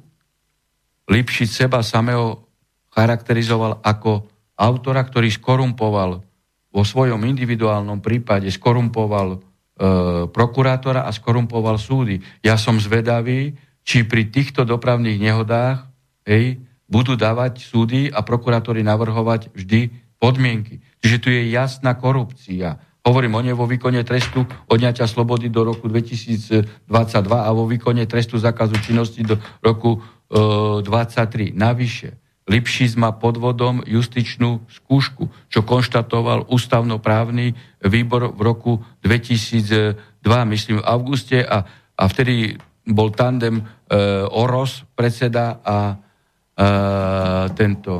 Lipšic 1.11 1.49
seba 1.49 1.83
samého 1.83 2.47
charakterizoval 2.91 3.79
ako 3.83 4.27
autora, 4.55 5.03
ktorý 5.03 5.31
skorumpoval 5.31 6.23
vo 6.71 6.83
svojom 6.87 7.19
individuálnom 7.27 7.99
prípade 7.99 8.47
skorumpoval 8.47 9.27
e, 9.35 9.37
prokurátora 10.31 11.03
a 11.03 11.11
skorumpoval 11.11 11.75
súdy. 11.75 12.23
Ja 12.39 12.55
som 12.55 12.79
zvedavý, 12.79 13.55
či 13.83 14.07
pri 14.07 14.31
týchto 14.31 14.63
dopravných 14.63 15.19
nehodách 15.19 15.89
hej, 16.23 16.63
budú 16.91 17.15
dávať 17.15 17.63
súdy 17.63 18.11
a 18.11 18.19
prokurátori 18.19 18.83
navrhovať 18.83 19.55
vždy 19.55 19.89
podmienky. 20.19 20.83
Čiže 20.99 21.17
tu 21.17 21.27
je 21.31 21.49
jasná 21.49 21.95
korupcia. 21.95 22.77
Hovorím 23.01 23.33
o 23.33 23.41
nej 23.41 23.57
vo 23.57 23.65
výkone 23.65 24.05
trestu 24.05 24.45
odňatia 24.69 25.09
slobody 25.09 25.49
do 25.49 25.65
roku 25.65 25.89
2022 25.89 26.85
a 27.25 27.49
vo 27.49 27.65
výkone 27.65 28.05
trestu 28.05 28.37
zákazu 28.37 28.77
činnosti 28.85 29.25
do 29.25 29.41
roku 29.65 29.97
e, 29.97 30.85
23. 30.85 31.57
Navyše, 31.57 32.21
Lipšic 32.45 32.99
má 32.99 33.15
podvodom 33.15 33.81
justičnú 33.87 34.67
skúšku, 34.67 35.29
čo 35.49 35.65
konštatoval 35.65 36.51
ústavnoprávny 36.51 37.57
výbor 37.85 38.35
v 38.35 38.41
roku 38.43 38.71
2002, 39.01 39.95
myslím 40.53 40.81
v 40.81 40.85
auguste 40.85 41.41
a, 41.41 41.65
a 41.97 42.03
vtedy 42.05 42.59
bol 42.85 43.09
tandem 43.13 43.61
e, 43.61 43.63
Oros, 44.29 44.85
predseda 44.93 45.63
a 45.65 45.97
tento, 47.55 47.91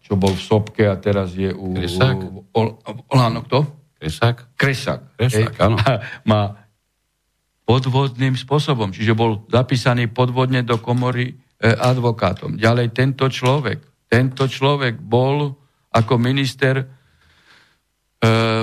čo 0.00 0.14
bol 0.16 0.32
v 0.32 0.42
Sopke 0.42 0.86
a 0.88 0.96
teraz 0.96 1.34
je 1.36 1.50
u... 1.50 1.76
Kresák? 1.76 2.18
Áno, 3.12 3.38
kto? 3.44 3.58
Kresák? 3.98 4.56
Kresák. 4.56 5.18
Kresák, 5.18 5.54
áno. 5.60 5.76
Má 6.30 6.56
podvodným 7.62 8.34
spôsobom, 8.34 8.90
čiže 8.90 9.14
bol 9.14 9.46
zapísaný 9.50 10.10
podvodne 10.10 10.66
do 10.66 10.82
komory 10.82 11.42
E, 11.62 11.70
advokátom. 11.78 12.58
Ďalej 12.58 12.90
tento 12.90 13.30
človek, 13.30 14.10
tento 14.10 14.50
človek 14.50 14.98
bol 14.98 15.54
ako 15.94 16.18
minister 16.18 16.74
e, 16.82 16.84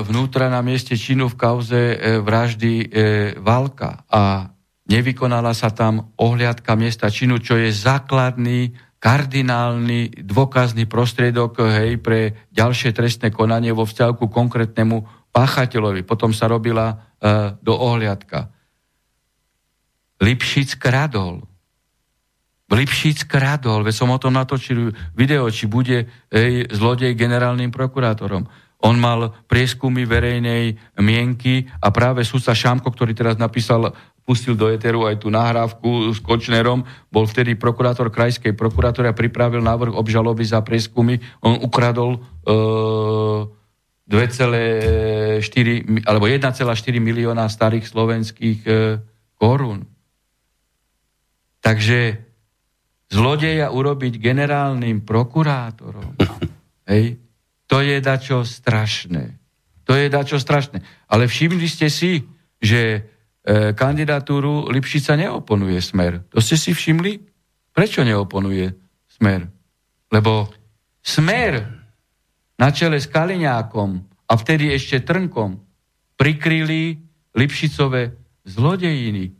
vnútra 0.03 0.51
na 0.51 0.59
mieste 0.59 0.99
činu 0.99 1.31
v 1.31 1.39
kauze 1.39 1.95
e, 1.95 2.19
vraždy 2.19 2.91
Valka 3.39 4.03
a 4.03 4.51
nevykonala 4.91 5.55
sa 5.55 5.71
tam 5.71 6.11
ohliadka 6.19 6.75
miesta 6.75 7.07
činu, 7.07 7.39
čo 7.39 7.55
je 7.55 7.71
základný 7.71 8.75
kardinálny 8.99 10.27
dôkazný 10.27 10.83
prostriedok 10.85 11.63
hej, 11.63 11.97
pre 12.03 12.47
ďalšie 12.51 12.91
trestné 12.91 13.31
konanie 13.31 13.71
vo 13.71 13.87
vzťahu 13.87 14.13
ku 14.19 14.27
konkrétnemu 14.27 15.07
páchateľovi. 15.31 16.03
Potom 16.03 16.35
sa 16.35 16.51
robila 16.51 16.91
e, 16.91 16.95
do 17.63 17.73
ohliadka. 17.79 18.51
Lipšic 20.19 20.75
kradol. 20.75 21.47
Lipšic 22.69 23.25
kradol, 23.25 23.87
veď 23.87 23.95
som 23.95 24.11
o 24.11 24.19
tom 24.19 24.35
natočil 24.35 24.91
video, 25.15 25.47
či 25.47 25.65
bude 25.65 26.05
ej, 26.29 26.67
zlodej 26.69 27.15
generálnym 27.15 27.71
prokurátorom. 27.71 28.45
On 28.79 28.95
mal 28.95 29.31
prieskumy 29.47 30.07
verejnej 30.07 30.75
mienky 30.99 31.67
a 31.83 31.91
práve 31.91 32.23
sudca 32.23 32.55
Šámko, 32.55 32.91
ktorý 32.91 33.11
teraz 33.11 33.35
napísal, 33.35 33.91
pustil 34.29 34.53
do 34.53 34.69
Eteru 34.69 35.09
aj 35.09 35.25
tú 35.25 35.33
nahrávku 35.33 36.13
s 36.13 36.21
Kočnerom, 36.21 36.85
bol 37.09 37.25
vtedy 37.25 37.57
prokurátor 37.57 38.13
krajskej 38.13 38.53
prokurátory 38.53 39.09
a 39.09 39.17
pripravil 39.17 39.65
návrh 39.65 39.97
obžaloby 39.97 40.45
za 40.45 40.61
prieskumy. 40.61 41.17
On 41.41 41.57
ukradol 41.57 42.21
e, 42.45 43.49
2,4 44.05 46.05
alebo 46.05 46.29
1,4 46.29 46.45
milióna 47.01 47.49
starých 47.49 47.89
slovenských 47.89 48.59
e, 48.69 49.01
korún. 49.33 49.89
Takže 51.65 52.21
zlodeja 53.09 53.73
urobiť 53.73 54.21
generálnym 54.21 55.09
prokurátorom, 55.09 56.13
hej, 56.93 57.17
to 57.65 57.81
je 57.81 57.97
dačo 57.97 58.45
strašné. 58.45 59.41
To 59.89 59.97
je 59.97 60.05
dačo 60.05 60.37
strašné. 60.37 60.85
Ale 61.09 61.25
všimli 61.25 61.65
ste 61.65 61.89
si, 61.89 62.21
že 62.61 63.09
kandidatúru 63.47 64.69
Lipšica 64.69 65.15
neoponuje 65.15 65.79
smer. 65.81 66.27
To 66.29 66.43
ste 66.43 66.59
si 66.59 66.75
všimli? 66.75 67.17
Prečo 67.73 68.03
neoponuje 68.03 68.67
smer? 69.07 69.47
Lebo 70.11 70.51
smer 70.99 71.63
na 72.59 72.69
čele 72.75 72.99
s 72.99 73.07
Kaliňákom 73.07 73.89
a 74.29 74.33
vtedy 74.35 74.75
ešte 74.75 75.01
Trnkom 75.01 75.57
prikryli 76.19 76.99
Lipšicové 77.33 78.19
zlodejiny. 78.43 79.31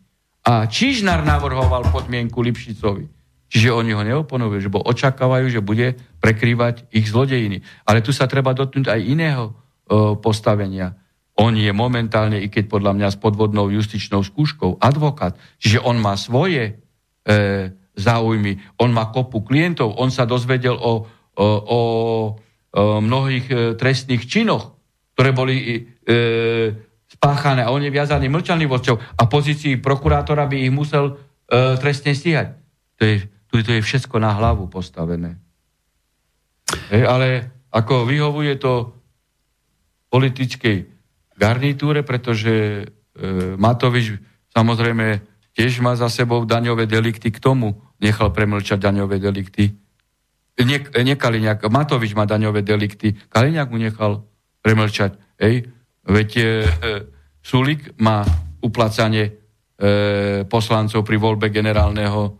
A 0.47 0.65
Čižnár 0.65 1.27
navrhoval 1.27 1.91
podmienku 1.91 2.39
Lipšicovi. 2.39 3.05
Čiže 3.49 3.73
oni 3.73 3.91
ho 3.97 4.05
neoponujú, 4.05 4.61
že 4.61 4.69
bo 4.69 4.79
očakávajú, 4.85 5.49
že 5.49 5.65
bude 5.65 5.97
prekrývať 6.21 6.85
ich 6.93 7.09
zlodejiny. 7.09 7.65
Ale 7.83 8.05
tu 8.05 8.13
sa 8.13 8.29
treba 8.29 8.53
dotknúť 8.53 8.87
aj 8.93 9.01
iného 9.01 9.45
e, 9.49 9.53
postavenia. 10.21 10.93
On 11.39 11.55
je 11.55 11.71
momentálne, 11.71 12.35
i 12.35 12.51
keď 12.51 12.67
podľa 12.67 12.93
mňa 12.99 13.07
s 13.15 13.17
podvodnou 13.17 13.71
justičnou 13.71 14.19
skúškou, 14.27 14.83
advokát. 14.83 15.39
Čiže 15.63 15.79
on 15.79 15.95
má 15.95 16.19
svoje 16.19 16.83
e, 17.23 17.31
záujmy, 17.95 18.59
on 18.83 18.91
má 18.91 19.07
kopu 19.07 19.47
klientov, 19.47 19.95
on 19.95 20.11
sa 20.11 20.27
dozvedel 20.27 20.75
o, 20.75 21.07
o, 21.39 21.47
o, 21.47 21.79
o 21.79 21.79
mnohých 22.99 23.47
e, 23.47 23.55
trestných 23.79 24.27
činoch, 24.27 24.75
ktoré 25.15 25.31
boli 25.31 25.55
e, 25.63 25.79
spáchané 27.07 27.63
a 27.63 27.71
on 27.71 27.87
je 27.87 27.91
viazaný 27.91 28.27
mlčanlivosťou 28.27 29.19
a 29.19 29.23
pozícii 29.23 29.79
prokurátora 29.79 30.43
by 30.43 30.67
ich 30.67 30.73
musel 30.75 31.15
e, 31.47 31.79
trestne 31.79 32.11
stíhať. 32.11 32.59
To 32.99 33.01
je, 33.07 33.15
tu 33.47 33.63
to 33.63 33.71
je 33.79 33.81
všetko 33.81 34.19
na 34.19 34.35
hlavu 34.35 34.67
postavené. 34.67 35.39
E, 36.91 36.99
ale 36.99 37.47
ako 37.71 38.03
vyhovuje 38.03 38.59
to 38.59 38.91
politickej 40.11 40.98
garnitúre, 41.39 42.03
pretože 42.03 42.83
e, 42.83 43.55
Matovič 43.55 44.19
samozrejme 44.51 45.23
tiež 45.55 45.79
má 45.79 45.95
za 45.95 46.11
sebou 46.11 46.43
daňové 46.43 46.83
delikty, 46.83 47.31
k 47.31 47.39
tomu 47.39 47.79
nechal 48.03 48.35
premlčať 48.35 48.75
daňové 48.75 49.23
delikty. 49.23 49.71
Nie, 50.59 50.83
nie 50.83 51.15
Kaliňák, 51.15 51.71
Matovič 51.71 52.11
má 52.11 52.27
daňové 52.27 52.67
delikty, 52.67 53.15
Kaliňák 53.31 53.71
mu 53.71 53.79
nechal 53.79 54.27
premlčať. 54.59 55.15
Ej, 55.39 55.71
veď 56.03 56.29
e, 56.35 56.43
e, 56.43 56.47
Sulik 57.39 57.95
má 58.03 58.27
uplacanie 58.59 59.31
e, 59.79 60.43
poslancov 60.43 61.07
pri 61.07 61.15
voľbe 61.15 61.47
generálneho 61.47 62.21
e, 62.27 62.31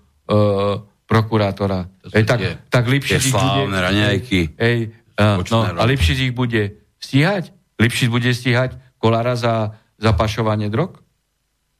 prokurátora. 1.07 1.88
Ej, 2.11 2.23
tak, 2.27 2.39
tie, 2.43 2.51
tak 2.67 2.84
Lipšic 2.91 3.23
ich 3.23 3.31
bude... 3.31 3.71
Raňajky, 3.71 4.41
ej, 4.59 4.77
e, 5.15 5.23
no, 5.23 5.59
a 5.63 5.84
Lipšic 5.88 6.17
ich 6.27 6.34
bude 6.35 6.76
stíhať? 6.99 7.55
Lipšic 7.80 8.11
bude 8.11 8.27
stíhať 8.35 8.76
Kolára 8.99 9.39
za, 9.39 9.73
za 9.95 10.11
pašovanie 10.13 10.67
drog? 10.67 10.99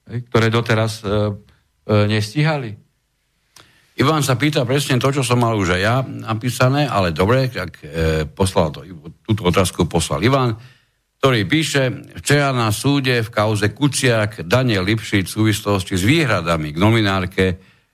Ktoré 0.07 0.49
doteraz 0.49 1.03
e, 1.03 1.07
e, 1.07 1.11
nestíhali? 2.09 2.73
Ivan 3.99 4.23
sa 4.23 4.39
pýta 4.39 4.63
presne 4.63 4.95
to, 4.95 5.11
čo 5.11 5.27
som 5.27 5.43
mal 5.43 5.59
už 5.59 5.75
aj 5.75 5.81
ja 5.83 5.99
napísané, 6.07 6.87
ale 6.87 7.11
dobre, 7.11 7.51
ak 7.51 7.73
e, 7.83 7.87
poslal 8.31 8.71
to, 8.71 8.87
túto 9.27 9.43
otázku 9.43 9.91
poslal 9.91 10.23
Ivan, 10.23 10.55
ktorý 11.19 11.43
píše, 11.43 12.15
včera 12.23 12.55
na 12.55 12.71
súde 12.71 13.19
v 13.19 13.29
kauze 13.29 13.75
Kuciak 13.75 14.47
Daniel 14.47 14.87
Lipšic 14.87 15.27
v 15.27 15.35
súvislosti 15.51 15.99
s 15.99 16.07
výhradami 16.07 16.71
k 16.71 16.79
nominárke 16.79 17.45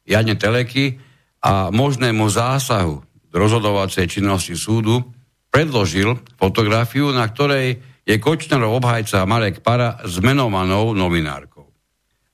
Jane 0.06 0.38
Teleky 0.38 0.94
a 1.42 1.74
možnému 1.74 2.30
zásahu 2.30 3.02
do 3.34 3.36
rozhodovacej 3.42 4.06
činnosti 4.06 4.54
súdu 4.54 5.02
predložil 5.50 6.22
fotografiu, 6.38 7.10
na 7.10 7.26
ktorej 7.26 7.82
je 8.06 8.16
Kočnerov 8.22 8.78
obhajca 8.78 9.26
Marek 9.26 9.66
Para 9.66 9.98
s 10.06 10.22
menovanou 10.22 10.94
novinárkou. 10.94 11.66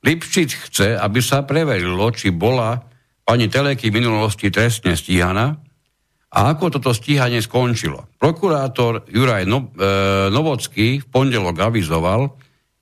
Lipšic 0.03 0.49
chce, 0.67 0.87
aby 0.99 1.23
sa 1.23 1.47
preverilo, 1.47 2.11
či 2.11 2.35
bola 2.35 2.75
pani 3.23 3.47
Teleky 3.47 3.87
v 3.87 4.03
minulosti 4.03 4.51
trestne 4.51 4.99
stíhaná 4.99 5.55
a 6.31 6.39
ako 6.51 6.79
toto 6.79 6.91
stíhanie 6.91 7.39
skončilo. 7.39 8.11
Prokurátor 8.19 9.07
Juraj 9.07 9.47
no, 9.47 9.71
e, 9.71 10.27
Novocký 10.27 10.99
v 10.99 11.07
pondelok 11.07 11.55
avizoval, 11.71 12.35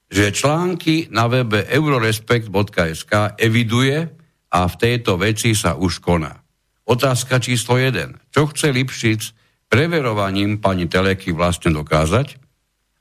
že 0.10 0.34
články 0.34 1.14
na 1.14 1.30
webe 1.30 1.70
eurorespekt.sk 1.70 3.38
eviduje 3.38 4.10
a 4.50 4.60
v 4.66 4.76
tejto 4.82 5.22
veci 5.22 5.54
sa 5.54 5.78
už 5.78 6.02
koná. 6.02 6.34
Otázka 6.90 7.38
číslo 7.38 7.78
1. 7.78 8.34
Čo 8.34 8.50
chce 8.50 8.74
Lipšic 8.74 9.22
preverovaním 9.70 10.58
pani 10.58 10.90
Teleky 10.90 11.30
vlastne 11.30 11.70
dokázať? 11.70 12.49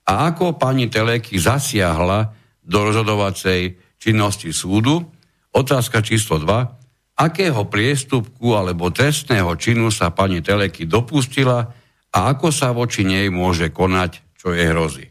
A 0.09 0.33
ako 0.33 0.57
pani 0.57 0.89
Teleky 0.89 1.37
zasiahla 1.37 2.33
do 2.65 2.79
rozhodovacej 2.89 3.77
činnosti 4.01 4.57
súdu? 4.57 5.05
Otázka 5.53 6.01
číslo 6.01 6.41
2 6.41 6.79
akého 7.19 7.67
priestupku 7.67 8.55
alebo 8.55 8.95
trestného 8.95 9.51
činu 9.59 9.91
sa 9.91 10.15
pani 10.15 10.39
Teleky 10.39 10.87
dopustila 10.87 11.67
a 12.15 12.19
ako 12.33 12.49
sa 12.55 12.71
voči 12.71 13.03
nej 13.03 13.27
môže 13.29 13.75
konať, 13.75 14.39
čo 14.39 14.55
je 14.55 14.65
hrozí. 14.71 15.07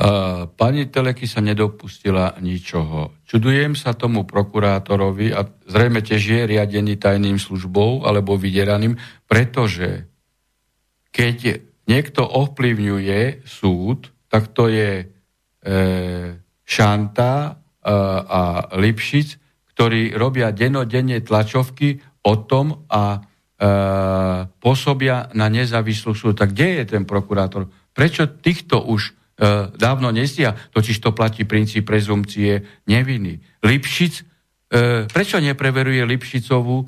Uh, 0.00 0.48
pani 0.56 0.88
Teleky 0.88 1.28
sa 1.28 1.44
nedopustila 1.44 2.38
ničoho. 2.40 3.20
Čudujem 3.26 3.76
sa 3.76 3.92
tomu 3.92 4.24
prokurátorovi 4.24 5.28
a 5.34 5.44
zrejme 5.44 6.00
tiež 6.00 6.20
je 6.20 6.40
riadený 6.56 6.96
tajným 6.96 7.36
službou 7.36 8.06
alebo 8.08 8.38
vyderaným, 8.38 8.96
pretože 9.28 10.08
keď 11.10 11.68
niekto 11.88 12.24
ovplyvňuje 12.24 13.46
súd, 13.46 14.10
tak 14.30 14.52
to 14.52 14.70
je 14.70 15.04
e, 15.04 15.04
Šanta 16.62 17.32
e, 17.42 17.50
a 18.26 18.42
Lipšic, 18.78 19.28
ktorí 19.74 20.14
robia 20.14 20.54
denodenne 20.54 21.18
tlačovky 21.24 21.98
o 22.22 22.34
tom 22.46 22.86
a 22.86 23.16
e, 23.16 23.18
pôsobia 24.60 25.32
na 25.34 25.50
nezávislú 25.50 26.14
súd. 26.14 26.38
Tak 26.38 26.54
kde 26.54 26.84
je 26.84 26.84
ten 26.94 27.02
prokurátor? 27.08 27.66
Prečo 27.90 28.30
týchto 28.38 28.86
už 28.86 29.10
e, 29.10 29.12
dávno 29.74 30.14
nestia? 30.14 30.54
Totiž 30.54 31.00
to 31.02 31.10
platí 31.10 31.42
princíp 31.42 31.90
prezumcie 31.90 32.62
neviny. 32.86 33.42
Lipšic, 33.66 34.29
prečo 35.10 35.42
nepreveruje 35.42 36.06
Lipšicovú 36.06 36.76
e, 36.78 36.86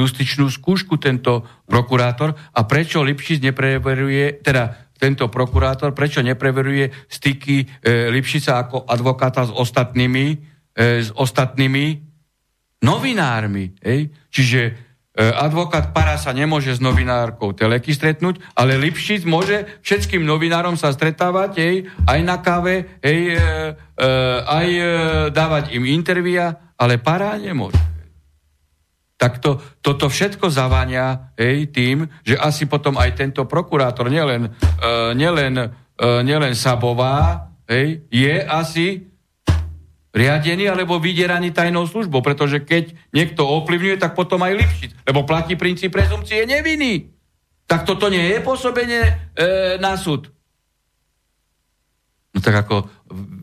justičnú 0.00 0.48
skúšku 0.48 0.96
tento 0.96 1.44
prokurátor 1.68 2.32
a 2.32 2.60
prečo 2.64 3.04
Lipšic 3.04 3.44
nepreveruje, 3.44 4.40
teda 4.40 4.88
tento 5.00 5.32
prokurátor, 5.32 5.96
prečo 5.96 6.20
nepreveruje 6.20 6.92
styky 7.08 7.64
e, 7.64 8.12
Lipšica 8.12 8.64
ako 8.64 8.88
advokáta 8.88 9.48
s 9.48 9.52
ostatnými 9.52 10.24
e, 10.76 11.04
s 11.04 11.12
ostatnými 11.16 11.84
novinármi. 12.84 13.80
Ej? 13.80 14.12
Čiže 14.28 14.60
e, 14.68 14.72
advokát 15.20 15.96
Para 15.96 16.20
sa 16.20 16.36
nemôže 16.36 16.76
s 16.76 16.84
novinárkou 16.84 17.56
Teleky 17.56 17.96
stretnúť, 17.96 18.40
ale 18.56 18.76
Lipšic 18.76 19.24
môže 19.24 19.80
všetkým 19.80 20.24
novinárom 20.24 20.76
sa 20.76 20.92
stretávať 20.92 21.50
ej, 21.60 21.76
aj 22.04 22.20
na 22.20 22.36
káve, 22.40 23.00
ej, 23.00 23.20
e, 23.32 23.40
e, 23.40 24.08
aj 24.44 24.68
e, 24.68 24.82
dávať 25.32 25.64
im 25.76 25.88
intervia, 25.88 26.69
ale 26.80 26.96
Para 26.96 27.36
nemôže. 27.36 27.76
Tak 29.20 29.36
to, 29.44 29.60
toto 29.84 30.08
všetko 30.08 30.48
zavania 30.48 31.36
ej, 31.36 31.68
tým, 31.68 32.08
že 32.24 32.40
asi 32.40 32.64
potom 32.64 32.96
aj 32.96 33.20
tento 33.20 33.44
prokurátor, 33.44 34.08
nielen, 34.08 34.48
e, 34.48 35.12
nielen, 35.12 35.60
e, 35.60 35.68
nielen 36.24 36.56
Sabová, 36.56 37.52
ej, 37.68 38.00
je 38.08 38.40
asi 38.40 39.04
riadený 40.16 40.72
alebo 40.72 40.96
vydieraný 40.96 41.52
tajnou 41.52 41.84
službou, 41.84 42.24
pretože 42.24 42.64
keď 42.64 42.96
niekto 43.12 43.44
ovplyvňuje, 43.44 44.00
tak 44.00 44.16
potom 44.16 44.40
aj 44.40 44.56
Lipšic, 44.56 44.90
lebo 45.04 45.28
platí 45.28 45.52
princíp 45.52 45.92
prezumcie 45.92 46.48
neviny. 46.48 47.12
Tak 47.68 47.84
toto 47.84 48.08
nie 48.08 48.24
je 48.24 48.40
pôsobenie 48.40 49.04
e, 49.04 49.12
na 49.78 50.00
súd. 50.00 50.32
No 52.32 52.40
tak 52.40 52.56
ako, 52.56 52.88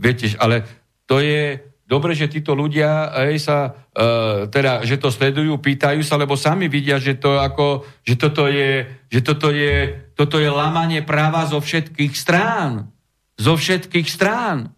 viete, 0.02 0.34
ale 0.42 0.66
to 1.06 1.22
je 1.22 1.68
dobre, 1.88 2.12
že 2.14 2.28
títo 2.28 2.52
ľudia 2.52 3.16
aj 3.16 3.40
sa, 3.40 3.58
e, 3.96 4.10
teda, 4.52 4.84
že 4.84 5.00
to 5.00 5.08
sledujú, 5.08 5.56
pýtajú 5.58 6.04
sa, 6.04 6.20
lebo 6.20 6.36
sami 6.36 6.68
vidia, 6.68 7.00
že 7.00 7.16
to 7.16 7.40
ako, 7.40 7.88
že 8.04 8.20
toto 8.20 8.52
je, 8.52 8.86
že 9.08 9.24
toto 9.24 9.50
je, 9.50 9.96
toto 10.14 10.38
je 10.38 10.52
lamanie 10.52 11.02
práva 11.02 11.48
zo 11.48 11.64
všetkých 11.64 12.14
strán. 12.14 12.92
Zo 13.40 13.56
všetkých 13.56 14.08
strán. 14.12 14.76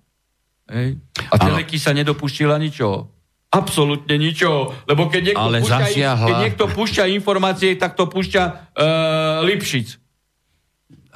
Hej. 0.70 1.02
A 1.34 1.36
Teleky 1.42 1.82
sa 1.82 1.98
nedopustila 1.98 2.62
ničoho. 2.62 3.10
Absolutne 3.50 4.14
ničoho. 4.22 4.78
Lebo 4.86 5.10
keď 5.10 5.34
niekto, 5.34 5.42
Ale 5.42 5.66
púšťa, 5.66 5.80
zasiahla... 5.82 6.28
keď 6.30 6.36
niekto 6.46 6.66
púšťa 6.70 7.04
informácie, 7.18 7.74
tak 7.82 7.98
to 7.98 8.06
púšťa 8.06 8.44
uh, 8.46 9.42
Lipšic. 9.42 9.98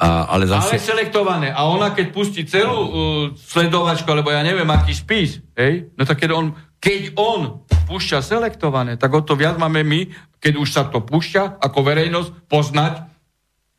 A, 0.04 0.28
ale, 0.36 0.44
zase... 0.52 0.76
ale 0.76 0.84
selektované. 0.84 1.48
A 1.56 1.64
ona 1.64 1.96
keď 1.96 2.12
pustí 2.12 2.44
celú 2.44 2.76
uh, 2.76 2.92
sledovačku, 3.40 4.04
alebo 4.12 4.36
ja 4.36 4.44
neviem, 4.44 4.68
aký 4.68 4.92
spis, 4.92 5.40
hej, 5.56 5.96
no 5.96 6.04
tak 6.04 6.20
keď 6.20 6.36
on, 6.36 6.46
keď 6.76 7.16
on 7.16 7.64
púšťa 7.88 8.20
selektované, 8.20 9.00
tak 9.00 9.16
o 9.16 9.24
to 9.24 9.40
viac 9.40 9.56
máme 9.56 9.80
my, 9.88 10.12
keď 10.44 10.54
už 10.60 10.70
sa 10.76 10.84
to 10.92 11.00
púšťa, 11.08 11.64
ako 11.64 11.80
verejnosť, 11.88 12.30
poznať 12.52 12.94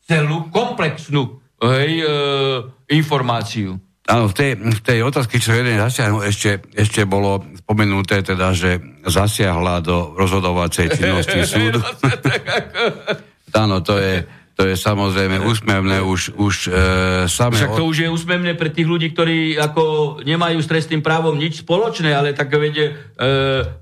celú 0.09 0.49
komplexnú 0.49 1.45
hej, 1.61 1.93
uh, 2.01 2.73
informáciu. 2.89 3.77
Áno, 4.05 4.29
v 4.29 4.37
tej, 4.37 4.51
v 4.61 4.81
tej 4.85 5.01
otázke, 5.01 5.41
čo 5.41 5.57
jeden 5.57 5.81
zasiahnu, 5.81 6.21
ešte, 6.25 6.61
ešte 6.77 7.09
bolo 7.09 7.41
spomenuté 7.65 8.21
teda, 8.21 8.53
že 8.53 8.77
zasiahla 9.09 9.81
do 9.81 10.13
rozhodovacej 10.17 10.93
činnosti 10.93 11.41
súdu. 11.53 11.81
Áno, 13.57 13.81
to 13.81 13.97
je, 13.97 14.29
To 14.55 14.63
je 14.71 14.79
samozrejme 14.79 15.43
úsmevné 15.43 15.99
už, 15.99 16.39
už 16.39 16.55
e, 16.67 16.79
samé... 17.27 17.59
Však 17.59 17.75
to 17.75 17.91
už 17.91 18.07
je 18.07 18.09
úsmevné 18.09 18.55
pre 18.55 18.71
tých 18.71 18.87
ľudí, 18.87 19.11
ktorí 19.11 19.59
ako 19.59 19.83
nemajú 20.23 20.63
s 20.63 20.71
trestným 20.71 21.03
právom 21.03 21.35
nič 21.35 21.67
spoločné, 21.67 22.15
ale 22.15 22.39
tak 22.39 22.55
vede, 22.55 22.95
e, 23.19 23.27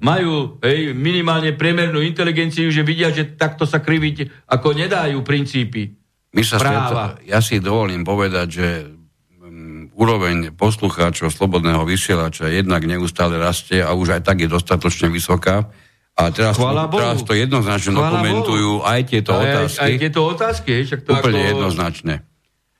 majú 0.00 0.56
hej, 0.64 0.96
minimálne 0.96 1.52
priemernú 1.52 2.00
inteligenciu, 2.00 2.72
že 2.72 2.88
vidia, 2.88 3.12
že 3.12 3.36
takto 3.36 3.68
sa 3.68 3.84
kriviť 3.84 4.48
ako 4.48 4.72
nedajú 4.72 5.20
princípy 5.20 6.02
My 6.32 6.42
sa 6.42 6.56
práva. 6.56 6.80
Streto, 6.80 7.28
ja 7.28 7.38
si 7.44 7.60
dovolím 7.60 8.08
povedať, 8.08 8.46
že 8.48 8.68
um, 8.88 9.92
úroveň 9.92 10.56
poslucháčov 10.56 11.28
Slobodného 11.28 11.84
vysielača 11.84 12.48
jednak 12.48 12.88
neustále 12.88 13.36
rastie 13.36 13.84
a 13.84 13.92
už 13.92 14.16
aj 14.16 14.22
tak 14.24 14.40
je 14.40 14.48
dostatočne 14.48 15.12
vysoká. 15.12 15.68
A 16.12 16.28
teraz, 16.28 16.60
Chvála 16.60 16.92
to, 16.92 17.00
teraz 17.00 17.18
Bohu. 17.24 17.28
to 17.28 17.32
jednoznačne 17.32 17.90
Chvála 17.96 18.04
dokumentujú 18.20 18.72
aj 18.84 19.00
tieto 19.08 19.32
aj, 19.32 19.40
otázky. 19.42 19.80
Aj, 19.80 19.92
tieto 19.96 20.20
otázky, 20.28 20.72
však 20.84 21.00
to 21.02 21.10
Úplne 21.16 21.40
ako, 21.40 21.48
jednoznačne. 21.56 22.14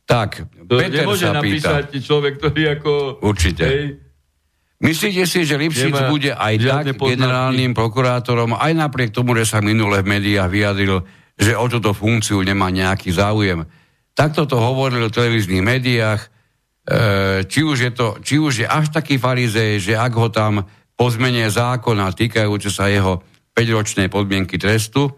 Tak, 0.04 0.30
To 0.68 0.74
Peter 0.76 1.00
nemôže 1.00 1.24
sa 1.24 1.40
pýta. 1.40 1.40
napísať 1.40 1.84
človek, 2.04 2.32
ktorý 2.36 2.62
ako... 2.76 2.90
Určite. 3.24 3.64
Hej, 3.64 3.84
Myslíte 4.82 5.22
si, 5.30 5.46
že 5.46 5.54
Lipšic 5.54 5.94
Nemá 5.94 6.10
bude 6.10 6.34
aj 6.34 6.54
tak 6.58 6.84
poznatky. 6.98 7.14
generálnym 7.14 7.70
prokurátorom, 7.70 8.58
aj 8.58 8.72
napriek 8.74 9.14
tomu, 9.14 9.38
že 9.38 9.46
sa 9.46 9.62
minule 9.62 10.02
v 10.02 10.10
médiách 10.18 10.50
vyjadril, 10.50 11.06
že 11.38 11.54
o 11.54 11.66
túto 11.70 11.94
funkciu 11.94 12.42
nemá 12.42 12.66
nejaký 12.66 13.14
záujem. 13.14 13.62
Takto 14.10 14.42
to 14.42 14.58
hovoril 14.58 15.06
v 15.06 15.14
televíznych 15.14 15.62
médiách, 15.62 16.20
e, 16.82 16.98
či, 17.46 17.62
už 17.62 17.78
je 17.78 17.92
to, 17.94 18.18
či 18.26 18.42
už 18.42 18.52
je 18.60 18.66
až 18.66 18.90
taký 18.90 19.22
farizej, 19.22 19.78
že 19.78 19.94
ak 19.94 20.12
ho 20.18 20.26
tam 20.34 20.66
po 21.02 21.10
zmene 21.10 21.50
zákona 21.50 22.14
týkajúce 22.14 22.70
sa 22.70 22.86
jeho 22.86 23.26
5-ročnej 23.58 24.06
podmienky 24.06 24.54
trestu 24.54 25.10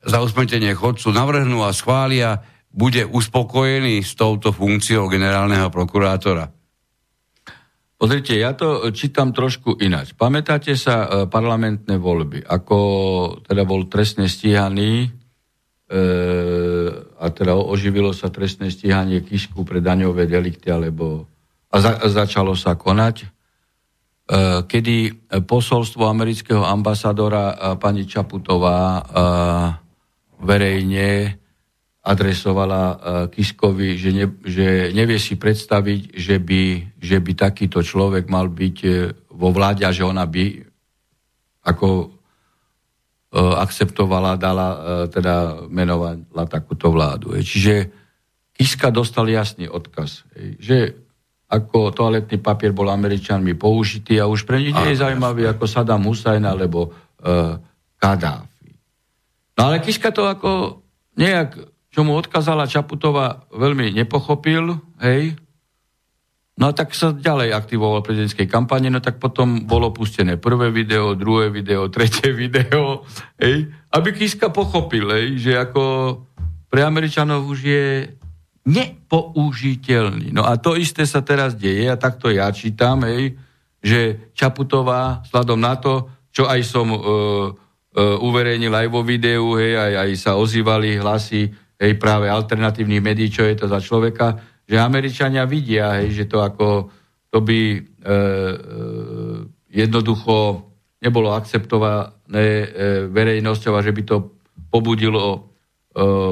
za 0.00 0.24
usmrtenie 0.24 0.72
chodcu 0.72 1.12
navrhnú 1.12 1.60
a 1.68 1.76
schvália, 1.76 2.40
bude 2.72 3.04
uspokojený 3.04 4.00
s 4.00 4.16
touto 4.16 4.56
funkciou 4.56 5.12
generálneho 5.12 5.68
prokurátora. 5.68 6.48
Pozrite, 8.00 8.40
ja 8.40 8.56
to 8.56 8.88
čítam 8.88 9.36
trošku 9.36 9.76
ináč. 9.84 10.16
Pamätáte 10.16 10.72
sa 10.80 11.04
e, 11.04 11.06
parlamentné 11.28 12.00
voľby, 12.00 12.48
ako 12.48 12.78
teda 13.44 13.68
bol 13.68 13.92
trestne 13.92 14.32
stíhaný 14.32 15.12
e, 15.92 16.08
a 17.20 17.26
teda 17.28 17.52
oživilo 17.52 18.16
sa 18.16 18.32
trestné 18.32 18.72
stíhanie 18.72 19.20
Kisku 19.20 19.60
pre 19.68 19.84
daňové 19.84 20.24
delikty, 20.24 20.72
alebo 20.72 21.28
a 21.68 21.76
za, 21.84 22.00
začalo 22.08 22.56
sa 22.56 22.80
konať, 22.80 23.41
kedy 24.66 24.96
posolstvo 25.44 26.06
amerického 26.06 26.62
ambasadora 26.62 27.52
e, 27.52 27.54
pani 27.76 28.06
Čaputová 28.06 28.78
e, 28.80 29.02
verejne 30.42 31.38
adresovala 32.02 32.98
Kiskovi, 33.30 33.94
že, 33.94 34.10
ne, 34.10 34.26
že 34.42 34.90
nevie 34.90 35.22
si 35.22 35.38
predstaviť, 35.38 36.18
že 36.18 36.42
by, 36.42 36.62
že 36.98 37.22
by 37.22 37.32
takýto 37.38 37.78
človek 37.78 38.26
mal 38.26 38.50
byť 38.50 38.76
vo 39.30 39.54
vláde 39.54 39.86
a 39.86 39.94
že 39.94 40.02
ona 40.02 40.26
by 40.26 40.66
ako 41.62 42.10
akceptovala, 43.38 44.34
dala, 44.34 44.68
teda 45.14 45.62
menovala 45.70 46.42
takúto 46.50 46.90
vládu. 46.90 47.38
Čiže 47.38 47.94
Kiska 48.50 48.90
dostal 48.90 49.30
jasný 49.30 49.70
odkaz, 49.70 50.26
že 50.58 51.01
ako 51.52 51.92
toaletný 51.92 52.40
papier 52.40 52.72
bol 52.72 52.88
Američanmi 52.88 53.52
použitý 53.60 54.16
a 54.16 54.24
už 54.24 54.48
pre 54.48 54.64
nich 54.64 54.72
nie 54.72 54.96
je 54.96 55.04
zaujímavý 55.04 55.52
ako 55.52 55.68
Saddam 55.68 56.08
Hussein 56.08 56.40
alebo 56.48 56.88
uh, 56.88 57.60
Kadáfi. 58.00 58.72
No 59.60 59.68
ale 59.68 59.84
Kiska 59.84 60.16
to 60.16 60.24
ako 60.24 60.80
nejak 61.20 61.72
čo 61.92 62.08
mu 62.08 62.16
odkazala 62.16 62.64
Čaputová, 62.64 63.44
veľmi 63.52 63.92
nepochopil, 63.92 64.80
hej. 65.04 65.36
No 66.56 66.68
a 66.68 66.72
tak 66.72 66.96
sa 66.96 67.12
ďalej 67.12 67.52
aktivoval 67.52 68.00
prezidentskej 68.00 68.48
kampane, 68.48 68.88
no 68.88 69.04
tak 69.04 69.20
potom 69.20 69.68
bolo 69.68 69.92
pustené 69.92 70.40
prvé 70.40 70.72
video, 70.72 71.12
druhé 71.12 71.52
video, 71.52 71.92
tretie 71.92 72.32
video, 72.48 73.04
hej. 73.36 73.68
Aby 73.92 74.16
Kiska 74.16 74.48
pochopil, 74.48 75.04
hej, 75.12 75.36
že 75.36 75.52
ako 75.60 75.84
pre 76.72 76.80
Američanov 76.80 77.44
už 77.44 77.60
je 77.60 77.84
nepoužiteľný. 78.62 80.30
No 80.30 80.46
a 80.46 80.54
to 80.58 80.78
isté 80.78 81.02
sa 81.02 81.22
teraz 81.26 81.58
deje 81.58 81.90
a 81.90 81.98
takto 81.98 82.30
ja 82.30 82.46
čítam, 82.54 83.02
hej, 83.02 83.34
že 83.82 84.30
Čaputová, 84.38 85.26
sladom 85.26 85.58
na 85.58 85.74
to, 85.74 86.06
čo 86.30 86.46
aj 86.46 86.60
som 86.62 86.86
e, 86.94 86.98
e, 86.98 87.02
uverejnil 87.98 88.70
aj 88.70 88.86
vo 88.86 89.02
videu, 89.02 89.58
hej, 89.58 89.74
aj, 89.74 89.92
aj 90.06 90.10
sa 90.14 90.32
ozývali 90.38 91.02
hlasy 91.02 91.50
hej, 91.82 91.92
práve 91.98 92.30
alternatívnych 92.30 93.02
médií, 93.02 93.28
čo 93.28 93.42
je 93.42 93.58
to 93.58 93.66
za 93.66 93.82
človeka, 93.82 94.38
že 94.62 94.78
Američania 94.78 95.42
vidia, 95.42 95.98
hej, 95.98 96.22
že 96.22 96.24
to 96.30 96.38
ako, 96.38 96.86
to 97.34 97.42
by 97.42 97.60
e, 97.74 97.78
e, 97.82 98.14
jednoducho 99.74 100.70
nebolo 101.02 101.34
akceptované 101.34 102.46
e, 102.62 102.66
verejnosťou 103.10 103.74
a 103.74 103.82
že 103.82 103.90
by 103.90 104.02
to 104.06 104.16
pobudilo 104.70 105.26
e, 105.34 105.38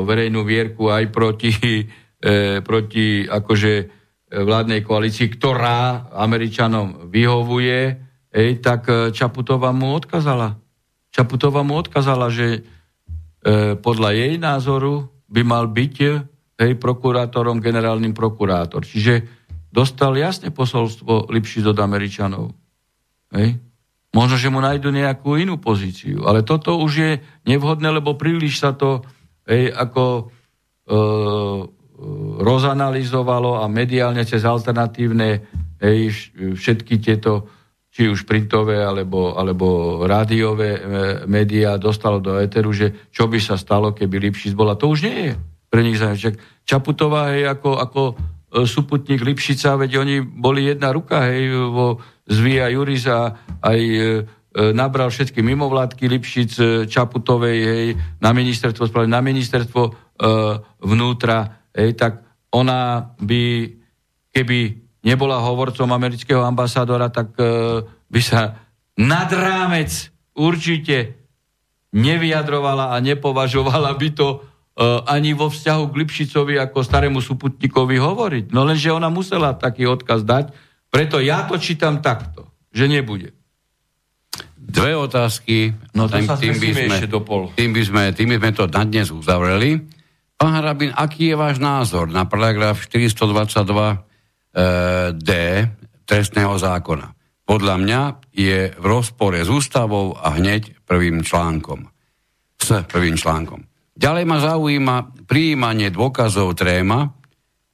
verejnú 0.07 0.47
vierku 0.47 0.87
aj 0.87 1.05
proti, 1.11 1.51
e, 2.21 2.61
proti 2.61 3.25
akože 3.25 3.73
e, 3.81 3.85
vládnej 4.31 4.85
koalícii, 4.85 5.27
ktorá 5.33 6.13
Američanom 6.13 7.09
vyhovuje, 7.09 7.81
hej, 8.31 8.51
tak 8.61 8.87
e, 8.87 9.11
Čaputová 9.11 9.73
mu 9.73 9.97
odkazala. 9.97 10.61
Čaputová 11.11 11.67
mu 11.67 11.81
odkazala, 11.81 12.31
že 12.31 12.61
e, 13.43 13.75
podľa 13.81 14.11
jej 14.15 14.35
názoru 14.39 15.11
by 15.27 15.43
mal 15.43 15.67
byť 15.67 15.97
hej, 16.61 16.73
prokurátorom, 16.77 17.59
generálnym 17.59 18.13
prokurátor. 18.13 18.85
Čiže 18.85 19.27
dostal 19.73 20.15
jasne 20.21 20.53
posolstvo 20.53 21.33
Lipšic 21.33 21.65
od 21.67 21.79
Američanov. 21.81 22.53
Hej. 23.33 23.59
Možno, 24.11 24.35
že 24.35 24.51
mu 24.51 24.59
nájdu 24.59 24.91
nejakú 24.91 25.39
inú 25.39 25.63
pozíciu, 25.63 26.27
ale 26.27 26.43
toto 26.43 26.75
už 26.83 26.93
je 26.99 27.13
nevhodné, 27.47 27.95
lebo 27.95 28.19
príliš 28.19 28.59
sa 28.59 28.75
to 28.75 29.07
hej, 29.47 29.71
ako 29.71 30.05
e, 30.19 30.23
rozanalizovalo 32.41 33.61
a 33.61 33.69
mediálne 33.69 34.25
cez 34.25 34.43
alternatívne 34.45 35.29
hej, 35.81 36.33
všetky 36.57 36.97
tieto 37.01 37.49
či 37.91 38.07
už 38.07 38.23
printové 38.23 38.81
alebo, 38.81 39.35
alebo 39.35 40.01
rádiové 40.07 40.71
e, 40.79 40.81
médiá 41.27 41.75
dostalo 41.75 42.23
do 42.23 42.39
éteru, 42.39 42.71
že 42.71 43.11
čo 43.11 43.27
by 43.27 43.37
sa 43.43 43.59
stalo, 43.59 43.91
keby 43.91 44.31
Lipšic 44.31 44.55
bola. 44.55 44.79
To 44.79 44.95
už 44.95 45.11
nie 45.11 45.19
je 45.27 45.33
pre 45.67 45.83
nich 45.83 45.99
zaujímavé. 45.99 46.39
Čaputová 46.63 47.35
je 47.35 47.51
ako, 47.51 47.71
ako 47.83 48.03
súputník 48.51 49.23
Lipšica, 49.23 49.79
veď 49.79 49.91
oni 50.03 50.17
boli 50.23 50.71
jedna 50.71 50.91
ruka, 50.91 51.27
hej, 51.31 51.51
vo 51.51 52.03
Zvia 52.27 52.71
Juris 52.71 53.07
a 53.07 53.35
aj 53.63 53.79
e, 53.79 54.03
nabral 54.75 55.11
všetky 55.11 55.43
mimovládky 55.43 56.07
Lipšic 56.07 56.53
e, 56.59 56.65
Čaputovej, 56.87 57.59
hej, 57.59 57.87
na 58.23 58.31
ministerstvo 58.35 58.87
na 59.07 59.23
ministerstvo 59.23 59.83
e, 59.87 59.91
vnútra, 60.83 61.60
hej, 61.81 61.97
tak 61.97 62.21
ona 62.53 63.11
by, 63.17 63.73
keby 64.35 64.59
nebola 65.01 65.41
hovorcom 65.41 65.89
amerického 65.89 66.45
ambasádora, 66.45 67.09
tak 67.09 67.33
e, 67.41 67.83
by 67.87 68.21
sa 68.21 68.61
nad 69.01 69.31
rámec 69.33 70.13
určite 70.37 71.17
nevyjadrovala 71.97 72.93
a 72.93 72.97
nepovažovala 73.01 73.97
by 73.97 74.09
to 74.13 74.29
e, 74.29 74.39
ani 75.09 75.33
vo 75.33 75.49
vzťahu 75.49 75.83
k 75.89 75.99
Lipšicovi 76.05 76.55
ako 76.61 76.85
starému 76.85 77.19
súputníkovi 77.25 77.97
hovoriť. 77.97 78.45
No 78.53 78.69
lenže 78.69 78.93
ona 78.93 79.09
musela 79.09 79.57
taký 79.57 79.89
odkaz 79.89 80.23
dať, 80.23 80.53
preto 80.91 81.23
ja 81.23 81.47
to 81.47 81.57
čítam 81.57 82.03
takto, 82.03 82.51
že 82.75 82.91
nebude. 82.91 83.33
Dve 84.61 84.95
otázky. 84.95 85.75
No 85.97 86.07
to 86.07 86.19
tým, 86.19 86.27
sa 86.31 86.39
tým, 86.39 86.55
by 86.55 86.69
sme, 86.71 86.87
ešte 86.95 87.11
do 87.11 87.23
pol. 87.27 87.51
tým, 87.59 87.75
by 87.75 87.83
sme, 87.83 88.03
tým 88.15 88.29
by 88.31 88.37
sme 88.39 88.51
to 88.55 88.65
na 88.71 88.83
dnes 88.87 89.11
uzavreli. 89.11 90.00
Pán 90.41 90.57
Harabin, 90.57 90.89
aký 90.97 91.29
je 91.29 91.37
váš 91.37 91.61
názor 91.61 92.09
na 92.09 92.25
paragraf 92.25 92.89
422 92.89 93.61
e, 93.61 93.97
D 95.13 95.31
trestného 96.09 96.57
zákona? 96.57 97.13
Podľa 97.45 97.77
mňa 97.77 98.01
je 98.33 98.73
v 98.73 98.85
rozpore 98.89 99.37
s 99.37 99.53
ústavou 99.53 100.17
a 100.17 100.33
hneď 100.41 100.81
prvým 100.89 101.21
článkom. 101.21 101.93
S 102.57 102.73
prvým 102.89 103.21
článkom. 103.21 103.69
Ďalej 103.93 104.25
ma 104.25 104.39
zaujíma 104.41 104.97
prijímanie 105.29 105.93
dôkazov 105.93 106.57
tréma 106.57 107.13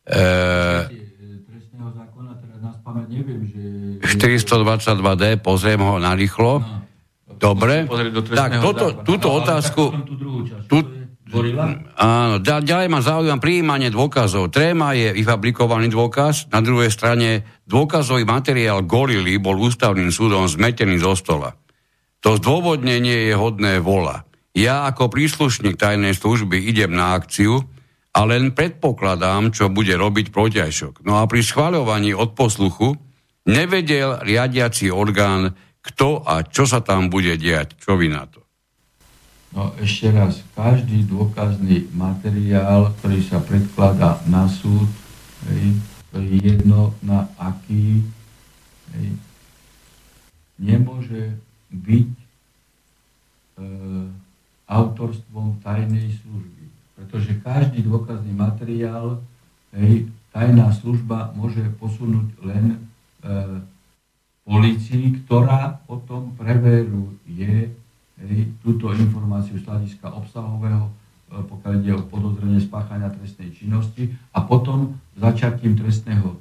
e, 0.03 0.19
Trestného 1.47 1.91
zákona 1.95 2.33
teraz 2.35 2.59
nás 2.67 2.77
pamäť 2.83 3.07
neviem, 3.15 3.47
že... 3.47 3.63
422D, 4.11 5.39
pozriem 5.39 5.79
ho 5.87 6.03
narýchlo. 6.03 6.67
Dobre. 7.39 7.87
Pozrieť 7.87 8.11
do 8.11 8.23
Tak, 8.27 8.59
toto, 8.59 9.07
túto 9.07 9.31
No, 9.31 9.39
otázku... 9.39 9.83
tú 10.67 10.95
Gorila? 11.27 11.74
áno, 11.98 12.39
ďa- 12.39 12.62
ďalej 12.62 12.89
ma 12.89 13.01
zaujíma 13.03 13.43
prijímanie 13.43 13.90
dôkazov. 13.90 14.55
Tréma 14.55 14.94
je 14.94 15.11
vyfabrikovaný 15.11 15.90
dôkaz, 15.90 16.48
na 16.55 16.62
druhej 16.62 16.89
strane 16.94 17.43
dôkazový 17.66 18.23
materiál 18.23 18.86
Gorily 18.86 19.36
bol 19.43 19.59
ústavným 19.59 20.15
súdom 20.15 20.47
zmetený 20.47 21.03
zo 21.03 21.19
stola. 21.19 21.59
To 22.23 22.39
zdôvodnenie 22.39 23.31
je 23.31 23.35
hodné 23.35 23.82
vola. 23.82 24.23
Ja 24.55 24.86
ako 24.89 25.11
príslušník 25.11 25.77
tajnej 25.77 26.15
služby 26.15 26.62
idem 26.62 26.94
na 26.94 27.19
akciu, 27.19 27.66
a 28.16 28.24
len 28.24 28.57
predpokladám, 28.57 29.53
čo 29.53 29.69
bude 29.69 29.93
robiť 29.93 30.32
protiajšok. 30.32 31.05
No 31.05 31.20
a 31.20 31.28
pri 31.28 31.44
schváľovaní 31.44 32.16
od 32.16 32.32
posluchu 32.32 32.97
nevedel 33.44 34.24
riadiaci 34.24 34.89
orgán, 34.89 35.53
kto 35.85 36.24
a 36.24 36.40
čo 36.48 36.65
sa 36.65 36.81
tam 36.81 37.12
bude 37.12 37.36
diať. 37.36 37.77
Čo 37.77 38.01
vy 38.01 38.09
na 38.09 38.24
to? 38.24 38.45
No 39.57 39.73
ešte 39.81 40.12
raz, 40.12 40.45
každý 40.53 41.09
dôkazný 41.09 41.89
materiál, 41.97 42.93
ktorý 43.01 43.24
sa 43.24 43.41
predkladá 43.41 44.20
na 44.28 44.45
súd, 44.53 44.85
hej, 45.49 45.81
to 46.12 46.20
je 46.20 46.45
jedno 46.45 46.93
na 47.01 47.24
aký, 47.41 48.05
hej, 48.93 49.16
nemôže 50.61 51.41
byť 51.73 52.12
e, 52.12 52.20
autorstvom 54.69 55.57
tajnej 55.65 56.12
služby. 56.20 56.65
Pretože 57.01 57.41
každý 57.41 57.81
dôkazný 57.81 58.37
materiál, 58.37 59.24
hej, 59.73 60.12
tajná 60.37 60.69
služba 60.69 61.33
môže 61.33 61.65
posunúť 61.81 62.28
len 62.45 62.77
e, 62.77 62.78
policii, 64.45 65.24
ktorá 65.24 65.81
potom 65.89 66.37
preveruje 66.37 67.73
hej, 68.23 68.49
túto 68.65 68.93
informáciu 68.93 69.61
z 69.61 69.67
hľadiska 69.69 70.09
obsahového, 70.09 70.89
e, 70.89 70.93
pokiaľ 71.45 71.73
ide 71.81 71.93
o 71.97 72.07
podozrenie 72.09 72.61
spáchania 72.61 73.13
trestnej 73.13 73.53
činnosti 73.53 74.17
a 74.33 74.41
potom 74.41 74.97
začatím 75.17 75.77
trestného 75.77 76.33
e, 76.33 76.37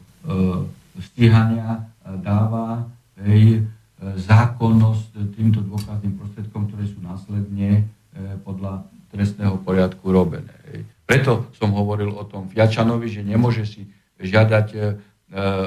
stíhania 1.03 1.83
e, 1.83 2.15
dáva 2.23 2.87
hej, 3.19 3.67
zákonnosť 4.05 5.39
týmto 5.39 5.63
dôkazným 5.63 6.19
prostriedkom, 6.19 6.67
ktoré 6.67 6.83
sú 6.83 6.99
následne 6.99 7.87
podľa 8.43 8.83
trestného 9.07 9.55
poriadku 9.63 10.11
robené. 10.11 10.51
Preto 11.07 11.47
som 11.55 11.71
hovoril 11.71 12.11
o 12.11 12.27
tom 12.27 12.51
Fiačanovi, 12.51 13.07
že 13.07 13.23
nemôže 13.23 13.63
si 13.63 13.87
žiadať 14.19 14.67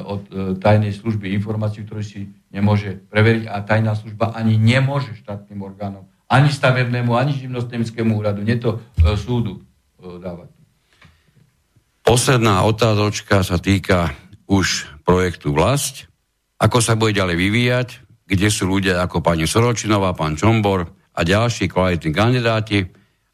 od 0.05 0.23
tajnej 0.61 0.93
služby 0.93 1.33
informáciu, 1.41 1.89
ktorú 1.89 2.05
si 2.05 2.29
nemôže 2.49 3.01
preveriť 3.13 3.45
a 3.49 3.61
tajná 3.65 3.93
služba 3.95 4.33
ani 4.33 4.57
nemôže 4.57 5.17
štátnym 5.21 5.61
orgánom, 5.61 6.09
ani 6.29 6.49
stavebnému, 6.53 7.17
ani 7.17 7.37
živnostenskému 7.37 8.17
úradu, 8.17 8.45
nie 8.45 8.57
to 8.57 8.81
súdu 9.17 9.65
dávať. 10.01 10.53
Posledná 12.05 12.65
otázočka 12.65 13.45
sa 13.45 13.61
týka 13.61 14.17
už 14.49 14.89
projektu 15.05 15.53
Vlast. 15.53 16.09
Ako 16.57 16.81
sa 16.81 16.97
bude 16.97 17.13
ďalej 17.13 17.37
vyvíjať? 17.37 17.89
kde 18.29 18.49
sú 18.53 18.69
ľudia 18.69 19.01
ako 19.01 19.25
pani 19.25 19.49
Soročinová, 19.49 20.13
pán 20.13 20.37
Čombor 20.37 20.85
a 21.17 21.21
ďalší 21.25 21.73
kvalitní 21.73 22.13
kandidáti. 22.13 22.85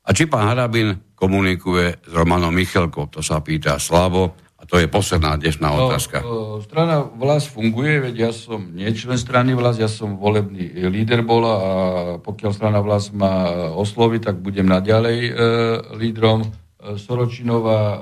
A 0.06 0.14
či 0.14 0.30
pán 0.30 0.46
Harabin 0.46 0.94
komunikuje 1.18 1.98
s 2.06 2.12
Romanom 2.14 2.54
Michelkou, 2.54 3.10
to 3.10 3.18
sa 3.18 3.42
pýta 3.42 3.82
Slavo. 3.82 4.38
A 4.64 4.66
to 4.66 4.80
je 4.80 4.88
posledná 4.88 5.36
dnešná 5.36 5.68
no, 5.68 5.92
otázka. 5.92 6.24
No, 6.24 6.56
strana 6.64 7.04
Vlas 7.04 7.44
funguje, 7.44 8.00
veď 8.00 8.14
ja 8.16 8.30
som 8.32 8.72
nie 8.72 8.88
člen 8.96 9.20
strany 9.20 9.52
Vlas, 9.52 9.76
ja 9.76 9.92
som 9.92 10.16
volebný 10.16 10.88
líder 10.88 11.20
bola 11.20 11.52
a 11.52 11.70
pokiaľ 12.16 12.50
strana 12.56 12.80
Vlas 12.80 13.12
ma 13.12 13.52
osloví, 13.76 14.24
tak 14.24 14.40
budem 14.40 14.64
naďalej 14.64 15.18
e, 15.20 15.32
lídrom. 16.00 16.48
E, 16.48 16.96
Soročinová 16.96 17.80
e, 17.84 17.98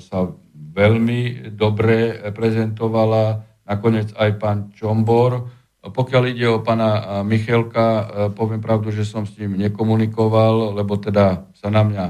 sa 0.00 0.32
veľmi 0.72 1.52
dobre 1.52 2.24
prezentovala, 2.32 3.44
nakoniec 3.68 4.16
aj 4.16 4.30
pán 4.40 4.58
Čombor 4.72 5.60
pokiaľ 5.82 6.22
ide 6.30 6.46
o 6.46 6.62
pána 6.62 7.20
Michelka, 7.26 8.06
poviem 8.38 8.62
pravdu, 8.62 8.94
že 8.94 9.02
som 9.02 9.26
s 9.26 9.34
ním 9.34 9.58
nekomunikoval, 9.58 10.78
lebo 10.78 10.94
teda 10.94 11.50
sa 11.58 11.74
na 11.74 11.82
mňa 11.82 12.06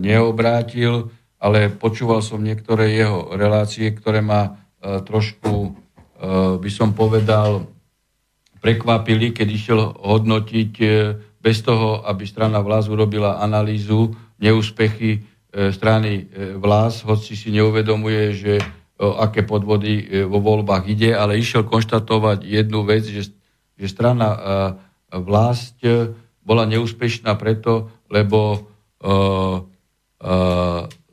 neobrátil, 0.00 1.12
ale 1.36 1.68
počúval 1.68 2.24
som 2.24 2.40
niektoré 2.40 2.96
jeho 2.96 3.32
relácie, 3.36 3.92
ktoré 3.92 4.24
ma 4.24 4.56
trošku, 4.80 5.76
by 6.60 6.70
som 6.72 6.96
povedal, 6.96 7.68
prekvapili, 8.60 9.36
keď 9.36 9.48
išiel 9.52 9.80
hodnotiť 9.94 10.72
e, 10.80 10.86
bez 11.38 11.62
toho, 11.62 12.02
aby 12.02 12.26
strana 12.26 12.64
vlás 12.64 12.90
urobila 12.90 13.38
analýzu 13.38 14.10
neúspechy 14.42 15.10
e, 15.12 15.70
strany 15.70 16.24
e, 16.26 16.56
vlás, 16.58 17.04
hoci 17.06 17.38
si 17.38 17.54
neuvedomuje, 17.54 18.22
že 18.34 18.58
aké 18.96 19.44
podvody 19.44 19.94
e, 20.00 20.04
vo 20.24 20.40
voľbách 20.40 20.88
ide, 20.88 21.12
ale 21.12 21.36
išiel 21.36 21.68
konštatovať 21.68 22.48
jednu 22.48 22.80
vec, 22.88 23.04
že, 23.04 23.28
že 23.76 23.86
strana 23.86 24.28
e, 24.32 24.38
vlast 25.20 25.76
e, 25.84 26.16
bola 26.46 26.64
neúspešná 26.64 27.36
preto, 27.36 27.90
lebo 28.06 28.70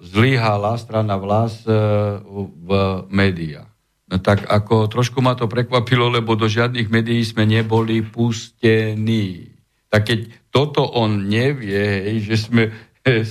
zlyhala 0.03 0.75
strana 0.75 1.15
vlast 1.15 1.63
v 1.63 2.69
médiách. 3.07 3.71
No 4.11 4.19
tak 4.19 4.43
ako 4.45 4.91
trošku 4.91 5.23
ma 5.23 5.34
to 5.34 5.47
prekvapilo, 5.47 6.11
lebo 6.11 6.35
do 6.35 6.51
žiadnych 6.51 6.91
médií 6.91 7.23
sme 7.23 7.47
neboli 7.47 8.03
pustení. 8.03 9.55
Tak 9.88 10.01
keď 10.11 10.19
toto 10.51 10.84
on 10.84 11.31
nevie, 11.31 12.19
že 12.19 12.35
sme 12.35 12.63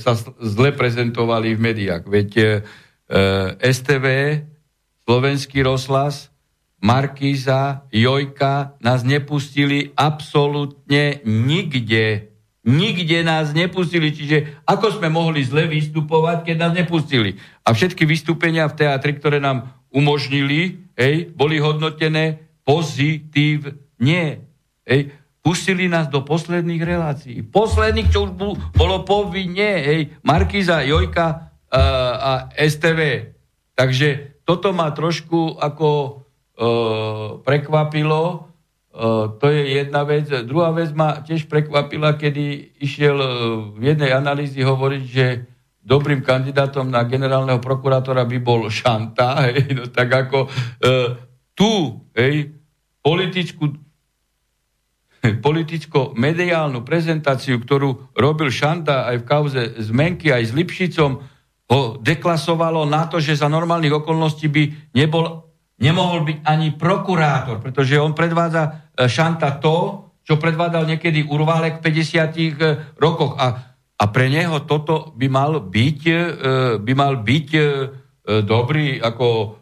sa 0.03 0.17
zle 0.41 0.73
prezentovali 0.73 1.53
v 1.55 1.61
médiách, 1.61 2.03
veď 2.09 2.31
Eh, 3.13 3.73
STV, 3.73 4.07
Slovenský 5.05 5.61
rozhlas, 5.61 6.33
Markíza, 6.81 7.85
Jojka 7.93 8.81
nás 8.81 9.05
nepustili 9.05 9.93
absolútne 9.93 11.21
nikde. 11.29 12.32
Nikde 12.63 13.27
nás 13.27 13.51
nepustili, 13.51 14.15
čiže 14.15 14.63
ako 14.63 15.03
sme 15.03 15.11
mohli 15.11 15.43
zle 15.43 15.67
vystupovať, 15.67 16.47
keď 16.47 16.57
nás 16.59 16.73
nepustili. 16.79 17.35
A 17.67 17.75
všetky 17.75 18.07
vystúpenia 18.07 18.71
v 18.71 18.87
teatri, 18.87 19.19
ktoré 19.19 19.43
nám 19.43 19.75
umožnili, 19.91 20.87
hej, 20.95 21.35
boli 21.35 21.59
hodnotené 21.59 22.39
pozitívne. 22.63 24.47
Hej. 24.87 25.01
Pustili 25.43 25.91
nás 25.91 26.07
do 26.07 26.23
posledných 26.23 26.83
relácií. 26.87 27.43
Posledných, 27.43 28.15
čo 28.15 28.31
už 28.31 28.39
bolo 28.79 29.03
povinne, 29.03 29.83
hej, 29.83 30.01
Markíza, 30.23 30.87
Jojka, 30.87 31.53
a 31.73 32.53
STV. 32.53 33.33
Takže 33.73 34.39
toto 34.45 34.77
ma 34.77 34.93
trošku 34.93 35.57
ako 35.57 35.89
e, 36.05 36.11
prekvapilo. 37.41 38.52
E, 38.93 39.09
to 39.41 39.47
je 39.49 39.81
jedna 39.81 40.05
vec. 40.05 40.29
Druhá 40.45 40.69
vec 40.77 40.93
ma 40.93 41.25
tiež 41.25 41.49
prekvapila, 41.49 42.21
kedy 42.21 42.77
išiel 42.85 43.17
e, 43.17 43.29
v 43.81 43.83
jednej 43.83 44.13
analýzi 44.13 44.61
hovoriť, 44.61 45.03
že 45.09 45.27
dobrým 45.83 46.21
kandidátom 46.21 46.93
na 46.93 47.03
generálneho 47.09 47.59
prokurátora 47.59 48.29
by 48.29 48.39
bol 48.39 48.69
Šanta, 48.69 49.41
hej, 49.49 49.73
no 49.73 49.89
tak 49.89 50.13
ako 50.13 50.47
e, 50.47 50.49
tú 51.57 52.05
hej, 52.13 52.53
politickú 53.01 53.73
politicko-mediálnu 55.47 56.83
prezentáciu, 56.83 57.63
ktorú 57.63 58.13
robil 58.13 58.51
Šanta 58.51 59.09
aj 59.09 59.17
v 59.23 59.29
kauze 59.29 59.63
zmenky, 59.79 60.35
aj 60.35 60.51
s 60.51 60.53
Lipšicom, 60.53 61.13
ho 61.73 61.97
deklasovalo 61.97 62.85
na 62.85 63.09
to, 63.09 63.17
že 63.23 63.41
za 63.41 63.49
normálnych 63.49 64.03
okolností 64.03 64.51
by 64.53 64.93
nebol, 64.93 65.49
nemohol 65.81 66.27
byť 66.27 66.39
ani 66.45 66.75
prokurátor, 66.77 67.65
pretože 67.65 67.97
on 67.97 68.13
predvádza 68.13 68.82
Šanta 68.97 69.57
to, 69.59 70.09
čo 70.23 70.39
predvádzal 70.39 70.87
niekedy 70.87 71.27
Urválek 71.27 71.83
v 71.83 71.91
50 71.91 72.39
e, 72.39 72.51
rokoch. 73.01 73.35
A, 73.41 73.75
a 73.99 74.05
pre 74.11 74.31
neho 74.31 74.63
toto 74.65 75.11
by 75.19 75.27
mal 75.27 75.59
byť, 75.65 76.01
e, 76.07 76.19
by 76.79 76.93
mal 76.95 77.21
byť 77.21 77.49
dobrý 78.23 79.03
ako 79.03 79.59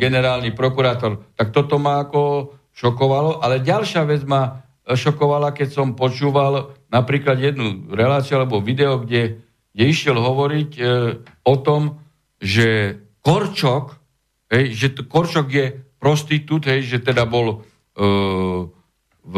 generálny 0.00 0.56
prokurátor. 0.56 1.36
Tak 1.36 1.52
toto 1.52 1.76
ma 1.76 2.00
ako 2.00 2.54
šokovalo. 2.72 3.44
Ale 3.44 3.60
ďalšia 3.60 4.08
vec 4.08 4.24
ma 4.24 4.64
šokovala, 4.88 5.52
keď 5.52 5.68
som 5.68 5.92
počúval 5.92 6.72
napríklad 6.88 7.36
jednu 7.36 7.92
reláciu 7.92 8.40
alebo 8.40 8.64
video, 8.64 9.04
kde 9.04 9.44
kde 9.74 9.84
išiel 9.86 10.18
hovoriť 10.18 10.70
e, 10.76 10.82
o 11.46 11.54
tom, 11.62 12.02
že 12.42 12.98
Korčok, 13.20 14.00
hej, 14.50 14.74
že 14.74 14.86
Korčok 15.06 15.46
je 15.50 15.66
prostitút, 16.00 16.66
hej, 16.66 16.82
že 16.82 16.98
teda 17.04 17.28
bol 17.28 17.46
e, 17.48 17.58
v 19.20 19.34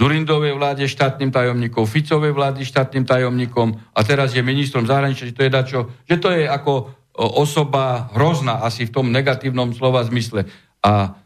Zurindovej 0.00 0.56
vláde 0.56 0.88
štátnym 0.88 1.28
tajomníkom, 1.28 1.84
Ficovej 1.84 2.32
vlády 2.32 2.64
štátnym 2.64 3.04
tajomníkom 3.04 3.76
a 3.92 4.00
teraz 4.00 4.32
je 4.32 4.40
ministrom 4.40 4.88
zahraničia, 4.88 5.28
že 5.28 5.36
to 5.36 5.44
je 5.44 5.52
dačo, 5.52 5.80
že 6.08 6.16
to 6.16 6.32
je 6.32 6.48
ako 6.48 6.72
e, 6.80 6.84
osoba 7.20 8.08
hrozná 8.16 8.64
asi 8.64 8.88
v 8.88 8.94
tom 8.96 9.12
negatívnom 9.12 9.76
slova 9.76 10.00
zmysle. 10.08 10.48
A 10.80 11.20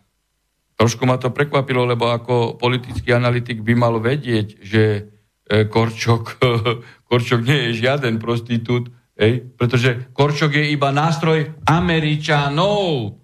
trošku 0.74 1.06
ma 1.06 1.22
to 1.22 1.30
prekvapilo, 1.30 1.86
lebo 1.86 2.10
ako 2.10 2.58
politický 2.58 3.14
analytik 3.14 3.62
by 3.62 3.78
mal 3.78 4.02
vedieť, 4.02 4.58
že 4.58 5.14
E, 5.44 5.68
Korčok, 5.68 6.40
Korčok 7.08 7.40
nie 7.44 7.68
je 7.68 7.84
žiaden 7.84 8.16
prostitút, 8.16 8.88
hej, 9.20 9.44
pretože 9.60 10.08
Korčok 10.16 10.56
je 10.56 10.72
iba 10.72 10.88
nástroj 10.88 11.52
Američanov. 11.68 13.20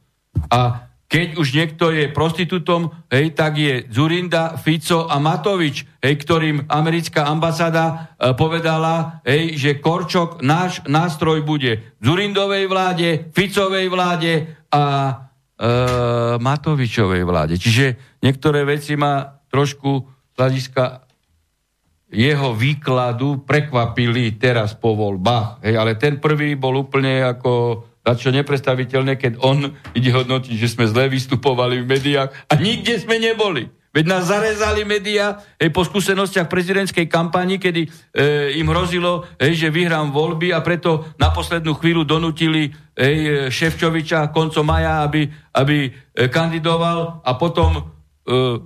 A 0.53 0.90
keď 1.11 1.43
už 1.43 1.49
niekto 1.59 1.91
je 1.91 2.07
prostitútom, 2.07 2.95
hej, 3.11 3.35
tak 3.35 3.59
je 3.59 3.83
Zurinda, 3.91 4.55
Fico 4.55 5.11
a 5.11 5.19
Matovič, 5.19 5.83
hej, 5.99 6.15
ktorým 6.23 6.71
americká 6.71 7.27
ambasáda 7.27 8.15
e, 8.15 8.31
povedala, 8.39 9.19
hej, 9.27 9.59
že 9.59 9.83
Korčok 9.83 10.39
náš 10.39 10.87
nástroj 10.87 11.43
bude 11.43 11.99
Zurindovej 11.99 12.71
vláde, 12.71 13.27
Ficovej 13.35 13.91
vláde 13.91 14.55
a 14.71 14.85
e, 14.87 15.13
Matovičovej 16.39 17.27
vláde. 17.27 17.59
Čiže 17.59 17.99
niektoré 18.23 18.63
veci 18.63 18.95
ma 18.95 19.35
trošku 19.51 19.91
z 20.07 20.35
hľadiska 20.39 21.11
jeho 22.15 22.55
výkladu 22.55 23.43
prekvapili 23.43 24.39
teraz 24.39 24.79
po 24.79 24.95
voľbách. 24.95 25.67
Hej, 25.67 25.75
ale 25.75 25.99
ten 25.99 26.23
prvý 26.23 26.55
bol 26.55 26.87
úplne 26.87 27.27
ako 27.27 27.83
za 28.01 28.13
čo 28.17 28.33
neprestaviteľné, 28.33 29.21
keď 29.21 29.33
on 29.45 29.77
ide 29.93 30.11
hodnotiť, 30.11 30.55
že 30.57 30.73
sme 30.73 30.89
zle 30.89 31.13
vystupovali 31.13 31.85
v 31.85 31.91
médiách 31.91 32.33
a 32.49 32.53
nikde 32.57 32.97
sme 32.97 33.21
neboli. 33.21 33.69
Veď 33.91 34.07
nás 34.07 34.31
zarezali 34.31 34.87
médiá 34.87 35.43
hej, 35.59 35.75
po 35.75 35.83
skúsenostiach 35.83 36.47
prezidentskej 36.47 37.11
kampani, 37.11 37.59
kedy 37.59 37.83
e, 37.83 37.89
im 38.63 38.71
hrozilo, 38.71 39.27
hej, 39.43 39.67
že 39.67 39.75
vyhrám 39.75 40.15
voľby 40.15 40.55
a 40.55 40.63
preto 40.63 41.11
na 41.19 41.35
poslednú 41.35 41.75
chvíľu 41.75 42.07
donutili 42.07 42.71
hej, 42.95 43.51
Ševčoviča 43.51 44.31
koncom 44.31 44.63
maja, 44.63 45.03
aby, 45.03 45.27
aby 45.59 45.91
e, 45.91 46.31
kandidoval 46.31 47.19
a 47.27 47.35
potom 47.35 47.71
e, 47.75 47.83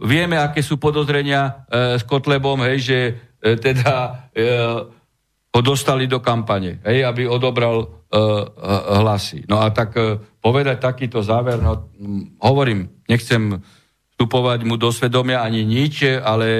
vieme, 0.04 0.36
aké 0.36 0.60
sú 0.60 0.76
podozrenia 0.76 1.64
e, 1.72 1.96
s 1.96 2.04
Kotlebom, 2.04 2.60
hej, 2.68 2.78
že 2.84 2.98
e, 3.40 3.56
teda 3.56 4.28
e, 4.28 4.44
ho 5.56 5.60
dostali 5.64 6.04
do 6.04 6.20
kampane, 6.20 6.84
hej, 6.84 7.00
aby 7.00 7.24
odobral 7.24 8.03
hlasy. 9.02 9.42
No 9.50 9.58
a 9.58 9.70
tak 9.74 9.98
uh, 9.98 10.20
povedať 10.38 10.78
takýto 10.78 11.20
záver, 11.20 11.58
no 11.58 11.90
hovorím, 12.38 13.02
nechcem 13.10 13.58
vstupovať 14.14 14.62
mu 14.62 14.78
do 14.78 14.94
svedomia 14.94 15.42
ani 15.42 15.66
nič, 15.66 16.06
ale, 16.22 16.50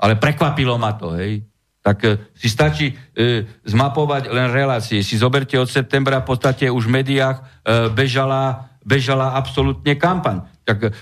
ale 0.00 0.16
prekvapilo 0.16 0.80
ma 0.80 0.96
to, 0.96 1.12
hej. 1.16 1.44
Tak 1.84 2.32
si 2.32 2.48
stačí 2.48 2.96
uh, 2.96 3.44
zmapovať 3.68 4.32
len 4.32 4.48
relácie. 4.48 5.04
Si 5.04 5.20
zoberte 5.20 5.60
od 5.60 5.68
septembra 5.68 6.24
v 6.24 6.28
podstate 6.32 6.72
už 6.72 6.88
v 6.88 6.94
médiách 7.04 7.44
uh, 7.44 7.92
bežala, 7.92 8.72
bežala 8.80 9.36
absolútne 9.36 9.92
kampaň. 10.00 10.48
Tak 10.64 10.78
uh, 10.88 10.92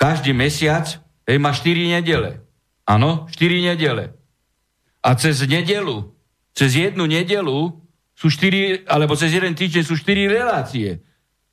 každý 0.00 0.32
mesiac 0.32 0.88
hej, 1.28 1.36
má 1.36 1.52
4 1.52 2.00
nedele. 2.00 2.40
Áno, 2.88 3.28
4 3.28 3.68
nedele. 3.68 4.16
A 5.04 5.12
cez 5.16 5.44
nedelu, 5.44 6.08
cez 6.56 6.76
jednu 6.76 7.04
nedelu 7.04 7.76
sú 8.20 8.28
štyri, 8.28 8.84
alebo 8.84 9.16
cez 9.16 9.32
jeden 9.32 9.56
týždeň 9.56 9.80
sú 9.80 9.96
štyri 9.96 10.28
relácie. 10.28 11.00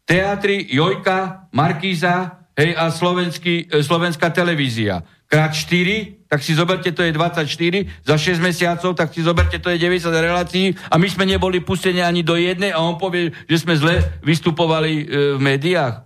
Teatry, 0.03 0.67
Jojka, 0.67 1.47
Markíza, 1.55 2.43
hej, 2.59 2.75
a 2.75 2.91
slovenský, 2.91 3.71
e, 3.71 3.79
slovenská 3.79 4.35
televízia. 4.35 4.99
Krát 5.31 5.55
4, 5.55 6.27
tak 6.27 6.43
si 6.43 6.51
zoberte, 6.51 6.91
to 6.91 7.03
je 7.03 7.15
24, 7.15 7.87
za 8.03 8.15
6 8.19 8.43
mesiacov, 8.43 8.95
tak 8.95 9.15
si 9.15 9.23
zoberte, 9.23 9.59
to 9.63 9.71
je 9.71 9.79
90 9.79 10.11
relácií 10.11 10.75
a 10.91 10.99
my 10.99 11.07
sme 11.07 11.23
neboli 11.23 11.63
pustení 11.63 12.03
ani 12.03 12.23
do 12.23 12.35
jednej 12.35 12.75
a 12.75 12.83
on 12.83 12.99
povie, 12.99 13.31
že 13.47 13.63
sme 13.63 13.79
zle 13.79 14.03
vystupovali 14.23 14.91
e, 14.91 15.05
v 15.35 15.39
médiách. 15.39 16.03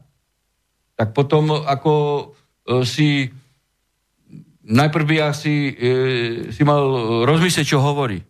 Tak 0.93 1.17
potom 1.17 1.57
ako 1.65 1.93
e, 1.97 2.85
si 2.85 3.33
najprv 4.65 5.05
by 5.09 5.15
asi 5.25 5.73
e, 5.73 5.73
si 6.53 6.61
mal 6.61 6.85
rozmyslieť, 7.25 7.65
čo 7.65 7.81
hovorí. 7.81 8.21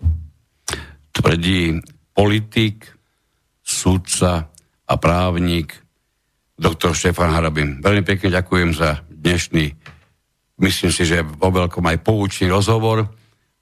Tvrdí 1.11 1.79
politik, 2.11 2.87
sudca 3.61 4.51
a 4.87 4.93
právnik, 4.99 5.73
doktor 6.59 6.93
Štefan 6.93 7.33
Harabin. 7.33 7.81
Veľmi 7.81 8.03
pekne 8.05 8.29
ďakujem 8.29 8.69
za 8.75 9.01
dnešný, 9.09 9.65
myslím 10.61 10.91
si, 10.93 11.03
že 11.07 11.25
vo 11.25 11.49
veľkom 11.49 11.81
aj 11.81 11.97
poučný 12.05 12.51
rozhovor 12.51 13.09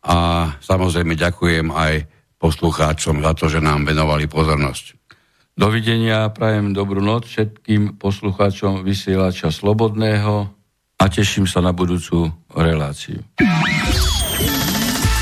a 0.03 0.15
samozrejme 0.59 1.15
ďakujem 1.15 1.71
aj 1.71 1.93
poslucháčom 2.39 3.19
za 3.23 3.31
to, 3.35 3.51
že 3.51 3.59
nám 3.59 3.83
venovali 3.83 4.27
pozornosť. 4.27 4.95
Dovidenia, 5.59 6.31
prajem 6.31 6.71
dobrú 6.71 7.03
noc 7.03 7.27
všetkým 7.27 7.99
poslucháčom 7.99 8.79
vysielača 8.87 9.51
Slobodného 9.51 10.47
a 10.99 11.03
teším 11.11 11.47
sa 11.51 11.59
na 11.59 11.75
budúcu 11.75 12.31
reláciu. 12.55 13.19